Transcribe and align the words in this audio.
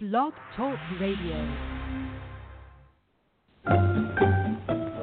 Blog 0.00 0.32
Talk 0.56 0.78
Radio. 0.98 1.36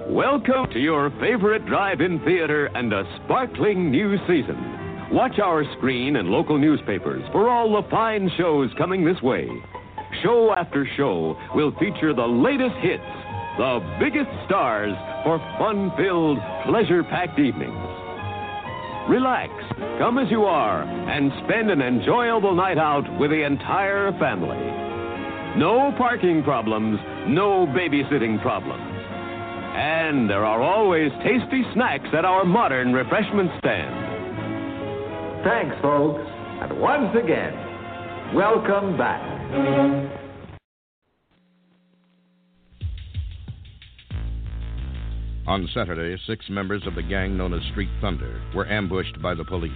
Welcome 0.09 0.71
to 0.73 0.79
your 0.79 1.11
favorite 1.19 1.67
drive 1.67 2.01
in 2.01 2.19
theater 2.25 2.65
and 2.73 2.91
a 2.91 3.03
sparkling 3.23 3.91
new 3.91 4.17
season. 4.25 4.57
Watch 5.11 5.37
our 5.37 5.63
screen 5.77 6.15
and 6.15 6.29
local 6.29 6.57
newspapers 6.57 7.21
for 7.31 7.47
all 7.47 7.79
the 7.79 7.87
fine 7.91 8.31
shows 8.39 8.71
coming 8.75 9.05
this 9.05 9.21
way. 9.21 9.47
Show 10.23 10.55
after 10.57 10.87
show 10.97 11.37
will 11.53 11.73
feature 11.77 12.15
the 12.15 12.25
latest 12.25 12.75
hits, 12.81 13.03
the 13.59 13.97
biggest 13.99 14.31
stars 14.47 14.95
for 15.23 15.37
fun 15.59 15.91
filled, 15.95 16.39
pleasure 16.65 17.03
packed 17.03 17.37
evenings. 17.37 17.77
Relax, 19.07 19.53
come 19.99 20.17
as 20.17 20.31
you 20.31 20.45
are, 20.45 20.81
and 20.81 21.31
spend 21.45 21.69
an 21.69 21.83
enjoyable 21.83 22.55
night 22.55 22.79
out 22.79 23.05
with 23.19 23.29
the 23.29 23.45
entire 23.45 24.11
family. 24.17 24.86
No 25.57 25.91
parking 25.97 26.43
problems, 26.43 26.99
no 27.27 27.65
babysitting 27.65 28.39
problems. 28.43 28.83
And 28.83 30.29
there 30.29 30.45
are 30.45 30.61
always 30.61 31.09
tasty 31.23 31.63
snacks 31.73 32.09
at 32.15 32.25
our 32.25 32.45
modern 32.45 32.93
refreshment 32.93 33.49
stand. 33.57 35.43
Thanks, 35.43 35.75
folks. 35.81 36.21
And 36.61 36.79
once 36.79 37.09
again, 37.17 38.35
welcome 38.35 38.99
back. 38.99 39.23
On 45.47 45.67
Saturday, 45.73 46.21
six 46.27 46.45
members 46.51 46.85
of 46.85 46.93
the 46.93 47.01
gang 47.01 47.35
known 47.35 47.55
as 47.55 47.63
Street 47.71 47.89
Thunder 47.99 48.43
were 48.53 48.67
ambushed 48.67 49.19
by 49.23 49.33
the 49.33 49.45
police. 49.45 49.71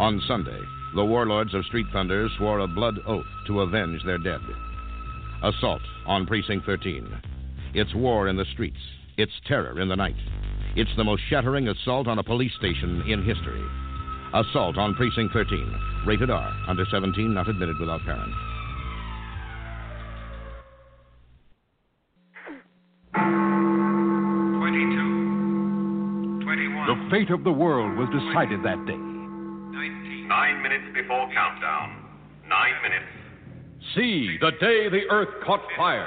On 0.00 0.20
Sunday, 0.26 0.60
the 0.96 1.04
warlords 1.04 1.54
of 1.54 1.64
Street 1.66 1.86
Thunder 1.92 2.28
swore 2.38 2.58
a 2.58 2.66
blood 2.66 2.98
oath 3.06 3.24
to 3.46 3.60
avenge 3.60 4.02
their 4.04 4.18
dead. 4.18 4.40
Assault 5.46 5.82
on 6.06 6.26
Precinct 6.26 6.66
13. 6.66 7.06
It's 7.72 7.94
war 7.94 8.26
in 8.26 8.36
the 8.36 8.44
streets. 8.52 8.80
It's 9.16 9.30
terror 9.46 9.80
in 9.80 9.88
the 9.88 9.94
night. 9.94 10.16
It's 10.74 10.90
the 10.96 11.04
most 11.04 11.22
shattering 11.30 11.68
assault 11.68 12.08
on 12.08 12.18
a 12.18 12.24
police 12.24 12.50
station 12.58 13.02
in 13.06 13.22
history. 13.22 13.62
Assault 14.34 14.76
on 14.76 14.96
Precinct 14.96 15.32
13. 15.32 16.04
Rated 16.04 16.30
R. 16.30 16.52
Under 16.66 16.84
17, 16.90 17.32
not 17.32 17.48
admitted 17.48 17.78
without 17.78 18.00
parent. 18.04 18.34
The 26.86 27.08
fate 27.10 27.30
of 27.30 27.44
the 27.44 27.52
world 27.52 27.96
was 27.96 28.08
decided 28.10 28.64
that 28.64 28.84
day. 28.86 28.98
19. 28.98 30.28
Nine 30.28 30.62
minutes 30.62 30.86
before 30.92 31.30
countdown. 31.32 32.02
Nine 32.48 32.82
minutes. 32.82 33.25
See, 33.96 34.36
the 34.42 34.50
day 34.60 34.90
the 34.90 35.08
Earth 35.10 35.42
caught 35.46 35.62
fire. 35.74 36.06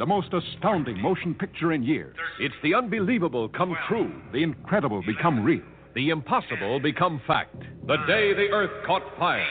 The 0.00 0.06
most 0.06 0.32
astounding 0.32 1.00
motion 1.00 1.32
picture 1.32 1.72
in 1.72 1.84
years. 1.84 2.16
It's 2.40 2.54
the 2.60 2.74
unbelievable 2.74 3.48
come 3.48 3.76
true, 3.86 4.12
the 4.32 4.42
incredible 4.42 5.00
become 5.06 5.44
real, 5.44 5.62
the 5.94 6.08
impossible 6.08 6.80
become 6.80 7.20
fact. 7.28 7.54
The 7.86 7.98
day 8.08 8.34
the 8.34 8.48
Earth 8.50 8.84
caught 8.84 9.02
fire. 9.16 9.46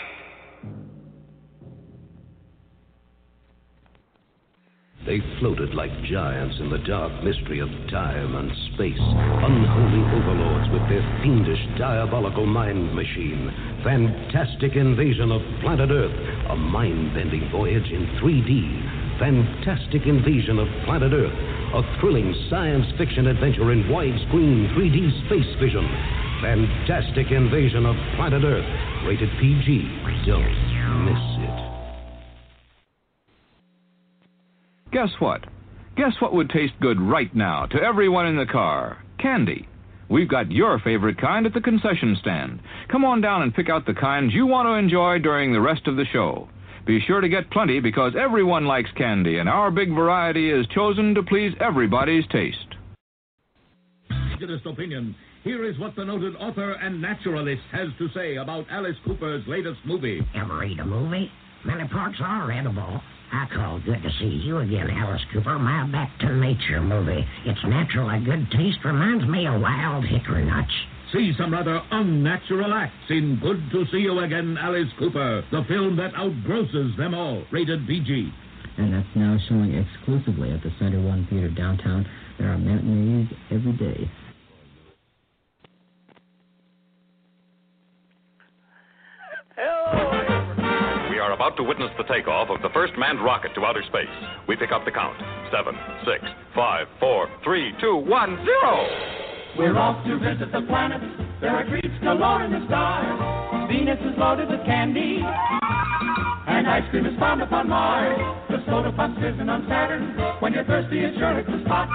They 5.06 5.22
floated 5.40 5.74
like 5.74 5.92
giants 6.04 6.58
in 6.60 6.70
the 6.70 6.80
dark 6.80 7.24
mystery 7.24 7.60
of 7.60 7.70
time 7.90 8.36
and 8.36 8.52
space, 8.74 9.00
unholy 9.00 10.20
overlords 10.20 10.70
with 10.74 10.82
their 10.90 11.22
fiendish, 11.24 11.78
diabolical 11.78 12.46
mind 12.46 12.94
machine. 12.94 13.69
Fantastic 13.84 14.76
invasion 14.76 15.32
of 15.32 15.42
planet 15.62 15.90
Earth, 15.90 16.12
a 16.50 16.56
mind 16.56 17.14
bending 17.14 17.50
voyage 17.50 17.90
in 17.90 18.08
3D. 18.20 19.20
Fantastic 19.20 20.06
invasion 20.06 20.60
of 20.60 20.68
planet 20.84 21.14
Earth, 21.14 21.32
a 21.74 22.00
thrilling 22.00 22.36
science 22.50 22.86
fiction 22.98 23.28
adventure 23.28 23.72
in 23.72 23.84
widescreen 23.84 24.68
3D 24.76 25.26
space 25.28 25.56
vision. 25.62 25.88
Fantastic 26.42 27.32
invasion 27.32 27.86
of 27.86 27.96
planet 28.18 28.44
Earth, 28.44 28.68
rated 29.08 29.30
PG. 29.40 29.88
Don't 30.26 31.06
miss 31.06 31.24
it. 31.48 31.60
Guess 34.92 35.10
what? 35.20 35.46
Guess 35.96 36.14
what 36.20 36.34
would 36.34 36.50
taste 36.50 36.74
good 36.82 37.00
right 37.00 37.34
now 37.34 37.66
to 37.68 37.82
everyone 37.82 38.28
in 38.28 38.36
the 38.36 38.46
car? 38.46 38.98
Candy. 39.20 39.70
We've 40.10 40.28
got 40.28 40.52
your 40.52 40.80
favorite 40.80 41.20
kind 41.20 41.46
at 41.46 41.54
the 41.54 41.62
concession 41.62 42.18
stand. 42.20 42.62
Come 42.92 43.06
on 43.06 43.22
down 43.22 43.44
and 43.44 43.54
pick 43.54 43.70
out 43.70 43.86
the 43.86 43.94
kinds 43.94 44.34
you 44.34 44.48
want 44.48 44.66
to 44.66 44.74
enjoy 44.74 45.20
during 45.20 45.54
the 45.54 45.62
rest 45.62 45.88
of 45.88 45.96
the 45.96 46.06
show. 46.12 46.50
Be 46.86 47.00
sure 47.06 47.22
to 47.22 47.30
get 47.30 47.52
plenty 47.52 47.80
because 47.80 48.14
everyone 48.20 48.66
likes 48.66 48.90
candy, 48.98 49.38
and 49.38 49.48
our 49.48 49.70
big 49.70 49.90
variety 49.90 50.50
is 50.50 50.66
chosen 50.74 51.14
to 51.14 51.22
please 51.22 51.54
everybody's 51.60 52.26
taste. 52.32 52.58
Prejudiced 54.08 54.66
opinion. 54.66 55.16
Here 55.44 55.64
is 55.70 55.78
what 55.78 55.96
the 55.96 56.04
noted 56.04 56.36
author 56.38 56.74
and 56.74 57.02
naturalist 57.02 57.62
has 57.72 57.90
to 58.00 58.10
say 58.16 58.38
about 58.38 58.66
Alice 58.72 58.98
Cooper's 59.06 59.44
latest 59.48 59.80
movie. 59.86 60.22
Ever 60.36 60.58
read 60.58 60.80
a 60.80 60.86
movie? 60.86 61.32
Many 61.66 61.88
parts 61.88 62.18
are 62.20 62.52
edible. 62.52 63.02
I 63.32 63.46
call 63.54 63.80
good 63.86 64.02
to 64.02 64.10
see 64.20 64.42
you 64.44 64.58
again, 64.58 64.90
Alice 64.90 65.22
Cooper. 65.32 65.60
My 65.60 65.86
Back 65.92 66.18
to 66.20 66.36
Nature 66.36 66.82
movie. 66.82 67.26
Its 67.46 67.60
natural 67.64 68.10
and 68.10 68.26
good 68.26 68.50
taste 68.52 68.80
reminds 68.84 69.26
me 69.26 69.46
of 69.46 69.62
wild 69.62 70.06
hickory 70.06 70.46
nuts. 70.46 70.72
See 71.14 71.34
some 71.38 71.54
rather 71.54 71.82
unnatural 71.92 72.74
acts 72.74 73.10
in 73.10 73.40
Good 73.42 73.70
to 73.72 73.86
See 73.92 74.00
You 74.00 74.20
Again, 74.20 74.58
Alice 74.60 74.90
Cooper, 74.98 75.44
the 75.52 75.64
film 75.68 75.96
that 75.98 76.14
outgrosses 76.14 76.98
them 76.98 77.14
all. 77.14 77.44
Rated 77.52 77.86
PG. 77.88 78.32
And 78.78 78.94
that's 78.94 79.16
now 79.16 79.38
showing 79.48 79.74
exclusively 79.74 80.52
at 80.52 80.64
the 80.64 80.72
Center 80.80 81.02
One 81.02 81.28
Theater 81.30 81.50
downtown. 81.50 82.08
There 82.40 82.52
are 82.52 82.58
matinees 82.58 83.28
every 83.52 83.74
day. 83.74 84.10
We 91.20 91.24
are 91.28 91.36
about 91.36 91.58
to 91.58 91.68
witness 91.68 91.92
the 91.98 92.08
takeoff 92.08 92.48
of 92.48 92.64
the 92.64 92.72
first 92.72 92.96
manned 92.96 93.20
rocket 93.20 93.52
to 93.56 93.66
outer 93.68 93.84
space. 93.92 94.08
We 94.48 94.56
pick 94.56 94.72
up 94.72 94.88
the 94.88 94.92
count. 94.96 95.20
Seven, 95.52 95.76
six, 96.08 96.24
five, 96.56 96.88
four, 96.96 97.28
three, 97.44 97.76
two, 97.84 98.08
one, 98.08 98.40
zero. 98.48 98.88
We're 99.60 99.76
off 99.76 100.00
to 100.08 100.16
visit 100.16 100.48
the 100.56 100.64
planets. 100.64 101.04
There 101.44 101.52
are 101.52 101.68
treats 101.68 101.92
galore 102.00 102.48
in 102.48 102.56
the 102.56 102.64
sky. 102.72 103.68
Venus 103.68 104.00
is 104.00 104.16
loaded 104.16 104.48
with 104.48 104.64
candy. 104.64 105.20
And 105.20 106.64
ice 106.64 106.88
cream 106.88 107.04
is 107.04 107.20
found 107.20 107.44
upon 107.44 107.68
Mars. 107.68 108.16
The 108.48 108.64
soda 108.64 108.96
pop's 108.96 109.20
risen 109.20 109.52
on 109.52 109.68
Saturn. 109.68 110.16
When 110.40 110.56
you're 110.56 110.64
thirsty, 110.64 111.04
it's 111.04 111.20
sure 111.20 111.36
to 111.36 111.66
spot. 111.68 111.92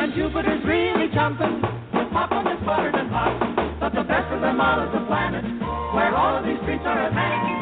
And 0.00 0.16
Jupiter's 0.16 0.64
really 0.64 1.12
jumping. 1.12 1.60
With 1.92 2.08
popcorn 2.16 2.48
that's 2.48 2.64
buttered 2.64 2.96
and 2.96 3.12
hot. 3.12 3.76
But 3.76 3.92
the 3.92 4.08
best 4.08 4.32
of 4.32 4.40
them 4.40 4.56
all 4.56 4.80
is 4.80 4.88
the 4.88 5.04
planet. 5.04 5.44
Where 5.92 6.16
all 6.16 6.40
of 6.40 6.48
these 6.48 6.64
treats 6.64 6.88
are 6.88 6.96
at 6.96 7.12
hand. 7.12 7.53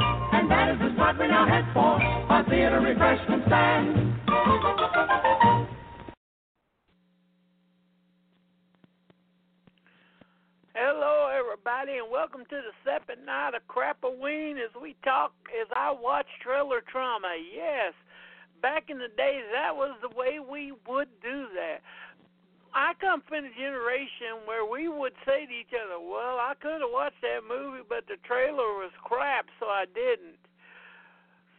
That 0.53 0.69
is 0.69 0.79
the 0.81 0.93
spot 0.93 1.19
we 1.19 1.29
now 1.29 1.49
head 1.49 1.65
for. 1.73 1.97
Our 1.97 2.45
theater 2.45 2.79
refreshment 2.79 3.43
stand. 3.47 4.13
Hello, 10.75 11.33
everybody, 11.33 11.97
and 11.97 12.13
welcome 12.13 12.45
to 12.51 12.61
the 12.61 12.75
second 12.85 13.25
night 13.25 13.53
of 13.57 13.63
Crapaween 13.67 14.61
as 14.61 14.69
we 14.77 14.95
talk, 15.03 15.33
as 15.59 15.69
I 15.75 15.91
watch 15.91 16.27
trailer 16.43 16.83
trauma. 16.87 17.33
Yes, 17.41 17.95
back 18.61 18.91
in 18.91 18.99
the 18.99 19.09
days, 19.17 19.45
that 19.55 19.75
was 19.75 19.97
the 20.03 20.15
way 20.15 20.37
we 20.39 20.75
would 20.87 21.09
do 21.23 21.47
that. 21.57 21.81
I 22.75 22.95
come 23.01 23.23
from 23.29 23.45
a 23.45 23.51
generation 23.53 24.49
where 24.49 24.65
we 24.65 24.89
would 24.89 25.13
say 25.27 25.45
to 25.45 25.53
each 25.53 25.75
other, 25.77 26.01
"Well, 26.01 26.41
I 26.41 26.55
could 26.55 26.81
have 26.81 26.91
watched 26.91 27.21
that 27.21 27.45
movie, 27.45 27.85
but 27.87 28.07
the 28.07 28.17
trailer 28.25 28.75
was 28.81 28.93
crap, 29.05 29.47
so 29.61 29.69
I 29.69 29.85
didn't." 29.85 30.39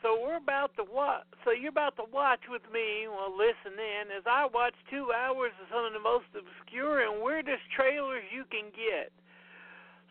So 0.02 0.20
we're 0.20 0.36
about 0.36 0.76
to 0.76 0.84
watch. 0.84 1.24
So 1.46 1.52
you're 1.52 1.70
about 1.70 1.96
to 1.96 2.04
watch 2.12 2.42
with 2.50 2.70
me. 2.72 3.08
Well, 3.08 3.32
listen 3.32 3.80
in 3.80 4.12
as 4.12 4.28
I 4.28 4.46
watch 4.46 4.76
two 4.90 5.14
hours 5.14 5.54
of 5.62 5.70
some 5.70 5.86
of 5.86 5.94
the 5.94 6.00
most 6.00 6.28
obscure 6.36 7.08
and 7.08 7.22
weirdest 7.22 7.64
trailers 7.72 8.26
you 8.30 8.44
can 8.46 8.70
get. 8.72 9.14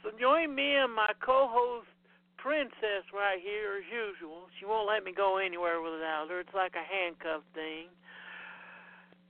So 0.02 0.10
join 0.19 0.54
me 0.54 0.76
and 0.76 0.94
my 0.94 1.12
co-host 1.20 1.88
Princess 2.38 3.04
right 3.12 3.38
here 3.38 3.78
as 3.78 3.87
usual. 3.93 4.49
She 4.58 4.64
won't 4.64 4.88
let 4.88 5.04
me 5.04 5.12
go 5.12 5.37
anywhere 5.37 5.81
without 5.81 6.26
her. 6.31 6.40
It's 6.40 6.54
like 6.54 6.75
a 6.75 6.82
handcuff 6.82 7.44
thing. 7.54 7.87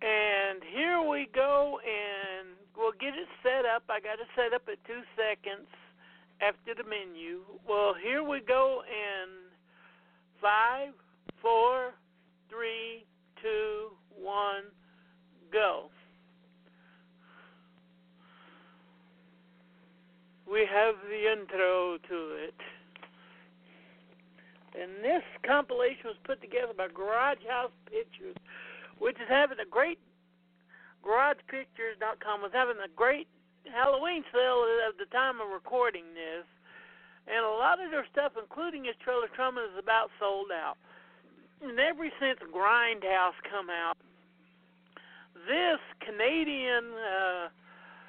And 0.03 0.61
here 0.75 1.01
we 1.01 1.29
go, 1.33 1.79
and 1.87 2.49
we'll 2.77 2.93
get 2.99 3.15
it 3.15 3.29
set 3.43 3.65
up. 3.65 3.85
I 3.89 4.01
got 4.01 4.19
it 4.19 4.27
set 4.35 4.53
up 4.53 4.63
at 4.67 4.83
two 4.85 5.03
seconds 5.15 5.69
after 6.41 6.75
the 6.75 6.89
menu. 6.89 7.43
Well, 7.69 7.95
here 7.95 8.25
we 8.25 8.41
go 8.41 8.83
in 8.83 9.31
five, 10.41 10.93
four, 11.41 11.95
three, 12.51 13.07
two, 13.41 13.91
one, 14.19 14.65
go. 15.53 15.91
We 20.51 20.67
have 20.69 20.97
the 21.09 21.33
intro 21.33 21.99
to 22.09 22.45
it. 22.45 22.55
And 24.75 25.05
this 25.05 25.23
compilation 25.47 26.07
was 26.07 26.17
put 26.25 26.41
together 26.41 26.73
by 26.77 26.89
Garage 26.89 27.45
House 27.49 27.71
Pictures, 27.87 28.37
which 28.99 29.17
is 29.17 29.29
having 29.29 29.59
a 29.59 29.69
great 29.69 29.99
GaragePictures.com 31.03 32.43
was 32.43 32.55
having 32.55 32.79
a 32.79 32.91
great 32.95 33.27
Halloween 33.67 34.23
sale 34.33 34.67
at 34.89 34.99
the 34.99 35.07
time 35.11 35.43
of 35.43 35.51
recording 35.51 36.15
this, 36.15 36.47
and 37.27 37.45
a 37.45 37.59
lot 37.59 37.83
of 37.83 37.91
their 37.91 38.07
stuff, 38.11 38.33
including 38.39 38.85
his 38.87 38.99
Trailer 39.03 39.31
Trauma, 39.35 39.63
is 39.63 39.79
about 39.79 40.11
sold 40.19 40.51
out. 40.51 40.79
And 41.63 41.79
ever 41.79 42.11
since 42.19 42.39
Grindhouse 42.51 43.39
come 43.47 43.71
out, 43.71 43.99
this 45.47 45.79
Canadian 46.03 46.91
uh, 46.95 47.49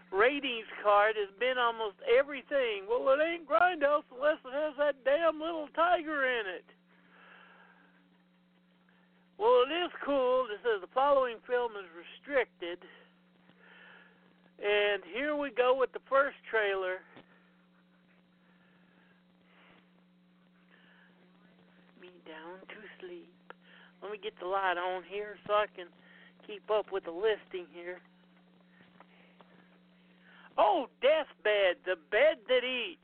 ratings 0.10 0.70
card 0.82 1.16
has 1.18 1.30
been 1.38 1.58
almost 1.58 1.98
everything. 2.10 2.90
Well, 2.90 3.06
it 3.14 3.22
ain't 3.22 3.50
Grindhouse 3.50 4.06
unless 4.14 4.42
it 4.46 4.54
has 4.54 4.74
that 4.78 5.06
damn 5.06 5.40
little 5.40 5.70
tiger 5.76 6.26
in 6.26 6.46
it. 6.50 6.66
Well, 9.44 9.68
it 9.68 9.76
is 9.76 9.92
cool. 10.06 10.48
It 10.48 10.64
says 10.64 10.80
the 10.80 10.88
following 10.96 11.36
film 11.46 11.74
is 11.76 11.84
restricted. 11.92 12.80
And 14.64 15.04
here 15.12 15.36
we 15.36 15.52
go 15.52 15.76
with 15.76 15.92
the 15.92 16.00
first 16.08 16.38
trailer. 16.50 17.04
Me 22.00 22.08
down 22.24 22.64
to 22.72 22.80
sleep. 23.04 23.36
Let 24.02 24.14
me 24.14 24.18
get 24.24 24.32
the 24.40 24.48
light 24.48 24.80
on 24.80 25.04
here 25.04 25.36
so 25.46 25.56
I 25.56 25.66
can 25.76 25.88
keep 26.48 26.64
up 26.72 26.94
with 26.94 27.04
the 27.04 27.12
listing 27.12 27.68
here. 27.76 28.00
Oh, 30.58 30.88
Deathbed, 31.02 31.84
the 31.84 32.00
bed 32.12 32.40
that 32.48 32.64
eats. 32.64 33.04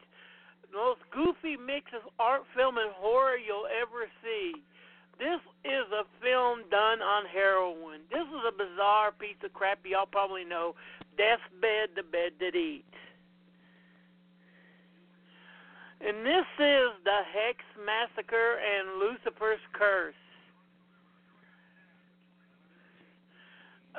The 0.71 0.77
most 0.77 1.03
goofy 1.11 1.59
mix 1.59 1.91
of 1.91 2.07
art 2.17 2.43
film 2.55 2.77
and 2.77 2.95
horror 2.95 3.35
you'll 3.35 3.67
ever 3.67 4.07
see. 4.23 4.63
This 5.19 5.43
is 5.65 5.85
a 5.91 6.07
film 6.23 6.63
done 6.71 7.01
on 7.01 7.25
heroin. 7.27 7.99
This 8.09 8.23
is 8.23 8.43
a 8.47 8.55
bizarre 8.55 9.11
piece 9.11 9.35
of 9.43 9.53
crap 9.53 9.79
y'all 9.83 10.05
probably 10.05 10.45
know. 10.45 10.75
Deathbed, 11.17 11.91
the 11.95 12.03
bed 12.03 12.31
that 12.39 12.55
eats. 12.55 12.87
And 15.99 16.25
this 16.25 16.47
is 16.55 16.95
the 17.03 17.19
Hex 17.27 17.59
Massacre 17.85 18.63
and 18.63 19.03
Lucifer's 19.03 19.59
Curse. 19.73 20.15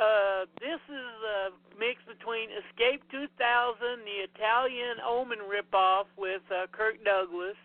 Uh, 0.00 0.48
this 0.56 0.80
is 0.88 1.12
a 1.20 1.52
mix 1.78 2.00
between 2.08 2.48
Escape 2.64 3.04
2000, 3.10 3.28
the 3.36 4.24
Italian 4.32 4.96
Omen 5.04 5.44
ripoff 5.44 6.08
with 6.16 6.40
uh, 6.48 6.64
Kirk 6.72 7.04
Douglas, 7.04 7.60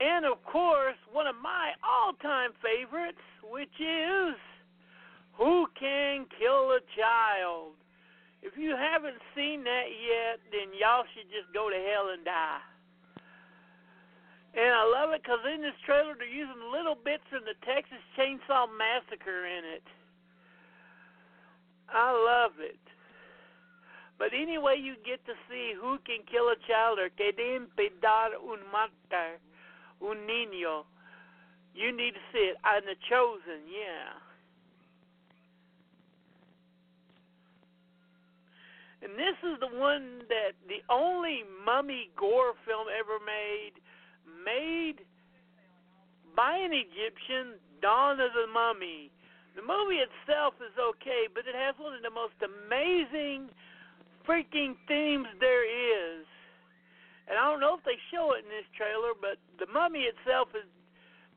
and 0.00 0.24
of 0.24 0.42
course, 0.44 0.96
one 1.12 1.26
of 1.26 1.36
my 1.36 1.76
all 1.84 2.16
time 2.24 2.50
favorites, 2.64 3.20
which 3.44 3.76
is 3.76 4.34
Who 5.36 5.68
Can 5.78 6.24
Kill 6.40 6.72
a 6.72 6.80
Child? 6.96 7.76
If 8.40 8.56
you 8.56 8.72
haven't 8.72 9.20
seen 9.36 9.62
that 9.64 9.92
yet, 9.92 10.40
then 10.48 10.72
y'all 10.72 11.04
should 11.12 11.28
just 11.28 11.52
go 11.52 11.68
to 11.68 11.76
hell 11.76 12.08
and 12.16 12.24
die. 12.24 12.64
And 14.56 14.72
I 14.72 14.82
love 14.88 15.12
it 15.12 15.22
because 15.22 15.44
in 15.44 15.60
this 15.60 15.76
trailer 15.84 16.16
they're 16.16 16.26
using 16.26 16.72
little 16.72 16.96
bits 16.96 17.22
from 17.28 17.44
the 17.44 17.54
Texas 17.62 18.00
Chainsaw 18.16 18.66
Massacre 18.72 19.44
in 19.44 19.62
it. 19.76 19.84
I 21.92 22.10
love 22.16 22.56
it. 22.58 22.80
But 24.18 24.32
anyway, 24.32 24.80
you 24.80 24.96
get 25.04 25.20
to 25.28 25.36
see 25.48 25.76
who 25.76 26.00
can 26.08 26.24
kill 26.24 26.48
a 26.48 26.58
child 26.64 26.98
or 26.98 27.12
que 27.12 27.32
pedar 27.32 28.36
un 28.40 28.64
matar 28.72 29.36
un 30.00 30.26
niño. 30.26 30.84
You 31.74 31.92
need 31.96 32.12
to 32.12 32.24
see 32.32 32.50
it. 32.50 32.56
And 32.64 32.84
the 32.86 32.96
chosen, 33.08 33.68
yeah. 33.70 34.18
And 39.02 39.16
this 39.16 39.38
is 39.40 39.56
the 39.60 39.72
one 39.78 40.28
that 40.28 40.52
the 40.68 40.84
only 40.92 41.44
mummy 41.64 42.10
gore 42.16 42.52
film 42.66 42.86
ever 42.92 43.16
made, 43.24 43.80
made 44.44 45.00
by 46.36 46.56
an 46.56 46.72
Egyptian, 46.72 47.56
Dawn 47.80 48.20
of 48.20 48.32
the 48.36 48.46
Mummy. 48.52 49.10
The 49.56 49.62
movie 49.62 50.04
itself 50.04 50.54
is 50.60 50.76
okay, 50.76 51.26
but 51.32 51.48
it 51.48 51.56
has 51.56 51.74
one 51.78 51.94
of 51.94 52.02
the 52.02 52.12
most 52.12 52.36
amazing 52.44 53.48
freaking 54.28 54.76
themes 54.86 55.26
there 55.40 55.64
is. 55.64 56.26
And 57.30 57.38
I 57.38 57.46
don't 57.46 57.62
know 57.62 57.78
if 57.78 57.86
they 57.86 57.94
show 58.10 58.34
it 58.34 58.42
in 58.42 58.50
this 58.50 58.66
trailer, 58.74 59.14
but 59.14 59.38
the 59.62 59.70
mummy 59.70 60.10
itself 60.10 60.50
is 60.50 60.66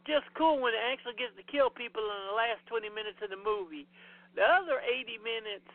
just 0.10 0.25
cool 0.34 0.57
when 0.57 0.74
it 0.74 0.81
actually 0.81 1.13
gets 1.16 1.38
to 1.38 1.45
kill 1.45 1.69
people 1.69 2.01
in 2.01 2.22
the 2.28 2.36
last 2.36 2.66
20 2.66 2.90
minutes 2.90 3.22
of 3.22 3.30
the 3.30 3.38
movie. 3.38 3.86
The 4.34 4.42
other 4.42 4.81
80 4.81 5.22
minutes 5.22 5.69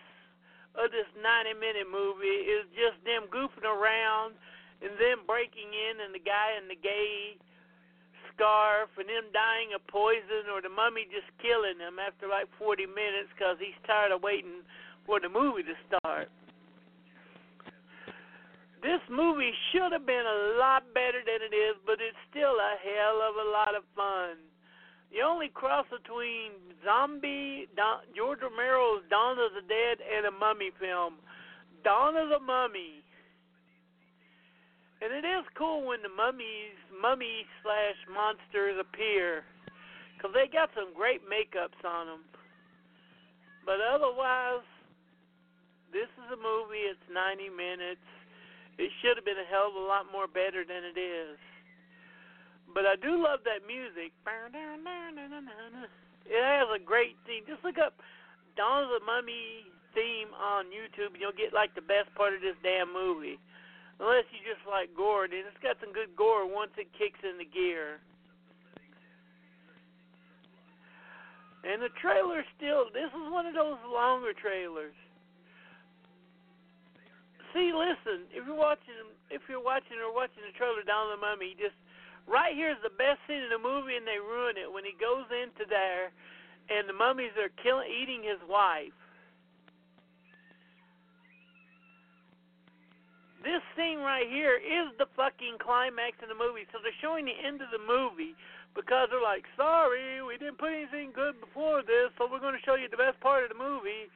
of 0.74 0.90
this 0.90 1.06
90 1.14 1.54
minute 1.62 1.86
movie 1.86 2.50
is 2.50 2.66
just 2.74 2.98
them 3.06 3.30
goofing 3.30 3.62
around 3.62 4.34
and 4.82 4.98
them 4.98 5.22
breaking 5.22 5.70
in 5.70 6.02
and 6.02 6.10
the 6.10 6.22
guy 6.22 6.58
in 6.58 6.66
the 6.66 6.74
gay 6.76 7.38
scarf 8.34 8.90
and 8.98 9.06
them 9.06 9.30
dying 9.30 9.70
of 9.74 9.82
poison 9.86 10.50
or 10.50 10.58
the 10.62 10.70
mummy 10.70 11.06
just 11.10 11.26
killing 11.38 11.78
them 11.78 12.02
after 12.02 12.26
like 12.26 12.50
40 12.58 12.90
minutes 12.90 13.30
because 13.34 13.58
he's 13.58 13.78
tired 13.86 14.10
of 14.10 14.22
waiting 14.22 14.66
for 15.06 15.18
the 15.22 15.30
movie 15.30 15.62
to 15.62 15.78
start. 15.86 16.26
This 18.82 19.02
movie 19.10 19.50
should 19.72 19.90
have 19.90 20.06
been 20.06 20.26
a 20.26 20.58
lot 20.58 20.86
better 20.94 21.18
than 21.26 21.42
it 21.42 21.54
is, 21.54 21.74
but 21.84 21.98
it's 21.98 22.18
still 22.30 22.54
a 22.54 22.74
hell 22.78 23.18
of 23.26 23.34
a 23.34 23.50
lot 23.50 23.74
of 23.74 23.82
fun. 23.96 24.38
The 25.10 25.24
only 25.24 25.48
cross 25.48 25.86
between 25.90 26.52
Zombie, 26.84 27.66
Don, 27.74 28.06
George 28.14 28.38
Romero's 28.38 29.02
Dawn 29.10 29.38
of 29.40 29.50
the 29.56 29.66
Dead, 29.66 29.98
and 29.98 30.26
a 30.26 30.30
mummy 30.30 30.70
film. 30.78 31.18
Dawn 31.82 32.14
of 32.14 32.28
the 32.28 32.38
Mummy. 32.38 33.02
And 35.00 35.10
it 35.14 35.26
is 35.26 35.46
cool 35.56 35.86
when 35.86 36.02
the 36.02 36.10
mummies, 36.10 36.76
mummy 36.90 37.46
slash 37.62 37.98
monsters 38.10 38.78
appear, 38.78 39.42
because 40.14 40.34
they 40.34 40.46
got 40.46 40.70
some 40.74 40.94
great 40.94 41.22
makeups 41.22 41.82
on 41.86 42.06
them. 42.06 42.22
But 43.64 43.78
otherwise, 43.80 44.66
this 45.92 46.10
is 46.18 46.28
a 46.30 46.36
movie. 46.36 46.84
It's 46.90 47.06
90 47.10 47.48
minutes. 47.48 48.06
It 48.78 48.94
should 49.02 49.18
have 49.18 49.26
been 49.26 49.42
a 49.42 49.48
hell 49.50 49.74
of 49.74 49.76
a 49.76 49.82
lot 49.82 50.06
more 50.14 50.30
better 50.30 50.62
than 50.62 50.86
it 50.86 50.94
is. 50.94 51.36
But 52.70 52.86
I 52.86 52.94
do 52.94 53.18
love 53.18 53.42
that 53.42 53.66
music. 53.66 54.14
It 56.28 56.42
has 56.44 56.68
a 56.70 56.78
great 56.78 57.18
theme. 57.26 57.42
Just 57.48 57.64
look 57.64 57.78
up 57.78 57.98
Dawn 58.54 58.86
of 58.86 58.90
the 58.94 59.02
Mummy 59.04 59.66
theme 59.98 60.30
on 60.36 60.70
YouTube, 60.70 61.16
and 61.16 61.20
you'll 61.20 61.34
get 61.34 61.50
like 61.50 61.74
the 61.74 61.82
best 61.82 62.14
part 62.14 62.38
of 62.38 62.40
this 62.40 62.54
damn 62.62 62.92
movie. 62.92 63.40
Unless 63.98 64.30
you 64.30 64.38
just 64.46 64.62
like 64.62 64.94
gore, 64.94 65.26
and 65.26 65.34
it's 65.34 65.58
got 65.58 65.74
some 65.82 65.90
good 65.90 66.14
gore 66.14 66.46
once 66.46 66.70
it 66.78 66.86
kicks 66.94 67.18
into 67.26 67.42
gear. 67.50 67.98
And 71.66 71.82
the 71.82 71.90
trailer 71.98 72.46
still, 72.54 72.86
this 72.94 73.10
is 73.10 73.26
one 73.32 73.50
of 73.50 73.58
those 73.58 73.82
longer 73.90 74.30
trailers 74.30 74.94
see, 77.58 77.74
listen, 77.74 78.30
if 78.30 78.46
you're 78.46 78.54
watching, 78.54 78.94
if 79.34 79.42
you're 79.50 79.62
watching 79.62 79.98
or 79.98 80.14
watching 80.14 80.46
the 80.46 80.54
trailer 80.54 80.86
Dawn 80.86 81.10
of 81.10 81.18
the 81.18 81.22
Mummy, 81.26 81.58
just 81.58 81.74
right 82.30 82.54
here 82.54 82.70
is 82.70 82.78
the 82.86 82.94
best 82.94 83.18
scene 83.26 83.42
in 83.42 83.50
the 83.50 83.58
movie, 83.58 83.98
and 83.98 84.06
they 84.06 84.22
ruin 84.22 84.54
it 84.54 84.70
when 84.70 84.86
he 84.86 84.94
goes 84.94 85.26
into 85.34 85.66
there, 85.66 86.14
and 86.70 86.86
the 86.86 86.94
mummies 86.94 87.34
are 87.34 87.50
killing, 87.58 87.90
eating 87.90 88.22
his 88.22 88.38
wife. 88.46 88.94
This 93.42 93.62
scene 93.74 93.98
right 94.02 94.26
here 94.26 94.58
is 94.58 94.94
the 94.98 95.10
fucking 95.18 95.58
climax 95.62 96.18
of 96.22 96.28
the 96.28 96.38
movie. 96.38 96.66
So 96.74 96.82
they're 96.82 96.94
showing 97.00 97.24
the 97.24 97.38
end 97.38 97.62
of 97.62 97.70
the 97.70 97.80
movie 97.80 98.34
because 98.74 99.08
they're 99.08 99.22
like, 99.22 99.46
sorry, 99.54 100.20
we 100.20 100.36
didn't 100.36 100.58
put 100.58 100.74
anything 100.74 101.14
good 101.14 101.38
before 101.38 101.80
this, 101.86 102.10
so 102.18 102.26
we're 102.26 102.42
going 102.42 102.58
to 102.58 102.66
show 102.66 102.74
you 102.74 102.90
the 102.90 102.98
best 102.98 103.16
part 103.22 103.46
of 103.46 103.54
the 103.54 103.56
movie 103.56 104.10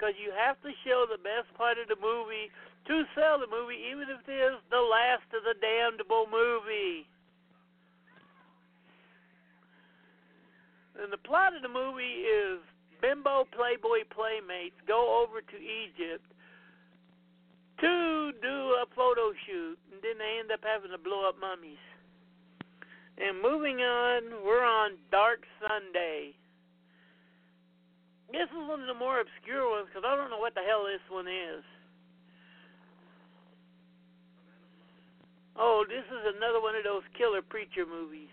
because 0.00 0.16
you 0.16 0.32
have 0.32 0.56
to 0.64 0.72
show 0.80 1.04
the 1.04 1.20
best 1.20 1.50
part 1.58 1.76
of 1.76 1.90
the 1.90 1.98
movie 2.00 2.48
to 2.86 3.04
sell 3.14 3.38
the 3.38 3.50
movie, 3.50 3.78
even 3.90 4.08
if 4.08 4.24
it 4.26 4.32
is 4.32 4.58
the 4.70 4.80
last 4.80 5.26
of 5.36 5.44
the 5.44 5.54
damnable 5.60 6.26
movie. 6.30 7.06
And 11.00 11.12
the 11.12 11.20
plot 11.20 11.56
of 11.56 11.62
the 11.62 11.72
movie 11.72 12.28
is 12.28 12.60
bimbo 13.00 13.48
playboy 13.56 14.04
playmates 14.12 14.76
go 14.86 15.24
over 15.24 15.40
to 15.40 15.56
Egypt 15.56 16.24
to 17.80 18.32
do 18.42 18.56
a 18.76 18.84
photo 18.94 19.32
shoot, 19.46 19.78
and 19.92 20.00
then 20.04 20.20
they 20.20 20.36
end 20.40 20.52
up 20.52 20.60
having 20.60 20.92
to 20.92 21.00
blow 21.00 21.28
up 21.28 21.40
mummies. 21.40 21.80
And 23.16 23.40
moving 23.40 23.80
on, 23.80 24.44
we're 24.44 24.64
on 24.64 24.96
Dark 25.10 25.44
Sunday. 25.60 26.36
This 28.32 28.48
is 28.52 28.68
one 28.68 28.80
of 28.80 28.86
the 28.86 28.94
more 28.94 29.20
obscure 29.20 29.68
ones 29.68 29.88
because 29.88 30.04
I 30.06 30.14
don't 30.16 30.30
know 30.30 30.38
what 30.38 30.54
the 30.54 30.62
hell 30.62 30.84
this 30.84 31.02
one 31.08 31.26
is. 31.26 31.64
Oh, 35.56 35.84
this 35.88 36.04
is 36.06 36.34
another 36.36 36.60
one 36.60 36.74
of 36.74 36.84
those 36.84 37.02
killer 37.16 37.42
preacher 37.42 37.84
movies. 37.86 38.30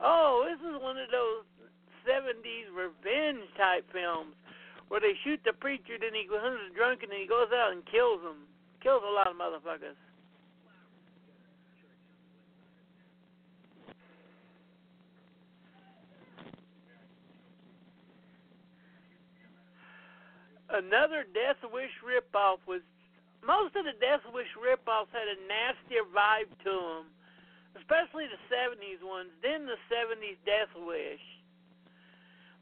Oh, 0.00 0.44
this 0.48 0.58
is 0.58 0.82
one 0.82 0.98
of 0.98 1.06
those 1.10 1.46
70s 2.02 2.66
revenge 2.74 3.46
type 3.56 3.86
films 3.92 4.34
where 4.88 5.00
they 5.00 5.14
shoot 5.24 5.40
the 5.44 5.54
preacher, 5.54 5.94
then 5.96 6.12
he 6.12 6.26
becomes 6.26 6.58
drunk, 6.76 7.02
and 7.02 7.12
then 7.12 7.20
he 7.22 7.26
goes 7.26 7.48
out 7.54 7.72
and 7.72 7.86
kills 7.86 8.20
them. 8.20 8.44
Kills 8.82 9.00
a 9.06 9.14
lot 9.14 9.30
of 9.30 9.38
motherfuckers. 9.38 9.96
Another 20.72 21.28
Death 21.36 21.60
Wish 21.68 21.92
ripoff 22.00 22.64
was 22.64 22.80
most 23.44 23.76
of 23.76 23.84
the 23.84 23.92
Death 24.00 24.24
Wish 24.32 24.48
ripoffs 24.56 25.12
had 25.12 25.28
a 25.28 25.36
nastier 25.44 26.08
vibe 26.08 26.48
to 26.64 26.72
them, 26.72 27.04
especially 27.76 28.24
the 28.24 28.40
'70s 28.48 29.04
ones. 29.04 29.28
Then 29.44 29.68
the 29.68 29.76
'70s 29.92 30.40
Death 30.48 30.72
Wish. 30.72 31.20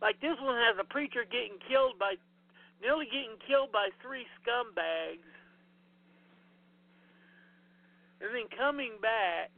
Like 0.02 0.18
this 0.18 0.34
one 0.42 0.58
has 0.58 0.74
a 0.80 0.88
preacher 0.90 1.22
getting 1.22 1.62
killed 1.70 2.02
by, 2.02 2.18
nearly 2.82 3.06
getting 3.06 3.38
killed 3.46 3.70
by 3.70 3.94
three 4.02 4.26
scumbags, 4.42 5.30
and 8.18 8.34
then 8.34 8.50
coming 8.58 8.98
back, 8.98 9.54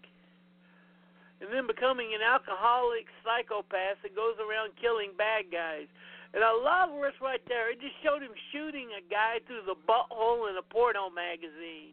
and 1.40 1.48
then 1.48 1.66
becoming 1.66 2.12
an 2.12 2.20
alcoholic 2.20 3.08
psychopath 3.24 3.96
that 4.04 4.12
goes 4.12 4.36
around 4.36 4.76
killing 4.76 5.16
bad 5.16 5.48
guys. 5.48 5.88
And 6.34 6.42
I 6.42 6.52
love 6.52 6.96
where 6.96 7.08
it's 7.08 7.20
right 7.20 7.42
there. 7.46 7.70
It 7.70 7.80
just 7.80 7.96
showed 8.02 8.22
him 8.22 8.32
shooting 8.52 8.88
a 8.96 9.04
guy 9.04 9.44
through 9.46 9.68
the 9.68 9.76
butthole 9.84 10.48
in 10.48 10.56
a 10.56 10.64
porno 10.64 11.12
magazine. 11.12 11.92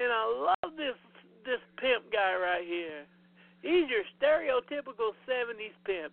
And 0.00 0.10
I 0.10 0.24
love 0.26 0.74
this 0.76 0.98
this 1.46 1.62
pimp 1.78 2.10
guy 2.12 2.34
right 2.34 2.66
here. 2.66 3.06
He's 3.62 3.88
your 3.88 4.02
stereotypical 4.18 5.14
'70s 5.28 5.76
pimp. 5.84 6.12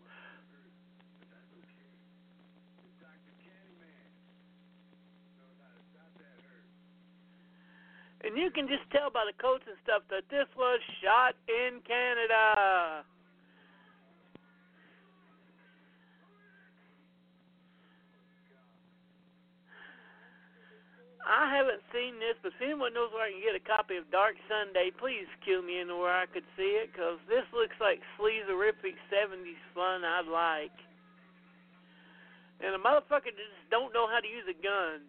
And 8.22 8.36
you 8.36 8.52
can 8.52 8.68
just 8.68 8.84
tell 8.92 9.10
by 9.10 9.24
the 9.26 9.42
coats 9.42 9.64
and 9.68 9.78
stuff 9.84 10.04
that 10.10 10.28
this 10.30 10.48
was 10.58 10.80
shot 11.02 11.34
in 11.48 11.80
Canada. 11.88 13.06
I 21.28 21.52
haven't 21.52 21.84
seen 21.92 22.24
this, 22.24 22.40
but 22.40 22.56
if 22.56 22.62
anyone 22.64 22.96
knows 22.96 23.12
where 23.12 23.28
I 23.28 23.36
can 23.36 23.44
get 23.44 23.52
a 23.52 23.60
copy 23.60 24.00
of 24.00 24.08
Dark 24.16 24.40
Sunday, 24.48 24.96
please 24.96 25.28
cue 25.44 25.60
me 25.60 25.84
in 25.84 25.92
where 25.92 26.16
I 26.16 26.24
could 26.24 26.48
see 26.56 26.80
it, 26.80 26.96
because 26.96 27.20
this 27.28 27.44
looks 27.52 27.76
like 27.84 28.00
sleazerific 28.16 28.96
70s 29.12 29.60
fun 29.76 30.08
I'd 30.08 30.32
like. 30.32 30.72
And 32.64 32.72
a 32.72 32.80
motherfucker 32.80 33.36
just 33.36 33.60
don't 33.70 33.92
know 33.92 34.08
how 34.08 34.24
to 34.24 34.28
use 34.28 34.48
a 34.48 34.56
gun. 34.56 35.04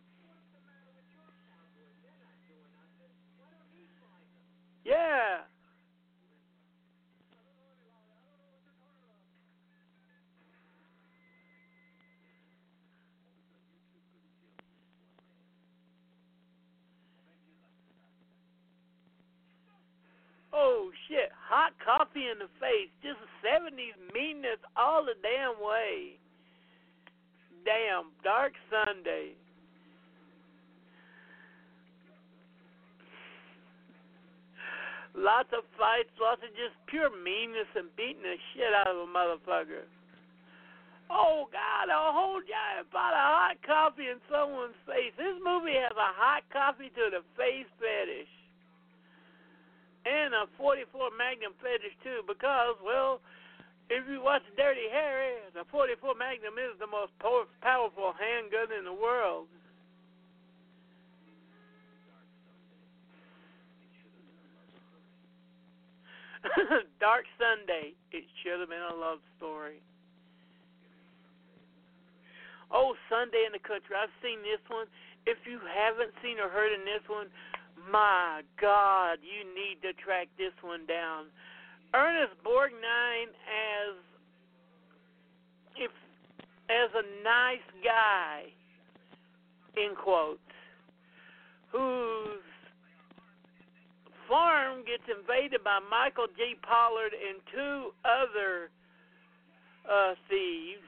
Yeah. 4.84 5.46
Oh 20.58 20.90
shit, 21.06 21.30
hot 21.38 21.70
coffee 21.78 22.26
in 22.26 22.42
the 22.42 22.50
face. 22.58 22.90
Just 22.98 23.22
70s 23.46 23.94
meanness 24.10 24.58
all 24.74 25.06
the 25.06 25.14
damn 25.22 25.54
way. 25.62 26.18
Damn, 27.62 28.10
Dark 28.26 28.58
Sunday. 28.66 29.38
Lots 35.14 35.50
of 35.54 35.62
fights, 35.78 36.10
lots 36.18 36.42
of 36.42 36.50
just 36.58 36.74
pure 36.90 37.10
meanness 37.10 37.70
and 37.78 37.94
beating 37.94 38.26
the 38.26 38.34
shit 38.50 38.74
out 38.74 38.90
of 38.90 38.98
a 38.98 39.06
motherfucker. 39.06 39.86
Oh 41.06 41.46
God, 41.54 41.86
a 41.86 42.10
whole 42.10 42.42
giant 42.42 42.90
pot 42.90 43.14
of 43.14 43.26
hot 43.30 43.56
coffee 43.62 44.10
in 44.10 44.18
someone's 44.26 44.78
face. 44.90 45.14
This 45.14 45.38
movie 45.38 45.78
has 45.78 45.94
a 45.94 46.10
hot 46.18 46.42
coffee 46.50 46.90
to 46.98 47.14
the 47.14 47.22
face 47.38 47.70
fetish 47.78 48.37
and 50.08 50.32
a 50.32 50.48
44 50.56 51.12
Magnum 51.12 51.52
fetish 51.60 51.92
too, 52.00 52.24
because 52.24 52.80
well, 52.80 53.20
if 53.92 54.08
you 54.08 54.24
watch 54.24 54.42
Dirty 54.56 54.88
Harry, 54.88 55.36
the 55.52 55.68
44 55.68 56.16
Magnum 56.16 56.56
is 56.56 56.72
the 56.80 56.88
most 56.88 57.12
powerful 57.20 58.16
handgun 58.16 58.72
in 58.72 58.84
the 58.88 58.96
world. 58.96 59.48
Dark 67.00 67.24
Sunday. 67.36 67.92
It 68.12 68.24
should 68.40 68.60
have 68.60 68.68
been 68.68 68.84
a 68.84 68.96
love 68.96 69.18
story. 69.36 69.82
Oh, 72.70 72.92
Sunday 73.08 73.48
in 73.48 73.52
the 73.56 73.64
Country. 73.64 73.96
I've 73.96 74.12
seen 74.20 74.44
this 74.44 74.60
one. 74.68 74.86
If 75.24 75.40
you 75.48 75.60
haven't 75.64 76.12
seen 76.20 76.36
or 76.36 76.52
heard 76.52 76.72
in 76.72 76.84
this 76.84 77.04
one, 77.08 77.32
my 77.90 78.42
God, 78.60 79.18
you 79.22 79.46
need 79.54 79.80
to 79.82 79.92
track 80.02 80.28
this 80.36 80.52
one 80.62 80.86
down. 80.86 81.26
Ernest 81.94 82.34
Borgnine 82.44 83.32
as 83.48 83.96
if 85.76 85.90
as 86.68 86.90
a 86.94 87.24
nice 87.24 87.64
guy 87.82 88.44
in 89.76 89.94
quotes 89.94 90.40
whose 91.72 92.44
farm 94.28 94.84
gets 94.84 95.04
invaded 95.08 95.64
by 95.64 95.80
Michael 95.90 96.26
J. 96.36 96.56
Pollard 96.60 97.12
and 97.16 97.40
two 97.52 97.90
other 98.04 98.70
uh, 99.88 100.14
thieves. 100.28 100.84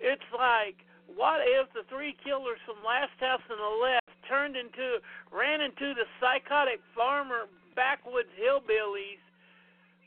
It's 0.00 0.28
like, 0.32 0.76
what 1.14 1.40
if 1.44 1.68
the 1.72 1.84
three 1.88 2.16
killers 2.24 2.58
from 2.64 2.80
Last 2.84 3.12
House 3.20 3.44
on 3.50 3.60
the 3.60 3.74
Left 3.84 4.03
turned 4.28 4.56
into, 4.56 4.98
ran 5.32 5.60
into 5.60 5.94
the 5.94 6.06
psychotic 6.20 6.80
farmer 6.94 7.46
backwoods 7.76 8.32
hillbillies 8.38 9.22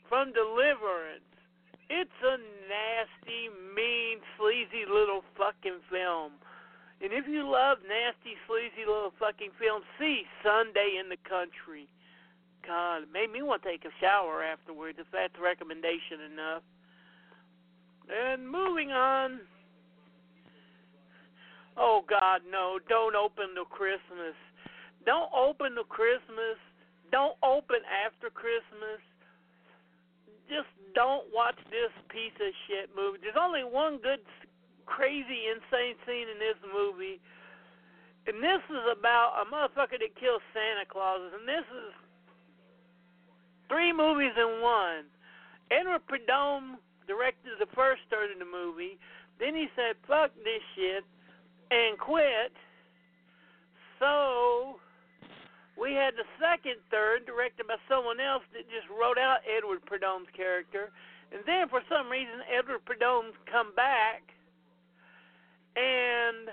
from 0.08 0.32
Deliverance? 0.32 1.24
It's 1.88 2.20
a 2.20 2.36
nasty, 2.68 3.48
mean, 3.74 4.20
sleazy 4.36 4.84
little 4.84 5.24
fucking 5.36 5.80
film. 5.90 6.32
And 7.00 7.12
if 7.12 7.26
you 7.26 7.48
love 7.48 7.78
nasty, 7.86 8.36
sleazy 8.46 8.84
little 8.84 9.12
fucking 9.18 9.56
films, 9.58 9.84
see 9.98 10.24
Sunday 10.42 10.98
in 11.00 11.08
the 11.08 11.16
Country. 11.28 11.88
God, 12.66 13.04
it 13.04 13.12
made 13.12 13.30
me 13.30 13.40
want 13.40 13.62
to 13.62 13.70
take 13.70 13.84
a 13.84 13.94
shower 14.00 14.42
afterwards, 14.42 14.98
if 15.00 15.06
that's 15.12 15.32
recommendation 15.40 16.20
enough. 16.32 16.62
And 18.10 18.48
moving 18.48 18.90
on. 18.90 19.40
Oh, 21.78 22.02
God, 22.08 22.42
no. 22.50 22.78
Don't 22.88 23.14
open 23.14 23.54
the 23.54 23.64
Christmas. 23.70 24.34
Don't 25.06 25.30
open 25.32 25.74
the 25.74 25.86
Christmas. 25.86 26.58
Don't 27.12 27.38
open 27.42 27.80
after 27.86 28.28
Christmas. 28.28 29.00
Just 30.50 30.68
don't 30.94 31.24
watch 31.32 31.56
this 31.70 31.92
piece 32.10 32.34
of 32.40 32.50
shit 32.66 32.90
movie. 32.96 33.22
There's 33.22 33.38
only 33.38 33.62
one 33.62 34.02
good 34.02 34.20
crazy, 34.88 35.52
insane 35.52 35.94
scene 36.04 36.26
in 36.26 36.40
this 36.40 36.58
movie. 36.66 37.20
And 38.26 38.42
this 38.42 38.60
is 38.68 38.84
about 38.92 39.40
a 39.40 39.44
motherfucker 39.48 40.00
that 40.00 40.12
kills 40.18 40.42
Santa 40.52 40.84
Claus. 40.88 41.32
And 41.32 41.46
this 41.46 41.64
is 41.64 41.92
three 43.68 43.92
movies 43.92 44.32
in 44.36 44.60
one. 44.60 45.08
Edward 45.70 46.04
Purdom 46.08 46.80
directed 47.06 47.56
the 47.60 47.68
first 47.76 48.02
third 48.10 48.32
of 48.32 48.38
the 48.40 48.48
movie. 48.48 48.98
Then 49.40 49.54
he 49.54 49.68
said, 49.76 49.96
fuck 50.08 50.32
this 50.44 50.64
shit, 50.74 51.04
and 51.70 51.98
quit. 51.98 52.52
So 53.98 54.80
we 55.78 55.92
had 55.92 56.14
the 56.14 56.26
second 56.38 56.82
third 56.90 57.26
directed 57.26 57.66
by 57.66 57.76
someone 57.88 58.20
else 58.20 58.42
that 58.52 58.66
just 58.70 58.86
wrote 58.90 59.18
out 59.18 59.44
Edward 59.46 59.84
Purdom's 59.86 60.30
character. 60.34 60.90
And 61.30 61.42
then 61.44 61.68
for 61.68 61.82
some 61.88 62.08
reason, 62.08 62.40
Edward 62.48 62.84
Purdom's 62.86 63.36
come 63.50 63.74
back 63.76 64.22
and 65.76 66.50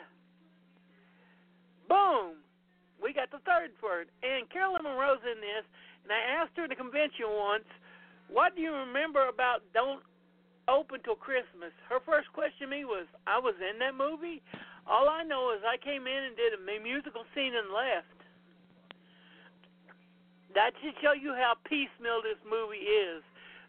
boom, 1.90 2.38
we 3.02 3.14
got 3.14 3.32
the 3.32 3.42
third 3.46 3.74
word. 3.82 4.10
And 4.22 4.50
Caroline 4.50 4.84
Munro's 4.84 5.24
in 5.26 5.42
this, 5.42 5.66
and 6.06 6.14
I 6.14 6.42
asked 6.42 6.54
her 6.58 6.66
at 6.66 6.70
the 6.70 6.78
convention 6.78 7.26
once, 7.34 7.66
what 8.30 8.56
do 8.56 8.62
you 8.62 8.74
remember 8.74 9.30
about 9.30 9.62
Don't 9.74 10.02
Open 10.68 11.02
Till 11.02 11.16
Christmas? 11.18 11.74
Her 11.90 12.02
first 12.06 12.30
question 12.34 12.70
to 12.70 12.74
me 12.74 12.86
was, 12.86 13.06
I 13.26 13.38
was 13.38 13.54
in 13.62 13.78
that 13.80 13.94
movie? 13.94 14.42
All 14.86 15.10
I 15.10 15.24
know 15.24 15.50
is 15.52 15.66
I 15.66 15.82
came 15.82 16.06
in 16.06 16.22
and 16.30 16.38
did 16.38 16.54
a 16.54 16.62
musical 16.62 17.26
scene 17.34 17.58
and 17.58 17.74
left. 17.74 18.14
That 20.54 20.72
should 20.80 20.96
show 21.02 21.12
you 21.12 21.34
how 21.34 21.58
piecemeal 21.66 22.22
this 22.22 22.40
movie 22.46 22.86
is. 22.86 23.26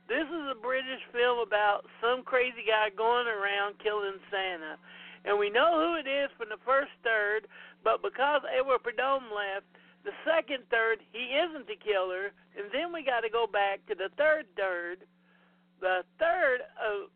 This 0.06 0.28
is 0.28 0.44
a 0.52 0.54
British 0.54 1.02
film 1.11 1.42
about 1.42 1.82
some 1.99 2.23
crazy 2.23 2.62
guy 2.62 2.94
going 2.94 3.26
around 3.26 3.82
killing 3.82 4.23
Santa. 4.30 4.78
And 5.26 5.35
we 5.35 5.50
know 5.50 5.75
who 5.75 5.99
it 5.99 6.06
is 6.06 6.30
from 6.38 6.49
the 6.49 6.62
first 6.62 6.94
third, 7.02 7.50
but 7.82 8.06
because 8.06 8.46
Edward 8.46 8.87
Purdom 8.87 9.35
left, 9.35 9.66
the 10.06 10.14
second 10.23 10.62
third, 10.70 11.02
he 11.11 11.35
isn't 11.35 11.66
the 11.66 11.75
killer. 11.82 12.30
And 12.54 12.70
then 12.70 12.94
we 12.94 13.02
got 13.02 13.26
to 13.26 13.30
go 13.30 13.50
back 13.50 13.82
to 13.90 13.99
the 13.99 14.14
third 14.14 14.46
third, 14.54 15.02
the 15.80 16.06
third 16.23 16.62
uh, 16.78 17.11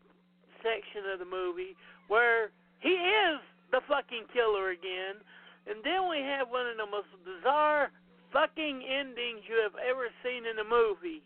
section 0.59 1.07
of 1.07 1.23
the 1.23 1.29
movie, 1.29 1.79
where 2.11 2.51
he 2.83 2.99
is 2.99 3.39
the 3.71 3.81
fucking 3.87 4.27
killer 4.33 4.71
again. 4.71 5.19
And 5.67 5.83
then 5.83 6.09
we 6.09 6.19
have 6.19 6.49
one 6.49 6.67
of 6.67 6.77
the 6.77 6.89
most 6.89 7.11
bizarre 7.23 7.91
fucking 8.33 8.83
endings 8.83 9.43
you 9.47 9.59
have 9.63 9.75
ever 9.79 10.07
seen 10.23 10.45
in 10.45 10.59
a 10.59 10.67
movie. 10.67 11.23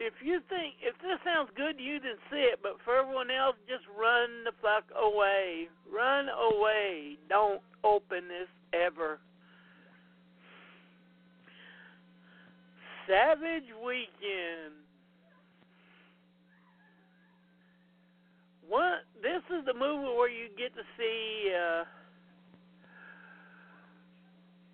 if 0.00 0.14
you 0.22 0.40
think 0.48 0.74
if 0.80 0.94
this 1.02 1.18
sounds 1.24 1.50
good 1.56 1.78
to 1.78 1.82
you, 1.82 2.00
then 2.00 2.14
see 2.30 2.46
it. 2.46 2.60
But 2.62 2.76
for 2.84 2.96
everyone 2.96 3.30
else, 3.30 3.56
just 3.68 3.84
run 3.98 4.44
the 4.44 4.52
fuck 4.62 4.84
away. 4.96 5.68
Run 5.92 6.28
away. 6.28 7.18
Don't 7.28 7.60
open 7.82 8.28
this 8.28 8.48
ever. 8.72 9.18
Savage 13.06 13.70
Weekend. 13.84 14.87
One. 18.68 19.00
This 19.22 19.40
is 19.48 19.64
the 19.64 19.72
movie 19.72 20.12
where 20.12 20.28
you 20.28 20.48
get 20.58 20.74
to 20.76 20.84
see 20.98 21.52
uh, 21.56 21.84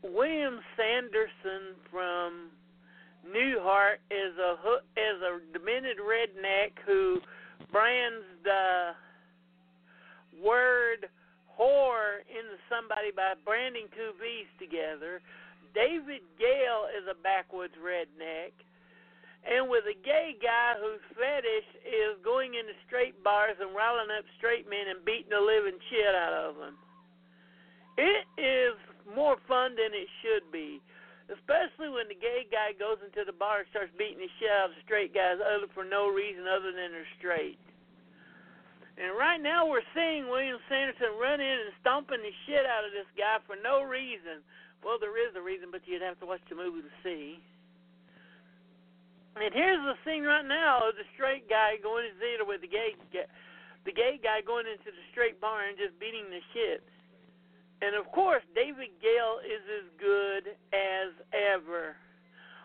William 0.03 0.59
Sanderson 0.77 1.79
from 1.93 2.51
Newhart 3.25 4.03
is 4.11 4.35
a 4.37 4.53
is 4.99 5.23
a 5.23 5.39
demented 5.57 5.99
redneck 6.03 6.75
who 6.85 7.21
brands 7.71 8.27
the 8.43 8.99
word 10.45 11.07
whore 11.59 12.19
into 12.27 12.59
somebody 12.69 13.15
by 13.15 13.35
branding 13.45 13.87
two 13.95 14.11
V's 14.19 14.51
together. 14.59 15.23
David 15.73 16.23
Gale 16.39 16.91
is 16.99 17.07
a 17.07 17.15
backwoods 17.23 17.75
redneck. 17.79 18.53
And 19.45 19.69
with 19.69 19.85
a 19.85 19.97
gay 20.01 20.37
guy 20.41 20.81
whose 20.81 21.05
fetish 21.13 21.69
is 21.85 22.17
going 22.25 22.57
into 22.57 22.73
straight 22.89 23.21
bars 23.21 23.61
and 23.61 23.77
riling 23.77 24.09
up 24.17 24.25
straight 24.41 24.65
men 24.65 24.89
and 24.89 25.05
beating 25.05 25.31
the 25.31 25.41
living 25.41 25.77
shit 25.93 26.17
out 26.17 26.33
of 26.33 26.57
them. 26.57 26.75
It 28.01 28.25
is 28.41 28.75
more 29.05 29.37
fun 29.47 29.77
than 29.77 29.93
it 29.93 30.09
should 30.25 30.49
be 30.51 30.81
especially 31.33 31.89
when 31.89 32.05
the 32.09 32.19
gay 32.19 32.45
guy 32.53 32.77
goes 32.77 33.01
into 33.01 33.25
the 33.25 33.33
bar 33.33 33.65
and 33.65 33.69
starts 33.73 33.93
beating 33.97 34.21
the 34.21 34.33
shit 34.37 34.53
out 34.53 34.69
of 34.69 34.77
straight 34.85 35.17
guys 35.17 35.41
other 35.41 35.69
for 35.73 35.85
no 35.85 36.13
reason 36.13 36.45
other 36.45 36.69
than 36.69 36.93
they're 36.93 37.17
straight. 37.17 37.61
And 38.95 39.17
right 39.17 39.41
now 39.41 39.67
we're 39.67 39.87
seeing 39.97 40.29
William 40.29 40.61
Sanderson 40.69 41.19
run 41.19 41.41
in 41.41 41.57
and 41.67 41.75
stomping 41.81 42.23
the 42.23 42.35
shit 42.47 42.63
out 42.63 42.87
of 42.87 42.93
this 42.95 43.09
guy 43.19 43.43
for 43.43 43.57
no 43.59 43.83
reason. 43.83 44.45
Well, 44.85 45.01
there 45.01 45.17
is 45.17 45.35
a 45.35 45.43
reason, 45.43 45.73
but 45.73 45.83
you'd 45.89 46.05
have 46.05 46.21
to 46.21 46.29
watch 46.29 46.45
the 46.47 46.55
movie 46.55 46.85
to 46.85 46.95
see. 47.03 47.41
And 49.35 49.51
here's 49.51 49.83
the 49.83 49.99
scene 50.07 50.23
right 50.23 50.47
now 50.47 50.95
the 50.95 51.03
straight 51.19 51.51
guy 51.51 51.75
going 51.83 52.07
to 52.07 52.15
the 52.15 52.21
theater 52.23 52.47
with 52.47 52.63
the 52.63 52.71
gay 52.71 52.95
the 53.11 53.93
gay 53.93 54.17
guy 54.23 54.41
going 54.41 54.65
into 54.71 54.89
the 54.89 55.05
straight 55.11 55.41
bar 55.43 55.67
and 55.67 55.77
just 55.77 55.99
beating 56.01 56.31
the 56.31 56.41
shit. 56.55 56.81
And 57.83 57.93
of 57.99 58.09
course, 58.15 58.47
David 58.55 58.95
Gale 59.03 59.45
is 59.45 59.61
as 59.69 59.87
good 60.01 60.57
as 60.73 61.11
ever. 61.35 61.99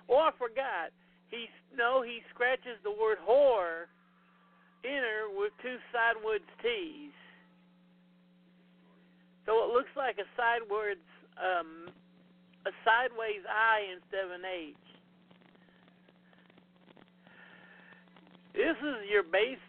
Oh, 0.07 0.29
I 0.29 0.31
forgot. 0.37 0.95
He 1.27 1.49
no, 1.75 2.01
he 2.01 2.21
scratches 2.33 2.77
the 2.83 2.93
word 2.93 3.17
whore 3.19 3.89
in 4.83 5.01
her 5.01 5.27
with 5.33 5.51
two 5.61 5.77
sideways 5.91 6.45
T's. 6.61 7.11
So 9.45 9.65
it 9.65 9.73
looks 9.73 9.91
like 9.97 10.17
a 10.21 10.29
sideways 10.37 11.01
um, 11.35 11.89
a 12.65 12.71
sideways 12.85 13.41
I 13.49 13.89
instead 13.97 14.25
of 14.25 14.31
an 14.31 14.45
H. 14.45 14.88
This 18.53 18.75
is 18.77 19.09
your 19.09 19.23
base 19.23 19.59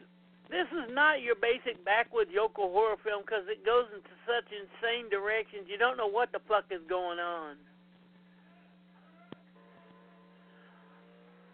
this 0.51 0.67
is 0.75 0.91
not 0.91 1.23
your 1.23 1.37
basic 1.37 1.79
backwoods 1.85 2.31
Yoko 2.35 2.67
horror 2.75 2.97
film 3.05 3.23
because 3.23 3.47
it 3.47 3.65
goes 3.65 3.87
into 3.95 4.11
such 4.27 4.51
insane 4.51 5.09
directions 5.09 5.71
you 5.71 5.79
don't 5.79 5.97
know 5.97 6.11
what 6.11 6.33
the 6.33 6.41
fuck 6.49 6.65
is 6.71 6.83
going 6.89 7.21
on. 7.21 7.55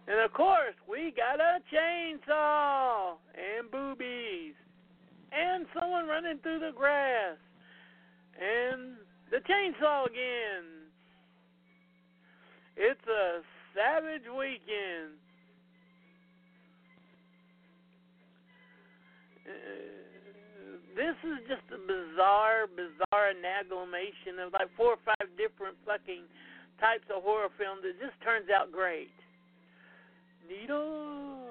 And 0.09 0.21
of 0.21 0.33
course, 0.33 0.75
we 0.89 1.13
got 1.17 1.41
a 1.41 1.59
chainsaw 1.69 3.17
and 3.35 3.71
boobies 3.71 4.55
and 5.33 5.67
someone 5.79 6.07
running 6.07 6.39
through 6.39 6.61
the 6.61 6.73
grass 6.75 7.37
and 8.41 8.97
the 9.31 9.39
chainsaw 9.39 10.07
again. 10.07 10.65
It's 12.77 13.07
a 13.09 13.41
savage 13.75 14.29
weekend. 14.31 14.86
Bizarre 23.27 23.35
amalgamation 23.35 24.39
of 24.45 24.53
like 24.53 24.69
four 24.77 24.95
or 24.95 25.03
five 25.05 25.29
different 25.37 25.77
fucking 25.87 26.25
types 26.81 27.05
of 27.15 27.23
horror 27.23 27.49
films 27.59 27.83
that 27.83 27.99
just 27.99 28.21
turns 28.23 28.47
out 28.51 28.71
great. 28.71 29.11
Needle. 30.49 31.51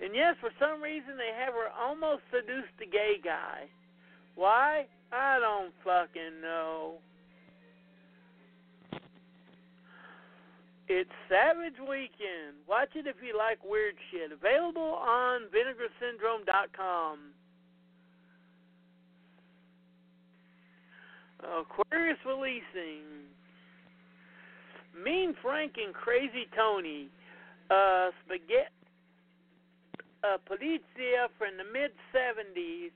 And 0.00 0.14
yes, 0.14 0.36
for 0.40 0.50
some 0.60 0.82
reason 0.82 1.16
they 1.16 1.32
have 1.36 1.54
her 1.54 1.72
almost 1.72 2.22
seduce 2.30 2.68
the 2.78 2.86
gay 2.86 3.16
guy. 3.22 3.68
Why? 4.34 4.86
I 5.12 5.38
don't 5.40 5.72
fucking 5.84 6.40
know. 6.42 6.98
It's 10.88 11.10
Savage 11.28 11.80
Weekend. 11.80 12.62
Watch 12.68 12.90
it 12.94 13.08
if 13.08 13.16
you 13.18 13.36
like 13.36 13.58
weird 13.64 13.96
shit. 14.12 14.30
Available 14.30 14.94
on 15.02 15.42
vinegarsyndrome.com. 15.50 17.18
Aquarius 21.40 22.18
releasing. 22.24 23.28
Mean 24.96 25.34
Frank 25.42 25.72
and 25.76 25.94
Crazy 25.94 26.46
Tony. 26.56 27.08
Uh, 27.70 28.10
spaghetti. 28.24 28.70
Uh, 30.24 30.38
Polizia 30.48 31.28
from 31.38 31.56
the 31.56 31.66
mid 31.72 31.92
70s 32.10 32.90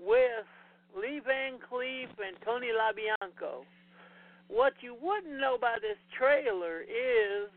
with 0.00 0.48
Lee 0.96 1.20
Van 1.24 1.58
Cleef 1.58 2.10
and 2.18 2.36
Tony 2.44 2.68
LoBianco. 2.74 3.64
What 4.48 4.74
you 4.80 4.96
wouldn't 5.00 5.38
know 5.38 5.56
by 5.60 5.76
this 5.80 5.98
trailer 6.16 6.82
is 6.82 7.50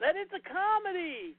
that 0.00 0.14
it's 0.16 0.32
a 0.32 0.42
comedy. 0.42 1.34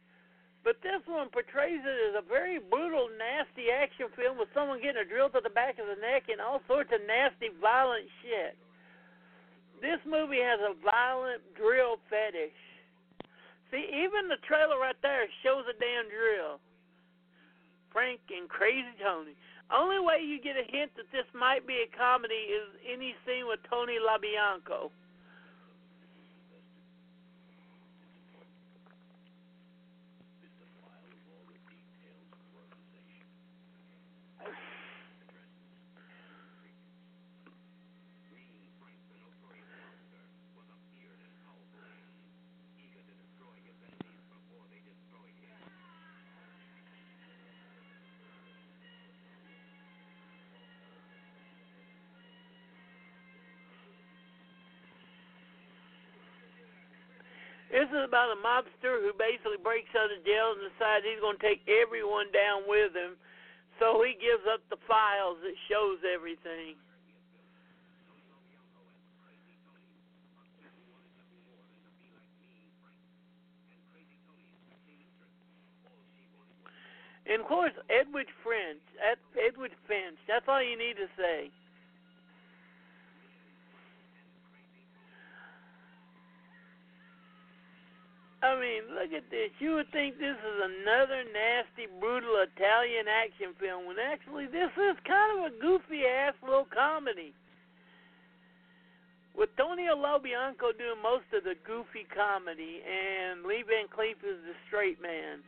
But 0.64 0.80
this 0.80 1.04
one 1.06 1.28
portrays 1.28 1.84
it 1.84 2.00
as 2.10 2.16
a 2.16 2.24
very 2.24 2.58
brutal, 2.58 3.12
nasty 3.20 3.68
action 3.68 4.08
film 4.16 4.40
with 4.40 4.48
someone 4.56 4.80
getting 4.80 5.04
a 5.04 5.08
drill 5.08 5.28
to 5.36 5.44
the 5.44 5.52
back 5.52 5.76
of 5.76 5.92
the 5.92 6.00
neck 6.00 6.32
and 6.32 6.40
all 6.40 6.64
sorts 6.72 6.92
of 6.96 7.04
nasty, 7.04 7.52
violent 7.60 8.08
shit. 8.24 8.56
This 9.84 10.00
movie 10.08 10.40
has 10.40 10.64
a 10.64 10.80
violent 10.80 11.44
drill 11.60 12.00
fetish. 12.08 12.56
See, 13.76 13.84
even 13.92 14.32
the 14.32 14.40
trailer 14.48 14.80
right 14.80 14.96
there 15.04 15.28
shows 15.44 15.68
a 15.68 15.76
damn 15.76 16.08
drill. 16.08 16.64
Frank 17.92 18.24
and 18.32 18.48
Crazy 18.48 18.96
Tony. 19.04 19.36
Only 19.68 20.00
way 20.00 20.24
you 20.24 20.40
get 20.40 20.56
a 20.56 20.64
hint 20.64 20.96
that 20.96 21.12
this 21.12 21.28
might 21.36 21.68
be 21.68 21.84
a 21.84 21.92
comedy 21.92 22.48
is 22.48 22.72
any 22.88 23.16
scene 23.28 23.48
with 23.52 23.60
Tony 23.68 24.00
LoBianco. 24.00 24.92
is 57.96 58.06
about 58.06 58.34
a 58.34 58.40
mobster 58.42 59.02
who 59.02 59.14
basically 59.16 59.62
breaks 59.62 59.94
out 59.96 60.10
of 60.10 60.20
jail 60.26 60.58
and 60.58 60.66
decides 60.68 61.06
he's 61.06 61.22
going 61.22 61.38
to 61.38 61.46
take 61.46 61.62
everyone 61.70 62.28
down 62.34 62.66
with 62.68 62.94
him. 62.94 63.16
So 63.80 64.02
he 64.06 64.14
gives 64.18 64.46
up 64.50 64.62
the 64.70 64.78
files 64.86 65.38
that 65.42 65.58
shows 65.70 66.02
everything. 66.06 66.78
And 77.26 77.42
of 77.42 77.48
course, 77.48 77.72
Edwige 77.90 78.34
Fenech. 78.44 78.84
Edwige 79.00 79.78
Fenech. 79.90 80.20
That's 80.28 80.46
all 80.48 80.62
you 80.62 80.78
need 80.78 80.96
to 81.00 81.08
say. 81.18 81.50
I 88.44 88.60
mean, 88.60 88.92
look 88.92 89.16
at 89.16 89.32
this. 89.32 89.56
You 89.64 89.80
would 89.80 89.88
think 89.96 90.20
this 90.20 90.36
is 90.36 90.58
another 90.60 91.24
nasty, 91.32 91.88
brutal 91.88 92.44
Italian 92.44 93.08
action 93.08 93.56
film, 93.56 93.88
when 93.88 93.96
actually 94.04 94.52
this 94.52 94.68
is 94.76 95.00
kind 95.08 95.40
of 95.40 95.48
a 95.48 95.56
goofy 95.64 96.04
ass 96.04 96.36
little 96.44 96.68
comedy. 96.68 97.32
With 99.32 99.48
Tony 99.56 99.88
LoBianco 99.88 100.76
doing 100.76 101.00
most 101.02 101.32
of 101.32 101.48
the 101.48 101.56
goofy 101.64 102.04
comedy, 102.12 102.84
and 102.84 103.48
Lee 103.48 103.64
Van 103.64 103.88
Cleef 103.88 104.20
is 104.20 104.44
the 104.44 104.60
straight 104.68 105.02
man. 105.02 105.40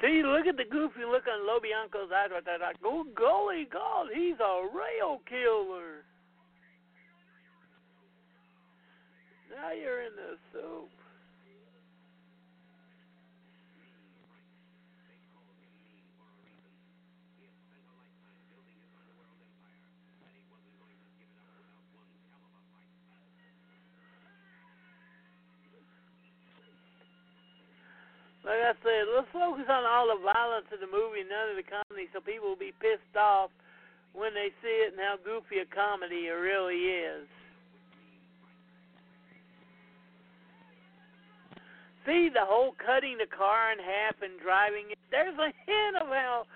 See, 0.00 0.22
look 0.22 0.46
at 0.46 0.56
the 0.56 0.64
goofy 0.64 1.02
look 1.04 1.24
on 1.26 1.42
LoBianco's 1.42 2.12
eyes 2.14 2.30
right 2.30 2.44
there. 2.44 2.58
Like, 2.58 2.76
oh, 2.84 3.04
golly 3.16 3.66
God, 3.70 4.08
he's 4.14 4.38
a 4.38 4.62
rail 4.70 5.20
killer. 5.28 6.04
Now 9.50 9.72
you're 9.72 10.02
in 10.02 10.12
the 10.14 10.38
soup. 10.52 10.97
Like 28.48 28.64
I 28.64 28.72
said, 28.80 29.12
let's 29.12 29.28
focus 29.28 29.68
on 29.68 29.84
all 29.84 30.08
the 30.08 30.24
violence 30.24 30.72
in 30.72 30.80
the 30.80 30.88
movie, 30.88 31.20
none 31.20 31.52
of 31.52 31.60
the 31.60 31.68
comedy, 31.68 32.08
so 32.16 32.24
people 32.24 32.48
will 32.48 32.56
be 32.56 32.72
pissed 32.80 33.12
off 33.12 33.52
when 34.16 34.32
they 34.32 34.48
see 34.64 34.88
it 34.88 34.96
and 34.96 35.00
how 35.04 35.20
goofy 35.20 35.60
a 35.60 35.68
comedy 35.68 36.32
it 36.32 36.40
really 36.40 36.96
is. 36.96 37.28
See 42.08 42.32
the 42.32 42.48
whole 42.48 42.72
cutting 42.80 43.20
the 43.20 43.28
car 43.28 43.68
in 43.68 43.78
half 43.84 44.16
and 44.24 44.40
driving 44.40 44.96
it. 44.96 44.98
There's 45.12 45.36
a 45.36 45.52
hint 45.52 46.00
of 46.00 46.08
how 46.08 46.48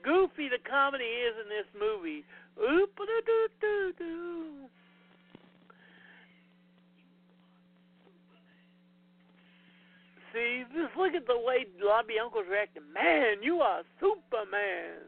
goofy 0.00 0.48
the 0.48 0.64
comedy 0.64 1.04
is 1.04 1.36
in 1.44 1.52
this 1.52 1.68
movie. 1.76 2.24
Oop 2.56 2.96
doo 2.96 3.20
doo 3.28 3.48
doo 3.60 3.92
doo. 4.00 4.68
See, 10.38 10.62
just 10.70 10.96
look 10.96 11.14
at 11.14 11.26
the 11.26 11.36
way 11.36 11.66
LoBianco's 11.82 12.46
reacting. 12.48 12.86
Man, 12.94 13.42
you 13.42 13.58
are 13.58 13.82
Superman. 13.98 15.02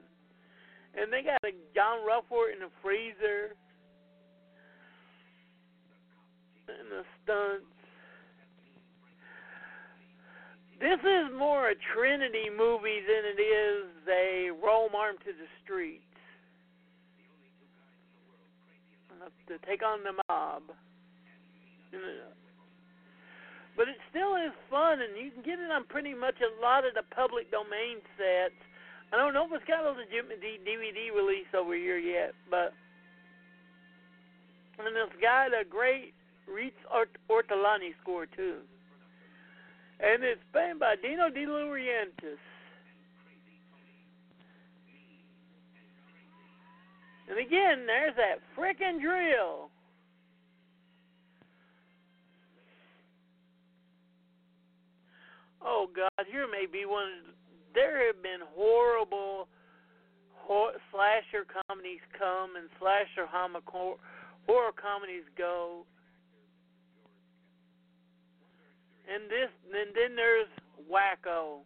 And 0.99 1.13
they 1.13 1.23
got 1.23 1.39
a 1.47 1.55
John 1.75 2.05
Rufford 2.07 2.55
in 2.55 2.61
the 2.61 2.73
freezer. 2.83 3.55
And 6.67 6.91
the 6.91 7.05
stunts. 7.23 7.67
This 10.81 10.99
is 10.99 11.39
more 11.39 11.71
a 11.71 11.75
Trinity 11.95 12.49
movie 12.51 13.03
than 13.07 13.23
it 13.37 13.41
is 13.41 13.87
a 14.09 14.51
Rome 14.65 14.95
Arm 14.97 15.17
to 15.19 15.33
the 15.33 15.47
Streets. 15.63 16.03
To 19.49 19.59
take 19.67 19.83
on 19.83 19.99
the 20.05 20.13
mob 20.29 20.63
but 23.81 23.89
it 23.89 23.97
still 24.13 24.37
is 24.37 24.53
fun, 24.69 25.01
and 25.01 25.17
you 25.17 25.33
can 25.33 25.41
get 25.41 25.57
it 25.57 25.73
on 25.73 25.89
pretty 25.89 26.13
much 26.13 26.37
a 26.45 26.53
lot 26.61 26.85
of 26.85 26.93
the 26.93 27.01
public 27.17 27.51
domain 27.51 27.97
sets. 28.13 28.61
I 29.09 29.17
don't 29.17 29.33
know 29.33 29.49
if 29.49 29.53
it's 29.57 29.65
got 29.65 29.89
a 29.89 29.97
legitimate 29.97 30.45
DVD 30.45 31.09
release 31.17 31.49
over 31.57 31.73
here 31.73 31.97
yet, 31.97 32.35
but 32.51 32.77
and 34.77 34.93
it's 34.93 35.17
got 35.17 35.57
a 35.57 35.65
great 35.65 36.13
Riz 36.45 36.77
Ortolani 36.93 37.97
score 38.03 38.27
too, 38.27 38.61
and 39.99 40.25
it's 40.25 40.45
played 40.53 40.79
by 40.79 40.97
Dino 41.01 41.31
De 41.31 41.47
Laurentiis. 41.49 42.37
And 47.31 47.39
again, 47.39 47.87
there's 47.89 48.17
that 48.17 48.45
frickin' 48.53 49.01
drill. 49.01 49.71
Oh 55.63 55.87
God, 55.95 56.27
here 56.31 56.47
may 56.51 56.67
be 56.67 56.85
one. 56.87 57.35
There 57.75 58.07
have 58.07 58.23
been 58.23 58.41
horrible 58.55 59.49
hor- 60.33 60.73
slasher 60.91 61.47
comedies 61.69 62.01
come 62.19 62.57
and 62.57 62.69
slasher 62.79 63.27
horror, 63.31 63.97
horror 64.47 64.73
comedies 64.73 65.29
go, 65.37 65.85
and 69.13 69.25
this, 69.31 69.51
and 69.67 69.95
then 69.95 70.17
there's 70.17 70.49
Wacko 70.91 71.61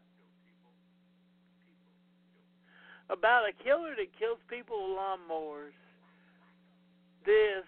about 3.11 3.45
a 3.49 3.65
killer 3.65 3.95
that 3.97 4.19
kills 4.19 4.39
people 4.49 4.77
with 4.89 4.99
lawnmowers. 4.99 5.77
This 7.25 7.65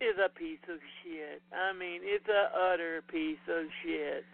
is 0.00 0.16
a 0.16 0.32
piece 0.32 0.64
of 0.68 0.80
shit. 1.02 1.42
I 1.52 1.76
mean, 1.76 2.00
it's 2.02 2.28
a 2.28 2.48
utter 2.56 3.04
piece 3.08 3.44
of 3.48 3.68
shit. 3.84 4.24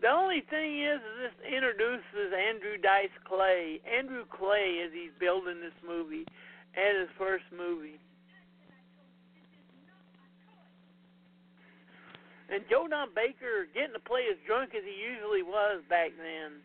The 0.00 0.08
only 0.08 0.40
thing 0.48 0.80
is, 0.80 0.96
is 0.96 1.16
this 1.20 1.36
introduces 1.44 2.32
Andrew 2.32 2.80
Dice 2.80 3.12
Clay. 3.28 3.82
Andrew 3.84 4.24
Clay, 4.30 4.80
as 4.86 4.94
he's 4.94 5.12
building 5.20 5.60
this 5.60 5.76
movie, 5.84 6.24
at 6.72 6.96
his 6.96 7.10
first 7.18 7.44
movie. 7.52 8.00
And 12.48 12.64
Joe 12.70 12.88
Don 12.88 13.12
Baker 13.14 13.68
getting 13.74 13.92
to 13.92 14.00
play 14.02 14.26
as 14.30 14.38
drunk 14.46 14.74
as 14.74 14.82
he 14.82 14.96
usually 14.96 15.42
was 15.42 15.82
back 15.90 16.10
then. 16.16 16.64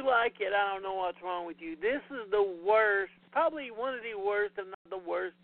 you 0.00 0.06
like 0.06 0.34
it, 0.40 0.52
I 0.54 0.72
don't 0.72 0.82
know 0.82 0.94
what's 0.94 1.20
wrong 1.22 1.46
with 1.46 1.56
you. 1.60 1.76
This 1.76 2.00
is 2.10 2.30
the 2.30 2.56
worst, 2.64 3.12
probably 3.32 3.70
one 3.70 3.94
of 3.94 4.00
the 4.00 4.18
worst, 4.18 4.54
if 4.56 4.66
not 4.66 4.88
the 4.88 5.08
worst, 5.08 5.36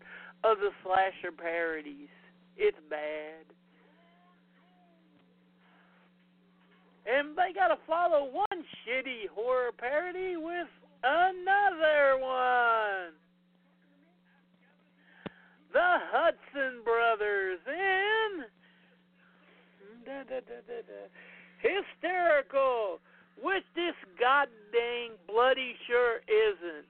of 0.43 0.57
the 0.57 0.69
slasher 0.83 1.31
parodies. 1.35 2.09
It's 2.57 2.77
bad. 2.89 3.45
And 7.05 7.37
they 7.37 7.53
gotta 7.53 7.77
follow 7.87 8.29
one 8.31 8.63
shitty 8.83 9.29
horror 9.33 9.71
parody 9.77 10.35
with 10.37 10.67
another 11.03 12.19
one. 12.19 13.13
The 15.71 15.97
Hudson 16.11 16.81
Brothers 16.83 17.59
in 17.67 18.45
da, 20.05 20.23
da, 20.23 20.39
da, 20.41 21.07
hysterical, 21.61 22.99
which 23.41 23.63
this 23.75 23.95
goddamn 24.19 25.17
bloody 25.27 25.75
sure 25.85 26.21
isn't. 26.27 26.89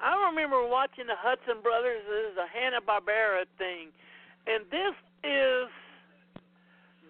I 0.00 0.28
remember 0.28 0.66
watching 0.66 1.06
the 1.06 1.16
Hudson 1.16 1.62
Brothers. 1.62 2.02
Is 2.02 2.36
a 2.36 2.48
Hanna 2.50 2.80
Barbera 2.80 3.46
thing, 3.56 3.88
and 4.46 4.64
this 4.70 4.94
is 5.22 5.70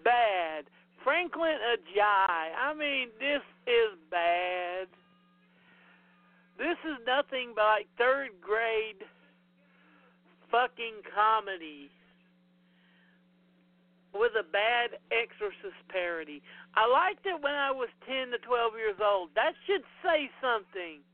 bad. 0.03 0.65
Franklin 1.03 1.57
Ajaye. 1.73 2.53
I 2.55 2.73
mean, 2.77 3.09
this 3.19 3.41
is 3.67 3.97
bad. 4.09 4.87
This 6.57 6.77
is 6.85 6.97
nothing 7.05 7.53
but 7.55 7.63
like 7.63 7.87
third 7.97 8.29
grade 8.41 9.03
fucking 10.51 11.01
comedy 11.13 11.89
with 14.13 14.31
a 14.39 14.43
bad 14.43 15.01
Exorcist 15.09 15.81
parody. 15.89 16.41
I 16.75 16.89
liked 16.89 17.25
it 17.25 17.37
when 17.41 17.53
I 17.53 17.69
was 17.69 17.89
10 18.09 18.33
to 18.33 18.39
12 18.41 18.73
years 18.77 18.97
old. 18.97 19.29
That 19.35 19.53
should 19.65 19.85
say 20.01 20.29
something. 20.41 21.05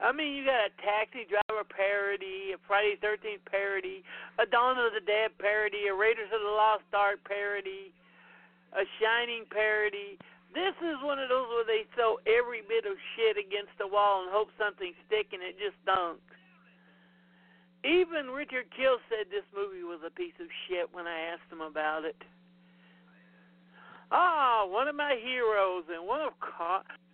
I 0.00 0.16
mean, 0.16 0.32
you 0.32 0.48
got 0.48 0.72
a 0.72 0.72
Taxi 0.80 1.28
Driver 1.28 1.60
parody, 1.68 2.56
a 2.56 2.58
Friday 2.64 2.96
the 2.96 3.04
13th 3.04 3.44
parody, 3.44 4.00
a 4.40 4.48
Dawn 4.48 4.80
of 4.80 4.96
the 4.96 5.04
Dead 5.04 5.36
parody, 5.36 5.92
a 5.92 5.94
Raiders 5.94 6.32
of 6.32 6.40
the 6.40 6.56
Lost 6.56 6.88
Ark 6.96 7.20
parody, 7.28 7.92
a 8.72 8.88
Shining 8.96 9.44
parody. 9.52 10.16
This 10.52 10.74
is 10.82 10.98
one 11.02 11.22
of 11.22 11.30
those 11.30 11.46
where 11.46 11.68
they 11.68 11.86
throw 11.94 12.18
every 12.26 12.66
bit 12.66 12.82
of 12.82 12.98
shit 13.14 13.38
against 13.38 13.70
the 13.78 13.86
wall 13.86 14.26
and 14.26 14.34
hope 14.34 14.50
something 14.58 14.92
sticks, 15.06 15.30
and 15.30 15.42
it 15.42 15.54
just 15.62 15.78
don't. 15.86 16.18
Even 17.86 18.34
Richard 18.34 18.66
Kiel 18.74 18.98
said 19.08 19.30
this 19.30 19.46
movie 19.54 19.86
was 19.86 20.02
a 20.04 20.10
piece 20.10 20.36
of 20.42 20.50
shit 20.66 20.90
when 20.92 21.06
I 21.06 21.32
asked 21.32 21.48
him 21.50 21.62
about 21.62 22.04
it. 22.04 22.18
Ah, 24.10 24.66
one 24.66 24.88
of 24.88 24.96
my 24.96 25.16
heroes 25.22 25.84
and 25.88 26.06
one 26.06 26.20
of 26.20 26.34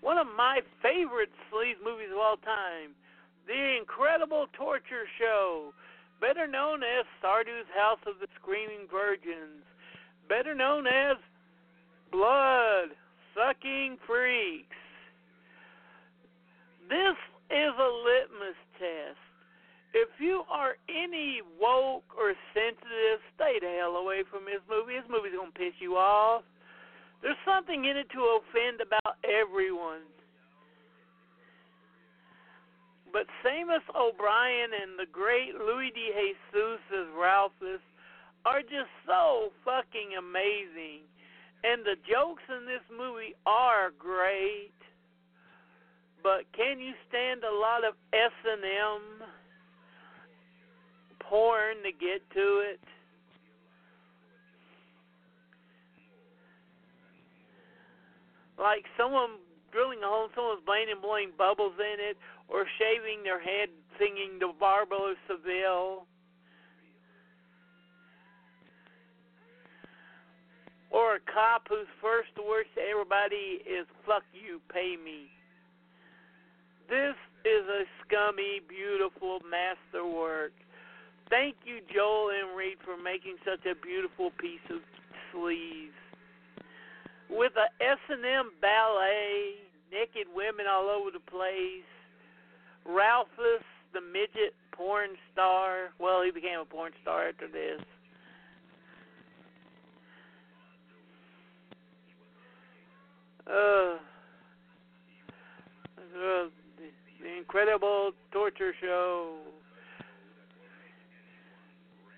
one 0.01 0.18
of 0.18 0.27
my 0.27 0.61
favorite 0.83 1.31
sleaze 1.53 1.77
movies 1.85 2.09
of 2.11 2.18
all 2.18 2.38
time, 2.38 2.96
The 3.46 3.77
Incredible 3.77 4.46
Torture 4.57 5.05
Show, 5.20 5.75
better 6.20 6.46
known 6.46 6.83
as 6.83 7.05
Sardu's 7.20 7.68
House 7.77 8.01
of 8.07 8.18
the 8.18 8.29
Screaming 8.40 8.88
Virgins, 8.90 9.62
better 10.27 10.55
known 10.55 10.87
as 10.87 11.16
Blood 12.11 12.96
Sucking 13.37 13.99
Freaks. 14.07 14.81
This 16.88 17.18
is 17.53 17.72
a 17.77 17.90
litmus 18.01 18.57
test. 18.81 19.20
If 19.92 20.09
you 20.18 20.42
are 20.49 20.81
any 20.88 21.42
woke 21.61 22.09
or 22.16 22.33
sensitive, 22.57 23.20
stay 23.37 23.61
the 23.61 23.77
hell 23.77 23.96
away 24.01 24.25
from 24.31 24.49
this 24.49 24.64
movie. 24.64 24.96
This 24.96 25.09
movie's 25.12 25.37
gonna 25.37 25.53
piss 25.53 25.77
you 25.81 25.96
off. 25.96 26.44
There's 27.20 27.37
something 27.44 27.85
in 27.85 27.96
it 27.96 28.09
to 28.16 28.40
offend 28.40 28.81
about 28.81 29.20
everyone. 29.20 30.09
But 33.12 33.27
Seamus 33.44 33.85
O'Brien 33.94 34.70
and 34.72 34.99
the 34.99 35.09
great 35.12 35.55
Luis 35.57 35.92
De 35.92 36.09
Jesus 36.09 36.81
as 36.88 37.09
Ralphus 37.12 37.85
are 38.44 38.62
just 38.62 38.92
so 39.05 39.53
fucking 39.64 40.16
amazing. 40.16 41.05
And 41.64 41.85
the 41.85 41.97
jokes 42.09 42.42
in 42.49 42.66
this 42.66 42.85
movie 42.90 43.35
are 43.47 43.90
great. 43.99 44.73
But 46.23 46.45
can 46.57 46.79
you 46.79 46.92
stand 47.09 47.42
a 47.45 47.55
lot 47.55 47.85
of 47.85 47.95
S&M 48.12 49.27
porn 51.21 51.77
to 51.83 51.92
get 51.92 52.23
to 52.35 52.62
it? 52.71 52.81
like 58.59 58.85
someone 58.97 59.38
drilling 59.73 60.01
a 60.03 60.09
hole, 60.09 60.29
someone's 60.35 60.64
playing 60.64 60.88
and 60.90 61.01
blowing 61.01 61.31
bubbles 61.37 61.77
in 61.79 62.01
it, 62.01 62.16
or 62.49 62.64
shaving 62.79 63.23
their 63.23 63.40
head 63.40 63.69
singing 63.99 64.38
the 64.40 64.53
Barber 64.59 64.97
of 64.97 65.16
Seville. 65.29 66.07
Or 70.90 71.16
a 71.16 71.20
cop 71.20 71.68
whose 71.68 71.88
first 72.01 72.31
words 72.38 72.68
to 72.75 72.81
everybody 72.81 73.62
is 73.66 73.87
"fuck 74.07 74.25
you, 74.33 74.61
pay 74.72 74.96
me." 74.96 75.31
This 76.88 77.16
is 77.44 77.66
a 77.66 77.85
scummy, 78.03 78.61
beautiful 78.68 79.40
masterwork. 79.40 80.53
Thank 81.29 81.57
you, 81.64 81.81
Joel 81.92 82.31
M. 82.31 82.55
Reed, 82.55 82.79
for 82.85 82.96
making 82.96 83.37
such 83.44 83.66
a 83.66 83.75
beautiful 83.75 84.31
piece 84.38 84.62
of 84.70 84.81
sleaze 85.33 85.90
with 87.29 87.53
a 87.57 87.68
S&M 87.83 88.53
ballet, 88.61 89.55
naked 89.90 90.29
women 90.35 90.66
all 90.70 90.88
over 90.88 91.11
the 91.11 91.20
place. 91.20 91.87
Ralphus, 92.85 93.66
the 93.92 94.01
midget 94.01 94.55
porn 94.72 95.11
star. 95.33 95.90
Well, 95.99 96.22
he 96.22 96.31
became 96.31 96.61
a 96.61 96.64
porn 96.64 96.92
star 97.03 97.29
after 97.29 97.49
this. 97.49 97.83
Uh, 103.47 103.99
the, 106.13 106.51
the 107.23 107.39
incredible 107.39 108.13
torture 108.33 108.73
show. 108.81 109.39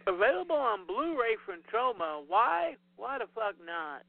Available 0.06 0.56
on 0.56 0.86
Blu-ray 0.86 1.36
from 1.44 1.60
Troma. 1.70 2.22
Why? 2.26 2.76
Why 2.96 3.18
the 3.18 3.26
fuck 3.34 3.54
not? 3.64 4.02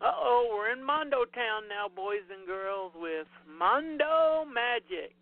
Uh 0.00 0.12
oh, 0.14 0.48
we're 0.54 0.70
in 0.70 0.84
Mondo 0.84 1.24
Town 1.24 1.66
now, 1.68 1.88
boys 1.88 2.22
and 2.30 2.46
girls, 2.46 2.92
with 2.94 3.26
Mondo 3.58 4.44
Magic. 4.44 5.14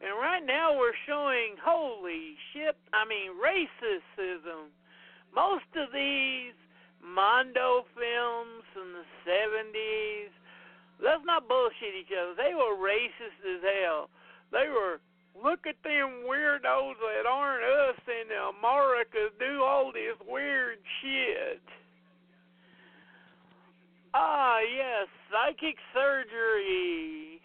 And 0.00 0.12
right 0.14 0.44
now 0.46 0.78
we're 0.78 0.94
showing 1.08 1.56
holy 1.60 2.36
shit, 2.52 2.76
I 2.92 3.04
mean 3.08 3.32
racism. 3.34 4.70
Most 5.34 5.70
of 5.76 5.92
these 5.92 6.56
Mondo 7.02 7.84
films 7.94 8.64
in 8.74 8.88
the 8.92 9.06
70s, 9.24 10.32
let's 11.02 11.24
not 11.24 11.48
bullshit 11.48 11.94
each 11.94 12.12
other. 12.12 12.34
They 12.34 12.54
were 12.54 12.76
racist 12.76 13.40
as 13.44 13.62
hell. 13.62 14.10
They 14.50 14.68
were 14.68 15.00
look 15.42 15.66
at 15.66 15.76
them 15.84 16.26
weirdos 16.28 16.94
that 16.98 17.26
aren't 17.28 17.62
us 17.62 18.00
in 18.06 18.26
America 18.58 19.28
do 19.38 19.62
all 19.62 19.92
this 19.92 20.16
weird 20.26 20.78
shit. 21.00 21.62
Ah, 24.14 24.58
yes, 24.60 25.06
psychic 25.30 25.76
surgery. 25.92 27.40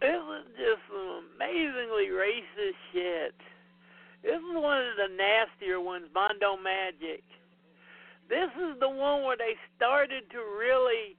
this 0.00 0.10
is 0.10 0.47
just 0.58 0.82
some 0.90 1.22
amazingly 1.38 2.10
racist 2.10 2.76
shit. 2.90 3.38
This 4.26 4.42
is 4.42 4.56
one 4.58 4.82
of 4.82 4.98
the 4.98 5.14
nastier 5.14 5.78
ones, 5.78 6.10
Mondo 6.12 6.58
Magic. 6.58 7.22
This 8.28 8.50
is 8.58 8.74
the 8.82 8.90
one 8.90 9.22
where 9.22 9.38
they 9.38 9.54
started 9.78 10.26
to 10.34 10.38
really 10.58 11.14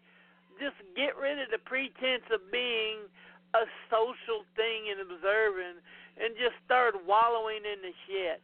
just 0.60 0.76
get 0.94 1.16
rid 1.16 1.40
of 1.40 1.48
the 1.50 1.64
pretense 1.64 2.28
of 2.30 2.44
being 2.52 3.08
a 3.56 3.64
social 3.88 4.44
thing 4.60 4.92
and 4.92 5.02
observing 5.02 5.80
and 6.20 6.36
just 6.36 6.60
start 6.68 6.94
wallowing 7.08 7.64
in 7.64 7.80
the 7.82 7.96
shit. 8.06 8.44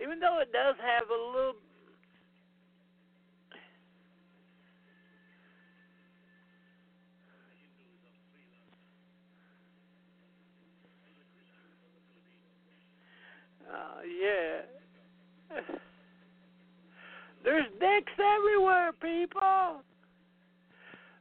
Even 0.00 0.18
though 0.18 0.40
it 0.40 0.50
does 0.50 0.80
have 0.80 1.12
a 1.12 1.20
little 1.20 1.60
Uh, 13.70 14.02
yeah. 14.04 15.62
There's 17.44 17.66
dicks 17.78 18.12
everywhere, 18.18 18.92
people. 19.00 19.82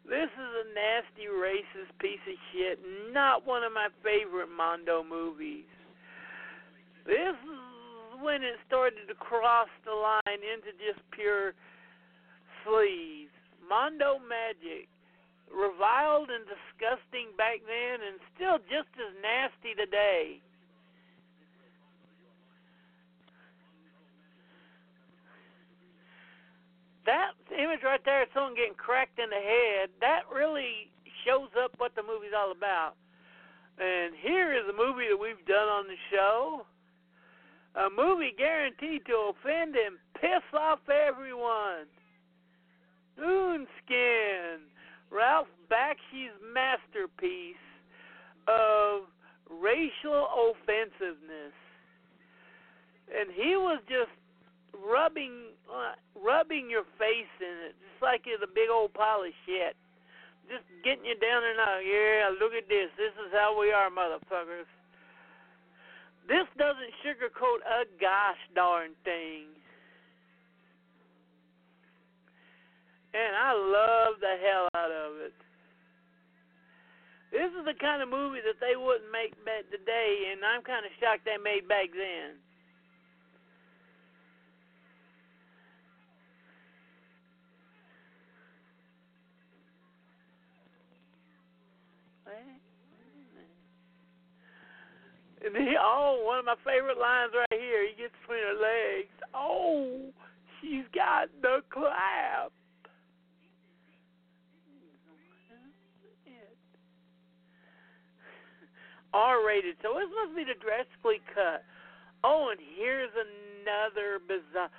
This 0.10 0.26
is 0.26 0.52
a 0.58 0.66
nasty, 0.74 1.30
racist 1.30 1.94
piece 2.00 2.20
of 2.28 2.34
shit. 2.52 2.80
Not 3.14 3.46
one 3.46 3.64
of 3.64 3.72
my 3.72 3.90
favorite 4.04 4.50
Mondo 4.50 5.04
movies. 5.04 5.70
This 7.06 7.38
is 7.38 8.22
when 8.22 8.44
it 8.44 8.58
started 8.68 9.08
to 9.08 9.16
cross 9.16 9.70
the 9.86 9.94
line 9.94 10.42
into 10.42 10.74
just 10.82 11.00
pure 11.12 11.54
sleaze. 12.66 13.32
Mondo 13.68 14.18
Magic. 14.18 14.90
Reviled 15.50 16.30
and 16.30 16.46
disgusting 16.46 17.34
back 17.38 17.62
then 17.66 18.06
and 18.06 18.22
still 18.34 18.58
just 18.70 18.90
as 19.02 19.14
nasty 19.18 19.74
today. 19.74 20.42
That 27.06 27.32
image 27.52 27.82
right 27.84 28.04
there, 28.04 28.26
someone 28.34 28.56
getting 28.56 28.76
cracked 28.76 29.20
in 29.20 29.30
the 29.30 29.36
head, 29.36 29.90
that 30.02 30.24
really 30.34 30.92
shows 31.26 31.50
up 31.62 31.72
what 31.78 31.96
the 31.96 32.04
movie's 32.04 32.36
all 32.36 32.52
about. 32.52 32.94
And 33.80 34.14
here 34.22 34.54
is 34.54 34.64
a 34.70 34.76
movie 34.76 35.08
that 35.10 35.18
we've 35.18 35.46
done 35.48 35.68
on 35.68 35.86
the 35.88 36.00
show. 36.12 36.66
A 37.76 37.88
movie 37.90 38.34
guaranteed 38.38 39.06
to 39.06 39.32
offend 39.32 39.76
and 39.76 39.96
piss 40.20 40.44
off 40.54 40.80
everyone. 40.90 41.88
Coonskin, 43.18 44.68
Ralph 45.12 45.48
Bakshi's 45.72 46.36
masterpiece 46.54 47.56
of 48.48 49.04
racial 49.50 50.28
offensiveness. 50.28 51.56
And 53.10 53.32
he 53.34 53.56
was 53.56 53.82
just 53.88 54.12
rubbing 54.74 55.54
uh, 55.70 55.96
rubbing 56.18 56.70
your 56.70 56.84
face 56.98 57.34
in 57.40 57.72
it, 57.72 57.76
just 57.80 58.02
like 58.02 58.26
it's 58.26 58.44
a 58.44 58.50
big 58.50 58.70
old 58.72 58.94
pile 58.94 59.24
of 59.24 59.34
shit. 59.46 59.76
Just 60.50 60.66
getting 60.82 61.06
you 61.06 61.14
down 61.22 61.46
there 61.46 61.58
now. 61.58 61.78
Yeah, 61.78 62.34
look 62.34 62.58
at 62.58 62.66
this. 62.66 62.90
This 62.98 63.14
is 63.22 63.30
how 63.32 63.54
we 63.54 63.70
are, 63.70 63.94
motherfuckers. 63.94 64.66
This 66.26 66.46
doesn't 66.58 66.94
sugarcoat 67.06 67.62
a 67.66 67.86
gosh 68.02 68.42
darn 68.54 68.98
thing. 69.06 69.50
And 73.14 73.34
I 73.34 73.54
love 73.54 74.22
the 74.22 74.38
hell 74.38 74.70
out 74.78 74.94
of 74.94 75.18
it. 75.22 75.34
This 77.32 77.50
is 77.54 77.66
the 77.66 77.78
kind 77.78 78.02
of 78.02 78.10
movie 78.10 78.42
that 78.42 78.58
they 78.58 78.74
wouldn't 78.74 79.10
make 79.14 79.38
back 79.46 79.70
today, 79.70 80.34
and 80.34 80.42
I'm 80.42 80.66
kind 80.66 80.86
of 80.86 80.92
shocked 80.98 81.26
they 81.26 81.38
made 81.38 81.70
back 81.70 81.94
then. 81.94 82.42
And 95.46 95.56
he, 95.68 95.76
oh, 95.80 96.24
one 96.26 96.40
of 96.40 96.46
my 96.46 96.60
favorite 96.66 97.00
lines 97.00 97.32
right 97.36 97.60
here. 97.60 97.88
He 97.88 97.96
gets 97.96 98.14
between 98.22 98.44
her 98.44 98.60
legs. 98.60 99.14
Oh, 99.34 100.12
she's 100.62 100.86
got 100.94 101.30
the 101.42 101.62
clap. 101.70 102.52
R-rated, 109.12 109.74
so 109.82 109.98
this 109.98 110.06
must 110.14 110.38
be 110.38 110.46
the 110.46 110.54
drastically 110.62 111.18
cut. 111.34 111.66
Oh, 112.22 112.54
and 112.54 112.62
here's 112.78 113.10
another 113.10 114.22
bizarre. 114.22 114.70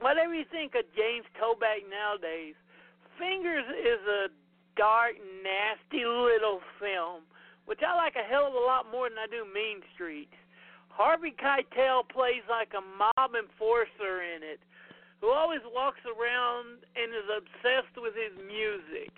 Whatever 0.00 0.32
you 0.32 0.48
think 0.48 0.72
of 0.72 0.88
James 0.96 1.28
Toback 1.36 1.84
nowadays, 1.84 2.56
Fingers 3.20 3.68
is 3.76 4.00
a 4.08 4.32
dark, 4.80 5.12
nasty 5.44 6.08
little 6.08 6.64
film, 6.80 7.28
which 7.70 7.86
I 7.86 7.94
like 7.94 8.18
a 8.18 8.26
hell 8.26 8.50
of 8.50 8.54
a 8.58 8.66
lot 8.66 8.90
more 8.90 9.06
than 9.06 9.22
I 9.22 9.30
do 9.30 9.46
Mean 9.46 9.78
Streets. 9.94 10.34
Harvey 10.90 11.30
Keitel 11.30 12.02
plays 12.10 12.42
like 12.50 12.74
a 12.74 12.82
mob 12.82 13.38
enforcer 13.38 14.26
in 14.26 14.42
it, 14.42 14.58
who 15.22 15.30
always 15.30 15.62
walks 15.70 16.02
around 16.02 16.82
and 16.98 17.14
is 17.14 17.30
obsessed 17.30 17.94
with 17.94 18.18
his 18.18 18.34
music. 18.42 19.14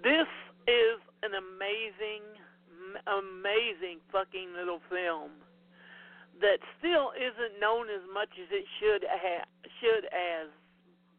This 0.00 0.24
is 0.64 0.96
an 1.20 1.36
amazing, 1.36 2.24
amazing 3.04 4.00
fucking 4.08 4.56
little 4.56 4.80
film 4.88 5.36
that 6.40 6.64
still 6.80 7.12
isn't 7.12 7.60
known 7.60 7.92
as 7.92 8.00
much 8.08 8.32
as 8.40 8.48
it 8.48 8.64
should 8.80 9.04
have 9.04 9.44
should 9.84 10.08
as 10.16 10.48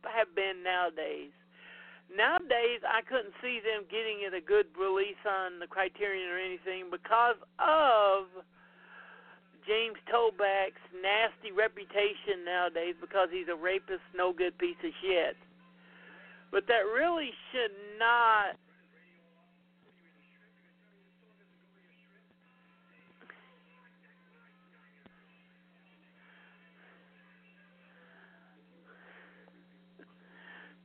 have 0.10 0.34
been 0.34 0.66
nowadays. 0.66 1.38
Nowadays, 2.12 2.82
I 2.86 3.02
couldn't 3.02 3.34
see 3.42 3.60
them 3.64 3.86
getting 3.90 4.22
it 4.22 4.34
a 4.34 4.42
good 4.42 4.68
release 4.78 5.20
on 5.26 5.60
the 5.60 5.68
Criterion 5.68 6.30
or 6.30 6.38
anything 6.38 6.92
because 6.92 7.40
of 7.58 8.28
James 9.66 9.98
Toback's 10.12 10.84
nasty 11.02 11.52
reputation 11.52 12.44
nowadays 12.46 12.96
because 13.00 13.30
he's 13.32 13.48
a 13.48 13.56
rapist, 13.56 14.04
no 14.16 14.34
good 14.34 14.58
piece 14.58 14.80
of 14.84 14.92
shit. 15.02 15.38
But 16.52 16.68
that 16.68 16.86
really 16.94 17.32
should 17.52 17.74
not 17.98 18.60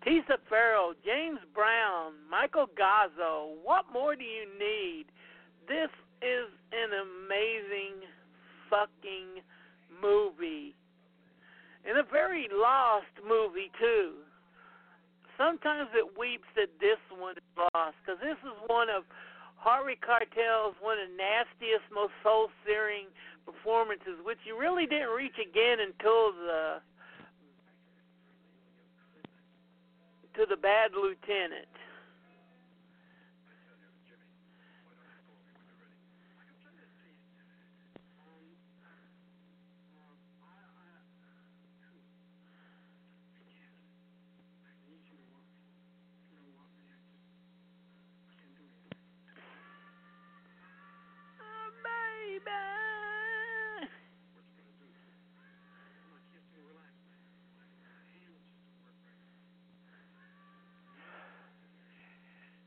Tisa 0.04 0.38
Farrow, 0.48 0.94
James 1.04 1.40
Brown, 1.54 2.12
Michael 2.30 2.66
Gazzo. 2.78 3.54
What 3.62 3.87
more 3.92 4.14
do 4.14 4.24
you 4.24 4.46
need? 4.58 5.06
This 5.66 5.90
is 6.22 6.48
an 6.72 6.90
amazing 6.94 8.06
fucking 8.70 9.42
movie. 10.00 10.74
And 11.84 11.98
a 11.98 12.02
very 12.02 12.48
lost 12.52 13.12
movie, 13.26 13.70
too. 13.78 14.22
Sometimes 15.37 15.90
it 15.94 16.18
weeps 16.18 16.48
that 16.56 16.70
this 16.80 16.98
one 17.14 17.37
is 17.37 17.50
lost, 17.74 17.96
because 18.02 18.20
this 18.20 18.38
is 18.42 18.54
one 18.66 18.88
of 18.90 19.04
Harvey 19.58 19.98
Keitel's 19.98 20.78
one 20.80 20.98
of 20.98 21.11
the 21.11 21.16
nastiest, 21.18 21.82
most 21.90 22.14
soul 22.22 22.50
searing 22.64 23.11
performances, 23.46 24.22
which 24.22 24.38
you 24.46 24.58
really 24.58 24.87
didn't 24.87 25.11
reach 25.11 25.34
again 25.38 25.82
until 25.82 26.30
the 26.30 26.78
to 30.38 30.46
the 30.46 30.57
bad 30.57 30.92
lieutenant. 30.94 31.66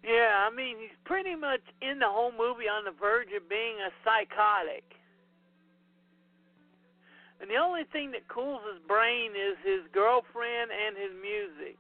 Yeah, 0.03 0.49
I 0.49 0.53
mean, 0.53 0.75
he's 0.81 0.97
pretty 1.11 1.35
much 1.35 1.59
in 1.83 1.99
the 1.99 2.07
whole 2.07 2.31
movie 2.31 2.71
on 2.71 2.87
the 2.87 2.95
verge 2.95 3.27
of 3.35 3.43
being 3.51 3.75
a 3.83 3.91
psychotic. 3.99 4.87
And 7.43 7.51
the 7.51 7.59
only 7.59 7.83
thing 7.91 8.15
that 8.15 8.23
cools 8.31 8.63
his 8.63 8.79
brain 8.87 9.35
is 9.35 9.59
his 9.59 9.83
girlfriend 9.91 10.71
and 10.71 10.95
his 10.95 11.11
music. 11.19 11.75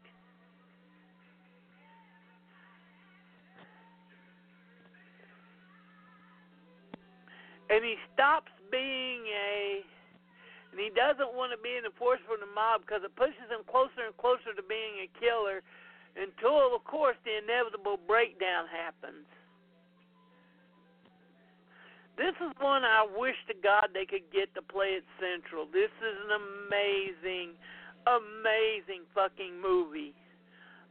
And 7.71 7.87
he 7.87 7.95
stops 8.11 8.51
being 8.67 9.23
a 9.31 9.79
and 10.75 10.79
he 10.79 10.91
doesn't 10.91 11.31
want 11.31 11.55
to 11.55 11.59
be 11.63 11.71
an 11.79 11.87
enforcer 11.87 12.23
for 12.27 12.35
the 12.35 12.51
mob 12.51 12.83
because 12.83 12.99
it 13.07 13.15
pushes 13.15 13.47
him 13.47 13.63
closer 13.63 14.03
and 14.03 14.15
closer 14.19 14.51
to 14.51 14.63
being 14.67 15.07
a 15.07 15.07
killer 15.19 15.63
until, 16.15 16.75
of 16.75 16.83
course, 16.83 17.15
the 17.23 17.37
inevitable 17.37 17.97
breakdown 18.07 18.67
happens. 18.67 19.25
This 22.17 22.35
is 22.43 22.51
one 22.59 22.83
I 22.83 23.07
wish 23.17 23.35
to 23.47 23.55
God 23.55 23.89
they 23.93 24.05
could 24.05 24.27
get 24.31 24.53
to 24.55 24.61
play 24.61 24.99
at 24.99 25.05
Central. 25.17 25.65
This 25.65 25.89
is 26.03 26.15
an 26.27 26.37
amazing, 26.37 27.55
amazing 28.05 29.07
fucking 29.15 29.57
movie. 29.57 30.13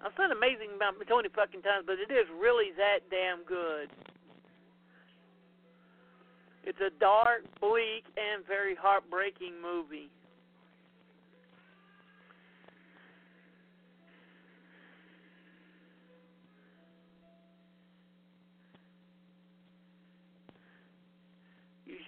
I've 0.00 0.16
said 0.16 0.32
amazing 0.32 0.72
about 0.74 0.96
20 0.96 1.28
fucking 1.36 1.60
times, 1.60 1.84
but 1.86 2.00
it 2.00 2.10
is 2.10 2.24
really 2.40 2.72
that 2.80 3.04
damn 3.12 3.44
good. 3.44 3.92
It's 6.64 6.80
a 6.80 6.90
dark, 6.98 7.44
bleak, 7.60 8.08
and 8.16 8.44
very 8.46 8.74
heartbreaking 8.74 9.60
movie. 9.60 10.10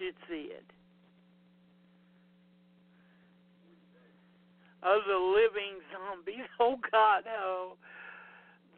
Should 0.02 0.18
see 0.28 0.50
it. 0.50 0.66
Of 4.82 5.06
the 5.06 5.14
living 5.14 5.78
zombies. 5.94 6.46
Oh 6.60 6.76
God, 6.90 7.22
no. 7.24 7.74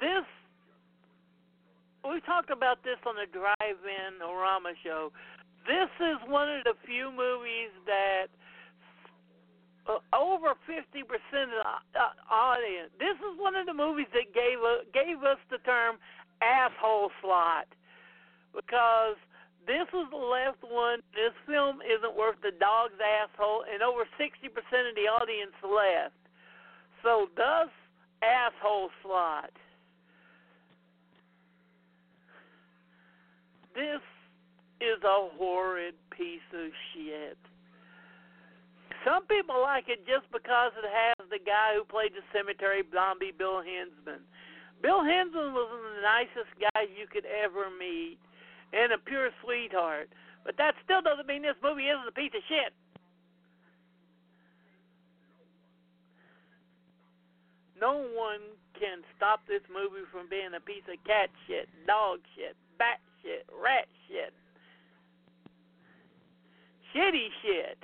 This 0.01 0.25
we 2.05 2.20
talked 2.20 2.51
about 2.51 2.85
this 2.85 3.01
on 3.07 3.14
the 3.16 3.25
drive-in 3.33 4.20
Orama 4.20 4.77
show. 4.85 5.11
This 5.64 5.89
is 6.05 6.20
one 6.29 6.51
of 6.53 6.64
the 6.64 6.75
few 6.85 7.09
movies 7.09 7.72
that 7.87 8.29
uh, 9.89 9.97
over 10.12 10.53
50% 10.68 10.77
of 10.77 11.49
the 11.49 12.01
uh, 12.01 12.12
audience. 12.29 12.93
This 12.99 13.16
is 13.16 13.41
one 13.41 13.57
of 13.57 13.64
the 13.64 13.72
movies 13.72 14.09
that 14.12 14.35
gave 14.37 14.61
uh, 14.61 14.85
gave 14.93 15.25
us 15.25 15.41
the 15.51 15.57
term 15.64 15.97
asshole 16.43 17.11
slot 17.22 17.68
because 18.55 19.16
this 19.67 19.89
was 19.93 20.09
the 20.11 20.21
last 20.21 20.61
one. 20.61 21.01
This 21.12 21.33
film 21.47 21.81
isn't 21.81 22.17
worth 22.17 22.37
the 22.43 22.53
dog's 22.61 22.99
asshole, 23.01 23.65
and 23.73 23.83
over 23.83 24.05
60% 24.21 24.49
of 24.53 24.95
the 24.95 25.09
audience 25.09 25.57
left. 25.62 26.17
So, 27.03 27.29
thus, 27.37 27.69
asshole 28.23 28.91
slot. 29.03 29.53
This 33.75 34.01
is 34.81 35.03
a 35.03 35.29
horrid 35.37 35.95
piece 36.11 36.47
of 36.53 36.71
shit. 36.93 37.39
Some 39.05 39.27
people 39.27 39.61
like 39.61 39.89
it 39.89 40.07
just 40.07 40.25
because 40.33 40.73
it 40.81 40.89
has 40.89 41.29
the 41.29 41.43
guy 41.43 41.77
who 41.77 41.85
played 41.85 42.12
the 42.17 42.25
cemetery 42.33 42.85
zombie, 42.93 43.33
Bill 43.37 43.61
Hinzman. 43.61 44.25
Bill 44.81 45.05
Hinzman 45.05 45.53
was 45.53 45.69
the 45.69 46.01
nicest 46.01 46.53
guy 46.57 46.89
you 46.89 47.07
could 47.11 47.27
ever 47.29 47.69
meet 47.69 48.17
and 48.75 48.93
a 48.93 48.99
pure 48.99 49.31
sweetheart. 49.43 50.11
But 50.45 50.59
that 50.59 50.75
still 50.85 51.01
doesn't 51.01 51.27
mean 51.27 51.43
this 51.43 51.57
movie 51.62 51.89
isn't 51.89 52.09
a 52.09 52.12
piece 52.12 52.35
of 52.35 52.43
shit. 52.49 52.75
No 57.81 58.05
one 58.14 58.41
can 58.79 59.03
stop 59.16 59.41
this 59.47 59.62
movie 59.72 60.05
from 60.11 60.29
being 60.29 60.55
a 60.57 60.61
piece 60.61 60.85
of 60.91 61.03
cat 61.05 61.31
shit, 61.47 61.68
dog 61.87 62.20
shit, 62.35 62.57
bat 62.79 63.01
shit, 63.22 63.47
rat 63.62 63.87
shit, 64.09 64.33
shitty 66.95 67.29
shit. 67.43 67.79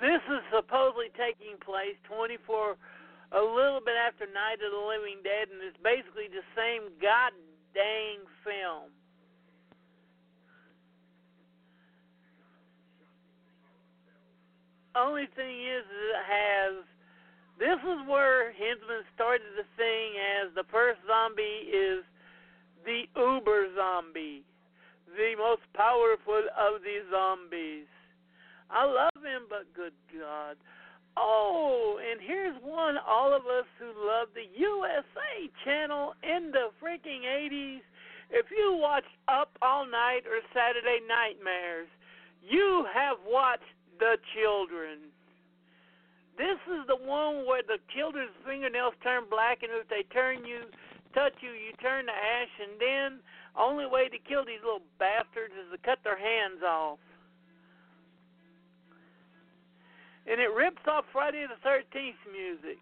This 0.00 0.24
is 0.32 0.40
supposedly 0.48 1.12
taking 1.12 1.60
place 1.80 1.96
24, 2.12 2.76
a 3.32 3.40
little 3.40 3.80
bit 3.80 3.96
after 3.96 4.28
Night 4.28 4.60
of 4.60 4.68
the 4.68 4.84
Living 4.84 5.24
Dead, 5.24 5.48
and 5.48 5.64
it's 5.64 5.80
basically 5.80 6.28
the 6.28 6.44
same 6.52 6.92
god 7.00 7.32
dang 7.72 8.20
film. 8.44 8.92
Only 14.92 15.24
thing 15.32 15.56
is, 15.64 15.88
it 15.88 16.20
has. 16.20 16.84
This 17.56 17.80
is 17.80 18.00
where 18.04 18.52
Hinzman 18.52 19.08
started 19.16 19.48
the 19.56 19.64
thing 19.80 20.08
as 20.36 20.52
the 20.52 20.68
first 20.68 21.00
zombie 21.08 21.72
is 21.72 22.04
the 22.84 23.08
uber 23.16 23.72
zombie, 23.72 24.44
the 25.16 25.32
most 25.38 25.64
powerful 25.72 26.44
of 26.60 26.84
the 26.84 27.08
zombies. 27.08 27.88
I 28.68 28.84
love 28.84 29.24
him, 29.24 29.48
but 29.48 29.64
good 29.72 29.96
God. 30.12 30.56
Oh, 31.16 31.98
and 31.98 32.20
here's 32.20 32.56
one 32.62 32.96
all 32.98 33.34
of 33.34 33.42
us 33.46 33.66
who 33.78 33.86
love 33.86 34.28
the 34.34 34.46
USA 34.58 35.50
channel 35.64 36.14
in 36.22 36.50
the 36.52 36.70
freaking 36.82 37.26
80s. 37.26 37.80
If 38.30 38.46
you 38.50 38.78
watched 38.78 39.10
Up 39.26 39.50
All 39.60 39.86
Night 39.86 40.22
or 40.24 40.38
Saturday 40.54 41.00
Nightmares, 41.06 41.88
you 42.42 42.86
have 42.94 43.18
watched 43.26 43.74
The 43.98 44.16
Children. 44.38 45.10
This 46.38 46.56
is 46.72 46.86
the 46.86 46.96
one 46.96 47.44
where 47.44 47.60
the 47.60 47.82
children's 47.92 48.32
fingernails 48.46 48.94
turn 49.02 49.24
black, 49.28 49.62
and 49.62 49.72
if 49.74 49.88
they 49.90 50.08
turn 50.14 50.46
you, 50.46 50.70
touch 51.12 51.34
you, 51.42 51.50
you 51.50 51.74
turn 51.82 52.06
to 52.06 52.12
ash, 52.14 52.54
and 52.62 52.80
then 52.80 53.20
only 53.58 53.84
way 53.84 54.08
to 54.08 54.16
kill 54.24 54.46
these 54.46 54.62
little 54.64 54.86
bastards 54.98 55.52
is 55.52 55.68
to 55.74 55.78
cut 55.84 55.98
their 56.00 56.16
hands 56.16 56.62
off. 56.62 56.98
And 60.26 60.40
it 60.40 60.52
rips 60.52 60.82
off 60.88 61.04
Friday 61.12 61.46
the 61.48 61.60
Thirteenth 61.64 62.20
music. 62.28 62.80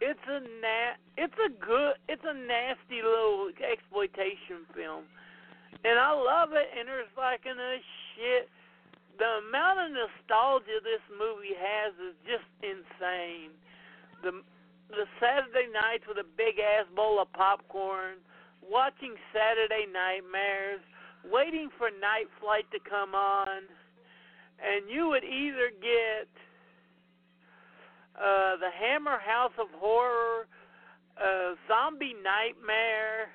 It's 0.00 0.26
a 0.28 0.40
na- 0.40 0.98
it's 1.18 1.36
a 1.36 1.50
good 1.50 1.94
it's 2.08 2.24
a 2.24 2.34
nasty 2.34 3.02
little 3.02 3.50
exploitation 3.58 4.64
film, 4.74 5.04
and 5.84 5.98
I 5.98 6.12
love 6.12 6.52
it. 6.52 6.68
And 6.72 6.88
there's 6.88 7.12
like 7.16 7.44
in 7.44 7.58
a 7.58 7.76
uh, 7.76 7.84
shit. 8.14 8.48
The 9.20 9.44
amount 9.44 9.84
of 9.84 9.88
nostalgia 9.92 10.80
this 10.80 11.04
movie 11.12 11.52
has 11.52 11.92
is 12.00 12.16
just 12.24 12.48
insane. 12.64 13.52
The 14.24 14.40
the 14.88 15.04
Saturday 15.20 15.68
nights 15.68 16.08
with 16.08 16.16
a 16.16 16.28
big 16.36 16.56
ass 16.58 16.88
bowl 16.96 17.20
of 17.20 17.28
popcorn, 17.36 18.16
watching 18.64 19.14
Saturday 19.36 19.84
Nightmares, 19.84 20.80
waiting 21.28 21.68
for 21.76 21.92
Night 21.92 22.32
Flight 22.40 22.64
to 22.72 22.80
come 22.80 23.14
on 23.14 23.68
and 24.60 24.88
you 24.88 25.08
would 25.08 25.24
either 25.24 25.70
get 25.80 26.28
uh, 28.16 28.56
the 28.56 28.70
Hammer 28.78 29.18
House 29.18 29.52
of 29.58 29.68
Horror, 29.76 30.46
uh, 31.16 31.54
Zombie 31.68 32.14
Nightmare, 32.22 33.32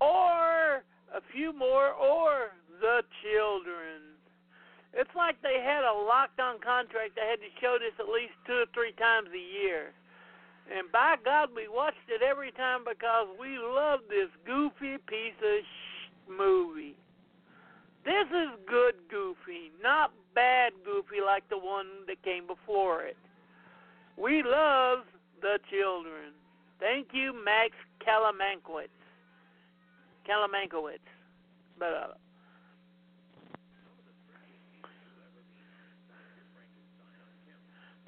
or 0.00 0.82
a 1.14 1.22
few 1.32 1.52
more, 1.52 1.92
or 1.92 2.50
The 2.80 3.02
Children. 3.22 4.18
It's 4.92 5.10
like 5.14 5.40
they 5.42 5.62
had 5.62 5.84
a 5.84 5.94
locked 5.94 6.40
on 6.40 6.58
contract. 6.58 7.14
They 7.14 7.26
had 7.28 7.38
to 7.38 7.52
show 7.60 7.78
this 7.78 7.94
at 8.00 8.10
least 8.10 8.34
two 8.46 8.66
or 8.66 8.70
three 8.74 8.92
times 8.98 9.28
a 9.30 9.38
year. 9.38 9.92
And 10.66 10.90
by 10.90 11.16
God, 11.24 11.50
we 11.54 11.68
watched 11.68 12.06
it 12.08 12.22
every 12.22 12.52
time 12.52 12.82
because 12.82 13.26
we 13.38 13.58
love 13.58 14.00
this 14.08 14.30
goofy 14.46 14.98
piece 15.06 15.38
of 15.38 15.62
sh- 15.62 16.10
movie. 16.26 16.96
This 18.04 18.26
is 18.30 18.48
good 18.66 18.94
goofy, 19.10 19.70
not 19.82 20.12
bad 20.34 20.72
goofy 20.84 21.20
like 21.24 21.48
the 21.48 21.58
one 21.58 21.86
that 22.06 22.22
came 22.22 22.46
before 22.46 23.02
it. 23.02 23.16
We 24.16 24.42
love 24.42 25.00
the 25.42 25.58
children. 25.70 26.32
Thank 26.78 27.08
you, 27.12 27.32
Max 27.44 27.72
Kalamankowitz. 28.00 28.88
Kalamankowitz. 30.28 30.98
But, 31.78 31.92
uh, 31.92 32.14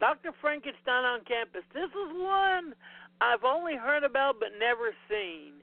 Dr. 0.01 0.32
Frankenstein 0.40 1.05
on 1.05 1.20
campus. 1.24 1.62
This 1.72 1.90
is 1.90 2.12
one 2.16 2.74
I've 3.20 3.45
only 3.45 3.76
heard 3.76 4.03
about 4.03 4.40
but 4.40 4.49
never 4.59 4.90
seen. 5.09 5.61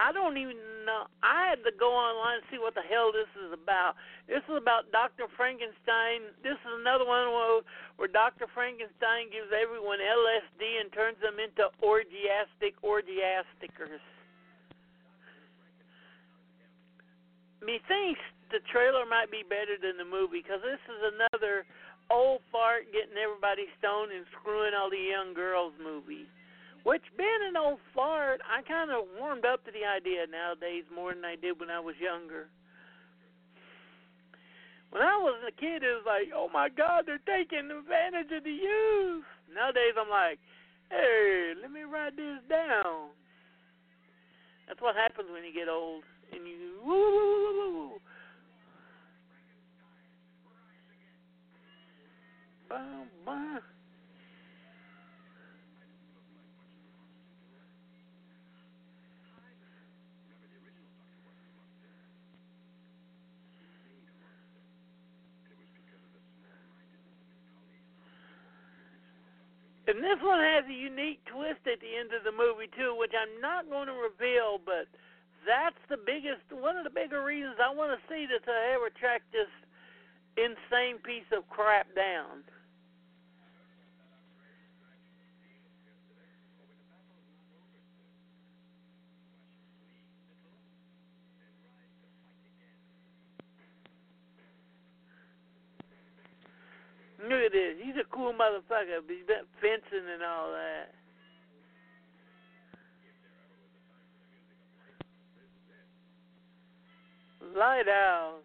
I 0.00 0.12
don't 0.12 0.36
even 0.40 0.56
know. 0.88 1.04
I 1.20 1.52
had 1.52 1.60
to 1.68 1.72
go 1.76 1.92
online 1.92 2.40
and 2.40 2.46
see 2.48 2.56
what 2.56 2.74
the 2.74 2.84
hell 2.84 3.12
this 3.12 3.28
is 3.36 3.52
about. 3.52 3.94
This 4.24 4.40
is 4.48 4.56
about 4.56 4.88
Dr. 4.90 5.28
Frankenstein. 5.36 6.32
This 6.40 6.56
is 6.56 6.72
another 6.80 7.04
one 7.04 7.28
where, 7.30 7.60
where 8.00 8.08
Dr. 8.08 8.48
Frankenstein 8.56 9.28
gives 9.28 9.52
everyone 9.52 10.00
LSD 10.00 10.62
and 10.80 10.88
turns 10.96 11.20
them 11.20 11.36
into 11.36 11.68
orgiastic 11.84 12.74
orgiasticers. 12.80 14.02
Methinks 17.60 18.24
the 18.50 18.64
trailer 18.68 19.06
might 19.06 19.30
be 19.30 19.44
better 19.46 19.78
than 19.80 19.96
the 19.96 20.08
movie 20.08 20.42
because 20.42 20.60
this 20.64 20.82
is 20.88 21.00
another 21.14 21.64
old 22.10 22.44
fart 22.50 22.90
getting 22.92 23.16
everybody 23.16 23.64
stoned 23.78 24.12
and 24.12 24.26
screwing 24.36 24.76
all 24.76 24.90
the 24.90 25.00
young 25.00 25.32
girls 25.32 25.72
movie. 25.80 26.28
Which, 26.84 27.02
being 27.16 27.42
an 27.48 27.56
old 27.56 27.78
fart, 27.94 28.40
I 28.42 28.62
kind 28.62 28.90
of 28.90 29.06
warmed 29.18 29.44
up 29.44 29.64
to 29.64 29.70
the 29.70 29.86
idea 29.86 30.26
nowadays 30.26 30.84
more 30.92 31.14
than 31.14 31.24
I 31.24 31.36
did 31.36 31.60
when 31.60 31.70
I 31.70 31.78
was 31.78 31.94
younger. 32.02 32.48
When 34.90 35.00
I 35.00 35.16
was 35.16 35.40
a 35.46 35.52
kid, 35.52 35.82
it 35.82 35.94
was 35.94 36.04
like, 36.04 36.34
oh 36.34 36.50
my 36.52 36.68
God, 36.68 37.04
they're 37.06 37.22
taking 37.24 37.70
advantage 37.70 38.30
of 38.36 38.44
the 38.44 38.50
youth. 38.50 39.24
Nowadays, 39.54 39.94
I'm 39.96 40.10
like, 40.10 40.38
hey, 40.90 41.54
let 41.62 41.70
me 41.70 41.82
write 41.82 42.16
this 42.16 42.42
down. 42.50 43.14
That's 44.66 44.80
what 44.80 44.96
happens 44.96 45.28
when 45.32 45.44
you 45.44 45.54
get 45.54 45.68
old 45.68 46.02
and 46.32 46.46
you. 46.46 48.00
Bum, 52.68 53.06
bum. 53.24 53.60
And 69.92 70.00
this 70.00 70.24
one 70.24 70.40
has 70.40 70.64
a 70.64 70.72
unique 70.72 71.20
twist 71.28 71.68
at 71.68 71.84
the 71.84 71.92
end 72.00 72.16
of 72.16 72.24
the 72.24 72.32
movie 72.32 72.72
too, 72.72 72.96
which 72.96 73.12
I'm 73.12 73.36
not 73.44 73.68
going 73.68 73.92
to 73.92 73.98
reveal, 74.00 74.56
but 74.56 74.88
that's 75.44 75.76
the 75.92 76.00
biggest, 76.00 76.48
one 76.48 76.80
of 76.80 76.88
the 76.88 76.94
bigger 76.96 77.20
reasons 77.20 77.60
I 77.60 77.68
want 77.68 77.92
to 77.92 78.00
see 78.08 78.24
this 78.24 78.40
I 78.48 78.72
ever 78.72 78.88
track 78.88 79.20
this 79.36 79.52
insane 80.40 80.96
piece 81.04 81.28
of 81.28 81.44
crap 81.52 81.92
down. 81.92 82.40
Look 97.22 97.40
at 97.46 97.52
this. 97.52 97.76
He's 97.82 97.94
a 97.96 98.04
cool 98.10 98.32
motherfucker. 98.32 99.00
But 99.06 99.14
he's 99.14 99.26
been 99.26 99.46
fencing 99.60 100.08
and 100.12 100.22
all 100.22 100.50
that. 100.52 100.94
Lighthouse. 107.56 108.42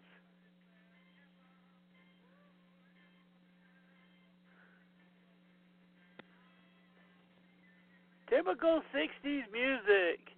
Typical 8.28 8.82
60s 8.94 9.44
music. 9.52 10.37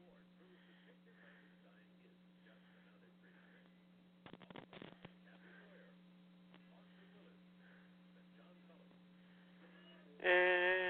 And 10.22 10.89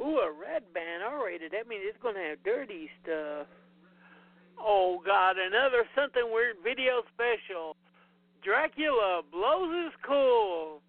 Ooh, 0.00 0.18
a 0.18 0.30
red 0.30 0.62
band 0.74 1.02
R-rated. 1.02 1.52
That 1.52 1.68
means 1.68 1.82
it's 1.84 2.02
gonna 2.02 2.20
have 2.20 2.42
dirty 2.44 2.90
stuff. 3.02 3.46
Oh 4.58 5.00
God, 5.04 5.36
another 5.38 5.84
something 5.94 6.24
weird 6.32 6.56
video 6.62 7.02
special. 7.14 7.76
Dracula 8.44 9.22
blows 9.32 9.84
his 9.84 9.94
cool, 10.06 10.80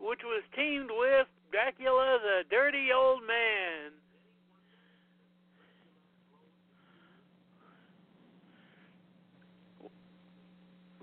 which 0.00 0.20
was 0.24 0.42
teamed 0.56 0.90
with 0.90 1.26
Dracula 1.50 2.18
the 2.22 2.42
Dirty 2.50 2.88
Old 2.94 3.22
Man. 3.26 3.92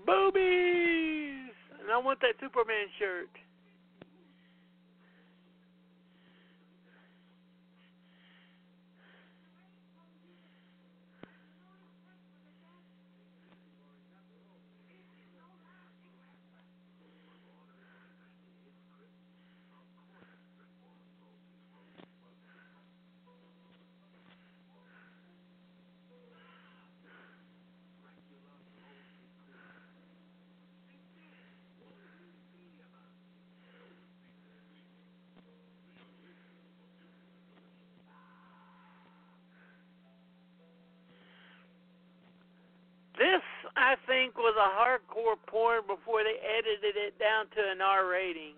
Boobies! 0.04 1.54
And 1.80 1.90
I 1.92 1.98
want 1.98 2.20
that 2.20 2.34
Superman 2.40 2.88
shirt. 2.98 3.28
This, 43.18 43.44
I 43.76 43.94
think, 44.08 44.36
was 44.36 44.56
a 44.58 44.66
hardcore 44.74 45.38
porn 45.46 45.82
before 45.86 46.24
they 46.24 46.42
edited 46.42 46.96
it 46.96 47.14
down 47.42 47.64
to 47.64 47.70
an 47.70 47.80
R 47.80 48.08
rating. 48.08 48.54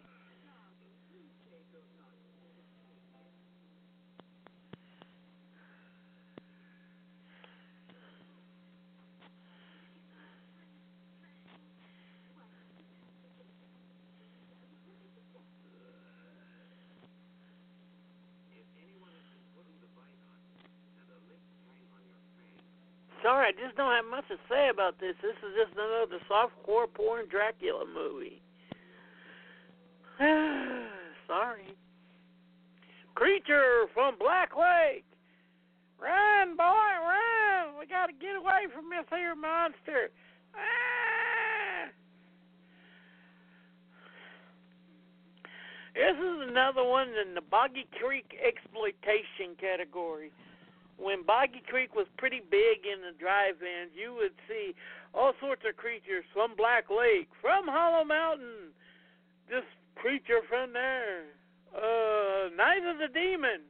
Sorry, 23.23 23.49
I 23.49 23.53
just 23.53 23.75
don't 23.79 23.91
have 23.91 24.05
much 24.11 24.29
to 24.29 24.37
say 24.51 24.69
about 24.69 25.01
this. 25.01 25.15
This 25.23 25.33
is 25.33 25.57
just 25.57 25.73
another 25.73 26.21
softcore 26.29 26.85
porn 26.93 27.25
Dracula 27.31 27.85
movie. 27.87 28.43
Sorry. 31.27 31.75
Creature 33.15 33.87
from 33.95 34.17
Black 34.19 34.51
Lake. 34.57 35.05
Run, 36.01 36.57
boy, 36.57 36.63
run. 36.63 37.79
We 37.79 37.87
got 37.87 38.07
to 38.07 38.13
get 38.13 38.37
away 38.37 38.69
from 38.75 38.84
this 39.03 39.37
monster. 39.37 40.11
Ah! 40.55 41.91
This 45.95 46.17
is 46.17 46.49
another 46.49 46.85
one 46.85 47.09
in 47.09 47.35
the 47.35 47.41
Boggy 47.41 47.87
Creek 47.99 48.35
exploitation 48.43 49.55
category 49.61 50.31
when 50.99 51.23
Boggy 51.25 51.63
Creek 51.67 51.95
was 51.95 52.07
pretty 52.19 52.41
big 52.51 52.87
in 52.87 53.03
the 53.03 53.17
drive-ins, 53.19 53.91
you 53.95 54.15
would 54.15 54.35
see 54.49 54.75
all 55.13 55.33
sorts 55.41 55.63
of 55.69 55.77
creatures 55.77 56.25
from 56.33 56.55
Black 56.57 56.91
Lake, 56.91 57.29
from 57.41 57.67
Hollow 57.67 58.05
Mountain, 58.05 58.71
this 59.49 59.65
creature 59.97 60.43
from 60.49 60.73
there, 60.73 61.25
uh, 61.75 62.51
Night 62.55 62.85
of 62.87 62.99
the 62.99 63.09
Demon. 63.13 63.63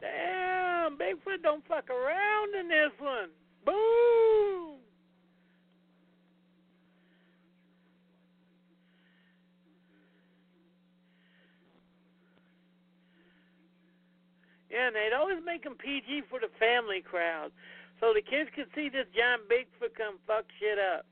Damn, 0.00 0.96
Bigfoot 0.96 1.42
don't 1.42 1.66
fuck 1.66 1.90
around 1.90 2.54
in 2.58 2.68
this 2.68 2.92
one. 2.98 3.28
Boom! 3.66 4.78
Yeah, 14.70 14.86
and 14.86 14.96
they'd 14.96 15.12
always 15.12 15.38
make 15.44 15.64
them 15.64 15.74
PG 15.74 16.22
for 16.30 16.38
the 16.38 16.48
family 16.58 17.02
crowd, 17.02 17.50
so 17.98 18.14
the 18.14 18.22
kids 18.22 18.48
could 18.54 18.68
see 18.74 18.88
this 18.88 19.06
giant 19.14 19.42
Bigfoot 19.50 19.94
come 19.96 20.16
fuck 20.26 20.44
shit 20.58 20.78
up. 20.78 21.04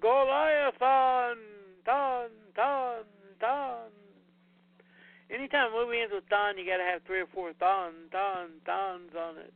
Goliathon, 0.00 1.36
ton, 1.84 2.30
ton, 2.60 3.04
ton. 3.40 3.88
Anytime 5.32 5.72
a 5.72 5.76
movie 5.76 6.00
ends 6.00 6.12
with 6.12 6.28
Don, 6.28 6.58
you 6.58 6.66
gotta 6.66 6.82
have 6.84 7.00
three 7.06 7.20
or 7.20 7.26
four 7.32 7.52
ton, 7.58 7.92
ton, 8.12 8.48
tons 8.66 9.14
on 9.16 9.38
it. 9.38 9.54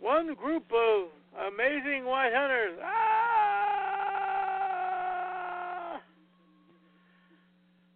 One 0.00 0.34
group 0.34 0.64
of 0.72 1.10
amazing 1.52 2.04
white 2.06 2.32
hunters. 2.34 2.78
Ah! 2.82 3.20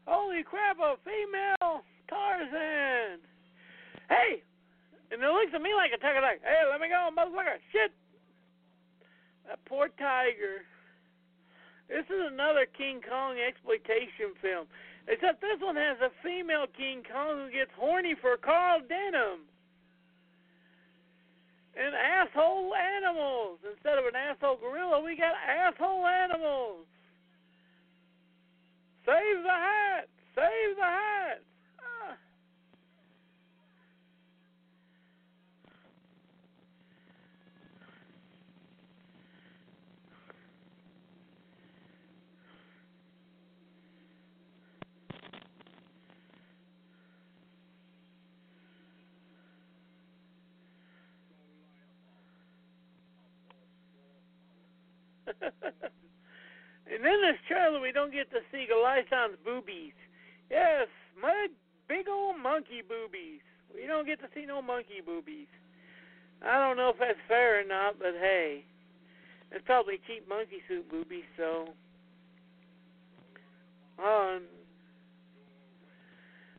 Holy 0.07 0.42
crap, 0.42 0.78
a 0.78 0.97
female 1.03 1.82
Tarzan. 2.09 3.18
Hey! 4.11 4.42
And 5.11 5.22
it 5.22 5.26
looks 5.26 5.55
at 5.55 5.62
me 5.62 5.74
like 5.74 5.92
a 5.97 5.99
tiger, 5.99 6.20
like, 6.20 6.42
hey, 6.42 6.68
let 6.70 6.80
me 6.80 6.88
go, 6.88 7.09
motherfucker. 7.16 7.59
Shit! 7.72 7.92
That 9.49 9.64
poor 9.64 9.88
tiger. 9.99 10.66
This 11.89 12.07
is 12.09 12.32
another 12.32 12.66
King 12.66 13.01
Kong 13.05 13.37
exploitation 13.37 14.32
film. 14.41 14.66
Except 15.07 15.41
this 15.41 15.61
one 15.61 15.76
has 15.76 16.01
a 16.01 16.11
female 16.24 16.66
King 16.76 17.03
Kong 17.05 17.45
who 17.45 17.51
gets 17.53 17.70
horny 17.76 18.14
for 18.20 18.37
Carl 18.37 18.80
Denham. 18.89 19.45
And 21.76 21.95
asshole 21.95 22.72
animals. 22.74 23.59
Instead 23.68 23.99
of 23.99 24.07
an 24.07 24.16
asshole 24.16 24.57
gorilla, 24.57 25.03
we 25.03 25.16
got 25.16 25.35
asshole 25.37 26.07
animals. 26.07 26.87
Save 29.05 29.43
the 29.43 29.51
hat! 29.51 30.09
Save 30.35 30.76
the 30.76 30.82
hat! 30.82 31.43
Ah. 31.78 32.16
and 55.45 55.45
in 56.87 57.03
this 57.03 57.39
trailer, 57.49 57.80
we 57.80 57.84
don't 57.95 58.12
get 58.12 58.30
to 58.30 58.40
see 58.51 58.66
Galison's 58.68 59.38
boobies. 59.45 59.95
Yes, 60.51 60.88
my 61.20 61.47
big 61.88 62.09
old 62.09 62.38
monkey 62.40 62.82
boobies. 62.86 63.40
We 63.72 63.86
don't 63.86 64.07
get 64.07 64.20
to 64.20 64.28
see 64.34 64.45
no 64.47 64.61
monkey 64.61 65.01
boobies. 65.05 65.49
I 66.45 66.59
don't 66.59 66.76
know 66.76 66.90
if 66.90 66.99
that's 66.99 67.18
fair 67.28 67.61
or 67.61 67.64
not, 67.64 67.99
but 67.99 68.12
hey, 68.20 68.64
it's 69.51 69.64
probably 69.64 70.01
cheap 70.07 70.28
monkey 70.28 70.61
suit 70.68 70.90
boobies. 70.90 71.24
So, 71.36 71.68
um, 73.99 74.42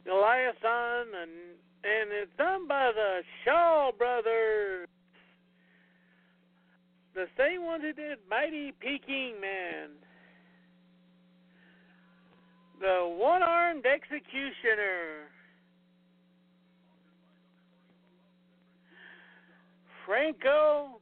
Goliathon, 0.08 1.06
and 1.22 1.32
and 1.84 2.10
it's 2.12 2.32
done 2.38 2.68
by 2.68 2.92
the 2.96 3.22
Shaw 3.44 3.92
brothers 3.92 4.88
the 7.16 7.28
same 7.38 7.64
one 7.64 7.80
who 7.80 7.94
did 7.94 8.20
Mighty 8.30 8.74
Peking 8.80 9.40
Man. 9.40 9.90
The 12.86 13.18
one 13.18 13.42
armed 13.42 13.84
executioner. 13.84 15.26
Franco. 20.06 21.02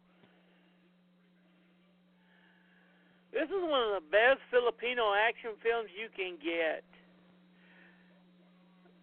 This 3.33 3.49
is 3.51 3.59
one 3.59 3.83
of 3.83 3.99
the 3.99 4.07
best 4.09 4.39
Filipino 4.49 5.11
action 5.11 5.59
films 5.61 5.89
you 5.91 6.07
can 6.15 6.39
get. 6.39 6.87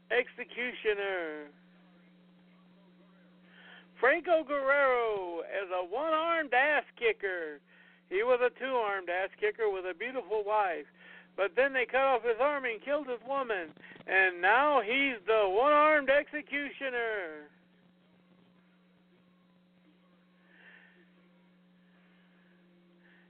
Executioner. 0.08 1.52
Franco 4.00 4.42
Guerrero 4.42 5.44
is 5.52 5.68
a 5.68 5.84
one 5.84 6.14
armed 6.14 6.54
ass 6.54 6.84
kicker. 6.98 7.60
He 8.08 8.22
was 8.22 8.40
a 8.40 8.48
two 8.58 8.72
armed 8.72 9.10
ass 9.10 9.28
kicker 9.38 9.68
with 9.68 9.84
a 9.84 9.92
beautiful 9.92 10.44
wife. 10.46 10.88
But 11.36 11.52
then 11.56 11.72
they 11.72 11.86
cut 11.86 12.00
off 12.00 12.22
his 12.22 12.40
arm 12.40 12.64
and 12.64 12.82
killed 12.82 13.06
his 13.08 13.20
woman. 13.26 13.72
And 14.06 14.42
now 14.42 14.80
he's 14.82 15.20
the 15.26 15.48
one 15.48 15.72
armed 15.72 16.10
executioner. 16.10 17.48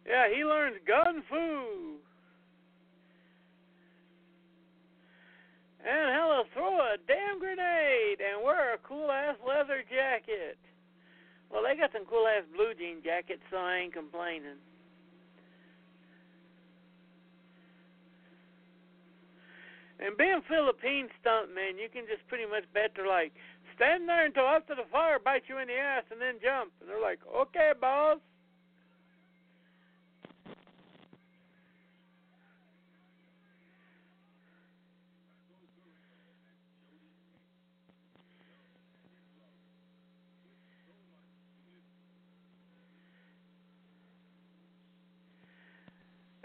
Yeah, 0.06 0.26
he 0.34 0.44
learns 0.44 0.76
gun 0.86 1.22
fu. 1.28 2.00
And 5.86 6.12
hella 6.12 6.44
throw 6.52 6.76
a 6.76 6.96
damn 7.06 7.38
grenade 7.38 8.18
and 8.20 8.44
wear 8.44 8.74
a 8.74 8.78
cool 8.78 9.10
ass 9.10 9.36
leather 9.46 9.82
jacket. 9.88 10.58
Well, 11.50 11.62
they 11.62 11.76
got 11.76 11.92
some 11.92 12.04
cool 12.06 12.26
ass 12.26 12.44
blue 12.54 12.74
jean 12.74 13.02
jackets, 13.02 13.42
so 13.50 13.56
I 13.56 13.76
ain't 13.84 13.94
complaining. 13.94 14.58
And 20.00 20.16
being 20.16 20.40
Philippine 20.48 21.08
stuntmen, 21.20 21.76
you 21.76 21.92
can 21.92 22.08
just 22.08 22.26
pretty 22.26 22.46
much 22.48 22.64
bet 22.72 22.96
they're 22.96 23.06
like, 23.06 23.32
stand 23.76 24.08
there 24.08 24.24
until 24.24 24.48
after 24.48 24.74
the 24.74 24.88
fire 24.90 25.18
bites 25.18 25.44
you 25.48 25.58
in 25.58 25.68
the 25.68 25.76
ass 25.76 26.04
and 26.10 26.20
then 26.20 26.40
jump. 26.42 26.72
And 26.80 26.88
they're 26.88 27.00
like, 27.00 27.20
okay, 27.28 27.72
boss. 27.78 28.18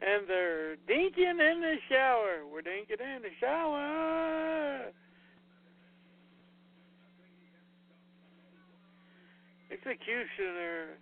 And 0.05 0.27
they're 0.27 0.75
dinking 0.87 1.39
in 1.41 1.61
the 1.61 1.75
shower. 1.89 2.45
We're 2.51 2.61
dinking 2.61 3.01
in 3.01 3.23
the 3.23 3.33
shower. 3.39 4.91
Executioner. 9.71 11.01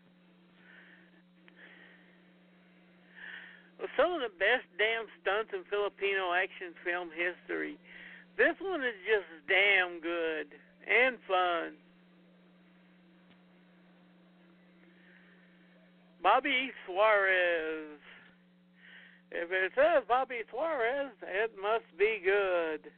Well, 3.78 3.90
some 3.98 4.14
of 4.14 4.22
the 4.22 4.32
best 4.40 4.64
damn 4.78 5.06
stunts 5.22 5.52
in 5.54 5.64
Filipino 5.70 6.32
action 6.32 6.72
film 6.86 7.10
history. 7.12 7.78
This 8.38 8.56
one 8.62 8.82
is 8.82 8.96
just 9.04 9.28
damn 9.50 10.00
good 10.00 10.56
and 10.88 11.18
fun. 11.28 11.74
Bobby 16.24 16.72
Suarez. 16.88 18.00
If 19.36 19.52
it 19.52 19.72
says 19.76 20.04
Bobby 20.08 20.42
Suarez, 20.52 21.12
it 21.24 21.52
must 21.60 21.86
be 21.98 22.22
good. 22.24 22.92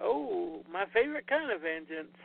Oh, 0.00 0.62
my 0.72 0.84
favorite 0.94 1.26
kind 1.26 1.50
of 1.50 1.62
vengeance. 1.62 2.16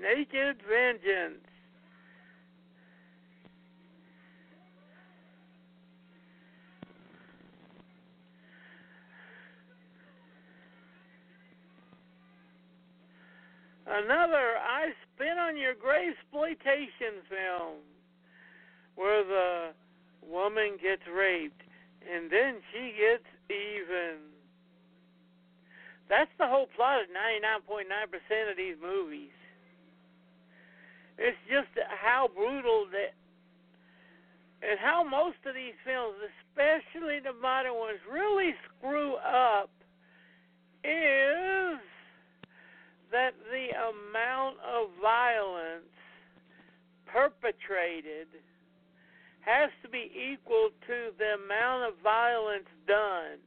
Naked 0.00 0.56
Vengeance. 0.68 1.47
Another 13.90 14.60
I 14.60 14.92
Spit 15.02 15.38
on 15.38 15.56
Your 15.56 15.74
Grave 15.74 16.12
exploitation 16.12 17.24
film 17.28 17.80
where 18.96 19.24
the 19.24 19.70
woman 20.22 20.76
gets 20.82 21.02
raped 21.08 21.62
and 22.04 22.30
then 22.30 22.56
she 22.72 22.92
gets 22.98 23.24
even. 23.48 24.18
That's 26.08 26.30
the 26.38 26.46
whole 26.46 26.68
plot 26.76 27.00
of 27.00 27.08
99.9% 27.08 28.50
of 28.50 28.56
these 28.56 28.76
movies. 28.80 29.32
It's 31.16 31.36
just 31.48 31.68
how 31.88 32.28
brutal 32.34 32.86
that 32.92 33.14
and 34.60 34.78
how 34.78 35.04
most 35.04 35.38
of 35.46 35.54
these 35.54 35.74
films, 35.84 36.16
especially 36.18 37.20
the 37.20 37.32
modern 37.32 37.74
ones, 37.74 38.00
really 38.10 38.54
screw 38.66 39.14
up 39.14 39.70
is 40.84 41.78
that 43.10 43.34
the 43.50 43.72
amount 43.72 44.56
of 44.60 44.90
violence 45.00 45.88
perpetrated 47.06 48.28
has 49.40 49.70
to 49.82 49.88
be 49.88 50.12
equal 50.12 50.70
to 50.86 51.10
the 51.16 51.40
amount 51.40 51.88
of 51.88 51.94
violence 52.02 52.68
done. 52.86 53.40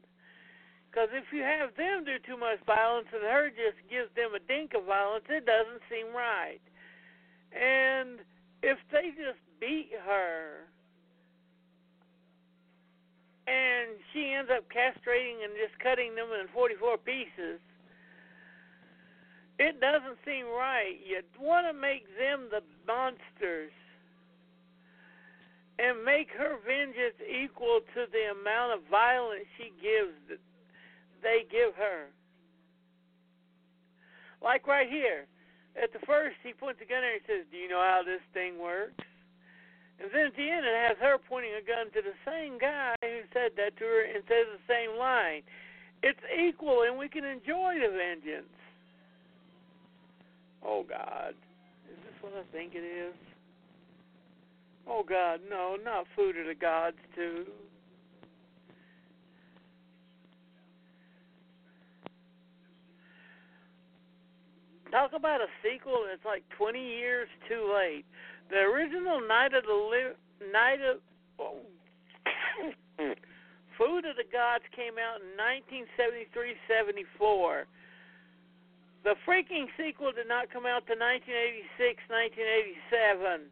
Because 0.90 1.10
if 1.14 1.32
you 1.32 1.44
have 1.44 1.72
them 1.78 2.04
do 2.04 2.18
too 2.26 2.36
much 2.36 2.60
violence 2.66 3.08
and 3.14 3.24
her 3.24 3.50
just 3.50 3.80
gives 3.88 4.10
them 4.16 4.36
a 4.36 4.42
dink 4.44 4.74
of 4.74 4.84
violence, 4.86 5.24
it 5.30 5.46
doesn't 5.46 5.80
seem 5.88 6.12
right. 6.12 6.60
And 7.54 8.20
if 8.64 8.78
they 8.92 9.14
just 9.16 9.40
beat 9.62 9.92
her 10.04 10.68
and 13.48 13.96
she 14.12 14.34
ends 14.34 14.52
up 14.52 14.66
castrating 14.68 15.46
and 15.46 15.54
just 15.56 15.78
cutting 15.80 16.16
them 16.16 16.28
in 16.34 16.48
44 16.52 16.98
pieces, 16.98 17.62
it 19.62 19.78
doesn't 19.78 20.18
seem 20.26 20.50
right. 20.50 20.98
You 21.06 21.22
want 21.38 21.70
to 21.70 21.76
make 21.78 22.10
them 22.18 22.50
the 22.50 22.66
monsters. 22.90 23.72
and 25.78 26.04
make 26.06 26.30
her 26.38 26.58
vengeance 26.62 27.18
equal 27.26 27.82
to 27.94 28.06
the 28.10 28.34
amount 28.38 28.74
of 28.74 28.86
violence 28.90 29.46
she 29.58 29.74
gives 29.82 30.14
they 31.22 31.46
give 31.50 31.74
her. 31.78 32.10
Like 34.42 34.66
right 34.66 34.90
here. 34.90 35.30
At 35.78 35.94
the 35.94 36.04
first, 36.06 36.36
he 36.44 36.52
points 36.52 36.82
a 36.84 36.90
gun 36.90 37.00
at 37.00 37.06
her 37.06 37.14
and 37.16 37.26
says, 37.30 37.44
Do 37.50 37.58
you 37.58 37.70
know 37.70 37.80
how 37.80 38.02
this 38.04 38.22
thing 38.34 38.60
works? 38.60 39.06
And 40.02 40.10
then 40.12 40.34
at 40.34 40.36
the 40.36 40.50
end, 40.50 40.66
it 40.66 40.78
has 40.90 40.98
her 41.00 41.18
pointing 41.18 41.54
a 41.54 41.64
gun 41.64 41.94
to 41.94 42.02
the 42.02 42.18
same 42.26 42.58
guy 42.58 42.98
who 43.02 43.22
said 43.32 43.54
that 43.56 43.78
to 43.78 43.86
her 43.86 44.04
and 44.04 44.26
says 44.26 44.50
the 44.50 44.66
same 44.68 44.98
line. 44.98 45.46
It's 46.04 46.22
equal, 46.34 46.84
and 46.84 46.98
we 46.98 47.08
can 47.08 47.24
enjoy 47.24 47.78
the 47.78 47.94
vengeance. 47.94 48.50
Oh, 50.66 50.86
God. 50.88 51.34
Is 51.90 51.98
this 52.04 52.14
what 52.22 52.34
I 52.34 52.44
think 52.52 52.74
it 52.76 52.86
is? 52.86 53.16
Oh, 54.88 55.04
God, 55.08 55.42
no, 55.50 55.78
not 55.84 56.06
food 56.16 56.38
of 56.38 56.48
the 56.48 56.56
gods, 56.56 56.98
too. 57.16 57.46
Talk 64.92 65.12
about 65.16 65.40
a 65.40 65.48
sequel 65.64 66.04
that's 66.10 66.26
like 66.26 66.44
20 66.58 66.78
years 66.78 67.30
too 67.48 67.72
late. 67.74 68.04
The 68.50 68.58
original 68.58 69.26
Night 69.26 69.54
of 69.54 69.64
the 69.64 69.74
Li- 69.74 70.18
Night 70.52 70.82
of 70.82 70.98
oh, 71.40 71.60
Food 73.78 74.06
of 74.06 74.18
the 74.18 74.26
Gods 74.30 74.66
came 74.76 74.96
out 75.00 75.22
in 75.24 75.30
1973-74. 75.40 77.64
The 79.04 79.16
freaking 79.28 79.66
sequel 79.78 80.12
did 80.12 80.28
not 80.28 80.52
come 80.54 80.66
out 80.66 80.86
to 80.86 80.94
1986, 80.94 82.02
1987. 82.08 83.50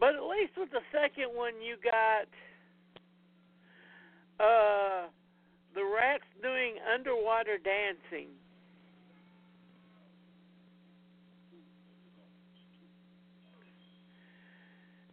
But 0.00 0.14
at 0.14 0.22
least 0.22 0.54
with 0.56 0.70
the 0.70 0.82
second 0.90 1.30
one, 1.34 1.54
you 1.62 1.76
got 1.82 2.26
uh, 4.42 5.06
the 5.74 5.84
rats 5.84 6.26
doing 6.42 6.78
underwater 6.94 7.58
dancing. 7.58 8.30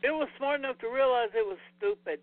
It 0.03 0.11
was 0.11 0.30
smart 0.38 0.59
enough 0.59 0.78
to 0.80 0.88
realize 0.88 1.30
it 1.34 1.45
was 1.45 1.57
stupid. 1.78 2.20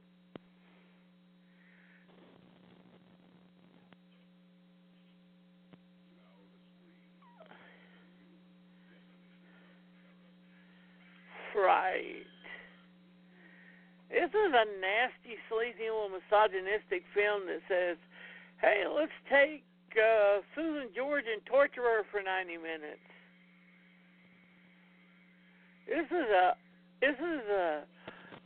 Right. 11.55 12.27
This 14.13 14.29
is 14.29 14.53
a 14.53 14.67
nasty, 14.77 15.41
sleazy, 15.49 15.89
little 15.89 16.13
misogynistic 16.13 17.05
film 17.17 17.49
that 17.49 17.65
says, 17.65 17.97
hey, 18.61 18.85
let's 18.85 19.13
take 19.33 19.65
uh, 19.97 20.45
Susan 20.55 20.93
George 20.93 21.25
and 21.25 21.41
torture 21.49 21.81
her 21.81 22.05
for 22.13 22.21
90 22.21 22.61
minutes. 22.61 23.01
This 25.89 26.07
is 26.13 26.29
a 26.29 26.55
this 27.01 27.19
is 27.19 27.43
a 27.51 27.83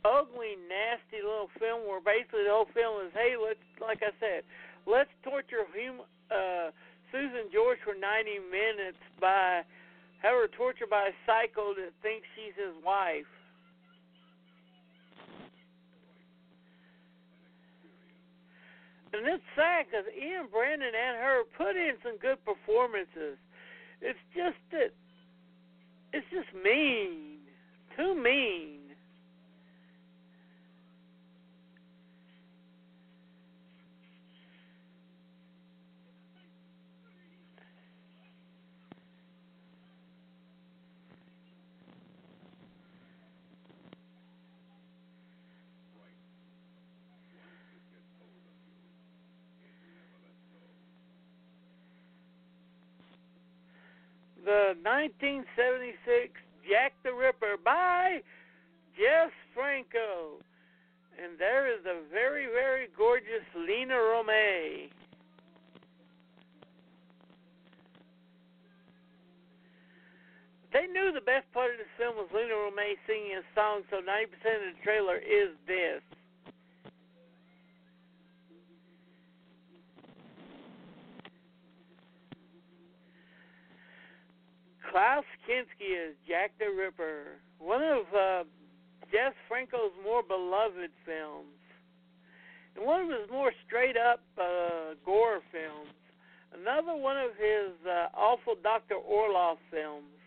ugly, 0.07 0.57
nasty 0.65 1.21
little 1.21 1.51
film 1.59 1.85
where 1.85 2.01
basically 2.01 2.47
the 2.47 2.51
whole 2.51 2.71
film 2.73 3.05
is, 3.05 3.13
hey, 3.13 3.35
let's 3.37 3.61
like 3.79 4.01
I 4.01 4.15
said, 4.19 4.47
let's 4.87 5.11
torture 5.23 5.67
hum, 5.69 6.01
uh, 6.31 6.71
Susan 7.11 7.51
George 7.53 7.77
for 7.83 7.93
90 7.93 8.51
minutes 8.51 9.03
by 9.19 9.61
have 10.21 10.33
her 10.33 10.47
tortured 10.57 10.89
by 10.89 11.09
a 11.09 11.15
psycho 11.25 11.73
that 11.75 11.93
thinks 12.01 12.25
she's 12.35 12.55
his 12.57 12.73
wife. 12.83 13.29
And 19.13 19.25
it's 19.25 19.43
sad 19.55 19.85
because 19.89 20.05
Ian 20.13 20.47
Bannen 20.53 20.93
and 20.93 21.17
her 21.17 21.43
put 21.57 21.75
in 21.75 21.93
some 22.03 22.17
good 22.17 22.37
performances. 22.43 23.37
It's 24.01 24.19
just 24.35 24.57
that 24.71 24.93
it's 26.13 26.27
just 26.31 26.53
mean, 26.63 27.39
too 27.95 28.15
mean. 28.15 28.87
the 54.47 54.66
1976 54.83 56.33
Jack 56.67 56.93
the 57.03 57.13
Ripper 57.13 57.55
by 57.63 58.21
Jess 58.95 59.31
Franco. 59.53 60.41
And 61.17 61.39
there 61.39 61.71
is 61.71 61.85
a 61.85 62.01
very, 62.11 62.45
very 62.45 62.87
gorgeous 62.95 63.45
Lina 63.55 63.95
Romay. 63.95 64.89
They 70.73 70.85
knew 70.85 71.11
the 71.11 71.21
best 71.21 71.51
part 71.53 71.71
of 71.71 71.77
the 71.79 71.89
film 71.97 72.17
was 72.17 72.27
Lina 72.33 72.53
Romay 72.53 72.99
singing 73.07 73.33
a 73.39 73.45
song, 73.55 73.81
so 73.89 73.97
90% 73.97 74.29
of 74.29 74.75
the 74.75 74.83
trailer 74.83 75.17
is 75.17 75.55
this. 75.65 76.03
Klaus 84.97 85.29
Kinski 85.45 85.93
is 85.93 86.15
Jack 86.27 86.57
the 86.57 86.73
Ripper, 86.73 87.37
one 87.59 87.83
of 87.83 88.01
uh, 88.17 88.43
Jess 89.11 89.37
Franco's 89.47 89.93
more 90.03 90.23
beloved 90.23 90.89
films, 91.05 91.53
and 92.75 92.83
one 92.83 93.01
of 93.01 93.09
his 93.09 93.29
more 93.29 93.51
straight 93.67 93.95
up 93.95 94.21
uh, 94.41 94.97
gore 95.05 95.41
films. 95.51 95.93
Another 96.49 96.97
one 96.97 97.15
of 97.15 97.29
his 97.37 97.77
uh, 97.85 98.09
awful 98.17 98.55
Dr. 98.63 98.95
Orloff 98.95 99.57
films. 99.69 100.17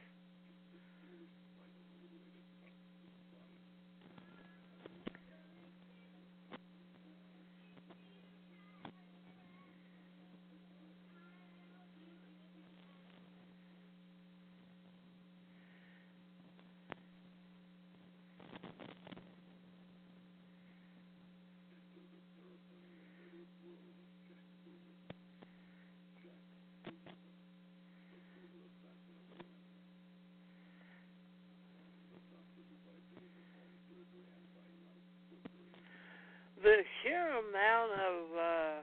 the 36.62 36.84
sheer 37.02 37.29
amount 37.48 37.92
of 37.92 38.38
uh, 38.38 38.82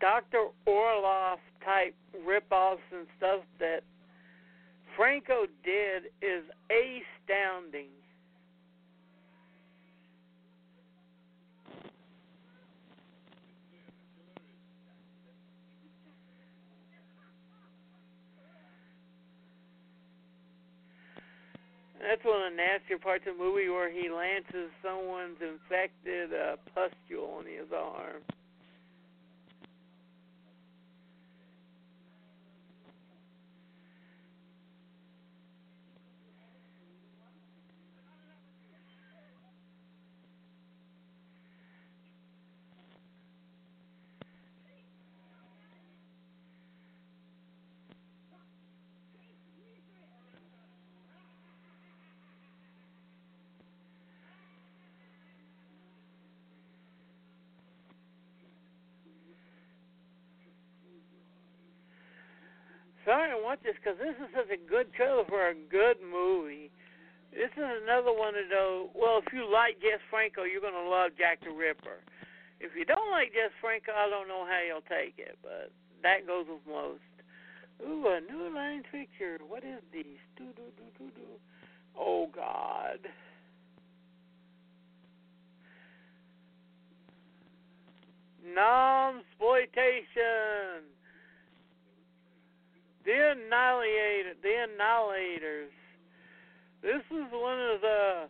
Dr. 0.00 0.48
Orloff 0.66 1.38
type 1.64 1.94
rip-offs 2.24 2.80
and 2.92 3.06
stuff 3.16 3.40
that 3.58 3.82
Franco 4.96 5.46
did 5.64 6.04
is 6.22 6.44
astounding. 6.70 7.90
That's 22.06 22.22
one 22.22 22.38
of 22.38 22.52
the 22.52 22.56
nastier 22.56 22.98
parts 23.02 23.26
of 23.26 23.36
the 23.36 23.42
movie 23.42 23.68
where 23.68 23.90
he 23.90 24.08
lances 24.08 24.70
someone's 24.78 25.42
infected 25.42 26.30
uh, 26.30 26.54
pustule 26.70 27.42
on 27.42 27.46
his 27.46 27.66
arm. 27.74 28.22
Watch 63.46 63.62
this 63.62 63.78
because 63.78 63.94
this 64.02 64.18
is 64.18 64.26
such 64.34 64.50
a 64.50 64.58
good 64.58 64.90
trailer 64.98 65.22
for 65.30 65.46
a 65.46 65.54
good 65.70 66.02
movie. 66.02 66.66
This 67.30 67.54
is 67.54 67.86
another 67.86 68.10
one 68.10 68.34
of 68.34 68.50
those. 68.50 68.90
Well, 68.90 69.22
if 69.22 69.30
you 69.30 69.46
like 69.46 69.78
Jess 69.78 70.02
Franco, 70.10 70.42
you're 70.42 70.58
gonna 70.58 70.90
love 70.90 71.14
Jack 71.14 71.46
the 71.46 71.54
Ripper. 71.54 72.02
If 72.58 72.74
you 72.74 72.82
don't 72.82 73.06
like 73.14 73.30
Jess 73.30 73.54
Franco, 73.62 73.94
I 73.94 74.10
don't 74.10 74.26
know 74.26 74.42
how 74.42 74.58
you'll 74.66 74.82
take 74.90 75.22
it, 75.22 75.38
but 75.46 75.70
that 76.02 76.26
goes 76.26 76.50
with 76.50 76.66
most. 76.66 77.06
Ooh, 77.86 78.10
a 78.10 78.18
new 78.26 78.50
line 78.50 78.82
picture. 78.90 79.38
What 79.46 79.62
is 79.62 79.78
these? 79.94 80.18
Do 80.34 80.50
do 80.58 80.66
do 80.74 80.90
do 80.98 81.06
do. 81.14 81.30
Oh 81.94 82.26
God. 82.34 82.98
Non-exploitation. 88.42 90.95
The 93.06 93.12
Annihilator, 93.12 94.34
the 94.42 94.66
Annihilators. 94.66 95.70
This 96.82 97.02
is 97.08 97.30
one 97.30 97.60
of 97.60 97.80
the 97.80 98.26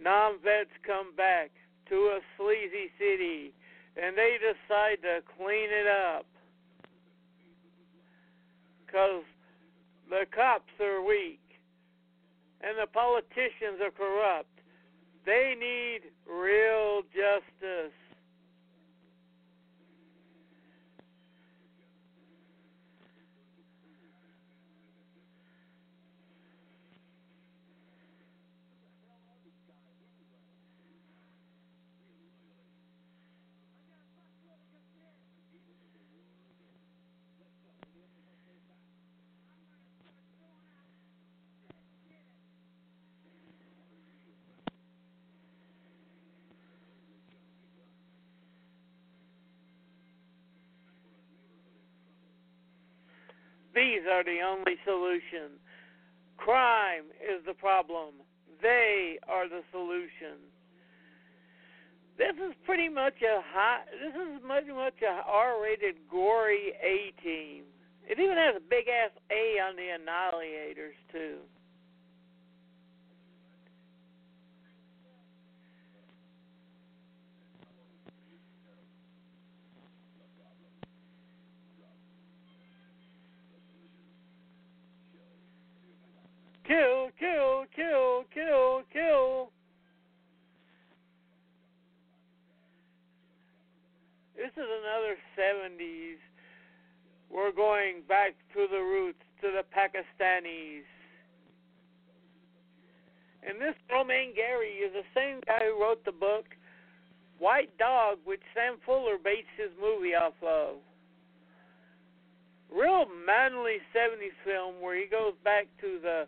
non-vets 0.00 0.72
come 0.82 1.14
back 1.14 1.50
to 1.90 1.94
a 1.94 2.20
sleazy 2.38 2.88
city, 2.98 3.52
and 4.00 4.16
they 4.16 4.38
decide 4.40 5.02
to 5.02 5.20
clean 5.36 5.68
it 5.68 5.86
up 5.86 6.24
because 8.86 9.24
the 10.08 10.24
cops 10.34 10.72
are 10.80 11.04
weak 11.04 11.40
and 12.62 12.78
the 12.80 12.86
politicians 12.86 13.76
are 13.84 13.90
corrupt. 13.90 14.48
They 15.26 15.54
need 15.58 16.08
real 16.26 17.02
justice. 17.12 17.92
These 53.84 54.08
are 54.10 54.24
the 54.24 54.40
only 54.40 54.76
solution. 54.86 55.60
Crime 56.38 57.04
is 57.20 57.44
the 57.44 57.52
problem. 57.52 58.14
They 58.62 59.18
are 59.28 59.46
the 59.46 59.60
solution. 59.72 60.40
This 62.16 62.32
is 62.40 62.54
pretty 62.64 62.88
much 62.88 63.20
a 63.20 63.42
high. 63.44 63.84
This 63.92 64.14
is 64.14 64.40
pretty 64.40 64.72
much 64.72 64.94
a 65.02 65.20
R-rated, 65.28 65.96
gory 66.10 66.72
A 66.80 67.12
team. 67.22 67.64
It 68.08 68.18
even 68.18 68.38
has 68.38 68.56
a 68.56 68.60
big 68.60 68.88
ass 68.88 69.10
A 69.30 69.60
on 69.60 69.76
the 69.76 69.92
Annihilators 70.00 70.96
too. 71.12 71.36
Kill, 86.66 87.10
kill, 87.18 87.64
kill, 87.76 88.24
kill, 88.32 88.82
kill. 88.90 89.50
This 94.34 94.50
is 94.56 94.64
another 94.64 95.16
70s. 95.38 96.16
We're 97.30 97.52
going 97.52 98.02
back 98.08 98.34
to 98.54 98.66
the 98.70 98.78
roots, 98.78 99.18
to 99.42 99.50
the 99.50 99.62
Pakistanis. 99.76 100.84
And 103.46 103.60
this 103.60 103.74
Romain 103.90 104.34
Gary 104.34 104.80
is 104.80 104.92
the 104.94 105.04
same 105.14 105.40
guy 105.46 105.66
who 105.66 105.82
wrote 105.82 106.02
the 106.06 106.12
book 106.12 106.46
White 107.38 107.76
Dog, 107.76 108.18
which 108.24 108.40
Sam 108.54 108.76
Fuller 108.86 109.18
based 109.22 109.52
his 109.58 109.70
movie 109.78 110.14
off 110.14 110.34
of. 110.42 110.76
Real 112.74 113.04
manly 113.26 113.78
70s 113.94 114.32
film 114.44 114.80
where 114.80 114.96
he 114.96 115.06
goes 115.06 115.34
back 115.44 115.66
to 115.82 115.98
the 116.02 116.26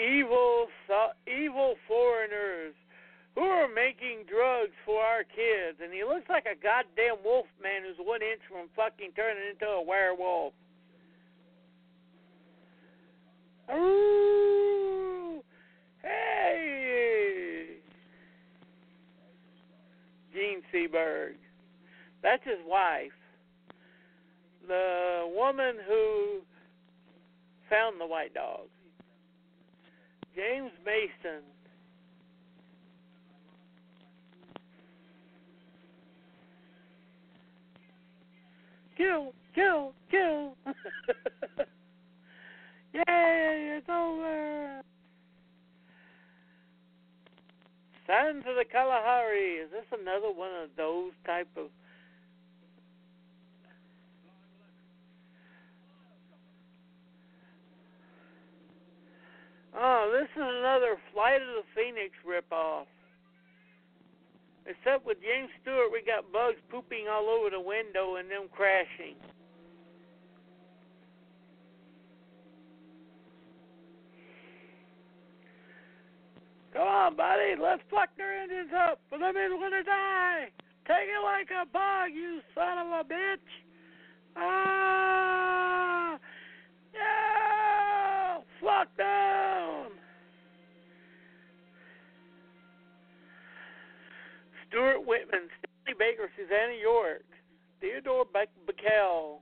evil 0.00 0.66
evil 1.26 1.74
foreigners 1.86 2.74
who 3.34 3.42
are 3.42 3.68
making 3.68 4.24
drugs 4.28 4.72
for 4.84 5.00
our 5.00 5.22
kids 5.22 5.78
and 5.82 5.92
he 5.92 6.02
looks 6.04 6.28
like 6.28 6.46
a 6.46 6.56
goddamn 6.56 7.16
wolf 7.24 7.46
man 7.62 7.82
who's 7.86 8.04
one 8.04 8.22
inch 8.22 8.40
from 8.48 8.68
fucking 8.74 9.10
turning 9.14 9.44
into 9.52 9.66
a 9.66 9.82
werewolf. 9.82 10.52
Ooh, 13.72 15.44
hey, 16.02 17.66
Jean 20.34 20.62
Seberg. 20.74 21.34
That's 22.22 22.42
his 22.44 22.58
wife. 22.66 23.12
The 24.66 25.30
woman 25.34 25.76
who 25.86 26.40
found 27.68 28.00
the 28.00 28.06
white 28.06 28.34
dog. 28.34 28.66
James 30.40 30.72
Mason. 30.86 31.42
Kill, 38.96 39.34
kill, 39.54 39.92
kill. 40.10 40.54
Yay, 42.94 43.04
it's 43.06 43.86
over. 43.90 44.80
Sands 48.06 48.46
of 48.48 48.56
the 48.56 48.64
Kalahari. 48.64 49.56
Is 49.56 49.70
this 49.70 49.84
another 49.92 50.32
one 50.34 50.52
of 50.62 50.70
those 50.78 51.12
type 51.26 51.48
of 51.58 51.66
Oh, 59.82 60.12
this 60.12 60.28
is 60.36 60.44
another 60.60 60.98
Flight 61.14 61.40
of 61.40 61.64
the 61.64 61.64
Phoenix 61.74 62.12
ripoff. 62.20 62.84
Except 64.66 65.06
with 65.06 65.16
James 65.22 65.48
Stewart, 65.62 65.88
we 65.90 66.02
got 66.04 66.30
bugs 66.30 66.60
pooping 66.70 67.08
all 67.10 67.30
over 67.30 67.48
the 67.48 67.60
window 67.60 68.16
and 68.16 68.30
them 68.30 68.52
crashing. 68.52 69.16
Come 76.74 76.86
on, 76.86 77.16
buddy, 77.16 77.56
let's 77.58 77.80
fuck 77.90 78.10
their 78.18 78.42
engines 78.42 78.70
up, 78.76 79.00
for 79.08 79.18
them 79.18 79.34
is 79.34 79.50
gonna 79.50 79.82
die. 79.82 80.50
Take 80.86 81.08
it 81.08 81.24
like 81.24 81.48
a 81.50 81.64
bug, 81.64 82.10
you 82.12 82.40
son 82.54 82.78
of 82.78 82.86
a 83.00 83.04
bitch. 83.08 83.38
Ah, 84.36 86.18
yeah, 86.92 88.38
fuck 88.60 88.94
them. 88.98 89.39
Stuart 94.70 95.04
Whitman, 95.04 95.50
Stanley 95.58 95.98
Baker, 95.98 96.30
Susannah 96.38 96.78
York, 96.80 97.24
Theodore 97.80 98.24
Bikel. 98.24 99.38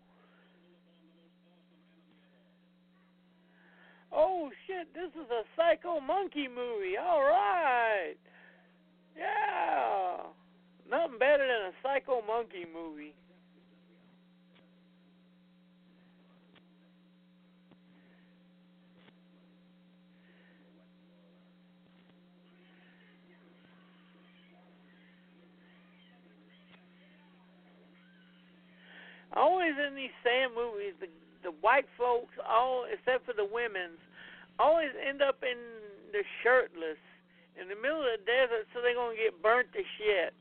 Oh 4.10 4.50
shit, 4.66 4.88
this 4.94 5.10
is 5.12 5.30
a 5.30 5.42
Psycho 5.54 6.00
Monkey 6.00 6.48
movie. 6.48 6.96
All 6.96 7.22
right. 7.22 8.14
Yeah. 9.16 10.24
Nothing 10.90 11.18
better 11.18 11.46
than 11.46 11.68
a 11.68 11.72
Psycho 11.82 12.22
Monkey 12.26 12.64
movie. 12.72 13.12
Always 29.38 29.78
in 29.78 29.94
these 29.94 30.10
Sam 30.26 30.50
movies, 30.58 30.98
the 30.98 31.06
the 31.42 31.54
white 31.60 31.86
folks, 31.96 32.34
all 32.42 32.84
except 32.90 33.24
for 33.24 33.32
the 33.32 33.44
women's, 33.44 34.02
always 34.58 34.90
end 34.98 35.22
up 35.22 35.38
in 35.42 35.58
the 36.10 36.22
shirtless 36.42 36.98
in 37.60 37.68
the 37.68 37.76
middle 37.76 38.00
of 38.00 38.18
the 38.18 38.24
desert, 38.26 38.66
so 38.74 38.80
they're 38.82 38.94
gonna 38.94 39.14
get 39.14 39.42
burnt 39.42 39.72
to 39.72 39.82
shit. 39.98 40.34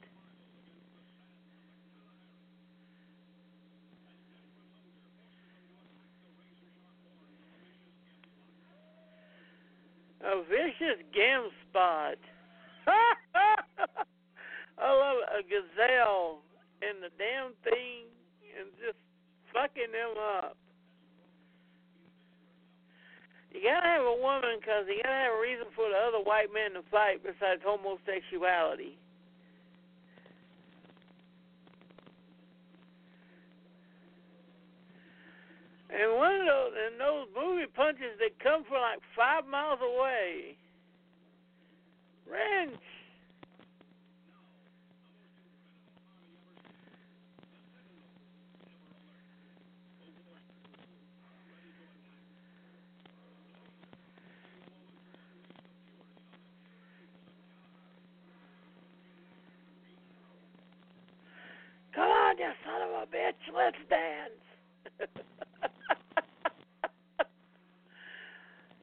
A 10.25 10.43
vicious 10.43 11.01
gam 11.13 11.49
spot. 11.69 12.17
I 14.77 14.91
love 14.91 15.17
it. 15.23 15.29
a 15.39 15.43
gazelle 15.43 16.41
and 16.81 17.01
the 17.01 17.09
damn 17.17 17.53
thing 17.63 18.05
and 18.57 18.67
just 18.81 18.97
fucking 19.53 19.91
them 19.93 20.17
up. 20.17 20.57
You 23.53 23.61
gotta 23.63 23.87
have 23.87 24.05
a 24.05 24.17
woman 24.21 24.59
because 24.59 24.85
you 24.87 25.01
gotta 25.01 25.15
have 25.15 25.33
a 25.37 25.41
reason 25.41 25.65
for 25.75 25.89
the 25.89 25.95
other 25.95 26.19
white 26.23 26.53
men 26.53 26.73
to 26.73 26.83
fight 26.91 27.23
besides 27.23 27.61
homosexuality. 27.63 28.97
And 35.89 36.17
one 36.17 36.35
of 36.35 36.45
those 36.45 36.73
and 36.85 36.99
those 36.99 37.27
movie 37.33 37.65
punches 37.73 38.19
that 38.19 38.37
come 38.43 38.63
from 38.65 38.81
like 38.81 38.99
five 39.15 39.47
miles 39.47 39.79
away. 39.81 40.57
Wrench. 42.29 42.75
Come 61.95 62.11
on, 62.11 62.37
you 62.37 62.51
son 62.63 62.81
of 62.83 62.89
a 62.91 63.05
bitch, 63.07 63.33
let's 63.55 63.77
dance. 63.89 64.31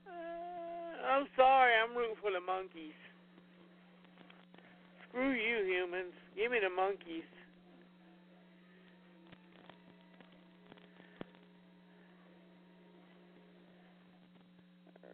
Uh, 0.06 1.06
I'm 1.08 1.26
sorry, 1.36 1.72
I'm 1.80 1.96
rooting 1.96 2.16
for 2.20 2.32
the 2.32 2.40
monkeys. 2.40 2.92
Screw 5.08 5.30
you, 5.30 5.64
humans. 5.64 6.12
Give 6.36 6.50
me 6.50 6.58
the 6.60 6.70
monkeys. 6.74 7.22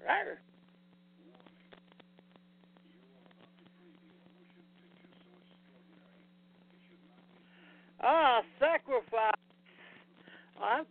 Rawr. 0.09 0.39
Ah, 8.03 8.41
sacrifice. 8.59 9.35
I'm. 10.63 10.87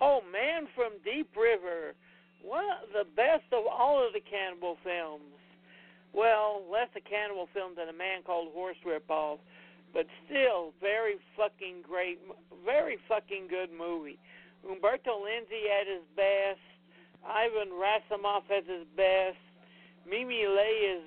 Oh, 0.00 0.20
Man 0.32 0.68
from 0.76 0.92
Deep 1.04 1.34
River. 1.36 1.94
One 2.44 2.64
of 2.70 2.88
the 2.94 3.04
best 3.16 3.42
of 3.52 3.66
all 3.66 3.98
of 4.06 4.12
the 4.12 4.20
cannibal 4.20 4.76
films. 4.84 5.34
Well, 6.14 6.62
less 6.70 6.88
a 6.94 7.00
cannibal 7.00 7.48
film 7.52 7.74
than 7.76 7.88
a 7.88 7.92
man 7.92 8.22
called 8.24 8.52
Horse 8.54 8.76
Ripoff, 8.86 9.38
but 9.92 10.06
still 10.26 10.72
very 10.80 11.16
fucking 11.36 11.82
great, 11.82 12.20
very 12.64 12.98
fucking 13.08 13.48
good 13.50 13.70
movie. 13.76 14.18
Umberto 14.62 15.18
Lenzi 15.18 15.66
at 15.66 15.86
his 15.88 16.06
best, 16.14 16.62
Ivan 17.26 17.74
Rassimov 17.74 18.46
at 18.56 18.66
his 18.66 18.86
best, 18.96 19.38
Me 20.08 20.24
Me 20.24 20.46
Lai 20.46 20.96
is, 20.96 21.02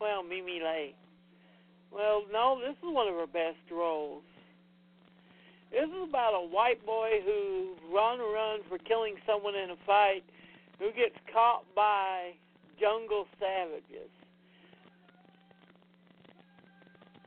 well, 0.00 0.22
Me 0.22 0.42
Me 0.42 0.60
Lai. 0.62 0.92
Well, 1.90 2.23
no, 2.34 2.58
this 2.58 2.74
is 2.74 2.82
one 2.82 3.06
of 3.06 3.14
her 3.14 3.28
best 3.28 3.62
roles. 3.70 4.24
This 5.70 5.86
is 5.88 6.08
about 6.08 6.34
a 6.34 6.46
white 6.46 6.84
boy 6.84 7.22
who's 7.24 7.78
run 7.94 8.18
run 8.18 8.60
for 8.68 8.76
killing 8.78 9.14
someone 9.24 9.54
in 9.54 9.70
a 9.70 9.76
fight, 9.86 10.24
who 10.80 10.90
gets 10.92 11.14
caught 11.32 11.62
by 11.76 12.32
jungle 12.80 13.26
savages, 13.38 14.10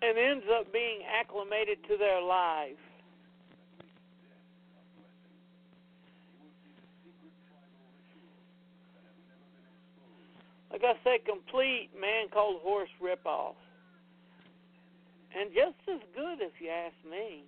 and 0.01 0.17
ends 0.17 0.43
up 0.53 0.71
being 0.73 0.99
acclimated 1.07 1.77
to 1.87 1.97
their 1.97 2.21
life. 2.21 2.75
Like 10.69 10.83
I 10.83 10.93
said, 11.03 11.25
complete 11.25 11.89
man 11.99 12.27
called 12.29 12.61
horse 12.61 12.89
ripoff. 13.01 13.55
And 15.39 15.51
just 15.53 15.77
as 15.87 16.01
good 16.15 16.41
if 16.41 16.53
you 16.59 16.69
ask 16.69 16.95
me. 17.07 17.43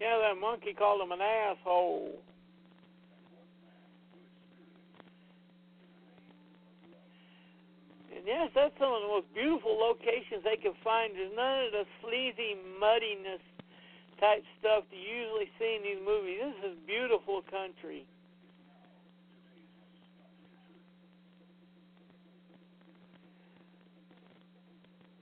Yeah, 0.00 0.18
that 0.18 0.40
monkey 0.40 0.74
called 0.74 1.00
him 1.00 1.10
an 1.10 1.20
asshole. 1.20 2.22
Yes, 8.24 8.50
that's 8.54 8.74
some 8.80 8.92
of 8.92 9.02
the 9.04 9.08
most 9.08 9.28
beautiful 9.36 9.76
locations 9.76 10.42
they 10.42 10.56
can 10.56 10.72
find. 10.82 11.14
There's 11.14 11.32
none 11.36 11.68
of 11.68 11.72
the 11.72 11.84
sleazy 12.00 12.56
muddiness 12.80 13.44
type 14.20 14.42
stuff 14.58 14.84
you 14.90 14.98
usually 14.98 15.50
see 15.58 15.76
in 15.76 15.82
these 15.84 16.02
movies. 16.02 16.40
This 16.40 16.72
is 16.72 16.76
beautiful 16.88 17.44
country. 17.50 18.06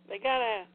They 0.08 0.18
gotta 0.18 0.68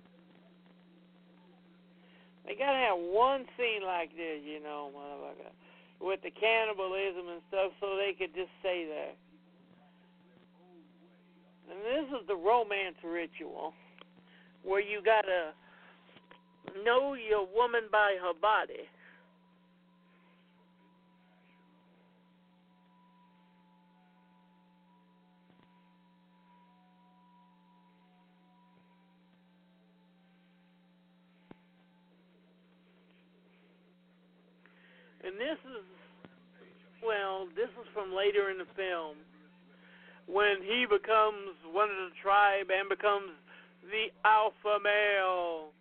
they 2.47 2.55
gotta 2.55 2.79
have 2.79 2.97
one 2.97 3.45
scene 3.53 3.85
like 3.85 4.09
this, 4.17 4.41
you 4.41 4.63
know, 4.63 4.89
motherfucker, 4.95 5.53
with 6.01 6.23
the 6.23 6.31
cannibalism 6.31 7.29
and 7.29 7.41
stuff, 7.49 7.71
so 7.79 7.97
they 7.97 8.15
could 8.17 8.33
just 8.33 8.49
say 8.63 8.87
that. 8.89 9.13
And 11.69 11.79
this 11.81 12.19
is 12.19 12.27
the 12.27 12.35
romance 12.35 12.95
ritual, 13.03 13.73
where 14.63 14.81
you 14.81 15.01
gotta 15.03 15.53
know 16.83 17.13
your 17.13 17.45
woman 17.53 17.83
by 17.91 18.15
her 18.21 18.33
body. 18.39 18.87
And 35.23 35.35
this 35.35 35.59
is, 35.65 35.83
well, 37.03 37.47
this 37.55 37.67
is 37.67 37.87
from 37.93 38.15
later 38.15 38.49
in 38.49 38.57
the 38.57 38.67
film 38.77 39.17
when 40.27 40.61
he 40.61 40.85
becomes 40.85 41.55
one 41.71 41.89
of 41.89 41.95
the 41.95 42.15
tribe 42.21 42.67
and 42.69 42.89
becomes 42.89 43.31
the 43.89 44.11
alpha 44.27 44.77
male. 44.83 45.71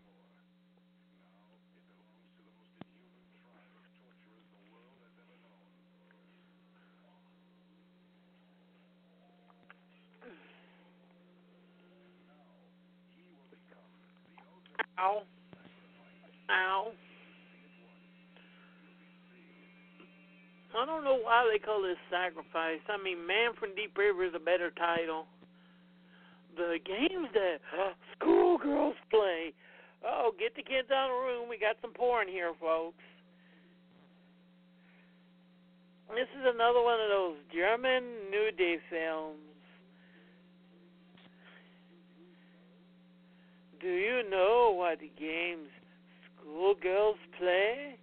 Ow. 14.99 15.23
Ow. 16.51 16.93
I 20.77 20.85
don't 20.85 21.05
know 21.05 21.17
why 21.17 21.49
they 21.51 21.59
call 21.59 21.81
this 21.83 21.97
sacrifice. 22.11 22.85
I 22.89 23.03
mean, 23.03 23.27
Man 23.27 23.57
from 23.59 23.75
Deep 23.75 23.97
River 23.97 24.25
is 24.25 24.35
a 24.37 24.39
better 24.39 24.71
title. 24.71 25.27
The 26.57 26.77
games 26.85 27.29
that 27.33 27.59
uh, 27.73 27.93
schoolgirls 28.17 28.97
play. 29.11 29.53
Oh, 30.05 30.33
get 30.39 30.55
the 30.55 30.63
kids 30.63 30.89
out 30.93 31.09
of 31.09 31.17
the 31.17 31.25
room. 31.25 31.49
We 31.49 31.59
got 31.59 31.77
some 31.81 31.93
porn 31.93 32.29
here, 32.29 32.53
folks. 32.61 33.01
This 36.11 36.29
is 36.39 36.45
another 36.45 36.83
one 36.83 37.01
of 37.01 37.09
those 37.09 37.37
German 37.53 38.05
nudie 38.33 38.77
films. 38.89 39.41
Do 43.81 43.89
you 43.89 44.23
know 44.31 44.75
what 44.77 44.99
games 45.19 45.69
schoolgirls 46.41 47.19
play? 47.39 47.99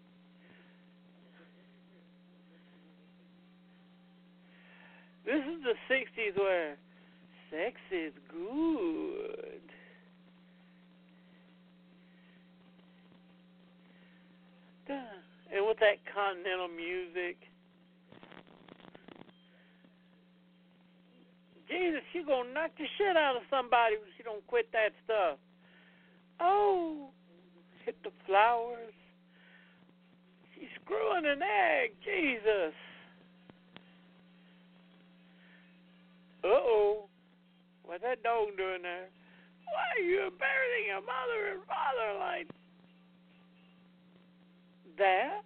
This 5.26 5.40
is 5.40 5.64
the 5.64 5.94
60s 5.94 6.38
where 6.38 6.76
sex 7.50 7.76
is 7.92 8.14
good. 8.30 9.62
And 14.90 15.68
with 15.68 15.80
that 15.80 16.00
continental 16.14 16.68
music. 16.68 17.38
Jesus, 21.70 22.02
she 22.12 22.24
gonna 22.24 22.54
knock 22.54 22.72
the 22.78 22.86
shit 22.98 23.16
out 23.16 23.38
of 23.38 23.44
somebody 23.50 23.96
if 23.96 24.02
she 24.18 24.24
don't 24.24 24.46
quit 24.48 24.70
that 24.74 24.92
stuff. 25.06 25.38
Oh, 26.40 27.10
hit 27.86 27.96
the 28.04 28.12
flowers. 28.26 28.94
She's 30.54 30.68
screwing 30.84 31.26
an 31.26 31.42
egg. 31.42 31.92
Jesus. 32.04 32.74
Uh 32.74 32.94
oh. 36.44 37.06
What's 37.84 38.02
that 38.04 38.24
dog 38.24 38.56
doing 38.58 38.82
there? 38.82 39.10
Why 39.66 39.84
are 39.98 40.04
you 40.04 40.28
embarrassing 40.28 40.88
your 40.88 41.02
mother 41.02 41.54
and 41.54 41.62
father 41.68 42.20
like 42.20 42.48
that? 44.98 45.42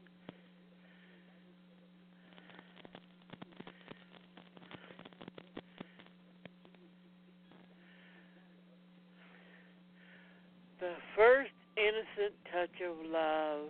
The 10.80 10.94
first 11.16 11.52
innocent 11.76 12.36
touch 12.52 12.82
of 12.88 13.12
love. 13.12 13.70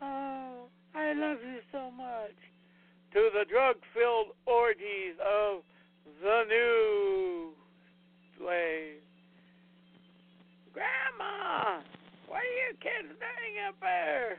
Oh, 0.00 0.68
I 0.94 1.12
love 1.12 1.38
you 1.44 1.58
so 1.70 1.90
much. 1.90 2.32
To 3.12 3.28
the 3.34 3.44
drug 3.44 3.76
filled 3.92 4.28
orgies 4.46 5.16
of 5.20 5.62
the 6.22 6.44
new 6.48 7.52
slave. 8.38 9.02
Grandma, 10.72 11.82
what 12.26 12.38
are 12.38 12.44
you 12.44 12.74
kids 12.80 13.12
doing 13.20 13.54
up 13.68 13.74
there? 13.80 14.38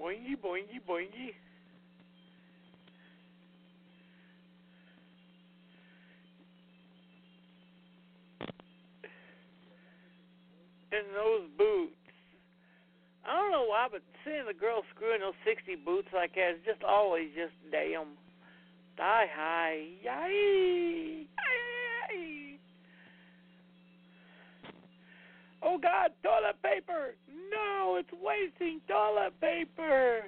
Boingy, 0.00 0.34
boingy, 0.36 0.80
boingy. 0.88 1.34
In 10.90 11.04
those 11.14 11.48
boots. 11.56 11.99
I 13.30 13.36
don't 13.36 13.52
know 13.52 13.64
why, 13.64 13.86
but 13.90 14.02
seeing 14.24 14.44
the 14.44 14.54
girl 14.54 14.82
screwing 14.92 15.20
those 15.20 15.38
60 15.46 15.76
boots 15.86 16.08
like 16.12 16.34
that 16.34 16.58
is 16.58 16.60
just 16.66 16.82
always 16.82 17.30
just 17.36 17.54
damn. 17.70 18.18
Die 18.96 19.26
high. 19.32 19.86
Yay! 20.02 21.26
Oh 25.62 25.78
God, 25.78 26.10
toilet 26.24 26.60
paper! 26.60 27.14
No, 27.52 27.96
it's 28.00 28.10
wasting 28.20 28.80
toilet 28.88 29.38
paper. 29.40 30.24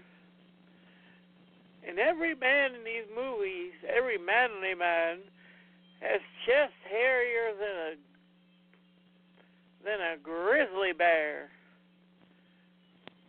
And 1.89 1.99
every 1.99 2.37
man 2.37 2.77
in 2.77 2.85
these 2.85 3.09
movies, 3.13 3.73
every 3.89 4.19
manly 4.19 4.75
man, 4.79 5.19
has 6.01 6.21
chest 6.47 6.75
hairier 6.89 7.53
than 7.59 7.77
a 7.83 7.95
than 9.85 10.01
a 10.01 10.17
grizzly 10.23 10.93
bear. 10.97 11.51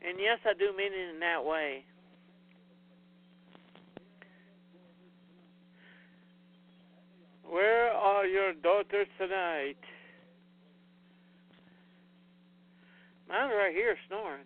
And 0.06 0.18
yes, 0.20 0.40
I 0.46 0.54
do 0.54 0.76
mean 0.76 0.92
it 0.92 1.14
in 1.14 1.20
that 1.22 1.46
way. 1.46 1.86
Where 7.44 7.92
are 7.92 8.26
your 8.26 8.54
daughters 8.54 9.08
tonight? 9.18 9.78
Mine's 13.30 13.54
right 13.56 13.74
here 13.74 13.96
snoring. 14.08 14.44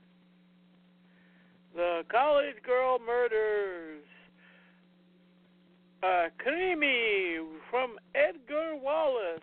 The 1.76 2.04
college 2.12 2.56
girl 2.64 3.00
murders. 3.06 4.04
Uh, 6.04 6.28
Krimi 6.44 7.38
from 7.72 7.96
Edgar 8.14 8.76
Wallace. 8.76 9.42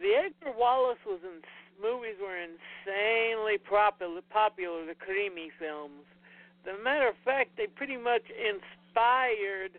The 0.00 0.12
Edgar 0.12 0.52
Wallace 0.56 1.00
was 1.06 1.20
in 1.24 1.40
movies 1.80 2.16
were 2.20 2.36
insanely 2.36 3.58
popular. 3.58 4.20
Popular 4.30 4.84
the 4.84 4.94
Krimi 4.94 5.48
films. 5.58 6.04
As 6.66 6.76
a 6.78 6.82
matter 6.82 7.08
of 7.08 7.16
fact, 7.24 7.56
they 7.56 7.66
pretty 7.66 7.96
much 7.96 8.24
inspired 8.28 9.78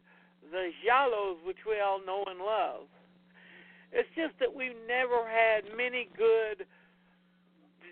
the 0.52 0.72
Giallos, 0.82 1.44
which 1.46 1.68
we 1.68 1.80
all 1.80 2.00
know 2.06 2.24
and 2.26 2.40
love. 2.40 2.88
It's 3.92 4.10
just 4.16 4.34
that 4.40 4.54
we've 4.54 4.78
never 4.88 5.28
had 5.28 5.66
many 5.76 6.10
good 6.18 6.66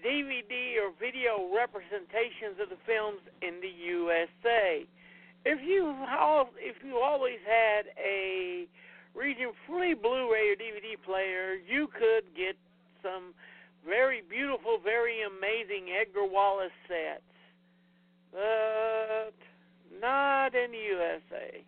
DVD 0.06 0.78
or 0.82 0.92
video 1.00 1.50
representations 1.56 2.60
of 2.62 2.70
the 2.70 2.80
films 2.86 3.22
in 3.42 3.60
the 3.62 3.70
USA. 3.70 4.86
If 5.46 5.60
you 5.62 5.94
if 6.58 6.76
you 6.84 6.98
always 6.98 7.40
had 7.46 7.86
a 7.98 8.68
region 9.16 9.52
free 9.68 9.94
Blu-ray 9.94 10.50
or 10.52 10.56
DVD 10.56 11.02
player, 11.04 11.56
you 11.56 11.88
could 11.88 12.36
get 12.36 12.56
some 13.02 13.34
very 13.88 14.22
beautiful, 14.30 14.78
very 14.84 15.22
amazing 15.24 15.94
Edgar 16.02 16.26
Wallace 16.26 16.72
sets, 16.88 17.24
but 18.32 19.34
not 20.02 20.56
in 20.56 20.72
the 20.72 20.78
USA. 20.78 21.64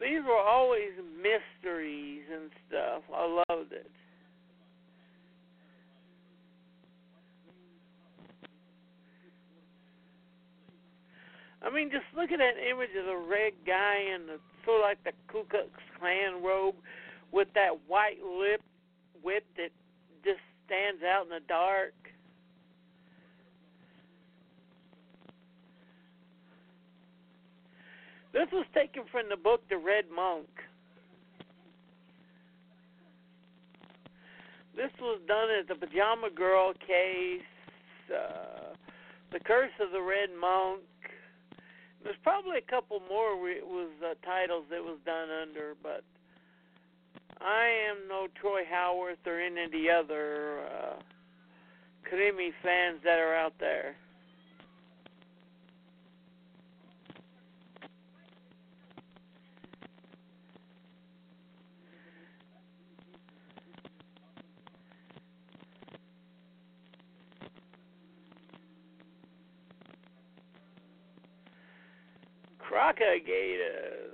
These 0.00 0.24
were 0.26 0.38
always 0.38 0.92
mysteries 1.16 2.24
and 2.32 2.50
stuff. 2.68 3.02
I 3.14 3.42
loved 3.48 3.72
it. 3.72 3.90
I 11.66 11.70
mean, 11.70 11.90
just 11.90 12.04
look 12.14 12.30
at 12.30 12.38
that 12.38 12.54
image 12.62 12.94
of 12.96 13.06
the 13.06 13.16
red 13.28 13.52
guy 13.66 13.98
in 14.14 14.26
the 14.26 14.38
sort 14.64 14.78
of 14.78 14.82
like 14.82 15.02
the 15.02 15.10
Ku 15.26 15.42
Klux 15.50 15.66
Klan 15.98 16.40
robe 16.40 16.76
with 17.32 17.48
that 17.54 17.74
white 17.88 18.22
lip 18.22 18.62
whip 19.24 19.42
that 19.56 19.70
just 20.22 20.38
stands 20.64 21.02
out 21.02 21.24
in 21.24 21.30
the 21.30 21.42
dark. 21.48 21.94
This 28.32 28.46
was 28.52 28.66
taken 28.72 29.02
from 29.10 29.28
the 29.28 29.36
book 29.36 29.62
The 29.68 29.78
Red 29.78 30.04
Monk. 30.14 30.46
This 34.76 34.90
was 35.00 35.20
done 35.26 35.48
at 35.58 35.66
the 35.66 35.74
Pajama 35.74 36.30
Girl 36.30 36.74
case, 36.74 37.40
uh, 38.14 38.76
The 39.32 39.40
Curse 39.40 39.72
of 39.80 39.90
the 39.90 40.02
Red 40.02 40.28
Monk. 40.38 40.82
There's 42.06 42.16
probably 42.22 42.58
a 42.58 42.70
couple 42.70 43.02
more 43.08 43.34
re- 43.34 43.66
was 43.66 43.90
uh, 44.00 44.14
titles 44.24 44.62
that 44.70 44.80
was 44.80 44.96
done 45.04 45.26
under, 45.42 45.74
but 45.82 46.04
I 47.40 47.66
am 47.90 48.06
no 48.08 48.28
Troy 48.40 48.62
Howarth 48.70 49.18
or 49.26 49.40
any 49.40 49.64
of 49.64 49.72
the 49.72 49.90
other 49.90 50.60
uh, 50.60 51.00
Krimi 52.08 52.52
fans 52.62 53.00
that 53.02 53.18
are 53.18 53.34
out 53.34 53.54
there. 53.58 53.96
Crocodigators. 72.76 73.16
Girl 73.24 74.05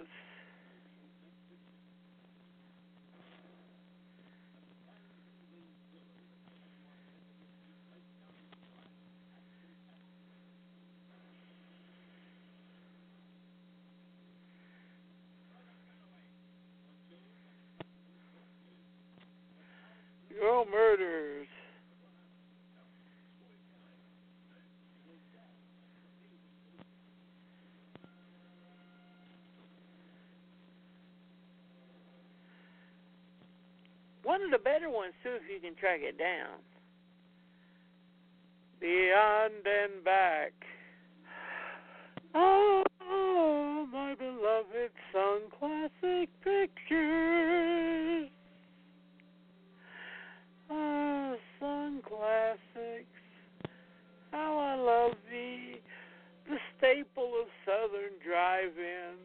and 35.02 35.12
see 35.22 35.30
if 35.30 35.42
you 35.52 35.60
can 35.60 35.74
track 35.76 36.00
it 36.02 36.18
down. 36.18 36.58
Beyond 38.80 39.66
and 39.66 40.04
back. 40.04 40.52
Oh, 42.34 42.82
my 43.92 44.14
beloved 44.14 44.90
Sunn 45.12 45.42
classic 45.58 46.28
pictures. 46.42 48.28
Ah, 50.70 50.74
oh, 50.74 51.36
Sunn 51.60 52.02
classics. 52.02 53.06
How 54.30 54.58
I 54.58 54.74
love 54.74 55.16
thee. 55.30 55.80
The 56.48 56.56
staple 56.76 57.32
of 57.40 57.48
southern 57.64 58.18
drive-ins. 58.26 59.18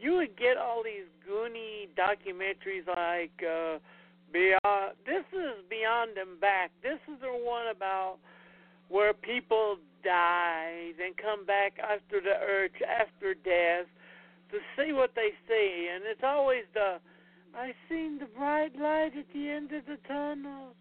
You 0.00 0.14
would 0.14 0.36
get 0.36 0.56
all 0.56 0.82
these 0.82 1.08
documentaries 1.28 2.86
like 2.86 3.32
uh, 3.42 3.78
Beyond. 4.32 4.96
This 5.06 5.24
is 5.32 5.64
Beyond 5.68 6.16
and 6.18 6.40
Back. 6.40 6.70
This 6.82 6.98
is 7.12 7.20
the 7.20 7.28
one 7.28 7.68
about 7.68 8.16
where 8.88 9.12
people 9.12 9.76
die 10.04 10.92
and 11.04 11.16
come 11.16 11.44
back 11.44 11.74
after 11.78 12.20
the 12.20 12.36
earth, 12.40 12.72
after 12.82 13.34
death, 13.34 13.86
to 14.50 14.58
see 14.76 14.92
what 14.92 15.10
they 15.14 15.30
see, 15.46 15.88
and 15.92 16.04
it's 16.06 16.24
always 16.24 16.64
the 16.72 16.98
I 17.56 17.72
seen 17.88 18.18
the 18.18 18.26
bright 18.26 18.78
light 18.78 19.12
at 19.18 19.26
the 19.34 19.48
end 19.48 19.72
of 19.72 19.84
the 19.86 19.98
tunnel, 20.06 20.74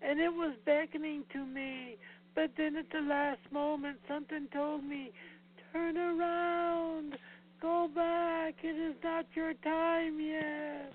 and 0.00 0.20
it 0.20 0.32
was 0.32 0.54
beckoning 0.64 1.24
to 1.32 1.44
me. 1.44 1.96
But 2.34 2.52
then 2.56 2.76
at 2.76 2.90
the 2.90 3.00
last 3.00 3.40
moment, 3.52 3.98
something 4.08 4.48
told 4.52 4.84
me, 4.84 5.10
turn 5.72 5.96
around, 5.96 7.18
go 7.60 7.88
back. 7.94 8.54
It 8.62 8.76
is 8.76 8.96
not 9.02 9.26
your 9.34 9.54
time 9.64 10.20
yet. 10.20 10.92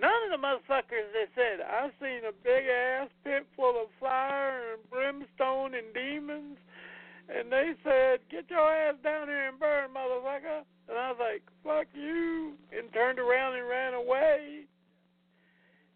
None 0.00 0.32
of 0.32 0.40
the 0.40 0.40
motherfuckers 0.40 1.12
that 1.12 1.28
said, 1.34 1.60
I've 1.60 1.92
seen 2.00 2.24
a 2.24 2.32
big 2.42 2.64
ass 2.66 3.08
pit 3.22 3.46
full 3.54 3.82
of 3.82 3.88
fire 4.00 4.72
and 4.72 4.90
brimstone 4.90 5.74
and 5.74 5.92
demons. 5.92 6.56
And 7.28 7.52
they 7.52 7.72
said, 7.84 8.20
get 8.30 8.48
your 8.48 8.74
ass 8.74 8.96
down 9.04 9.28
here 9.28 9.48
and 9.48 9.60
burn, 9.60 9.90
motherfucker. 9.90 10.64
And 10.88 10.98
I 10.98 11.12
was 11.12 11.20
like, 11.20 11.42
fuck 11.62 11.86
you. 11.94 12.54
And 12.72 12.92
turned 12.92 13.18
around 13.18 13.56
and 13.56 13.68
ran 13.68 13.94
away. 13.94 14.64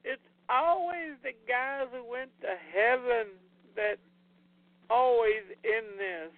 It's 0.04 0.22
always 0.48 1.16
the 1.22 1.32
guys 1.48 1.86
who 1.90 2.04
went 2.08 2.30
to 2.42 2.54
heaven 2.72 3.32
that 3.74 3.96
always 4.90 5.42
in 5.64 5.96
this. 5.98 6.30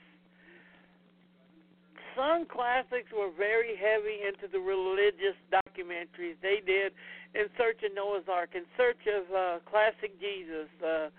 Sunn 2.17 2.47
Classics 2.49 3.13
were 3.13 3.31
very 3.37 3.77
heavy 3.77 4.25
into 4.27 4.51
the 4.51 4.59
religious 4.59 5.37
documentaries. 5.53 6.41
They 6.41 6.65
did 6.65 6.93
in 7.35 7.47
Search 7.59 7.85
of 7.85 7.95
Noah's 7.95 8.25
Ark, 8.33 8.51
In 8.55 8.65
Search 8.77 9.05
of 9.07 9.25
uh, 9.31 9.59
Classic 9.71 10.19
Jesus, 10.19 10.69
uh, 10.83 11.11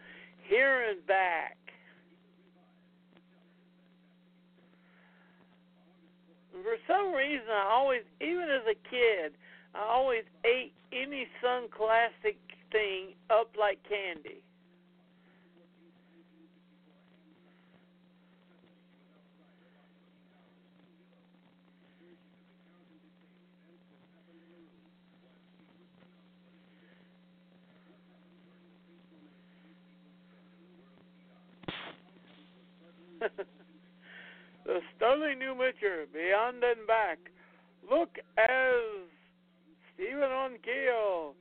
Here 0.50 0.90
and 0.90 1.06
Back. 1.06 1.58
For 6.52 6.78
some 6.88 7.14
reason, 7.14 7.54
I 7.54 7.70
always, 7.72 8.02
even 8.20 8.50
as 8.50 8.66
a 8.66 8.76
kid, 8.90 9.34
I 9.76 9.86
always 9.88 10.24
ate 10.44 10.74
any 10.92 11.28
Sunn 11.42 11.70
Classic 11.70 12.38
thing 12.72 13.14
up 13.30 13.52
like 13.58 13.78
candy. 13.88 14.42
The 34.66 34.80
Sterling 34.96 35.40
New 35.40 35.56
Mitcher, 35.56 36.06
Beyond 36.14 36.64
and 36.64 36.88
Back. 36.88 37.20
Look 37.90 38.18
as 38.38 39.08
Stephen 39.94 40.32
on 40.32 40.58
keel. 40.64 41.34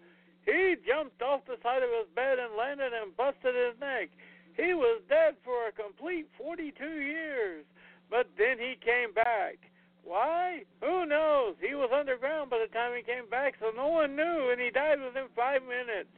He 0.45 0.77
jumped 0.87 1.21
off 1.23 1.43
the 1.47 1.59
side 1.63 1.83
of 1.83 1.91
his 1.91 2.09
bed 2.15 2.39
and 2.39 2.57
landed 2.57 2.93
and 2.95 3.17
busted 3.17 3.55
his 3.55 3.75
neck. 3.81 4.11
He 4.57 4.73
was 4.73 5.03
dead 5.09 5.35
for 5.45 5.69
a 5.69 5.73
complete 5.73 6.27
42 6.39 6.73
years, 6.85 7.65
but 8.09 8.31
then 8.39 8.59
he 8.59 8.79
came 8.81 9.13
back. 9.13 9.59
Why? 10.05 10.63
Who 10.81 11.05
knows? 11.05 11.57
He 11.61 11.75
was 11.75 11.91
underground 11.93 12.49
by 12.49 12.63
the 12.63 12.73
time 12.73 12.95
he 12.97 13.03
came 13.03 13.29
back, 13.29 13.55
so 13.59 13.73
no 13.75 13.89
one 13.89 14.15
knew, 14.15 14.51
and 14.51 14.61
he 14.61 14.71
died 14.71 15.03
within 15.03 15.27
five 15.35 15.63
minutes. 15.63 16.09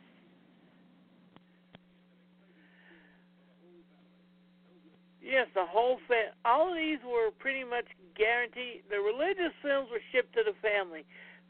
Yes, 5.28 5.46
the 5.54 5.66
whole 5.66 5.98
thing. 6.08 6.32
All 6.46 6.70
of 6.70 6.74
these 6.74 7.04
were 7.04 7.30
pretty 7.38 7.62
much 7.62 7.84
guaranteed. 8.16 8.80
The 8.88 8.96
religious 8.96 9.52
films 9.60 9.88
were 9.92 10.00
shipped 10.10 10.32
to 10.32 10.40
the 10.42 10.56
family. 10.64 11.04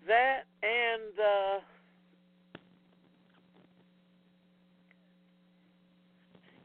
That 0.09 0.51
and 0.67 1.15
uh, 1.15 1.59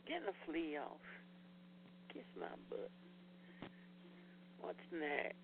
getting 0.07 0.25
a 0.25 0.33
flea 0.49 0.77
off. 0.81 1.05
Kiss 2.11 2.25
my 2.39 2.47
butt. 2.67 2.89
What's 4.61 4.79
next? 4.91 5.37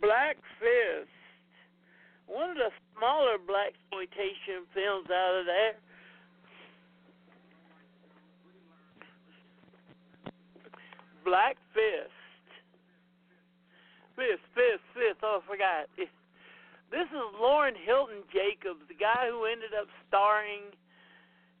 Black 0.00 0.36
Fist. 0.60 1.10
One 2.28 2.50
of 2.50 2.56
the 2.56 2.70
smaller 2.94 3.36
black 3.44 3.74
exploitation 3.74 4.62
films 4.72 5.10
out 5.10 5.40
of 5.40 5.46
there. 5.46 5.74
Black 11.24 11.56
Fist. 11.74 12.10
Fist, 14.16 14.42
Fist, 14.54 14.84
Fist. 14.94 15.18
Oh, 15.22 15.40
I 15.42 15.46
forgot. 15.50 15.88
This 15.96 17.06
is 17.06 17.40
Lawrence 17.40 17.78
Hilton 17.86 18.22
Jacobs, 18.32 18.80
the 18.88 18.94
guy 18.94 19.28
who 19.30 19.44
ended 19.44 19.70
up 19.80 19.88
starring 20.08 20.74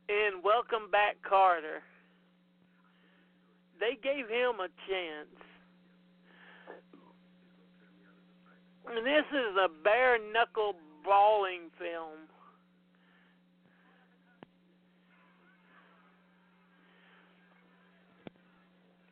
in 0.08 0.42
Welcome 0.42 0.90
Back 0.90 1.16
Kotter. 1.22 1.80
They 3.78 3.96
gave 4.02 4.28
him 4.28 4.60
a 4.60 4.68
chance. 4.88 5.36
And 8.88 9.06
this 9.06 9.24
is 9.30 9.56
a 9.56 9.68
bare 9.84 10.18
knuckle 10.32 10.74
brawling 11.04 11.70
film. 11.78 12.28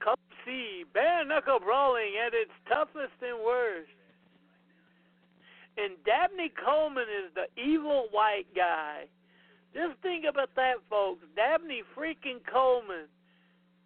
Come 0.02 0.16
see 0.48 0.84
bare 0.94 1.24
knuckle 1.24 1.60
brawling 1.60 2.16
at 2.24 2.32
its 2.32 2.50
toughest 2.66 3.12
and 3.20 3.38
worst. 3.44 3.92
And 5.76 5.94
Dabney 6.04 6.50
Coleman 6.64 7.04
is 7.04 7.30
the 7.36 7.46
evil 7.60 8.08
white 8.10 8.48
guy. 8.56 9.04
Just 9.74 10.00
think 10.02 10.24
about 10.28 10.48
that, 10.56 10.80
folks. 10.88 11.22
Dabney 11.36 11.82
freaking 11.96 12.40
Coleman 12.50 13.06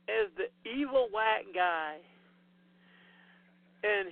is 0.07 0.31
the 0.39 0.49
evil 0.71 1.09
white 1.11 1.51
guy. 1.53 1.99
And 3.83 4.09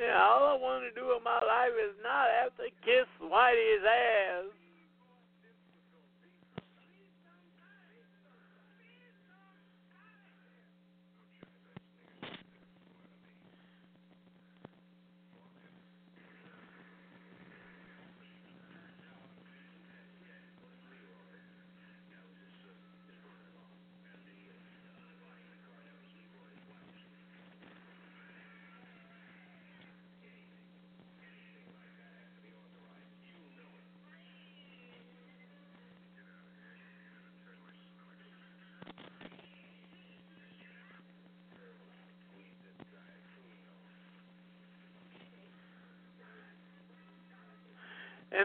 Yeah, 0.00 0.16
all 0.16 0.48
I 0.48 0.56
want 0.56 0.79
to 0.94 1.00
do 1.00 1.14
in 1.16 1.22
my 1.22 1.38
life 1.38 1.74
is 1.78 1.94
not 2.02 2.26
have 2.42 2.56
to 2.56 2.66
kiss 2.84 3.06
Whitey's 3.22 3.84
ass. 3.86 4.59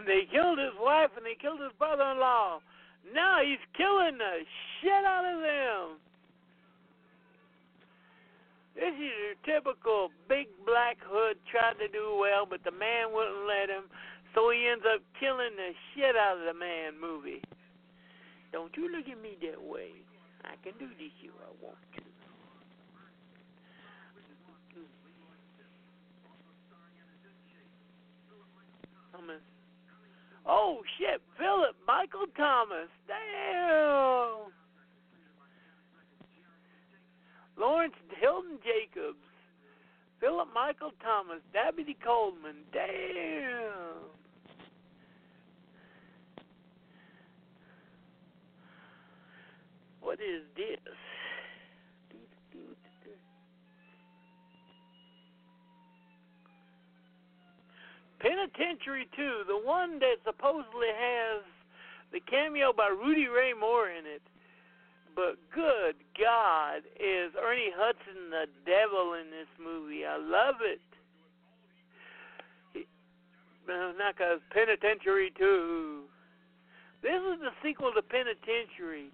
They 0.06 0.30
killed 0.32 0.60
his 0.60 0.76
wife 0.80 1.12
and 1.18 1.26
they 1.26 1.36
killed 1.36 1.60
his 1.60 1.74
brother-in-law. 1.78 2.60
Now 3.14 3.42
he's 3.44 3.62
killing 3.78 4.18
the 4.18 4.46
shit 4.80 5.04
out 5.06 5.26
of 5.26 5.42
them. 5.42 6.02
This 8.76 8.92
is 8.92 9.14
your 9.16 9.38
typical 9.48 10.12
big 10.28 10.48
black 10.66 10.98
hood 11.00 11.38
tried 11.50 11.80
to 11.80 11.88
do 11.88 12.18
well, 12.20 12.46
but 12.46 12.64
the 12.64 12.76
man 12.76 13.14
wouldn't 13.14 13.48
let 13.48 13.70
him. 13.70 13.88
So 14.34 14.52
he 14.52 14.68
ends 14.68 14.84
up 14.84 15.00
killing 15.20 15.56
the 15.56 15.72
shit 15.94 16.16
out 16.18 16.38
of 16.38 16.44
the 16.44 16.58
man 16.58 17.00
movie. 17.00 17.42
Don't 18.52 18.76
you 18.76 18.92
look 18.92 19.08
at 19.08 19.22
me 19.22 19.38
that 19.48 19.62
way. 19.62 19.96
I 20.44 20.60
can 20.62 20.74
do 20.78 20.88
this 21.00 21.16
if 21.24 21.32
I 21.40 21.52
want 21.64 21.80
to. 21.96 22.04
Thomas. 29.16 29.55
Oh 30.48 30.82
shit, 30.98 31.22
Philip 31.38 31.76
Michael 31.88 32.28
Thomas. 32.38 32.90
Damn. 33.08 34.52
Lawrence 37.58 37.96
Hilton 38.20 38.60
Jacobs. 38.64 39.18
Philip 40.20 40.48
Michael 40.54 40.92
Thomas. 41.02 41.40
Dabney 41.54 41.98
Coleman. 42.04 42.58
Damn. 42.72 44.06
What 50.02 50.20
is 50.20 50.44
this? 50.56 50.94
Penitentiary 58.20 59.08
2, 59.16 59.44
the 59.48 59.58
one 59.58 60.00
that 60.00 60.24
supposedly 60.26 60.92
has 60.96 61.44
the 62.12 62.20
cameo 62.20 62.72
by 62.72 62.88
Rudy 62.88 63.28
Ray 63.28 63.54
Moore 63.54 63.90
in 63.90 64.06
it. 64.06 64.22
But 65.16 65.38
good 65.54 65.96
God, 66.20 66.84
is 67.00 67.32
Ernie 67.40 67.72
Hudson 67.72 68.30
the 68.32 68.48
devil 68.66 69.16
in 69.16 69.32
this 69.32 69.48
movie? 69.56 70.06
I 70.06 70.18
love 70.18 70.56
it. 70.62 70.82
No, 73.68 73.74
uh, 73.74 73.98
not 73.98 74.18
cause 74.18 74.40
Penitentiary 74.52 75.32
2. 75.38 76.04
This 77.02 77.22
is 77.34 77.40
the 77.42 77.52
sequel 77.64 77.92
to 77.96 78.02
Penitentiary. 78.02 79.10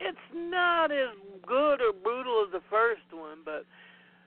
It's 0.00 0.18
not 0.34 0.90
as 0.90 1.14
good 1.46 1.80
or 1.80 1.92
brutal 1.92 2.44
as 2.46 2.52
the 2.52 2.62
first 2.70 3.06
one, 3.12 3.38
but 3.44 3.64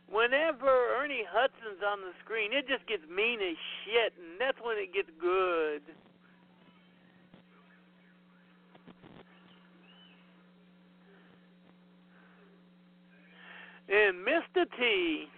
whenever 0.09 0.69
Ernie 0.99 1.25
Hudson's 1.29 1.83
on 1.85 2.01
the 2.01 2.11
screen, 2.23 2.51
it 2.53 2.67
just 2.67 2.87
gets 2.87 3.03
mean 3.09 3.39
as 3.39 3.57
shit, 3.83 4.13
and 4.17 4.39
that's 4.39 4.57
when 4.61 4.77
it 4.77 4.93
gets 4.93 5.09
good. 5.19 5.81
And 13.89 14.25
Mr. 14.25 14.65
T. 14.77 15.29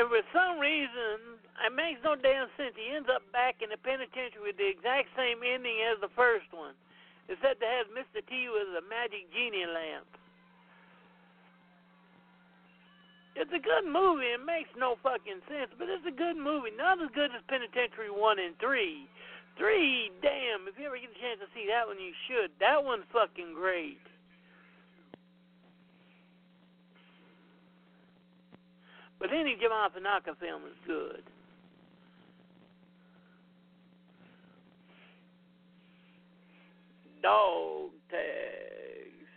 And 0.00 0.08
for 0.08 0.22
some 0.50 0.58
reason, 0.58 1.38
it 1.62 1.70
makes 1.70 2.02
no 2.02 2.18
damn 2.18 2.50
sense. 2.58 2.74
He 2.74 2.90
ends 2.90 3.06
up 3.06 3.22
back 3.30 3.62
in 3.62 3.70
the 3.70 3.78
penitentiary 3.78 4.42
with 4.42 4.58
the 4.58 4.66
exact 4.66 5.14
same 5.14 5.46
ending 5.46 5.78
as 5.86 6.02
the 6.02 6.10
first 6.18 6.50
one, 6.50 6.74
except 7.30 7.62
it 7.62 7.70
has 7.70 7.86
Mr. 7.94 8.18
T 8.26 8.50
with 8.50 8.66
a 8.74 8.82
magic 8.90 9.30
genie 9.30 9.70
lamp. 9.70 10.10
It's 13.38 13.54
a 13.54 13.62
good 13.62 13.86
movie. 13.86 14.26
It 14.34 14.42
makes 14.42 14.74
no 14.74 14.98
fucking 15.06 15.38
sense, 15.46 15.70
but 15.78 15.86
it's 15.86 16.02
a 16.02 16.10
good 16.10 16.34
movie. 16.34 16.74
Not 16.74 16.98
as 16.98 17.14
good 17.14 17.30
as 17.30 17.46
Penitentiary 17.46 18.10
1 18.10 18.18
and 18.42 18.58
3. 18.58 19.06
3, 19.54 20.10
damn, 20.18 20.66
if 20.66 20.74
you 20.74 20.90
ever 20.90 20.98
get 20.98 21.14
a 21.14 21.20
chance 21.22 21.38
to 21.38 21.46
see 21.54 21.70
that 21.70 21.86
one, 21.86 22.02
you 22.02 22.10
should. 22.26 22.50
That 22.58 22.82
one's 22.82 23.06
fucking 23.14 23.54
great. 23.54 24.02
But 29.20 29.30
any 29.32 29.54
Jamaa 29.54 29.92
Fanaka 29.92 30.36
film 30.40 30.62
is 30.64 30.76
good. 30.86 31.22
Dog 37.22 37.90
tags. 38.10 39.28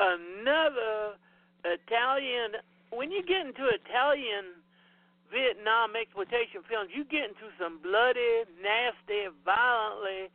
Another 0.00 1.14
Italian. 1.64 2.58
When 2.90 3.12
you 3.12 3.22
get 3.22 3.46
into 3.46 3.70
Italian 3.70 4.58
Vietnam 5.30 5.94
exploitation 5.94 6.66
films, 6.68 6.90
you 6.92 7.04
get 7.04 7.30
into 7.30 7.54
some 7.58 7.78
bloody, 7.82 8.50
nasty, 8.58 9.30
violently, 9.44 10.30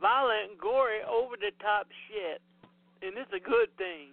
violent, 0.00 0.60
gory, 0.60 1.00
over 1.08 1.36
the 1.36 1.52
top 1.60 1.88
shit, 2.08 2.40
and 3.00 3.16
it's 3.16 3.32
a 3.32 3.40
good 3.40 3.72
thing. 3.76 4.12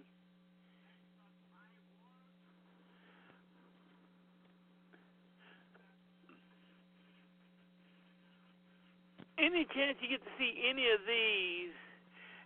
Any 9.40 9.64
chance 9.72 9.96
you 10.00 10.08
get 10.08 10.20
to 10.20 10.32
see 10.36 10.68
any 10.68 10.84
of 10.92 11.00
these 11.08 11.72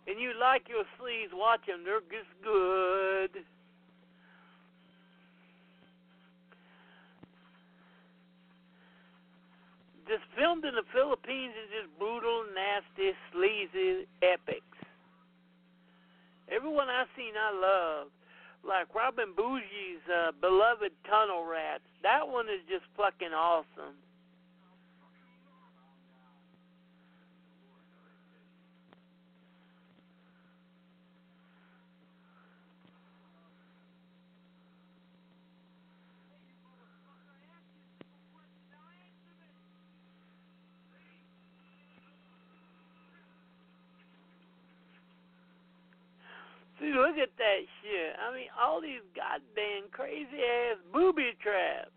and 0.06 0.20
you 0.20 0.32
like 0.38 0.68
your 0.68 0.84
sleeves, 1.00 1.32
watch 1.34 1.66
them. 1.66 1.82
They're 1.84 2.04
just 2.06 2.30
good. 2.44 3.42
Just 10.06 10.22
filmed 10.36 10.64
in 10.64 10.76
the 10.76 10.84
Philippines 10.92 11.56
is 11.56 11.68
just 11.72 11.90
brutal, 11.98 12.44
nasty, 12.52 13.16
sleazy 13.32 14.04
epics. 14.20 14.76
Everyone 16.52 16.92
I've 16.92 17.08
seen, 17.16 17.32
I 17.32 17.50
love. 17.56 18.12
Like 18.60 18.94
Robin 18.94 19.32
Bougie's 19.32 20.04
uh, 20.08 20.32
beloved 20.40 20.92
Tunnel 21.08 21.48
Rats. 21.48 21.84
That 22.02 22.28
one 22.28 22.46
is 22.46 22.60
just 22.68 22.84
fucking 22.96 23.32
awesome. 23.32 23.96
See, 46.84 46.92
look 47.04 47.18
at 47.18 47.36
that 47.36 47.60
shit. 47.82 48.16
I 48.16 48.34
mean, 48.34 48.48
all 48.58 48.80
these 48.80 49.04
goddamn 49.14 49.90
crazy 49.92 50.40
ass 50.40 50.78
booby 50.90 51.32
traps. 51.42 51.90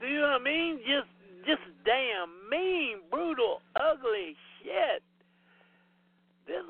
See 0.00 0.18
what 0.18 0.30
I 0.30 0.38
mean? 0.42 0.80
Just 0.84 1.08
just 1.46 1.62
damn 1.84 2.44
mean, 2.54 2.98
brutal, 3.10 3.60
ugly 3.76 4.36
shit. 4.62 5.02
This 6.46 6.62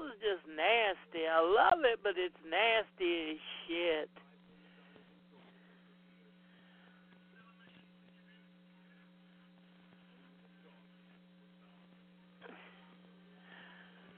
I 1.29 1.41
love 1.41 1.85
it, 1.85 1.93
but 2.05 2.15
it's 2.19 2.37
nasty 2.45 3.33
as 3.33 3.39
shit. 3.67 4.11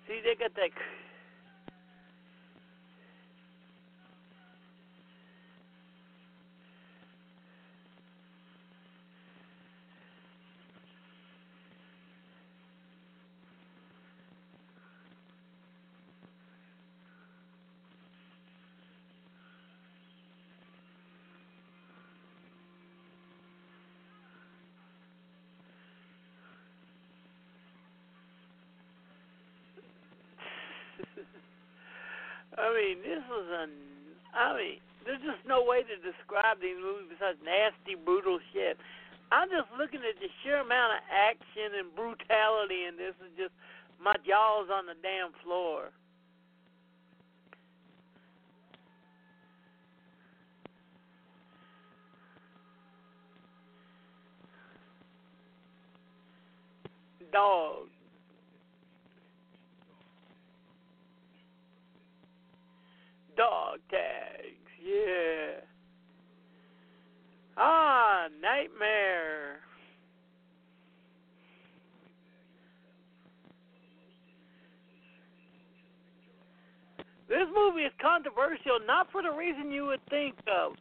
See, 0.08 0.20
they 0.24 0.34
got 0.34 0.54
that. 0.56 0.70
I 32.58 32.65
mean, 32.76 33.00
this 33.00 33.24
was 33.32 33.46
a. 33.48 33.64
I 34.36 34.52
mean, 34.52 34.78
there's 35.08 35.22
just 35.24 35.40
no 35.48 35.64
way 35.64 35.80
to 35.80 35.96
describe 36.04 36.60
these 36.60 36.76
movies 36.76 37.08
besides 37.16 37.40
nasty, 37.40 37.96
brutal 37.96 38.38
shit. 38.52 38.76
I'm 39.32 39.48
just 39.48 39.66
looking 39.74 40.04
at 40.04 40.20
the 40.20 40.28
sheer 40.44 40.60
amount 40.60 41.00
of 41.00 41.02
action 41.08 41.72
and 41.80 41.88
brutality 41.96 42.84
in 42.84 43.00
this, 43.00 43.16
and 43.18 43.32
just 43.34 43.56
my 43.96 44.14
jaw's 44.22 44.68
on 44.68 44.86
the 44.86 44.98
damn 45.02 45.32
floor. 45.42 45.90
Dog. 57.32 57.95
Dog 63.36 63.80
tags, 63.90 64.70
yeah. 64.82 65.60
Ah, 67.56 68.28
nightmare. 68.40 69.60
This 77.28 77.48
movie 77.52 77.82
is 77.82 77.92
controversial 78.00 78.78
not 78.86 79.10
for 79.10 79.22
the 79.22 79.32
reason 79.32 79.70
you 79.72 79.84
would 79.86 80.04
think 80.08 80.36
of. 80.46 80.72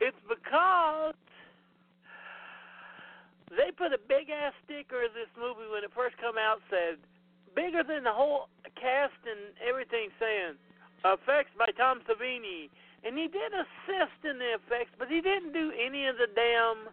It's 0.00 0.16
because 0.26 1.14
they 3.50 3.70
put 3.76 3.92
a 3.92 4.00
big 4.08 4.32
ass 4.32 4.56
sticker 4.64 5.04
in 5.04 5.12
this 5.12 5.28
movie 5.36 5.68
when 5.70 5.84
it 5.84 5.92
first 5.94 6.16
come 6.16 6.40
out 6.40 6.58
said 6.72 6.96
bigger 7.54 7.84
than 7.84 8.04
the 8.04 8.12
whole 8.12 8.48
cast 8.80 9.20
and 9.28 9.52
everything 9.60 10.08
saying 10.18 10.56
effects 11.04 11.52
by 11.58 11.70
Tom 11.76 12.00
Savini. 12.06 12.70
And 13.02 13.18
he 13.18 13.26
did 13.26 13.50
assist 13.50 14.22
in 14.22 14.38
the 14.38 14.54
effects, 14.54 14.94
but 14.98 15.10
he 15.10 15.20
didn't 15.20 15.52
do 15.52 15.74
any 15.74 16.06
of 16.06 16.16
the 16.16 16.30
damn 16.30 16.86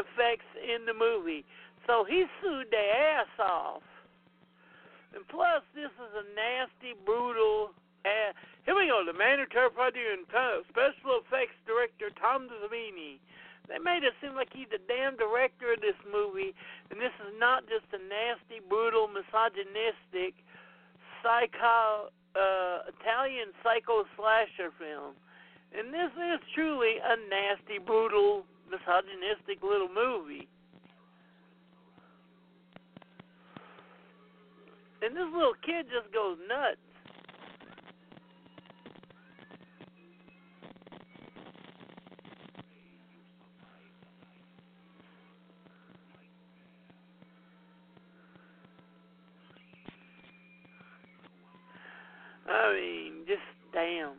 effects 0.00 0.48
in 0.56 0.88
the 0.88 0.96
movie. 0.96 1.44
So 1.86 2.04
he 2.08 2.24
sued 2.40 2.72
their 2.72 3.20
ass 3.20 3.32
off. 3.38 3.84
And 5.12 5.28
plus, 5.28 5.60
this 5.76 5.92
is 5.92 6.12
a 6.16 6.24
nasty, 6.32 6.96
brutal. 7.04 7.76
Uh, 8.08 8.32
here 8.64 8.72
we 8.72 8.88
go. 8.88 9.04
The 9.04 9.12
man 9.12 9.44
who 9.44 9.46
terrified 9.52 9.92
you 9.92 10.08
and 10.08 10.24
special 10.72 11.20
effects 11.20 11.52
director 11.68 12.08
Tom 12.16 12.48
Savini. 12.48 13.20
They 13.68 13.78
made 13.78 14.02
it 14.02 14.16
seem 14.24 14.34
like 14.34 14.50
he's 14.50 14.72
the 14.72 14.82
damn 14.88 15.14
director 15.20 15.76
of 15.76 15.80
this 15.84 15.98
movie, 16.08 16.50
and 16.90 16.98
this 16.98 17.14
is 17.22 17.30
not 17.38 17.62
just 17.70 17.86
a 17.94 18.00
nasty, 18.00 18.58
brutal, 18.58 19.06
misogynistic, 19.06 20.34
psycho 21.22 22.10
uh, 22.36 22.88
Italian 22.88 23.52
psycho 23.62 24.04
slasher 24.16 24.72
film. 24.78 25.14
And 25.72 25.92
this 25.92 26.12
is 26.12 26.40
truly 26.54 27.00
a 27.00 27.16
nasty, 27.28 27.78
brutal, 27.80 28.44
misogynistic 28.68 29.62
little 29.62 29.88
movie. 29.88 30.48
And 35.02 35.16
this 35.16 35.26
little 35.32 35.56
kid 35.64 35.86
just 35.90 36.12
goes 36.12 36.36
nuts. 36.46 36.91
I 52.52 52.74
mean, 52.74 53.12
just 53.26 53.40
damn. 53.72 54.12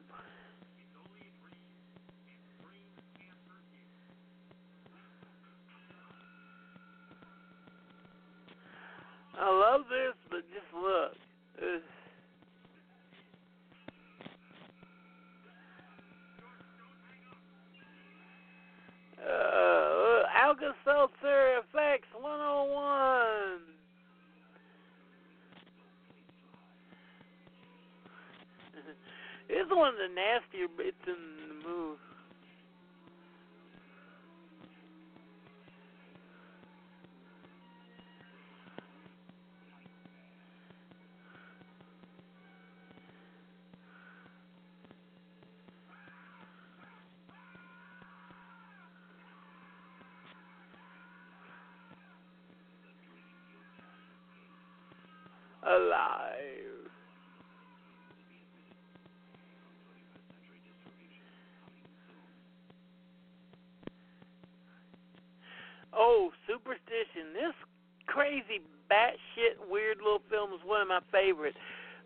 Crazy, 68.34 68.62
batshit, 68.90 69.62
weird 69.70 69.98
little 69.98 70.22
film 70.30 70.54
is 70.54 70.60
one 70.66 70.82
of 70.82 70.88
my 70.88 71.02
favorites. 71.12 71.58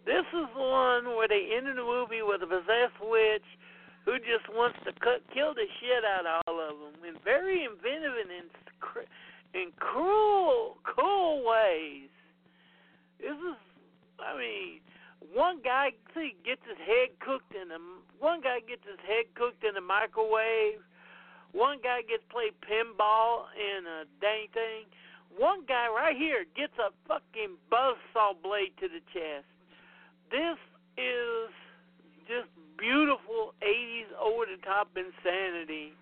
This 0.05 0.27
is 0.33 0.47
the 0.55 0.61
one 0.61 1.15
where 1.15 1.27
they 1.27 1.55
end 1.55 1.67
the 1.67 1.83
movie 1.83 2.21
with 2.21 2.41
a 2.43 2.47
possessed 2.47 2.99
witch 3.01 3.47
who 4.05 4.19
just 4.19 4.47
wants 4.51 4.77
to 4.85 4.91
cut, 4.99 5.23
kill 5.33 5.53
the 5.53 5.67
shit 5.79 6.03
out 6.03 6.25
of 6.25 6.43
all 6.47 6.59
of 6.59 6.75
them 6.79 7.03
in 7.03 7.15
very 7.23 7.63
inventive 7.63 8.15
and 8.15 8.31
in, 8.31 8.47
in 9.55 9.71
cruel, 9.79 10.77
cool 10.83 11.43
ways. 11.43 12.11
This 13.19 13.35
is, 13.35 13.59
I 14.19 14.37
mean, 14.37 14.79
one 15.33 15.59
guy 15.63 15.91
see 16.13 16.35
gets 16.45 16.61
his 16.67 16.79
head 16.87 17.19
cooked 17.19 17.51
in 17.55 17.71
a 17.71 17.79
one 18.19 18.41
guy 18.41 18.59
gets 18.63 18.85
his 18.87 18.99
head 19.05 19.25
cooked 19.35 19.63
in 19.63 19.75
a 19.75 19.81
microwave. 19.81 20.79
One 21.51 21.79
guy 21.83 22.01
gets 22.01 22.23
played 22.29 22.53
pinball 22.63 23.45
in 23.55 23.85
a 23.85 24.05
dang 24.21 24.47
thing. 24.53 24.87
One 25.37 25.65
guy 25.67 25.87
right 25.87 26.17
here 26.17 26.45
gets 26.55 26.73
a 26.79 26.89
fucking 27.07 27.57
buzzsaw 27.71 28.41
blade 28.41 28.73
to 28.81 28.87
the 28.89 29.01
chest. 29.13 29.45
This 30.31 30.57
is 30.97 31.53
just 32.27 32.49
beautiful 32.77 33.53
80s 33.61 34.09
over 34.19 34.45
the 34.49 34.57
top 34.65 34.89
insanity. 34.97 35.93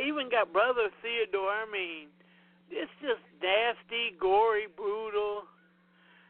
They 0.00 0.08
even 0.08 0.30
got 0.30 0.48
Brother 0.52 0.88
Theodore. 1.04 1.52
I 1.52 1.68
mean, 1.70 2.08
it's 2.70 2.90
just 3.02 3.20
nasty, 3.42 4.16
gory, 4.18 4.64
brutal. 4.72 5.44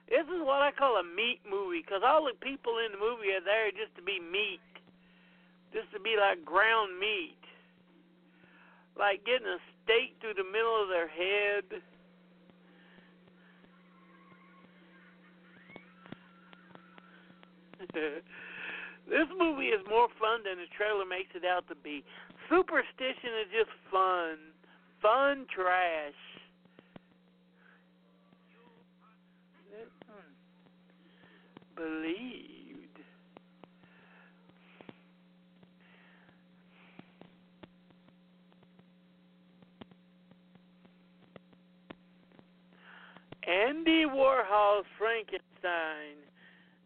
This 0.09 0.27
is 0.27 0.43
what 0.43 0.59
I 0.59 0.73
call 0.75 0.99
a 0.99 1.05
meat 1.07 1.39
movie 1.47 1.87
because 1.87 2.03
all 2.03 2.27
the 2.27 2.35
people 2.43 2.83
in 2.83 2.91
the 2.91 2.99
movie 2.99 3.31
are 3.31 3.45
there 3.47 3.71
just 3.71 3.95
to 3.95 4.03
be 4.03 4.19
meat, 4.19 4.59
just 5.71 5.87
to 5.95 6.01
be 6.01 6.19
like 6.19 6.45
ground 6.45 6.99
meat, 6.99 7.39
like 8.99 9.23
getting 9.23 9.47
a 9.47 9.63
stake 9.87 10.19
through 10.19 10.35
the 10.35 10.51
middle 10.51 10.83
of 10.83 10.91
their 10.91 11.07
head. 11.07 11.63
this 19.07 19.31
movie 19.39 19.71
is 19.71 19.87
more 19.87 20.11
fun 20.19 20.43
than 20.43 20.59
the 20.59 20.67
trailer 20.75 21.07
makes 21.07 21.31
it 21.39 21.47
out 21.47 21.69
to 21.71 21.79
be. 21.79 22.03
Superstition 22.51 23.31
is 23.43 23.49
just 23.57 23.71
fun. 23.93 24.37
Fun 25.01 25.47
trash. 25.55 26.13
Believed. 31.77 32.51
Andy 43.47 44.05
Warhol's 44.07 44.85
Frankenstein, 44.99 46.19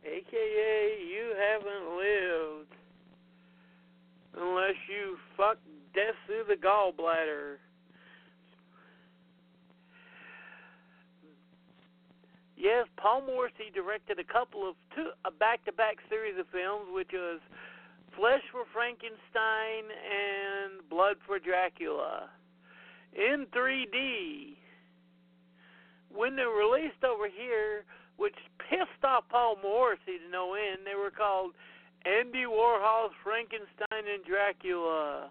aka 0.05 0.99
You 1.03 1.35
Haven't 1.36 1.97
Lived 1.97 2.73
unless 4.39 4.77
you 4.89 5.16
fuck 5.36 5.59
death 5.94 6.15
through 6.27 6.44
the 6.48 6.61
gallbladder. 6.61 7.56
Yes, 12.56 12.86
Paul 12.97 13.23
Morrissey 13.27 13.70
directed 13.74 14.19
a 14.19 14.24
couple 14.24 14.69
of 14.69 14.74
two 14.94 15.11
a 15.24 15.31
back-to-back 15.31 15.97
series 16.09 16.39
of 16.39 16.47
films, 16.48 16.86
which 16.93 17.11
was 17.12 17.40
Flesh 18.16 18.43
for 18.51 18.65
Frankenstein 18.73 19.85
and 19.90 20.89
Blood 20.89 21.16
for 21.27 21.39
Dracula 21.39 22.31
in 23.12 23.47
3D. 23.55 24.56
When 26.09 26.36
they 26.36 26.47
were 26.47 26.70
released 26.70 27.02
over 27.05 27.28
here, 27.28 27.85
which 28.16 28.36
pissed 28.70 29.05
off 29.05 29.24
Paul 29.28 29.56
Morrissey 29.62 30.23
to 30.24 30.31
no 30.31 30.55
end, 30.55 30.86
they 30.86 30.94
were 30.94 31.11
called 31.11 31.52
Andy 32.05 32.44
Warhol's 32.44 33.14
Frankenstein 33.22 34.05
and 34.05 34.24
Dracula. 34.24 35.31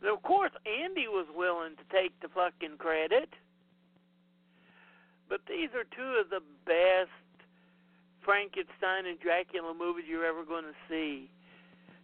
And 0.00 0.10
of 0.10 0.22
course, 0.22 0.52
Andy 0.66 1.08
was 1.08 1.26
willing 1.34 1.74
to 1.76 1.84
take 1.90 2.12
the 2.20 2.28
fucking 2.28 2.78
credit. 2.78 3.32
But 5.28 5.40
these 5.48 5.68
are 5.74 5.84
two 5.84 6.20
of 6.20 6.30
the 6.30 6.40
best 6.64 7.12
Frankenstein 8.24 9.06
and 9.08 9.18
Dracula 9.20 9.72
movies 9.74 10.04
you're 10.08 10.24
ever 10.24 10.44
going 10.44 10.64
to 10.64 10.76
see. 10.88 11.30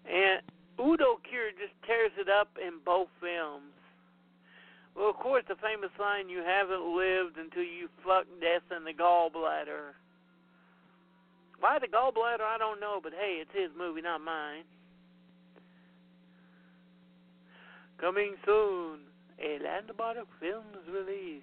And 0.08 0.40
Udo 0.80 1.20
Kier 1.24 1.52
just 1.56 1.72
tears 1.86 2.12
it 2.18 2.28
up 2.28 2.56
in 2.60 2.80
both 2.84 3.08
films. 3.20 3.72
Well, 4.96 5.10
of 5.10 5.16
course, 5.16 5.44
the 5.48 5.56
famous 5.56 5.90
line, 5.98 6.28
you 6.28 6.38
haven't 6.38 6.96
lived 6.96 7.36
until 7.36 7.64
you 7.64 7.88
fuck 8.04 8.26
death 8.40 8.62
in 8.74 8.84
the 8.84 8.92
gallbladder. 8.92 9.98
Why 11.64 11.78
the 11.78 11.88
gallbladder, 11.88 12.44
I 12.44 12.58
don't 12.58 12.78
know, 12.78 13.00
but 13.02 13.12
hey, 13.14 13.40
it's 13.40 13.50
his 13.54 13.70
movie, 13.74 14.02
not 14.02 14.20
mine. 14.20 14.64
Coming 17.98 18.34
soon, 18.44 18.98
a 19.40 19.64
Landmark 19.64 20.28
Films 20.40 20.84
release. 20.92 21.40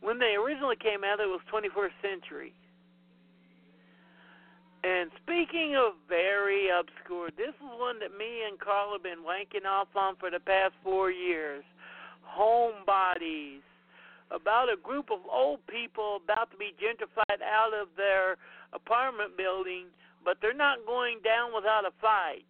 When 0.00 0.20
they 0.20 0.36
originally 0.38 0.76
came 0.76 1.02
out, 1.02 1.18
it 1.18 1.26
was 1.26 1.40
21st 1.52 1.98
Century. 2.00 2.54
And 4.84 5.10
speaking 5.24 5.74
of 5.74 5.94
very 6.08 6.68
obscure, 6.70 7.30
this 7.36 7.48
is 7.48 7.78
one 7.80 7.98
that 7.98 8.16
me 8.16 8.46
and 8.48 8.60
Carl 8.60 8.92
have 8.92 9.02
been 9.02 9.26
wanking 9.26 9.66
off 9.68 9.88
on 9.96 10.14
for 10.20 10.30
the 10.30 10.38
past 10.38 10.74
four 10.84 11.10
years. 11.10 11.64
Homebodies. 12.38 13.66
About 14.30 14.70
a 14.72 14.78
group 14.78 15.10
of 15.10 15.18
old 15.26 15.58
people 15.66 16.22
about 16.22 16.50
to 16.52 16.56
be 16.56 16.70
gentrified 16.78 17.42
out 17.42 17.74
of 17.74 17.88
their 17.96 18.38
apartment 18.72 19.36
building, 19.36 19.86
but 20.24 20.38
they're 20.40 20.54
not 20.54 20.86
going 20.86 21.18
down 21.24 21.50
without 21.54 21.82
a 21.84 21.90
fight. 22.00 22.46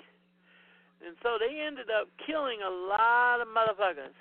And 1.01 1.16
so 1.23 1.40
they 1.40 1.65
ended 1.65 1.89
up 1.89 2.09
killing 2.27 2.61
a 2.61 2.69
lot 2.69 3.40
of 3.40 3.48
motherfuckers. 3.48 4.12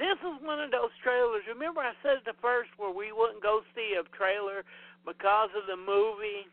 This 0.00 0.16
is 0.24 0.40
one 0.40 0.60
of 0.60 0.72
those 0.72 0.90
trailers. 1.04 1.44
Remember, 1.46 1.84
I 1.84 1.92
said 2.02 2.24
at 2.24 2.24
the 2.24 2.38
first 2.40 2.70
where 2.80 2.90
we 2.90 3.12
wouldn't 3.12 3.42
go 3.42 3.60
see 3.76 3.92
a 4.00 4.04
trailer 4.16 4.64
because 5.04 5.50
of 5.52 5.68
the 5.68 5.76
movie? 5.76 6.48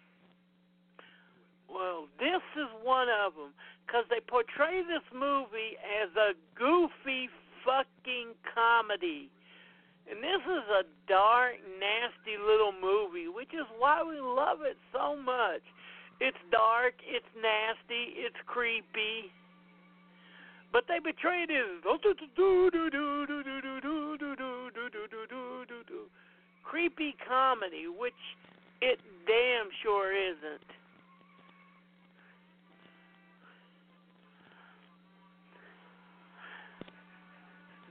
Well, 1.71 2.11
this 2.19 2.43
is 2.59 2.67
one 2.83 3.07
of 3.07 3.39
them 3.39 3.55
because 3.85 4.03
they 4.09 4.19
portray 4.19 4.83
this 4.83 5.05
movie 5.15 5.79
as 5.79 6.11
a 6.19 6.35
goofy 6.57 7.29
fucking 7.63 8.35
comedy. 8.43 9.31
And 10.09 10.23
this 10.23 10.41
is 10.41 10.65
a 10.73 10.83
dark, 11.07 11.55
nasty 11.77 12.33
little 12.41 12.73
movie, 12.73 13.27
which 13.29 13.53
is 13.53 13.65
why 13.77 14.01
we 14.01 14.19
love 14.19 14.65
it 14.65 14.77
so 14.91 15.15
much. 15.15 15.61
It's 16.19 16.37
dark, 16.51 16.95
it's 17.05 17.29
nasty, 17.37 18.17
it's 18.17 18.35
creepy. 18.47 19.31
But 20.73 20.85
they 20.87 20.99
betray 20.99 21.45
it 21.47 21.49
creepy 26.63 27.15
comedy, 27.27 27.87
which 27.87 28.13
it 28.81 28.99
damn 29.25 29.69
sure 29.81 30.13
isn't. 30.13 30.69